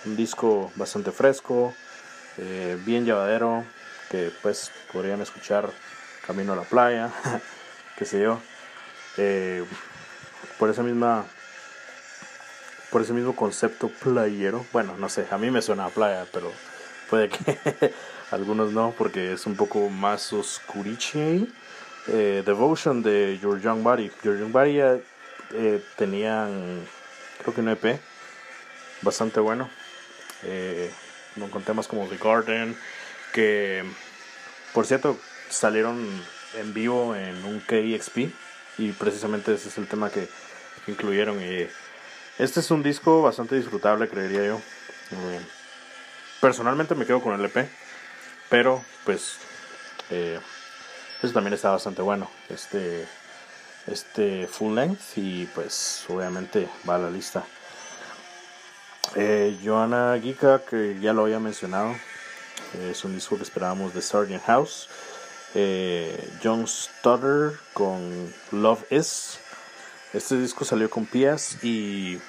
un 0.05 0.15
disco 0.15 0.71
bastante 0.75 1.11
fresco, 1.11 1.73
eh, 2.37 2.77
bien 2.85 3.05
llevadero, 3.05 3.63
que 4.09 4.31
pues 4.41 4.71
podrían 4.91 5.21
escuchar 5.21 5.69
camino 6.25 6.53
a 6.53 6.55
la 6.55 6.63
playa, 6.63 7.11
qué 7.97 8.05
sé 8.05 8.21
yo. 8.21 8.39
Eh, 9.17 9.63
por 10.59 10.69
esa 10.69 10.83
misma 10.83 11.25
por 12.91 13.01
ese 13.01 13.13
mismo 13.13 13.35
concepto 13.35 13.89
playero, 13.89 14.65
bueno, 14.71 14.95
no 14.97 15.09
sé, 15.09 15.27
a 15.29 15.37
mí 15.37 15.51
me 15.51 15.61
suena 15.61 15.85
a 15.85 15.89
playa, 15.89 16.25
pero 16.31 16.49
puede 17.09 17.29
que 17.29 17.59
algunos 18.31 18.71
no, 18.71 18.93
porque 18.97 19.33
es 19.33 19.45
un 19.45 19.55
poco 19.55 19.89
más 19.89 20.31
oscuriche. 20.31 21.47
Eh, 22.07 22.43
Devotion 22.45 23.01
de 23.01 23.37
Your 23.41 23.59
Young 23.59 23.83
Body. 23.83 24.11
Your 24.23 24.39
Young 24.39 24.51
Body 24.51 24.79
eh, 24.79 25.83
tenían, 25.95 26.85
creo 27.41 27.53
que 27.53 27.61
un 27.61 27.69
EP 27.69 27.99
bastante 29.01 29.39
bueno, 29.39 29.69
eh, 30.43 30.91
con 31.51 31.63
temas 31.63 31.87
como 31.87 32.07
The 32.07 32.17
Garden, 32.17 32.77
que 33.33 33.83
por 34.73 34.85
cierto 34.85 35.17
salieron 35.49 36.07
en 36.55 36.73
vivo 36.73 37.15
en 37.15 37.43
un 37.45 37.59
KXP 37.59 38.17
y 38.77 38.91
precisamente 38.91 39.53
ese 39.53 39.69
es 39.69 39.77
el 39.77 39.87
tema 39.87 40.09
que 40.09 40.27
incluyeron. 40.87 41.39
Este 42.37 42.59
es 42.59 42.71
un 42.71 42.83
disco 42.83 43.21
bastante 43.21 43.55
disfrutable, 43.55 44.09
creería 44.09 44.45
yo. 44.45 44.61
Eh, 45.11 45.39
personalmente 46.41 46.95
me 46.95 47.05
quedo 47.05 47.21
con 47.21 47.39
el 47.39 47.45
EP, 47.45 47.69
pero 48.49 48.83
pues 49.03 49.37
eh, 50.09 50.39
eso 51.21 51.33
también 51.33 51.53
está 51.53 51.71
bastante 51.71 52.01
bueno. 52.01 52.29
Este, 52.49 53.07
este 53.87 54.47
full 54.47 54.75
length 54.75 55.17
y 55.17 55.45
pues 55.47 56.05
obviamente 56.09 56.69
va 56.87 56.95
a 56.95 56.99
la 56.99 57.09
lista. 57.09 57.43
Eh, 59.15 59.57
Joanna 59.63 60.19
Giga, 60.21 60.59
que 60.65 60.99
ya 60.99 61.13
lo 61.13 61.23
había 61.23 61.39
mencionado, 61.39 61.95
es 62.89 63.03
un 63.05 63.13
disco 63.13 63.37
que 63.37 63.43
esperábamos 63.43 63.93
de 63.93 64.01
Sargent 64.01 64.43
House. 64.43 64.89
Eh, 65.53 66.33
John 66.43 66.67
Stutter 66.67 67.53
con 67.73 68.33
Love 68.51 68.91
Is. 68.91 69.39
Este 70.13 70.37
disco 70.37 70.65
salió 70.65 70.89
con 70.89 71.05
Pias 71.05 71.63
y 71.63 72.19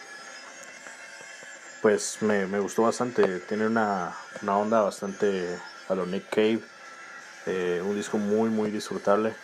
pues 1.83 2.19
me, 2.21 2.47
me 2.47 2.61
gustó 2.61 2.83
bastante. 2.83 3.41
Tiene 3.41 3.67
una, 3.67 4.17
una 4.43 4.59
onda 4.59 4.81
bastante 4.83 5.59
a 5.89 5.95
lo 5.95 6.07
Nick 6.07 6.31
Cave. 6.31 6.61
Eh, 7.47 7.83
un 7.85 7.97
disco 7.97 8.19
muy 8.19 8.49
muy 8.49 8.71
disfrutable 8.71 9.35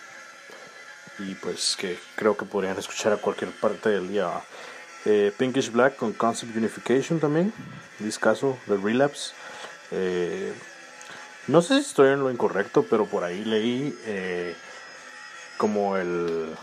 y 1.18 1.34
pues 1.36 1.76
que 1.78 1.98
creo 2.16 2.36
que 2.36 2.44
podrían 2.44 2.78
escuchar 2.78 3.12
a 3.12 3.16
cualquier 3.16 3.50
parte 3.50 3.90
del 3.90 4.08
día. 4.08 4.30
Eh, 5.04 5.32
Pinkish 5.36 5.70
Black 5.70 5.96
con 5.96 6.12
Concept 6.12 6.56
Unification 6.56 7.18
también, 7.20 7.52
discaso 7.98 8.58
de 8.66 8.76
Relapse. 8.76 9.34
Eh, 9.90 10.52
no 11.48 11.60
sé 11.60 11.82
si 11.82 11.88
estoy 11.88 12.10
en 12.10 12.20
lo 12.20 12.30
incorrecto, 12.30 12.86
pero 12.88 13.06
por 13.06 13.24
ahí 13.24 13.44
leí 13.44 13.98
eh, 14.06 14.54
como 15.58 15.96
el, 15.96 16.54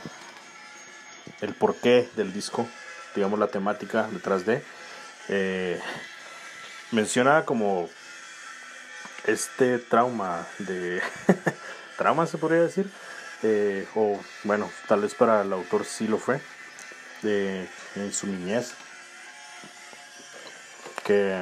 el 1.42 1.54
porqué 1.54 2.10
del 2.16 2.34
disco, 2.34 2.68
digamos 3.16 3.40
la 3.40 3.48
temática 3.48 4.08
detrás 4.12 4.46
de. 4.46 4.64
Menciona 6.92 7.46
como 7.46 7.88
este 9.26 9.78
trauma 9.78 10.48
de 10.58 11.02
trauma 11.98 12.26
se 12.26 12.40
podría 12.40 12.62
decir 12.62 12.90
eh, 13.44 13.88
o 13.95 14.20
bueno 14.44 14.70
tal 14.88 15.02
vez 15.02 15.16
para 15.16 15.41
el 15.41 15.53
autor 15.53 15.86
sí 15.86 16.07
lo 16.07 16.18
fue 16.18 16.41
de 17.22 17.68
en 17.95 18.14
su 18.14 18.28
niñez. 18.28 18.74
Que 21.06 21.34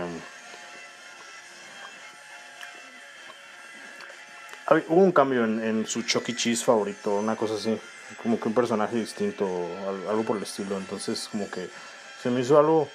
hab- 4.68 4.84
hubo 4.88 5.02
un 5.04 5.12
cambio 5.12 5.44
en, 5.44 5.64
en 5.64 5.86
su 5.88 6.04
Chucky 6.04 6.36
Cheese 6.36 6.64
favorito 6.64 7.16
una 7.16 7.36
cosa 7.36 7.56
así 7.56 7.80
como 8.24 8.40
que 8.40 8.48
un 8.48 8.54
personaje 8.54 8.96
distinto 8.96 9.46
al- 9.88 10.08
algo 10.10 10.24
por 10.24 10.38
el 10.38 10.44
estilo. 10.44 10.78
Entonces 10.78 11.28
como 11.32 11.50
que 11.50 11.70
se 12.22 12.30
me 12.30 12.42
hizo 12.42 12.58
algo 12.58 12.90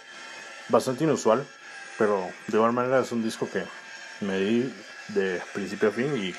bastante 0.68 1.04
inusual 1.04 1.44
pero 1.98 2.30
de 2.48 2.56
igual 2.56 2.72
manera 2.72 3.00
es 3.00 3.12
un 3.12 3.22
disco 3.22 3.48
que 3.50 3.62
me 4.24 4.38
di 4.38 4.74
de 5.08 5.42
principio 5.52 5.90
a 5.90 5.92
fin 5.92 6.16
y, 6.16 6.34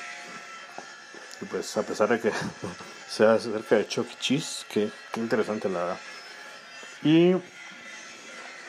y 1.40 1.44
pues 1.46 1.76
a 1.76 1.82
pesar 1.82 2.08
de 2.08 2.20
que 2.20 2.30
sea 3.08 3.34
acerca 3.34 3.76
de 3.76 3.86
Chuck 3.86 4.08
E. 4.10 4.16
Cheese, 4.18 4.66
que, 4.68 4.90
interesante 5.16 5.68
la 5.68 5.78
verdad. 5.80 5.98
Y 7.02 7.32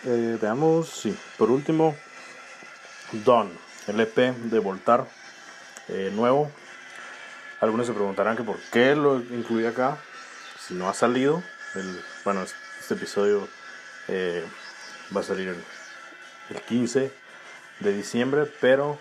eh, 0.05 0.37
veamos, 0.41 0.89
sí, 0.89 1.17
por 1.37 1.51
último, 1.51 1.95
Dawn, 3.11 3.51
el 3.87 3.99
EP 3.99 4.15
de 4.15 4.59
Voltar, 4.59 5.07
eh, 5.87 6.11
nuevo. 6.13 6.51
Algunos 7.61 7.87
se 7.87 7.93
preguntarán 7.93 8.35
que 8.35 8.43
por 8.43 8.57
qué 8.71 8.95
lo 8.95 9.19
incluí 9.19 9.65
acá, 9.65 9.97
si 10.59 10.73
no 10.73 10.89
ha 10.89 10.93
salido. 10.93 11.41
El, 11.75 12.01
bueno, 12.23 12.43
este 12.43 12.93
episodio 12.93 13.47
eh, 14.07 14.45
va 15.15 15.21
a 15.21 15.23
salir 15.23 15.49
el, 15.49 15.63
el 16.49 16.61
15 16.61 17.11
de 17.79 17.93
diciembre, 17.93 18.51
pero 18.59 18.99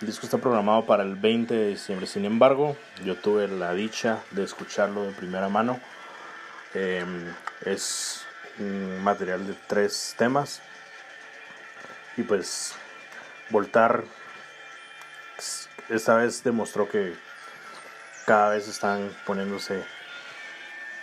el 0.00 0.06
disco 0.06 0.26
está 0.26 0.38
programado 0.38 0.86
para 0.86 1.02
el 1.02 1.16
20 1.16 1.54
de 1.54 1.68
diciembre. 1.68 2.06
Sin 2.06 2.24
embargo, 2.24 2.76
yo 3.04 3.16
tuve 3.16 3.48
la 3.48 3.74
dicha 3.74 4.22
de 4.30 4.44
escucharlo 4.44 5.04
de 5.04 5.12
primera 5.12 5.48
mano. 5.48 5.80
Eh, 6.74 7.04
es 7.64 8.24
un 8.58 9.02
material 9.02 9.46
de 9.46 9.54
tres 9.66 10.14
temas. 10.16 10.62
Y 12.16 12.22
pues, 12.22 12.74
Voltar 13.50 14.04
esta 15.88 16.14
vez 16.16 16.44
demostró 16.44 16.86
que 16.86 17.14
cada 18.26 18.50
vez 18.50 18.68
están 18.68 19.10
poniéndose 19.24 19.82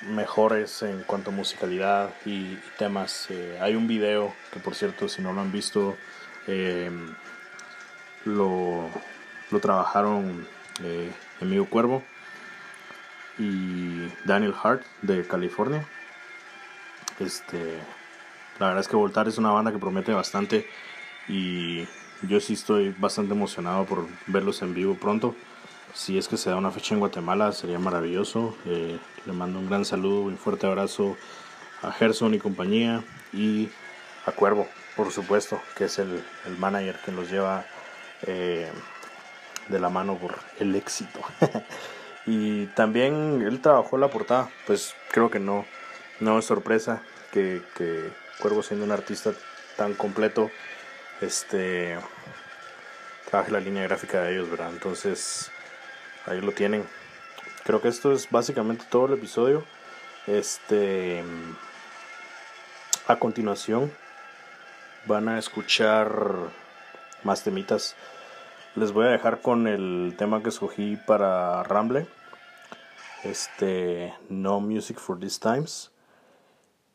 mejores 0.03 0.83
en 0.83 1.01
cuanto 1.01 1.31
a 1.31 1.33
musicalidad 1.33 2.11
y, 2.23 2.55
temas. 2.77 3.27
Eh, 3.31 3.57
hay 3.59 3.75
un 3.75 3.87
video 3.87 4.35
que 4.53 4.59
por 4.59 4.75
cierto 4.75 5.09
si 5.09 5.23
no 5.23 5.33
lo 5.33 5.41
han 5.41 5.51
visto 5.51 5.97
eh, 6.45 6.91
lo, 8.25 8.89
lo 9.51 9.59
trabajaron 9.59 10.47
eh, 10.83 11.11
Emilio 11.39 11.65
Cuervo 11.65 12.03
y 13.37 14.07
Daniel 14.25 14.55
Hart 14.61 14.83
de 15.01 15.25
California. 15.25 15.85
Este, 17.19 17.79
la 18.59 18.67
verdad 18.67 18.81
es 18.81 18.87
que 18.87 18.95
Voltar 18.95 19.27
es 19.27 19.37
una 19.37 19.51
banda 19.51 19.71
que 19.71 19.77
promete 19.77 20.13
bastante 20.13 20.67
y 21.27 21.87
yo 22.23 22.39
sí 22.39 22.53
estoy 22.53 22.93
bastante 22.97 23.33
emocionado 23.33 23.85
por 23.85 24.07
verlos 24.27 24.61
en 24.61 24.73
vivo 24.73 24.95
pronto. 24.95 25.35
Si 25.93 26.17
es 26.17 26.27
que 26.27 26.35
se 26.35 26.49
da 26.49 26.57
una 26.57 26.71
fecha 26.71 26.93
en 26.93 26.99
Guatemala 26.99 27.53
sería 27.53 27.79
maravilloso. 27.79 28.57
Eh, 28.65 28.99
le 29.25 29.33
mando 29.33 29.59
un 29.59 29.69
gran 29.69 29.85
saludo, 29.85 30.21
un 30.23 30.37
fuerte 30.37 30.67
abrazo 30.67 31.15
a 31.81 31.91
Gerson 31.91 32.33
y 32.33 32.39
compañía 32.39 33.03
y 33.31 33.69
a 34.25 34.31
Cuervo, 34.31 34.67
por 34.97 35.11
supuesto, 35.11 35.61
que 35.77 35.85
es 35.85 35.99
el, 35.99 36.23
el 36.45 36.57
manager 36.57 36.99
que 37.05 37.11
los 37.11 37.29
lleva 37.29 37.65
eh, 38.23 38.69
de 39.67 39.79
la 39.79 39.89
mano 39.89 40.17
por 40.17 40.35
el 40.59 40.75
éxito. 40.75 41.19
y 42.25 42.67
también 42.67 43.43
él 43.45 43.61
trabajó 43.61 43.97
la 43.97 44.09
portada, 44.09 44.49
pues 44.65 44.95
creo 45.11 45.29
que 45.29 45.39
no, 45.39 45.65
no 46.19 46.39
es 46.39 46.45
sorpresa 46.45 47.01
que, 47.31 47.61
que 47.75 48.11
Cuervo 48.39 48.63
siendo 48.63 48.85
un 48.85 48.91
artista 48.91 49.31
tan 49.77 49.93
completo, 49.93 50.51
este 51.21 51.97
trabaje 53.29 53.51
la 53.51 53.59
línea 53.59 53.83
gráfica 53.83 54.21
de 54.21 54.33
ellos, 54.33 54.49
¿verdad? 54.49 54.69
Entonces, 54.71 55.51
ahí 56.25 56.41
lo 56.41 56.51
tienen. 56.51 56.85
Creo 57.63 57.81
que 57.81 57.87
esto 57.87 58.11
es 58.11 58.29
básicamente 58.29 58.85
todo 58.89 59.07
el 59.07 59.13
episodio. 59.13 59.63
Este 60.27 61.23
a 63.07 63.17
continuación 63.17 63.91
van 65.05 65.29
a 65.29 65.39
escuchar 65.39 66.09
más 67.25 67.43
temitas. 67.43 67.95
Les 68.75 68.91
voy 68.91 69.07
a 69.07 69.09
dejar 69.09 69.41
con 69.41 69.67
el 69.67 70.15
tema 70.17 70.43
que 70.43 70.49
escogí 70.49 70.95
para 70.95 71.63
Ramble. 71.63 72.07
Este 73.23 74.13
No 74.29 74.59
Music 74.59 74.99
for 74.99 75.19
These 75.19 75.39
Times. 75.39 75.91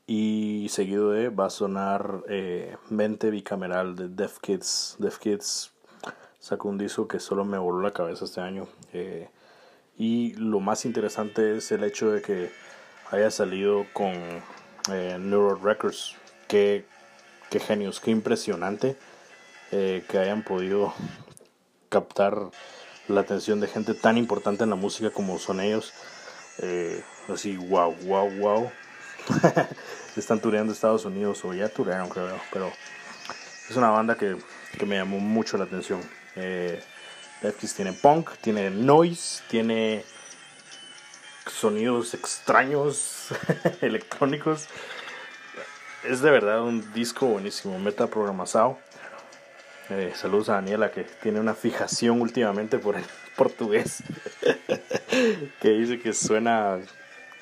Y 0.07 0.69
seguido 0.71 1.11
de 1.11 1.29
va 1.29 1.47
a 1.47 1.51
sonar 1.51 2.23
eh, 2.29 2.77
Mente 2.89 3.31
Bicameral 3.31 3.97
de 3.97 4.09
Def 4.09 4.39
Kids. 4.41 4.97
Def 4.99 5.19
Kids 5.19 5.73
sacó 6.39 6.69
un 6.69 6.79
disco 6.79 7.07
que 7.07 7.21
solo 7.21 7.45
me 7.45 7.59
voló 7.59 7.81
la 7.83 7.93
cabeza 7.93 8.25
este 8.25 8.41
año. 8.41 8.69
Eh, 8.93 9.29
y 9.97 10.35
lo 10.35 10.61
más 10.61 10.85
interesante 10.85 11.57
es 11.57 11.71
el 11.73 11.85
hecho 11.85 12.11
de 12.11 12.23
que 12.23 12.51
haya 13.11 13.31
salido 13.31 13.85
con 13.93 14.13
eh, 14.93 15.17
Neuro 15.21 15.57
Records. 15.57 16.17
Qué, 16.49 16.87
qué 17.51 17.61
genios, 17.61 18.01
qué 18.01 18.11
impresionante 18.11 18.97
eh, 19.73 20.05
que 20.09 20.19
hayan 20.19 20.43
podido 20.43 20.93
captar 21.89 22.37
la 23.09 23.21
atención 23.21 23.61
de 23.61 23.69
gente 23.69 23.95
tan 23.95 24.17
importante 24.17 24.65
en 24.65 24.71
la 24.71 24.77
música 24.77 25.11
como 25.11 25.39
son 25.39 25.61
ellos. 25.61 25.93
Eh, 26.59 27.03
así, 27.33 27.57
wow, 27.57 27.95
wow, 28.03 28.31
wow. 28.39 28.71
Están 30.17 30.41
tureando 30.41 30.73
Estados 30.73 31.05
Unidos 31.05 31.45
o 31.45 31.55
ya 31.55 31.69
turearon, 31.69 32.09
creo. 32.09 32.39
Pero 32.53 32.73
es 33.69 33.77
una 33.77 33.91
banda 33.91 34.17
que, 34.17 34.37
que 34.79 34.87
me 34.87 34.97
llamó 34.97 35.19
mucho 35.19 35.57
la 35.57 35.65
atención. 35.65 36.01
Eh, 36.37 36.83
tiene 37.77 37.93
punk, 37.93 38.31
tiene 38.41 38.71
noise, 38.71 39.43
tiene 39.49 40.05
sonidos 41.47 42.15
extraños, 42.15 43.29
electrónicos. 43.81 44.67
Es 46.05 46.21
de 46.21 46.31
verdad 46.31 46.63
un 46.63 46.93
disco 46.93 47.27
buenísimo, 47.27 47.79
meta 47.79 48.07
programazado. 48.07 48.79
Eh, 49.91 50.13
saludos 50.15 50.49
a 50.49 50.55
Daniela 50.55 50.91
que 50.91 51.05
tiene 51.05 51.41
una 51.41 51.55
fijación 51.55 52.21
últimamente 52.21 52.79
por 52.79 52.97
el 52.97 53.05
portugués. 53.37 54.03
que 55.61 55.71
dice 55.71 56.01
que 56.01 56.13
suena 56.13 56.79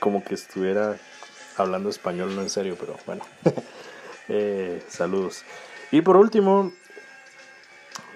como 0.00 0.24
que 0.24 0.34
estuviera 0.34 0.96
hablando 1.56 1.90
español, 1.90 2.34
no 2.34 2.42
en 2.42 2.50
serio, 2.50 2.76
pero 2.78 2.96
bueno. 3.06 3.24
Eh, 4.30 4.84
saludos. 4.90 5.42
Y 5.90 6.02
por 6.02 6.18
último, 6.18 6.70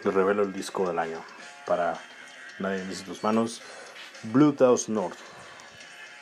les 0.04 0.12
revelo 0.12 0.42
el 0.42 0.52
disco 0.52 0.86
del 0.86 0.98
año 0.98 1.24
para 1.66 1.98
Nadie 2.58 2.84
dice 2.84 3.04
tus 3.04 3.24
manos. 3.24 3.62
Blue 4.24 4.54
House 4.58 4.88
North 4.88 5.18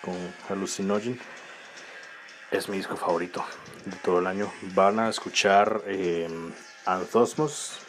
con 0.01 0.15
Hallucinogen. 0.49 1.21
es 2.51 2.69
mi 2.69 2.79
disco 2.79 2.97
favorito 2.97 3.45
de 3.85 3.97
todo 3.97 4.21
el 4.21 4.27
año. 4.27 4.51
Van 4.75 4.99
a 5.01 5.09
escuchar 5.09 5.83
eh, 5.87 6.29
Anthosmos, 6.87 7.81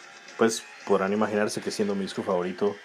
pues 0.41 0.63
podrán 0.87 1.13
imaginarse 1.13 1.61
que 1.61 1.69
siendo 1.69 1.93
mi 1.93 2.01
disco 2.01 2.23
favorito 2.23 2.75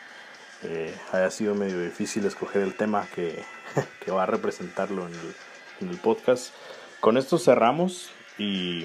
eh, 0.63 0.95
haya 1.11 1.31
sido 1.31 1.55
medio 1.55 1.81
difícil 1.81 2.27
escoger 2.27 2.61
el 2.61 2.75
tema 2.75 3.09
que, 3.15 3.43
que 4.05 4.11
va 4.11 4.25
a 4.25 4.27
representarlo 4.27 5.07
en 5.07 5.15
el, 5.15 5.35
en 5.81 5.89
el, 5.89 5.97
podcast. 5.97 6.53
Con 7.01 7.17
esto 7.17 7.39
cerramos 7.39 8.11
y 8.37 8.85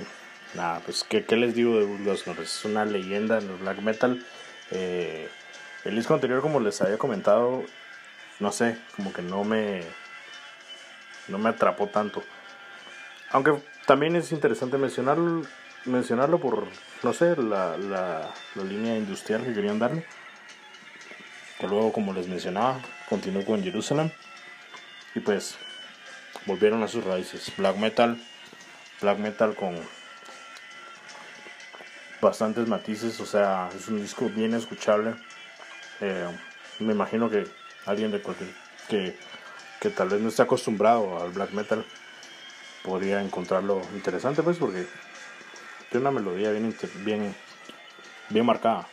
nada, 0.54 0.80
pues 0.86 1.04
¿qué, 1.04 1.26
qué 1.26 1.36
les 1.36 1.54
digo 1.54 1.76
de 1.76 1.86
Douglas 1.86 2.26
Norris? 2.28 2.60
Es 2.60 2.64
una 2.64 2.86
leyenda 2.86 3.40
en 3.40 3.50
el 3.50 3.58
black 3.58 3.82
metal. 3.82 4.26
Eh, 4.72 5.28
el 5.84 5.94
disco 5.98 6.14
anterior, 6.14 6.40
como 6.40 6.62
les 6.62 6.82
había 6.82 6.98
comentado, 6.98 7.66
no 8.40 8.54
sé, 8.54 8.78
como 8.96 9.12
que 9.12 9.22
no 9.22 9.44
me, 9.44 9.84
no 11.28 11.38
me 11.40 11.50
atrapó 11.50 11.88
tanto. 11.88 12.24
Aunque 13.32 13.62
también 13.86 14.16
es 14.16 14.32
interesante 14.32 14.78
mencionarlo, 14.78 15.42
mencionarlo 15.84 16.40
por, 16.40 16.68
no 17.04 17.14
sé, 17.14 17.36
la, 17.36 17.78
la, 17.78 18.34
la 18.56 18.64
línea 18.64 18.96
industrial 18.96 19.44
que 19.44 19.54
querían 19.54 19.80
darle. 19.80 20.06
Que 21.60 21.68
luego, 21.68 21.94
como 21.94 22.14
les 22.14 22.28
mencionaba, 22.28 22.80
continuó 23.10 23.46
con 23.46 23.64
Jerusalem. 23.64 24.12
Y 25.16 25.20
pues 25.20 25.56
volvieron 26.46 26.84
a 26.84 26.88
sus 26.88 27.04
raíces. 27.04 27.52
Black 27.58 27.78
metal, 27.78 28.18
black 29.02 29.18
metal 29.18 29.56
con 29.56 29.76
bastantes 32.22 32.68
matices, 32.68 33.20
o 33.20 33.26
sea, 33.26 33.70
es 33.76 33.88
un 33.88 34.02
disco 34.02 34.30
bien 34.30 34.54
escuchable. 34.54 35.16
Eh, 36.00 36.28
me 36.80 36.94
imagino 36.94 37.30
que 37.30 37.48
alguien 37.86 38.12
de 38.12 38.22
cualquier 38.22 38.50
que, 38.88 39.18
que 39.80 39.90
tal 39.90 40.10
vez 40.10 40.22
no 40.22 40.30
esté 40.30 40.44
acostumbrado 40.44 41.22
al 41.22 41.32
black 41.32 41.52
metal 41.52 41.86
podría 42.84 43.22
encontrarlo 43.22 43.82
interesante, 43.94 44.44
pues, 44.44 44.58
porque 44.58 44.88
tiene 45.92 46.08
una 46.08 46.20
melodía 46.20 46.52
bien, 46.52 46.76
bien, 47.04 47.36
bien 48.30 48.46
marcada, 48.46 48.88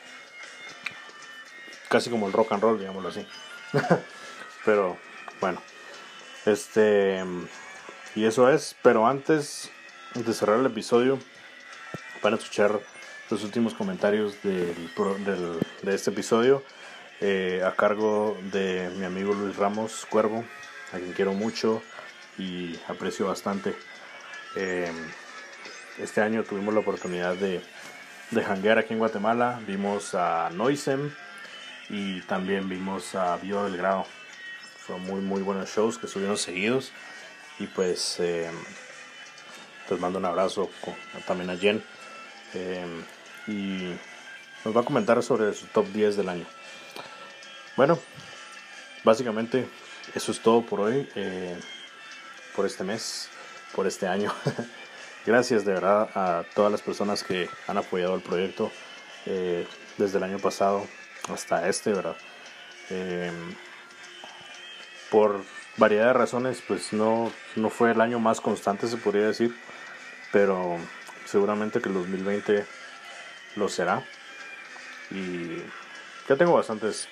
casi 1.89 2.11
como 2.11 2.27
el 2.27 2.33
rock 2.33 2.53
and 2.53 2.63
roll, 2.63 2.79
digámoslo 2.79 3.09
así. 3.09 3.27
pero 4.65 4.99
bueno, 5.41 5.63
este 6.45 7.25
y 8.15 8.25
eso 8.25 8.51
es. 8.51 8.75
Pero 8.83 9.07
antes 9.07 9.71
de 10.15 10.33
cerrar 10.35 10.59
el 10.59 10.67
episodio, 10.67 11.19
van 12.23 12.35
a 12.35 12.37
escuchar 12.37 12.81
los 13.31 13.45
últimos 13.45 13.75
comentarios 13.75 14.43
del, 14.43 14.75
del, 15.25 15.61
de 15.83 15.95
este 15.95 16.11
episodio 16.11 16.65
eh, 17.21 17.63
a 17.65 17.77
cargo 17.77 18.37
de 18.51 18.91
mi 18.97 19.05
amigo 19.05 19.35
Luis 19.35 19.57
Ramos 19.57 20.07
Cuervo, 20.07 20.45
a 20.93 20.97
quien 20.97 21.13
quiero 21.13 21.33
mucho 21.33 21.83
y 22.39 22.77
aprecio 22.89 23.27
bastante. 23.27 23.77
Eh, 24.57 24.91
este 26.01 26.21
año 26.21 26.45
tuvimos 26.45 26.75
la 26.75 26.81
oportunidad 26.81 27.35
de, 27.35 27.61
de 28.31 28.45
janguear 28.45 28.79
aquí 28.79 28.93
en 28.93 28.99
Guatemala, 28.99 29.61
vimos 29.67 30.15
a 30.15 30.51
Noisem 30.51 31.11
y 31.89 32.21
también 32.23 32.69
vimos 32.69 33.15
a 33.15 33.37
Bio 33.37 33.65
Belgrado. 33.65 34.07
Fueron 34.79 35.05
muy 35.07 35.21
muy 35.21 35.43
buenos 35.43 35.71
shows 35.71 35.99
que 35.99 36.07
estuvieron 36.07 36.39
seguidos 36.39 36.93
y 37.59 37.67
pues 37.67 38.21
eh, 38.21 38.51
les 39.91 40.01
mando 40.01 40.19
un 40.19 40.25
abrazo 40.25 40.71
también 41.27 41.51
a 41.51 41.57
Jen. 41.57 41.83
Eh, 42.55 42.87
y 43.47 43.95
nos 44.65 44.77
va 44.77 44.81
a 44.83 44.85
comentar 44.85 45.23
sobre 45.23 45.53
su 45.55 45.67
top 45.67 45.87
10 45.89 46.17
del 46.17 46.29
año. 46.29 46.47
Bueno, 47.77 47.99
básicamente 49.05 49.69
eso 50.15 50.33
es 50.33 50.41
todo 50.41 50.63
por 50.63 50.81
hoy, 50.81 51.09
eh, 51.15 51.57
por 52.55 52.67
este 52.67 52.85
mes, 52.85 53.29
por 53.75 53.87
este 53.87 54.07
año. 54.07 54.33
Gracias 55.27 55.65
de 55.65 55.75
verdad 55.75 56.09
a 56.15 56.45
todas 56.55 56.73
las 56.73 56.83
personas 56.83 57.23
que 57.23 57.49
han 57.67 57.77
apoyado 57.77 58.15
el 58.15 58.23
proyecto 58.23 58.71
eh, 59.27 59.67
desde 59.99 60.19
el 60.19 60.25
año 60.25 60.39
pasado 60.39 60.87
hasta 61.33 61.69
este, 61.69 61.93
¿verdad? 61.93 62.17
Eh, 62.91 63.31
por 65.11 65.43
variedad 65.77 66.07
de 66.07 66.13
razones, 66.13 66.63
pues 66.67 66.93
no, 66.93 67.31
no 67.57 67.71
fue 67.71 67.93
el 67.93 68.01
año 68.01 68.19
más 68.19 68.41
constante, 68.41 68.89
se 68.89 68.97
podría 68.97 69.27
decir, 69.27 69.55
pero 70.33 70.77
seguramente 71.25 71.81
que 71.81 71.89
el 71.89 71.95
2020 71.95 72.65
lo 73.57 73.69
será. 73.69 74.03
Y 75.11 75.63
ya 76.29 76.37
tengo 76.37 76.55
bastantes 76.55 77.09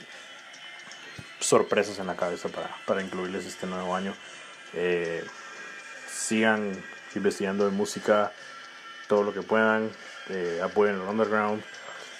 sorpresas 1.38 1.98
en 1.98 2.06
la 2.06 2.16
cabeza 2.16 2.48
para, 2.48 2.70
para 2.86 3.02
incluirles 3.02 3.46
este 3.46 3.66
nuevo 3.66 3.94
año. 3.94 4.14
Eh, 4.74 5.24
sigan 6.10 6.82
investigando 7.16 7.64
de 7.64 7.70
música 7.70 8.32
todo 9.08 9.22
lo 9.22 9.32
que 9.32 9.42
puedan. 9.42 9.90
Eh, 10.28 10.60
apoyen 10.62 10.96
el 10.96 11.02
underground. 11.02 11.62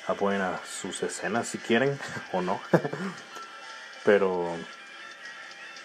Apoyen 0.06 0.40
a 0.40 0.60
sus 0.64 1.02
escenas 1.02 1.48
si 1.48 1.58
quieren 1.58 1.98
o 2.32 2.42
no. 2.42 2.60
Pero 4.04 4.56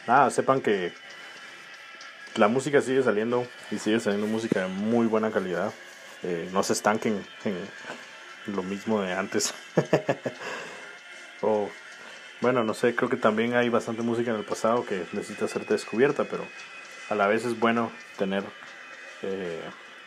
nada, 0.08 0.30
sepan 0.30 0.62
que 0.62 0.94
la 2.36 2.48
música 2.48 2.82
sigue 2.82 3.04
saliendo 3.04 3.46
y 3.72 3.80
sigue 3.80 4.00
saliendo 4.00 4.28
música 4.28 4.62
de 4.62 4.68
muy 4.68 5.08
buena 5.08 5.32
calidad. 5.32 5.74
Eh, 6.24 6.50
no 6.54 6.64
se 6.64 6.74
estanquen 6.74 7.26
en, 7.46 7.58
lo 8.56 8.64
mismo 8.64 9.02
de 9.02 9.14
antes. 9.14 9.54
o 11.42 11.70
bueno, 12.42 12.64
no 12.64 12.74
sé, 12.74 12.96
creo 12.96 13.10
que 13.10 13.18
también 13.18 13.56
hay 13.56 13.70
bastante 13.70 14.02
música 14.02 14.32
en 14.32 14.38
el 14.38 14.44
pasado 14.44 14.86
que 14.86 15.06
necesita 15.14 15.48
ser 15.48 15.66
descubierta, 15.66 16.24
pero 16.24 16.46
a 17.10 17.16
la 17.16 17.28
vez 17.28 17.46
es 17.46 17.60
bueno 17.60 17.92
tener 18.18 18.44
eh, 19.24 19.62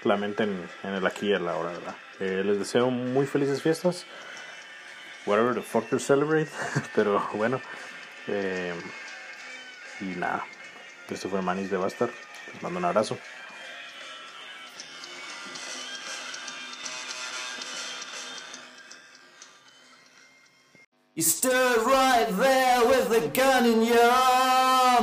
en, 0.04 0.68
el 0.82 1.06
aquí 1.06 1.28
y 1.28 1.32
en 1.32 1.44
la 1.44 1.56
hora, 1.56 1.72
¿verdad? 1.72 1.96
Eh, 2.20 2.42
les 2.44 2.58
deseo 2.58 2.90
muy 2.90 3.26
felices 3.26 3.62
fiestas. 3.62 4.06
Whatever 5.26 5.54
the 5.54 5.62
fuck 5.62 5.90
you 5.90 5.98
celebrate. 5.98 6.50
pero 6.94 7.26
bueno. 7.34 7.60
Eh, 8.28 8.74
y 10.00 10.16
nada. 10.16 10.44
Esto 11.08 11.28
fue 11.28 11.42
Manis 11.42 11.70
de 11.70 11.76
Bastard. 11.76 12.10
Les 12.52 12.62
mando 12.62 12.78
un 12.78 12.84
abrazo. 12.84 13.18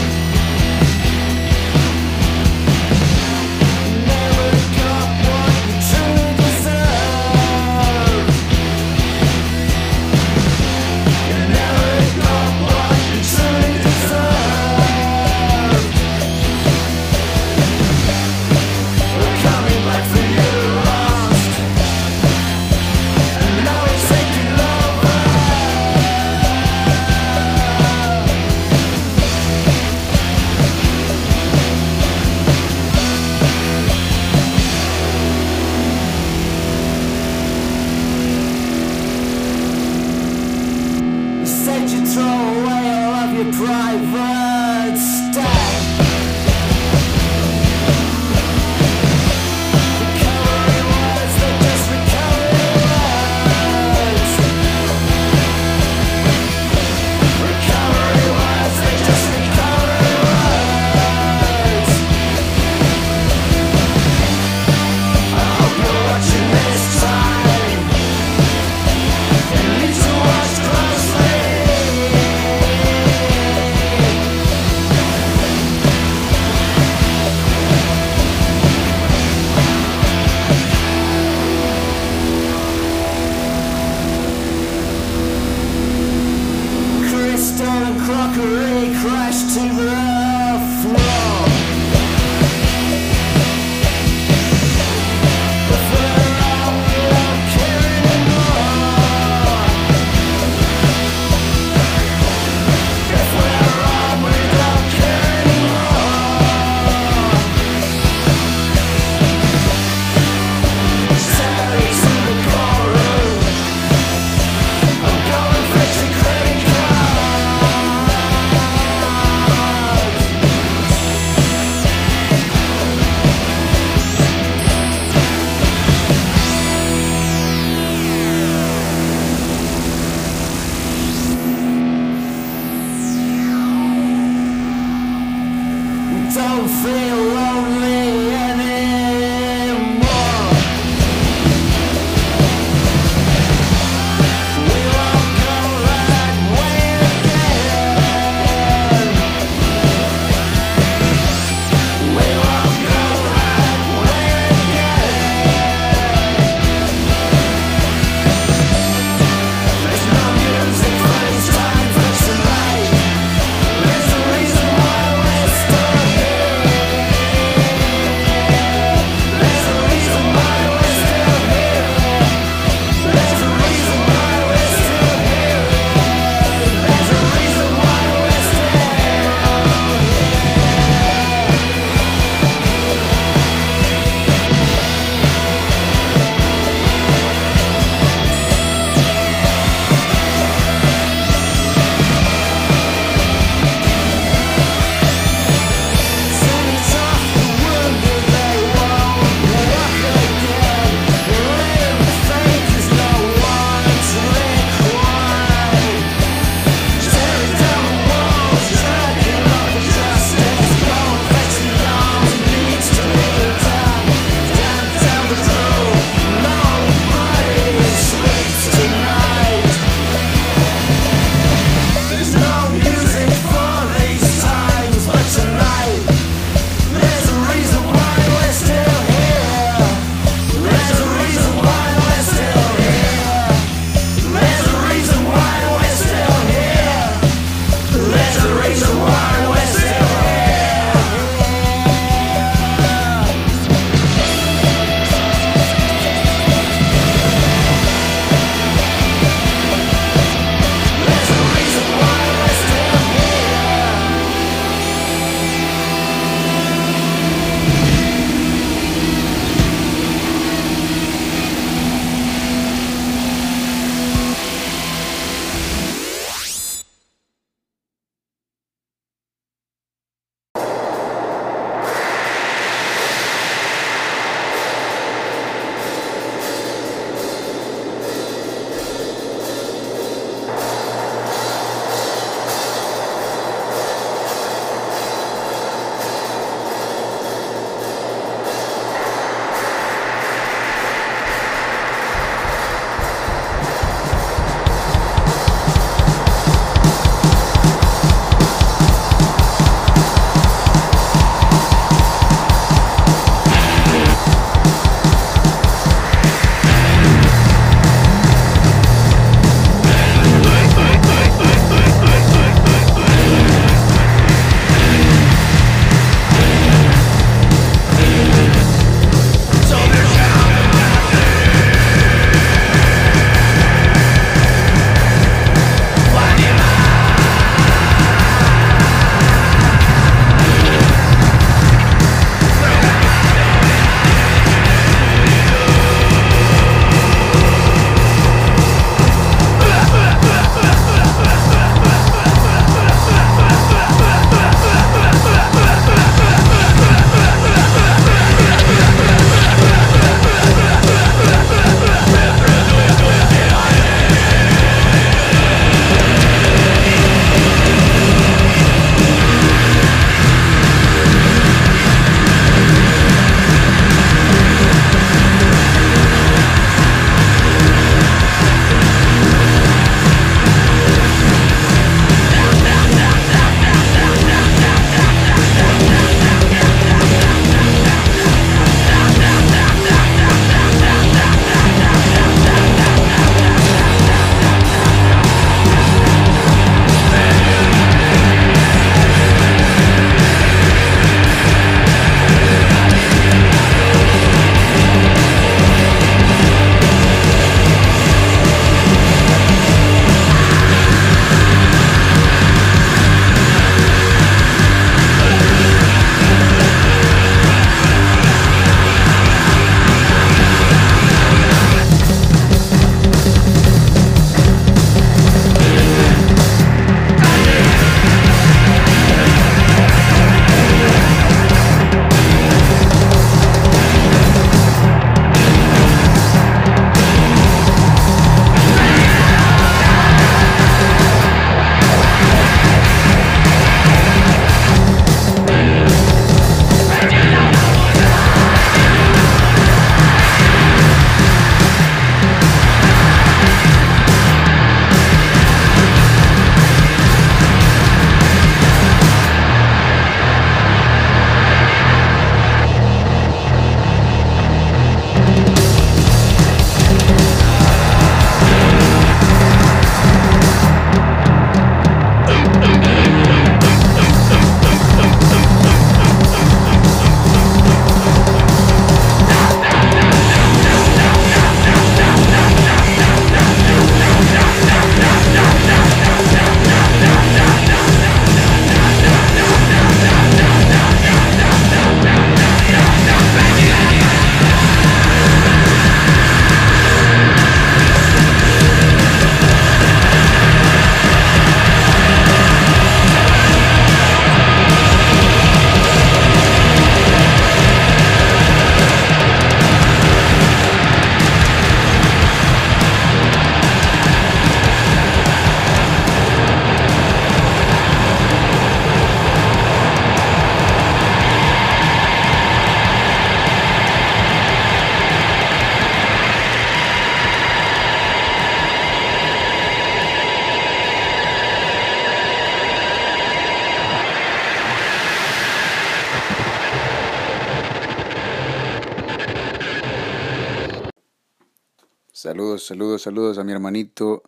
Saludos, 533.05 533.37
a 533.37 533.43
mi 533.43 533.51
hermanito 533.51 534.23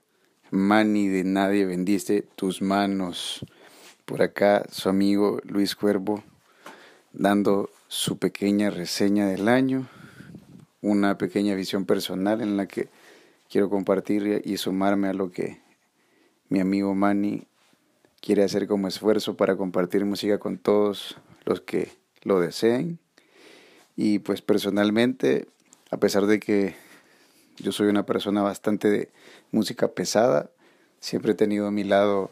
Manny 0.52 1.08
de 1.08 1.24
Nadie 1.24 1.66
Bendice 1.66 2.22
Tus 2.36 2.62
Manos. 2.62 3.44
Por 4.06 4.22
acá 4.22 4.68
su 4.72 4.88
amigo 4.88 5.40
Luis 5.46 5.76
Cuervo 5.76 6.24
dando 7.12 7.72
su 7.88 8.20
pequeña 8.20 8.70
reseña 8.70 9.26
del 9.26 9.48
año, 9.48 9.88
una 10.84 11.18
pequeña 11.18 11.56
visión 11.56 11.86
personal 11.86 12.40
en 12.42 12.56
la 12.56 12.68
que 12.68 12.88
quiero 13.50 13.68
compartir 13.72 14.44
y 14.46 14.58
sumarme 14.58 15.08
a 15.08 15.14
lo 15.14 15.32
que 15.32 15.60
mi 16.48 16.60
amigo 16.60 16.94
Manny 16.94 17.48
quiere 18.22 18.44
hacer 18.44 18.68
como 18.68 18.88
esfuerzo 18.88 19.36
para 19.36 19.58
compartir 19.58 20.06
música 20.06 20.38
con 20.38 20.60
todos 20.60 21.18
los 21.46 21.62
que 21.62 21.94
lo 22.22 22.40
deseen. 22.40 23.00
Y 23.96 24.20
pues 24.20 24.44
personalmente, 24.44 25.48
a 25.90 25.98
pesar 25.98 26.28
de 26.28 26.40
que 26.40 26.87
yo 27.58 27.72
soy 27.72 27.88
una 27.88 28.06
persona 28.06 28.42
bastante 28.42 28.90
de 28.90 29.10
música 29.52 29.90
pesada, 29.90 30.50
siempre 31.00 31.32
he 31.32 31.36
tenido 31.36 31.72
mi 31.72 31.84
lado 31.84 32.32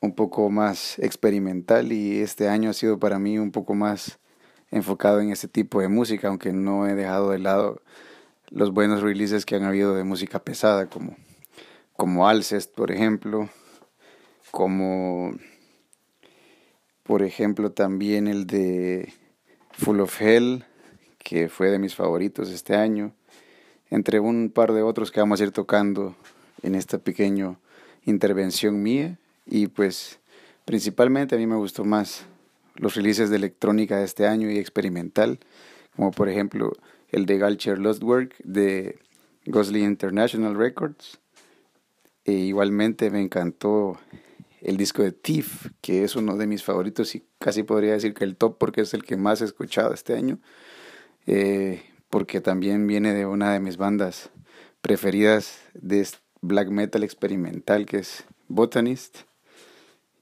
un 0.00 0.14
poco 0.14 0.50
más 0.50 0.98
experimental 0.98 1.92
y 1.92 2.20
este 2.20 2.48
año 2.48 2.70
ha 2.70 2.74
sido 2.74 2.98
para 2.98 3.18
mí 3.18 3.38
un 3.38 3.52
poco 3.52 3.74
más 3.74 4.18
enfocado 4.70 5.20
en 5.20 5.30
ese 5.30 5.48
tipo 5.48 5.80
de 5.80 5.88
música, 5.88 6.28
aunque 6.28 6.52
no 6.52 6.88
he 6.88 6.94
dejado 6.94 7.30
de 7.30 7.38
lado 7.38 7.80
los 8.50 8.72
buenos 8.72 9.02
releases 9.02 9.46
que 9.46 9.54
han 9.54 9.64
habido 9.64 9.94
de 9.94 10.04
música 10.04 10.40
pesada, 10.40 10.86
como, 10.88 11.16
como 11.96 12.28
Alcest, 12.28 12.74
por 12.74 12.90
ejemplo, 12.90 13.48
como 14.50 15.32
por 17.02 17.22
ejemplo 17.22 17.72
también 17.72 18.26
el 18.26 18.46
de 18.46 19.12
Full 19.72 20.00
of 20.00 20.20
Hell, 20.20 20.64
que 21.18 21.48
fue 21.48 21.70
de 21.70 21.78
mis 21.78 21.94
favoritos 21.94 22.50
este 22.50 22.74
año, 22.74 23.14
entre 23.92 24.20
un 24.20 24.48
par 24.48 24.72
de 24.72 24.82
otros 24.82 25.10
que 25.10 25.20
vamos 25.20 25.38
a 25.40 25.44
ir 25.44 25.50
tocando 25.50 26.16
en 26.62 26.74
esta 26.74 26.96
pequeña 26.96 27.58
intervención 28.06 28.82
mía. 28.82 29.18
Y 29.44 29.66
pues 29.66 30.18
principalmente 30.64 31.34
a 31.34 31.38
mí 31.38 31.46
me 31.46 31.56
gustó 31.56 31.84
más 31.84 32.24
los 32.74 32.94
releases 32.94 33.28
de 33.28 33.36
electrónica 33.36 33.98
de 33.98 34.04
este 34.04 34.26
año 34.26 34.50
y 34.50 34.56
experimental, 34.56 35.40
como 35.94 36.10
por 36.10 36.30
ejemplo 36.30 36.72
el 37.10 37.26
de 37.26 37.36
Galcher 37.36 37.78
Lost 37.78 38.02
Work 38.02 38.36
de 38.44 38.98
Gosling 39.44 39.84
International 39.84 40.54
Records. 40.54 41.20
E 42.24 42.32
igualmente 42.32 43.10
me 43.10 43.20
encantó 43.20 43.98
el 44.62 44.78
disco 44.78 45.02
de 45.02 45.12
Thief, 45.12 45.66
que 45.82 46.02
es 46.02 46.16
uno 46.16 46.38
de 46.38 46.46
mis 46.46 46.64
favoritos 46.64 47.14
y 47.14 47.26
casi 47.38 47.62
podría 47.62 47.92
decir 47.92 48.14
que 48.14 48.24
el 48.24 48.36
top 48.36 48.56
porque 48.56 48.80
es 48.80 48.94
el 48.94 49.04
que 49.04 49.18
más 49.18 49.42
he 49.42 49.44
escuchado 49.44 49.92
este 49.92 50.14
año, 50.14 50.38
eh, 51.26 51.82
porque 52.12 52.42
también 52.42 52.86
viene 52.86 53.14
de 53.14 53.24
una 53.24 53.54
de 53.54 53.60
mis 53.60 53.78
bandas 53.78 54.28
preferidas 54.82 55.62
de 55.72 56.06
black 56.42 56.68
metal 56.68 57.04
experimental 57.04 57.86
que 57.86 58.00
es 58.00 58.24
Botanist 58.48 59.20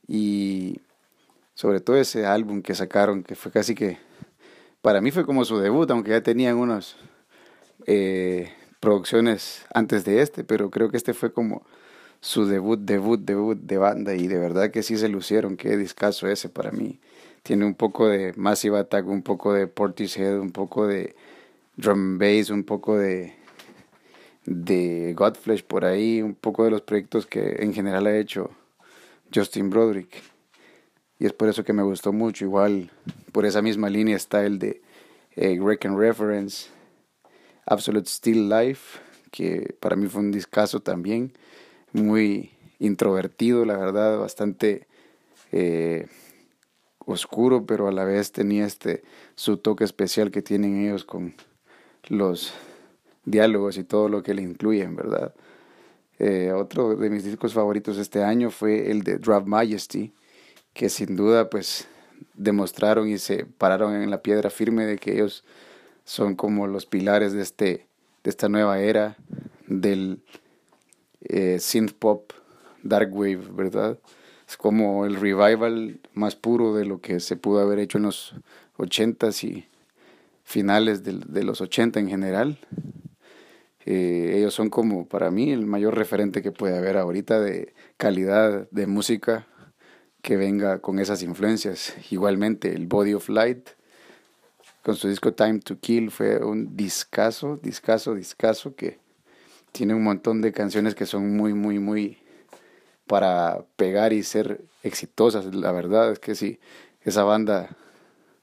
y 0.06 0.82
sobre 1.54 1.80
todo 1.80 1.96
ese 1.96 2.26
álbum 2.26 2.62
que 2.62 2.76
sacaron 2.76 3.24
que 3.24 3.34
fue 3.34 3.50
casi 3.50 3.74
que 3.74 3.98
para 4.82 5.00
mí 5.00 5.10
fue 5.10 5.26
como 5.26 5.44
su 5.44 5.58
debut 5.58 5.90
aunque 5.90 6.12
ya 6.12 6.22
tenían 6.22 6.58
unas 6.58 6.94
eh, 7.88 8.52
producciones 8.78 9.66
antes 9.74 10.04
de 10.04 10.22
este 10.22 10.44
pero 10.44 10.70
creo 10.70 10.92
que 10.92 10.96
este 10.96 11.12
fue 11.12 11.32
como 11.32 11.66
su 12.20 12.46
debut, 12.46 12.78
debut, 12.78 13.18
debut 13.18 13.58
de 13.58 13.78
banda 13.78 14.14
y 14.14 14.28
de 14.28 14.38
verdad 14.38 14.70
que 14.70 14.84
sí 14.84 14.96
se 14.96 15.08
lucieron, 15.08 15.56
qué 15.56 15.76
discazo 15.78 16.28
ese 16.28 16.50
para 16.50 16.70
mí. 16.70 17.00
Tiene 17.42 17.64
un 17.64 17.74
poco 17.74 18.08
de 18.08 18.34
Massive 18.36 18.78
Attack, 18.78 19.08
un 19.08 19.22
poco 19.22 19.54
de 19.54 19.66
Portishead, 19.66 20.38
un 20.38 20.50
poco 20.50 20.86
de 20.86 21.16
drum 21.80 22.18
bass, 22.18 22.50
un 22.50 22.64
poco 22.64 22.96
de 22.96 23.40
de 24.46 25.14
Godflesh 25.16 25.64
por 25.64 25.84
ahí, 25.84 26.22
un 26.22 26.34
poco 26.34 26.64
de 26.64 26.70
los 26.70 26.82
proyectos 26.82 27.26
que 27.26 27.56
en 27.60 27.72
general 27.72 28.06
ha 28.06 28.16
hecho 28.16 28.50
Justin 29.32 29.70
Broderick. 29.70 30.22
Y 31.18 31.26
es 31.26 31.32
por 31.32 31.48
eso 31.48 31.64
que 31.64 31.72
me 31.72 31.82
gustó 31.82 32.12
mucho. 32.12 32.44
Igual 32.44 32.90
por 33.32 33.44
esa 33.44 33.62
misma 33.62 33.90
línea 33.90 34.16
está 34.16 34.44
el 34.44 34.58
de 34.58 34.82
eh, 35.36 35.58
Reference, 35.60 36.68
Absolute 37.66 38.08
Still 38.08 38.48
Life, 38.48 38.98
que 39.30 39.76
para 39.80 39.96
mí 39.96 40.08
fue 40.08 40.22
un 40.22 40.32
discazo 40.32 40.80
también 40.80 41.32
muy 41.92 42.50
introvertido, 42.78 43.64
la 43.64 43.76
verdad, 43.76 44.18
bastante 44.18 44.88
eh, 45.52 46.08
oscuro, 46.98 47.66
pero 47.66 47.86
a 47.86 47.92
la 47.92 48.04
vez 48.04 48.32
tenía 48.32 48.64
este 48.64 49.02
su 49.34 49.58
toque 49.58 49.84
especial 49.84 50.30
que 50.30 50.42
tienen 50.42 50.84
ellos 50.84 51.04
con 51.04 51.34
los 52.10 52.52
diálogos 53.24 53.78
y 53.78 53.84
todo 53.84 54.08
lo 54.10 54.22
que 54.22 54.34
le 54.34 54.42
incluyen, 54.42 54.96
¿verdad? 54.96 55.32
Eh, 56.18 56.52
otro 56.52 56.96
de 56.96 57.08
mis 57.08 57.24
discos 57.24 57.54
favoritos 57.54 57.96
este 57.96 58.22
año 58.22 58.50
fue 58.50 58.90
el 58.90 59.02
de 59.04 59.16
Drop 59.16 59.46
Majesty, 59.46 60.12
que 60.74 60.90
sin 60.90 61.16
duda 61.16 61.48
pues 61.48 61.88
demostraron 62.34 63.08
y 63.08 63.16
se 63.16 63.46
pararon 63.46 63.94
en 63.94 64.10
la 64.10 64.20
piedra 64.20 64.50
firme 64.50 64.84
de 64.84 64.98
que 64.98 65.12
ellos 65.12 65.44
son 66.04 66.34
como 66.34 66.66
los 66.66 66.84
pilares 66.84 67.32
de 67.32 67.42
este 67.42 67.86
de 68.22 68.28
esta 68.28 68.50
nueva 68.50 68.80
era 68.80 69.16
del 69.66 70.20
eh, 71.22 71.58
synth 71.58 71.92
pop, 71.92 72.32
dark 72.82 73.14
wave, 73.14 73.48
¿verdad? 73.52 73.98
Es 74.46 74.58
como 74.58 75.06
el 75.06 75.14
revival 75.14 76.00
más 76.12 76.36
puro 76.36 76.74
de 76.74 76.84
lo 76.84 77.00
que 77.00 77.20
se 77.20 77.36
pudo 77.36 77.60
haber 77.60 77.78
hecho 77.78 77.96
en 77.96 78.04
los 78.04 78.34
80s 78.76 79.44
y 79.44 79.68
finales 80.50 81.04
de, 81.04 81.44
los 81.44 81.60
80 81.60 82.00
en 82.00 82.08
general. 82.08 82.58
Eh, 83.86 84.34
ellos 84.36 84.52
son 84.52 84.68
como 84.68 85.06
para 85.06 85.30
mí 85.30 85.52
el 85.52 85.64
mayor 85.64 85.96
referente 85.96 86.42
que 86.42 86.50
puede 86.50 86.76
haber 86.76 86.96
ahorita 86.96 87.38
de 87.40 87.72
calidad 87.96 88.68
de 88.70 88.86
música 88.88 89.46
que 90.22 90.36
venga 90.36 90.80
con 90.80 90.98
esas 90.98 91.22
influencias. 91.22 91.94
Igualmente 92.10 92.74
el 92.74 92.88
Body 92.88 93.14
of 93.14 93.28
Light 93.28 93.70
con 94.82 94.96
su 94.96 95.08
disco 95.08 95.32
Time 95.32 95.60
to 95.60 95.78
Kill 95.78 96.10
fue 96.10 96.44
un 96.44 96.76
discazo, 96.76 97.56
discazo, 97.62 98.14
discazo 98.16 98.74
que 98.74 98.98
tiene 99.70 99.94
un 99.94 100.02
montón 100.02 100.40
de 100.40 100.52
canciones 100.52 100.96
que 100.96 101.06
son 101.06 101.36
muy, 101.36 101.54
muy, 101.54 101.78
muy 101.78 102.18
para 103.06 103.64
pegar 103.76 104.12
y 104.12 104.24
ser 104.24 104.62
exitosas. 104.82 105.54
La 105.54 105.70
verdad 105.70 106.10
es 106.10 106.18
que 106.18 106.34
si 106.34 106.58
esa 107.02 107.22
banda 107.22 107.76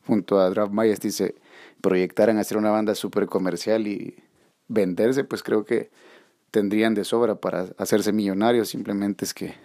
junto 0.05 0.39
a 0.39 0.49
Draft 0.49 0.71
Majesty 0.71 1.11
se 1.11 1.35
proyectaran 1.81 2.37
a 2.37 2.43
ser 2.43 2.57
una 2.57 2.71
banda 2.71 2.95
súper 2.95 3.27
comercial 3.27 3.87
y 3.87 4.15
venderse, 4.67 5.23
pues 5.23 5.43
creo 5.43 5.65
que 5.65 5.89
tendrían 6.51 6.93
de 6.93 7.03
sobra 7.03 7.35
para 7.35 7.67
hacerse 7.77 8.11
millonarios. 8.11 8.69
Simplemente 8.69 9.25
es 9.25 9.33
que 9.33 9.55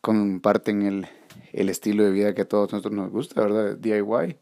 comparten 0.00 0.82
el, 0.82 1.08
el 1.52 1.68
estilo 1.68 2.04
de 2.04 2.10
vida 2.10 2.34
que 2.34 2.42
a 2.42 2.48
todos 2.48 2.72
nosotros 2.72 2.94
nos 2.94 3.10
gusta, 3.10 3.40
¿verdad? 3.40 3.76
DIY. 3.76 4.36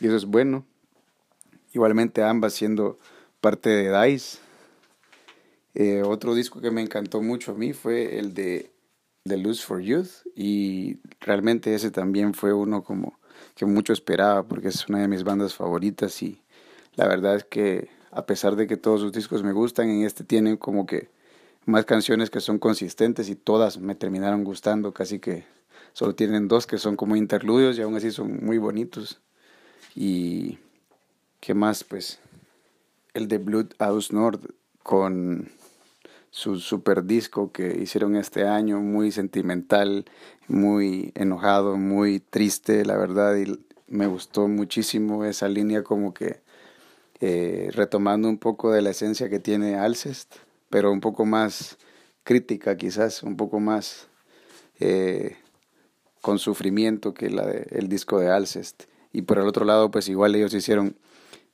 Y 0.00 0.06
eso 0.06 0.16
es 0.16 0.24
bueno. 0.24 0.66
Igualmente 1.72 2.22
ambas 2.22 2.52
siendo 2.52 2.98
parte 3.40 3.68
de 3.68 3.90
DICE 3.90 4.44
eh, 5.74 6.02
otro 6.04 6.36
disco 6.36 6.60
que 6.60 6.70
me 6.70 6.82
encantó 6.82 7.20
mucho 7.20 7.52
a 7.52 7.54
mí 7.56 7.72
fue 7.72 8.18
el 8.18 8.32
de 8.32 8.70
The 9.24 9.36
Lose 9.36 9.64
for 9.64 9.80
Youth 9.80 10.24
y 10.36 10.98
realmente 11.20 11.74
ese 11.74 11.90
también 11.90 12.32
fue 12.32 12.52
uno 12.52 12.84
como 12.84 13.18
que 13.54 13.66
mucho 13.66 13.92
esperaba 13.92 14.42
porque 14.42 14.68
es 14.68 14.88
una 14.88 15.00
de 15.00 15.08
mis 15.08 15.24
bandas 15.24 15.54
favoritas 15.54 16.22
y 16.22 16.42
la 16.96 17.06
verdad 17.06 17.36
es 17.36 17.44
que 17.44 17.88
a 18.10 18.26
pesar 18.26 18.56
de 18.56 18.66
que 18.66 18.76
todos 18.76 19.00
sus 19.00 19.12
discos 19.12 19.42
me 19.42 19.52
gustan, 19.52 19.88
en 19.88 20.04
este 20.04 20.22
tienen 20.24 20.56
como 20.56 20.86
que 20.86 21.08
más 21.66 21.84
canciones 21.84 22.30
que 22.30 22.40
son 22.40 22.58
consistentes 22.58 23.28
y 23.28 23.34
todas 23.34 23.78
me 23.78 23.94
terminaron 23.94 24.44
gustando, 24.44 24.92
casi 24.92 25.18
que 25.18 25.44
solo 25.92 26.14
tienen 26.14 26.46
dos 26.46 26.66
que 26.66 26.78
son 26.78 26.96
como 26.96 27.16
interludios 27.16 27.76
y 27.78 27.82
aún 27.82 27.96
así 27.96 28.10
son 28.10 28.44
muy 28.44 28.58
bonitos. 28.58 29.20
Y 29.96 30.58
qué 31.40 31.54
más, 31.54 31.82
pues 31.84 32.20
el 33.14 33.28
de 33.28 33.38
Blood 33.38 33.72
House 33.78 34.12
Nord 34.12 34.40
con 34.82 35.50
su 36.34 36.58
super 36.58 37.04
disco 37.04 37.52
que 37.52 37.78
hicieron 37.80 38.16
este 38.16 38.42
año, 38.42 38.80
muy 38.80 39.12
sentimental, 39.12 40.04
muy 40.48 41.12
enojado, 41.14 41.76
muy 41.76 42.18
triste, 42.18 42.84
la 42.84 42.96
verdad, 42.96 43.36
y 43.36 43.56
me 43.86 44.08
gustó 44.08 44.48
muchísimo 44.48 45.24
esa 45.24 45.48
línea 45.48 45.84
como 45.84 46.12
que 46.12 46.40
eh, 47.20 47.70
retomando 47.72 48.28
un 48.28 48.38
poco 48.38 48.72
de 48.72 48.82
la 48.82 48.90
esencia 48.90 49.30
que 49.30 49.38
tiene 49.38 49.76
Alcest, 49.76 50.34
pero 50.70 50.90
un 50.90 51.00
poco 51.00 51.24
más 51.24 51.78
crítica 52.24 52.76
quizás, 52.76 53.22
un 53.22 53.36
poco 53.36 53.60
más 53.60 54.08
eh, 54.80 55.36
con 56.20 56.40
sufrimiento 56.40 57.14
que 57.14 57.30
la 57.30 57.46
de, 57.46 57.68
el 57.70 57.88
disco 57.88 58.18
de 58.18 58.30
Alcest. 58.30 58.86
Y 59.12 59.22
por 59.22 59.38
el 59.38 59.46
otro 59.46 59.64
lado, 59.64 59.92
pues 59.92 60.08
igual 60.08 60.34
ellos 60.34 60.52
hicieron 60.52 60.96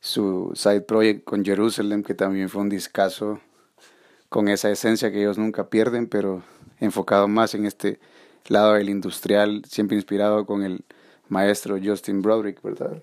su 0.01 0.53
side 0.55 0.81
project 0.81 1.25
con 1.25 1.45
Jerusalem, 1.45 2.03
que 2.03 2.15
también 2.15 2.49
fue 2.49 2.63
un 2.63 2.71
discazo 2.71 3.41
con 4.31 4.49
esa 4.49 4.71
esencia 4.71 5.13
que 5.13 5.21
ellos 5.21 5.37
nunca 5.37 5.69
pierden, 5.69 6.07
pero 6.07 6.43
enfocado 6.79 7.29
más 7.29 7.55
en 7.55 7.67
este 7.67 8.01
lado 8.49 8.73
del 8.73 8.89
industrial, 8.89 9.63
siempre 9.69 9.97
inspirado 9.97 10.47
con 10.47 10.63
el 10.63 10.87
maestro 11.29 11.79
Justin 11.83 12.23
Broderick, 12.23 12.63
¿verdad? 12.63 13.03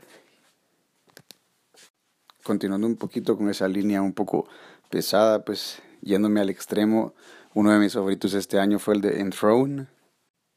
continuando 2.47 2.87
un 2.87 2.95
poquito 2.95 3.37
con 3.37 3.49
esa 3.49 3.67
línea 3.67 4.01
un 4.01 4.13
poco 4.13 4.47
pesada, 4.89 5.43
pues 5.43 5.81
yéndome 6.01 6.39
al 6.39 6.49
extremo, 6.49 7.13
uno 7.53 7.73
de 7.73 7.79
mis 7.79 7.93
favoritos 7.93 8.33
este 8.33 8.57
año 8.57 8.79
fue 8.79 8.95
el 8.95 9.01
de 9.01 9.19
Enthroned, 9.19 9.87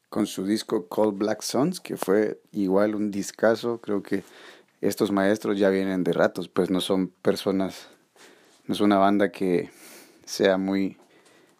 con 0.09 0.25
su 0.25 0.45
disco 0.45 0.87
Cold 0.87 1.17
Black 1.17 1.41
Suns, 1.41 1.81
que 1.81 1.97
fue 1.97 2.41
igual 2.53 2.95
un 2.95 3.11
discazo. 3.11 3.79
Creo 3.81 4.03
que 4.03 4.23
estos 4.79 5.11
maestros 5.11 5.59
ya 5.59 5.69
vienen 5.69 6.03
de 6.03 6.13
ratos, 6.13 6.47
pues 6.47 6.69
no 6.69 6.79
son 6.79 7.09
personas, 7.09 7.89
no 8.67 8.73
es 8.73 8.79
una 8.79 8.97
banda 8.97 9.31
que 9.31 9.69
sea 10.31 10.57
muy 10.57 10.97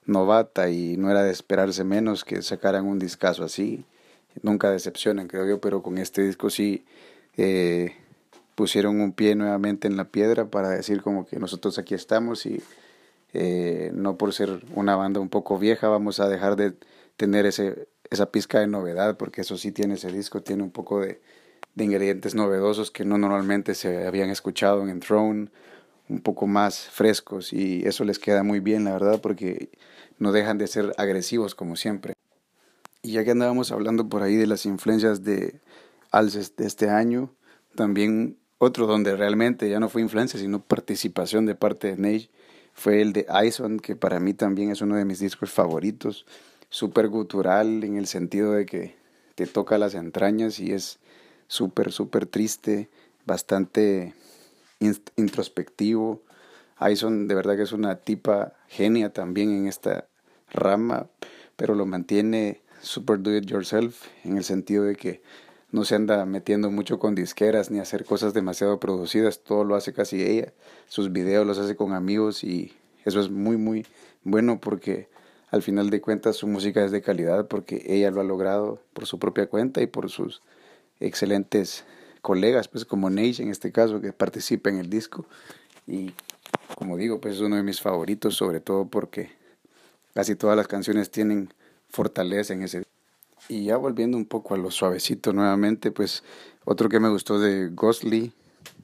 novata 0.06 0.70
y 0.70 0.98
no 0.98 1.12
era 1.12 1.24
de 1.24 1.32
esperarse 1.32 1.84
menos 1.84 2.24
que 2.24 2.42
sacaran 2.42 2.86
un 2.86 3.00
discazo 3.00 3.44
así. 3.44 3.86
Nunca 4.42 4.72
decepcionan, 4.72 5.28
creo 5.28 5.46
yo, 5.46 5.60
pero 5.60 5.84
con 5.84 5.98
este 5.98 6.24
disco 6.24 6.50
sí 6.50 6.86
eh, 7.38 7.94
pusieron 8.56 9.02
un 9.02 9.12
pie 9.12 9.36
nuevamente 9.36 9.88
en 9.88 9.98
la 9.98 10.06
piedra 10.06 10.46
para 10.46 10.70
decir 10.70 11.02
como 11.02 11.26
que 11.26 11.38
nosotros 11.38 11.78
aquí 11.78 11.96
estamos 11.96 12.46
y 12.46 12.62
eh, 13.34 13.92
no 13.94 14.18
por 14.18 14.34
ser 14.34 14.62
una 14.76 14.96
banda 14.96 15.20
un 15.20 15.30
poco 15.30 15.58
vieja 15.58 15.88
vamos 15.88 16.20
a 16.20 16.28
dejar 16.30 16.56
de 16.56 16.74
tener 17.18 17.46
ese, 17.46 17.88
esa 18.10 18.32
pizca 18.32 18.60
de 18.60 18.68
novedad, 18.68 19.18
porque 19.18 19.42
eso 19.42 19.58
sí 19.58 19.72
tiene 19.72 19.96
ese 19.96 20.12
disco, 20.12 20.42
tiene 20.42 20.64
un 20.64 20.72
poco 20.72 21.02
de, 21.02 21.22
de 21.76 21.84
ingredientes 21.84 22.36
novedosos 22.36 22.90
que 22.90 23.06
no 23.06 23.18
normalmente 23.18 23.76
se 23.76 24.08
habían 24.08 24.30
escuchado 24.30 24.88
en 24.88 25.00
Throne, 25.02 25.50
un 26.12 26.20
poco 26.20 26.46
más 26.46 26.90
frescos 26.90 27.54
y 27.54 27.84
eso 27.88 28.04
les 28.04 28.20
queda 28.20 28.44
muy 28.44 28.60
bien, 28.60 28.84
la 28.84 28.92
verdad, 28.92 29.22
porque 29.22 29.70
no 30.20 30.32
dejan 30.32 30.58
de 30.58 30.68
ser 30.68 30.94
agresivos 30.98 31.56
como 31.56 31.76
siempre. 31.76 32.14
Y 33.02 33.14
ya 33.14 33.24
que 33.24 33.32
andábamos 33.32 33.72
hablando 33.72 34.08
por 34.10 34.22
ahí 34.22 34.36
de 34.36 34.46
las 34.46 34.66
influencias 34.66 35.24
de 35.24 35.60
Alces 36.12 36.56
de 36.58 36.68
este 36.68 36.90
año, 36.90 37.34
también 37.76 38.38
otro 38.58 38.86
donde 38.86 39.16
realmente 39.16 39.70
ya 39.70 39.80
no 39.80 39.90
fue 39.90 40.02
influencia, 40.02 40.40
sino 40.40 40.62
participación 40.62 41.46
de 41.46 41.56
parte 41.56 41.88
de 41.88 41.98
Nage, 41.98 42.30
fue 42.74 43.02
el 43.02 43.14
de 43.14 43.26
Ison, 43.46 43.80
que 43.80 43.96
para 43.96 44.20
mí 44.20 44.34
también 44.34 44.70
es 44.70 44.82
uno 44.82 44.96
de 44.96 45.06
mis 45.06 45.20
discos 45.20 45.50
favoritos, 45.50 46.26
súper 46.70 47.08
gutural 47.08 47.84
en 47.84 47.98
el 47.98 48.06
sentido 48.06 48.52
de 48.52 48.66
que 48.66 48.96
te 49.36 49.48
toca 49.48 49.78
las 49.78 49.96
entrañas 49.96 50.60
y 50.60 50.74
es 50.74 51.00
súper, 51.48 51.92
súper 51.92 52.26
triste, 52.26 52.90
bastante 53.26 54.14
introspectivo. 55.16 56.22
Ison 56.90 57.28
de 57.28 57.36
verdad 57.36 57.56
que 57.56 57.64
es 57.64 57.72
una 57.72 57.98
tipa 57.98 58.54
genia 58.68 59.14
también 59.14 59.52
en 59.52 59.68
esta 59.68 60.08
rama, 60.52 61.08
pero 61.56 61.76
lo 61.76 61.86
mantiene 61.86 62.62
super 62.82 63.22
do 63.22 63.36
it 63.36 63.46
yourself 63.46 64.08
en 64.24 64.38
el 64.38 64.44
sentido 64.44 64.84
de 64.84 64.96
que 64.96 65.22
no 65.72 65.86
se 65.86 65.96
anda 65.96 66.26
metiendo 66.26 66.70
mucho 66.70 67.00
con 67.00 67.16
disqueras 67.16 67.72
ni 67.72 67.80
hacer 67.80 68.04
cosas 68.04 68.34
demasiado 68.34 68.80
producidas, 68.80 69.42
todo 69.44 69.64
lo 69.64 69.76
hace 69.76 69.94
casi 69.94 70.22
ella. 70.22 70.54
Sus 70.88 71.14
videos 71.14 71.48
los 71.48 71.60
hace 71.60 71.76
con 71.76 71.94
amigos 71.94 72.44
y 72.44 72.74
eso 73.06 73.22
es 73.22 73.30
muy 73.30 73.58
muy 73.58 73.86
bueno 74.24 74.60
porque 74.60 75.10
al 75.50 75.62
final 75.62 75.90
de 75.90 76.02
cuentas 76.02 76.36
su 76.36 76.48
música 76.48 76.84
es 76.84 76.92
de 76.92 77.02
calidad 77.02 77.48
porque 77.48 77.84
ella 77.88 78.12
lo 78.12 78.22
ha 78.22 78.26
logrado 78.26 78.82
por 78.94 79.06
su 79.06 79.20
propia 79.20 79.48
cuenta 79.48 79.82
y 79.82 79.88
por 79.88 80.10
sus 80.10 80.42
excelentes 81.00 81.86
colegas, 82.22 82.68
pues 82.68 82.86
como 82.86 83.10
Nage 83.10 83.42
en 83.42 83.50
este 83.50 83.72
caso, 83.72 84.02
que 84.02 84.14
participa 84.14 84.70
en 84.70 84.78
el 84.78 84.90
disco. 84.90 85.26
Y 85.88 86.14
como 86.76 86.98
digo, 86.98 87.20
pues 87.20 87.36
es 87.36 87.42
uno 87.42 87.56
de 87.56 87.64
mis 87.64 87.82
favoritos, 87.82 88.36
sobre 88.36 88.60
todo 88.60 88.86
porque 88.86 89.32
casi 90.14 90.36
todas 90.36 90.56
las 90.56 90.68
canciones 90.68 91.12
tienen 91.12 91.54
fortaleza 91.90 92.54
en 92.54 92.64
ese. 92.64 92.84
Y 93.50 93.66
ya 93.66 93.78
volviendo 93.78 94.18
un 94.18 94.26
poco 94.26 94.54
a 94.54 94.58
lo 94.58 94.72
suavecito 94.72 95.34
nuevamente, 95.34 95.92
pues 95.92 96.24
otro 96.64 96.90
que 96.90 97.00
me 97.00 97.10
gustó 97.10 97.40
de 97.40 97.70
Ghostly 97.70 98.34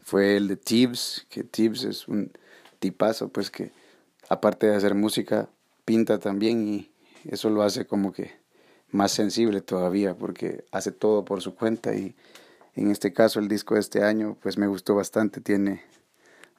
fue 0.03 0.38
el 0.38 0.48
de 0.48 0.57
Tibbs, 0.57 1.25
que 1.30 1.43
Tibbs 1.43 1.83
es 1.83 2.07
un 2.07 2.32
tipazo, 2.80 3.30
pues 3.30 3.51
que 3.51 3.72
aparte 4.30 4.67
de 4.67 4.75
hacer 4.75 4.95
música, 4.95 5.49
pinta 5.85 6.19
también 6.19 6.67
y 6.67 6.91
eso 7.25 7.49
lo 7.49 7.64
hace 7.64 7.85
como 7.85 8.11
que 8.11 8.32
más 8.91 9.11
sensible 9.11 9.61
todavía 9.61 10.16
porque 10.16 10.66
hace 10.72 10.91
todo 10.91 11.25
por 11.25 11.41
su 11.41 11.56
cuenta 11.56 11.93
y 11.95 12.16
en 12.78 12.92
este 12.92 13.12
caso 13.12 13.40
el 13.40 13.48
disco 13.48 13.74
de 13.74 13.82
este 13.82 14.04
año 14.04 14.38
pues 14.42 14.58
me 14.58 14.68
gustó 14.68 14.96
bastante, 14.96 15.42
tiene 15.42 15.84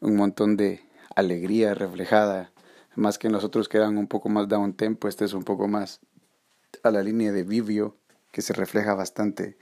un 0.00 0.16
montón 0.16 0.56
de 0.56 0.82
alegría 1.14 1.74
reflejada, 1.74 2.52
más 2.94 3.18
que 3.18 3.28
en 3.28 3.32
los 3.32 3.44
otros 3.44 3.68
que 3.68 3.78
eran 3.78 3.96
un 3.96 4.08
poco 4.08 4.28
más 4.28 4.48
down 4.48 4.74
tempo, 4.74 5.08
este 5.08 5.24
es 5.24 5.32
un 5.32 5.44
poco 5.44 5.68
más 5.68 6.00
a 6.82 6.90
la 6.90 7.02
línea 7.02 7.32
de 7.32 7.44
Vivio 7.44 7.96
que 8.32 8.42
se 8.42 8.52
refleja 8.52 8.94
bastante 8.94 9.56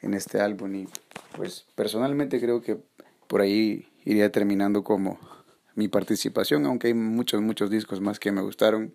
en 0.00 0.14
este 0.14 0.40
álbum 0.40 0.74
y 0.74 0.88
pues 1.36 1.66
personalmente 1.74 2.40
creo 2.40 2.60
que 2.60 2.78
por 3.28 3.40
ahí 3.40 3.88
iría 4.04 4.30
terminando 4.30 4.84
como 4.84 5.18
mi 5.74 5.88
participación, 5.88 6.66
aunque 6.66 6.88
hay 6.88 6.94
muchos, 6.94 7.40
muchos 7.40 7.70
discos 7.70 8.00
más 8.00 8.18
que 8.18 8.32
me 8.32 8.42
gustaron. 8.42 8.94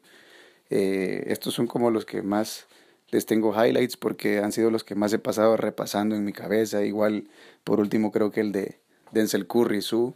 Eh, 0.69 1.23
estos 1.27 1.53
son 1.53 1.65
como 1.65 1.89
los 1.91 2.05
que 2.05 2.21
más 2.21 2.67
les 3.09 3.25
tengo 3.25 3.53
highlights 3.53 3.97
porque 3.97 4.39
han 4.39 4.51
sido 4.51 4.69
los 4.69 4.83
que 4.83 4.95
más 4.95 5.13
he 5.13 5.19
pasado 5.19 5.57
repasando 5.57 6.15
en 6.15 6.25
mi 6.25 6.33
cabeza. 6.33 6.83
Igual, 6.83 7.29
por 7.63 7.79
último, 7.79 8.11
creo 8.11 8.31
que 8.31 8.41
el 8.41 8.51
de 8.51 8.79
Denzel 9.11 9.47
Curry, 9.47 9.81
Su, 9.81 10.13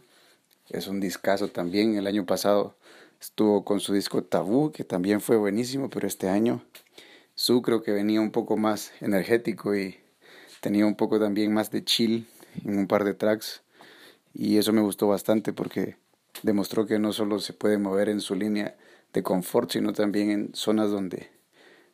es 0.68 0.88
un 0.88 1.00
discazo 1.00 1.48
también. 1.48 1.96
El 1.96 2.06
año 2.06 2.26
pasado 2.26 2.76
estuvo 3.20 3.64
con 3.64 3.80
su 3.80 3.94
disco 3.94 4.22
Tabú, 4.22 4.72
que 4.72 4.84
también 4.84 5.20
fue 5.20 5.36
buenísimo, 5.36 5.88
pero 5.88 6.06
este 6.06 6.28
año 6.28 6.62
Su 7.34 7.62
creo 7.62 7.82
que 7.82 7.92
venía 7.92 8.20
un 8.20 8.30
poco 8.30 8.56
más 8.56 8.92
energético 9.00 9.74
y 9.74 9.96
tenía 10.60 10.86
un 10.86 10.94
poco 10.96 11.18
también 11.18 11.52
más 11.52 11.70
de 11.70 11.84
chill 11.84 12.26
en 12.64 12.78
un 12.78 12.86
par 12.86 13.04
de 13.04 13.14
tracks. 13.14 13.62
Y 14.34 14.58
eso 14.58 14.72
me 14.72 14.80
gustó 14.82 15.08
bastante 15.08 15.52
porque 15.52 15.96
demostró 16.42 16.86
que 16.86 16.98
no 16.98 17.12
solo 17.12 17.38
se 17.38 17.52
puede 17.52 17.78
mover 17.78 18.08
en 18.08 18.20
su 18.20 18.34
línea 18.34 18.76
de 19.12 19.22
confort, 19.22 19.70
sino 19.70 19.92
también 19.92 20.30
en 20.30 20.54
zonas 20.54 20.90
donde 20.90 21.31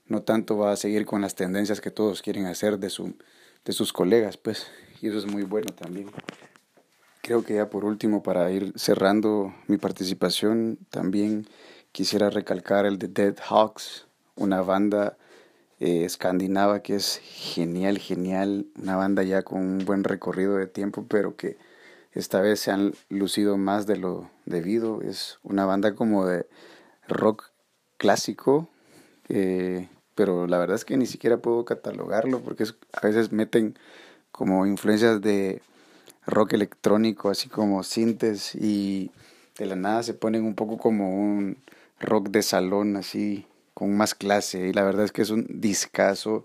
no 0.08 0.22
tanto 0.22 0.56
va 0.56 0.72
a 0.72 0.76
seguir 0.76 1.06
con 1.06 1.20
las 1.20 1.34
tendencias 1.34 1.80
que 1.80 1.90
todos 1.90 2.22
quieren 2.22 2.46
hacer 2.46 2.78
de, 2.78 2.90
su, 2.90 3.14
de 3.64 3.72
sus 3.72 3.92
colegas, 3.92 4.36
pues, 4.36 4.66
y 5.00 5.08
eso 5.08 5.18
es 5.18 5.26
muy 5.26 5.42
bueno 5.42 5.72
también. 5.74 6.10
Creo 7.22 7.44
que 7.44 7.54
ya 7.54 7.68
por 7.68 7.84
último, 7.84 8.22
para 8.22 8.50
ir 8.50 8.72
cerrando 8.76 9.54
mi 9.66 9.76
participación, 9.76 10.78
también 10.90 11.46
quisiera 11.92 12.30
recalcar 12.30 12.86
el 12.86 12.98
de 12.98 13.08
Dead 13.08 13.36
Hawks, 13.48 14.06
una 14.34 14.62
banda 14.62 15.18
eh, 15.80 16.04
escandinava 16.04 16.82
que 16.82 16.96
es 16.96 17.20
genial, 17.22 17.98
genial, 17.98 18.66
una 18.80 18.96
banda 18.96 19.22
ya 19.22 19.42
con 19.42 19.60
un 19.60 19.84
buen 19.84 20.04
recorrido 20.04 20.56
de 20.56 20.66
tiempo, 20.66 21.06
pero 21.08 21.36
que 21.36 21.56
esta 22.12 22.40
vez 22.40 22.60
se 22.60 22.70
han 22.72 22.94
lucido 23.08 23.56
más 23.56 23.86
de 23.86 23.96
lo 23.96 24.30
debido. 24.44 25.02
Es 25.02 25.38
una 25.42 25.66
banda 25.66 25.94
como 25.94 26.26
de 26.26 26.46
rock 27.06 27.50
clásico, 27.96 28.68
eh, 29.28 29.88
pero 30.18 30.48
la 30.48 30.58
verdad 30.58 30.74
es 30.74 30.84
que 30.84 30.97
ni 30.97 31.06
siquiera 31.06 31.36
puedo 31.36 31.64
catalogarlo 31.64 32.40
porque 32.40 32.64
a 32.92 33.06
veces 33.06 33.30
meten 33.30 33.78
como 34.32 34.66
influencias 34.66 35.20
de 35.20 35.62
rock 36.26 36.55
electrónico, 36.55 37.30
así 37.30 37.48
como 37.48 37.84
sintes 37.84 38.56
y 38.56 39.12
de 39.58 39.66
la 39.66 39.76
nada 39.76 40.02
se 40.02 40.14
ponen 40.14 40.44
un 40.44 40.56
poco 40.56 40.76
como 40.76 41.14
un 41.14 41.56
rock 42.00 42.30
de 42.30 42.42
salón, 42.42 42.97
así 42.97 43.47
con 43.74 43.97
más 43.97 44.16
clase. 44.16 44.66
Y 44.66 44.72
la 44.72 44.82
verdad 44.82 45.05
es 45.05 45.12
que 45.12 45.22
es 45.22 45.30
un 45.30 45.47
discazo 45.48 46.44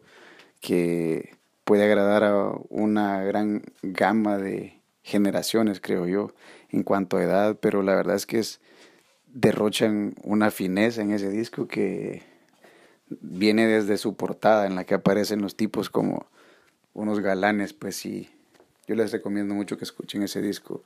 que 0.61 1.35
puede 1.63 1.85
agradar 1.85 2.23
a 2.25 2.51
una 2.69 3.23
gran 3.23 3.63
gama 3.81 4.37
de 4.37 4.77
generaciones, 5.01 5.81
creo 5.81 6.05
yo, 6.05 6.31
en 6.69 6.83
cuanto 6.83 7.17
a 7.17 7.23
edad, 7.23 7.57
pero 7.59 7.81
la 7.81 7.95
verdad 7.95 8.17
es 8.17 8.27
que 8.27 8.37
es 8.37 8.61
derrochan 9.33 10.13
una 10.21 10.51
fineza 10.51 11.01
en 11.01 11.09
ese 11.09 11.31
disco 11.31 11.67
que 11.67 12.32
viene 13.07 13.67
desde 13.67 13.97
su 13.97 14.15
portada 14.15 14.65
en 14.65 14.75
la 14.75 14.85
que 14.85 14.95
aparecen 14.95 15.41
los 15.41 15.55
tipos 15.55 15.89
como 15.89 16.27
unos 16.93 17.19
galanes, 17.19 17.73
pues 17.73 17.95
sí, 17.95 18.29
yo 18.87 18.95
les 18.95 19.11
recomiendo 19.11 19.55
mucho 19.55 19.77
que 19.77 19.85
escuchen 19.85 20.23
ese 20.23 20.41
disco. 20.41 20.83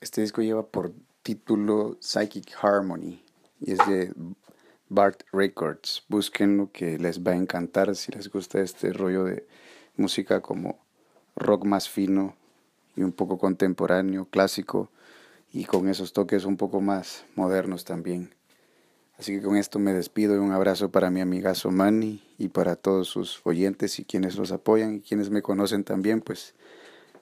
Este 0.00 0.20
disco 0.20 0.42
lleva 0.42 0.66
por 0.66 0.92
título 1.22 1.96
Psychic 2.00 2.52
Harmony 2.62 3.22
y 3.60 3.72
es 3.72 3.78
de 3.86 4.12
Bart 4.88 5.22
Records. 5.32 6.04
Busquen 6.08 6.56
lo 6.56 6.70
que 6.70 6.98
les 6.98 7.22
va 7.22 7.32
a 7.32 7.36
encantar 7.36 7.94
si 7.96 8.12
les 8.12 8.30
gusta 8.30 8.60
este 8.60 8.92
rollo 8.92 9.24
de 9.24 9.46
música 9.96 10.40
como 10.40 10.78
rock 11.34 11.64
más 11.64 11.88
fino, 11.88 12.36
y 12.96 13.02
un 13.02 13.12
poco 13.12 13.38
contemporáneo, 13.38 14.24
clásico 14.24 14.90
y 15.52 15.64
con 15.64 15.88
esos 15.88 16.12
toques 16.12 16.44
un 16.44 16.56
poco 16.56 16.80
más 16.80 17.24
modernos 17.36 17.84
también. 17.84 18.35
Así 19.18 19.32
que 19.32 19.42
con 19.42 19.56
esto 19.56 19.78
me 19.78 19.94
despido 19.94 20.34
y 20.34 20.38
un 20.38 20.52
abrazo 20.52 20.90
para 20.90 21.10
mi 21.10 21.20
amiga 21.20 21.54
Somani 21.54 22.22
y 22.36 22.48
para 22.48 22.76
todos 22.76 23.08
sus 23.08 23.40
oyentes 23.44 23.98
y 23.98 24.04
quienes 24.04 24.36
los 24.36 24.52
apoyan 24.52 24.96
y 24.96 25.00
quienes 25.00 25.30
me 25.30 25.40
conocen 25.40 25.84
también, 25.84 26.20
pues 26.20 26.54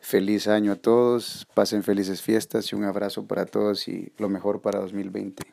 feliz 0.00 0.48
año 0.48 0.72
a 0.72 0.76
todos, 0.76 1.46
pasen 1.54 1.84
felices 1.84 2.20
fiestas 2.20 2.72
y 2.72 2.74
un 2.76 2.84
abrazo 2.84 3.26
para 3.26 3.46
todos 3.46 3.86
y 3.86 4.12
lo 4.18 4.28
mejor 4.28 4.60
para 4.60 4.80
2020. 4.80 5.44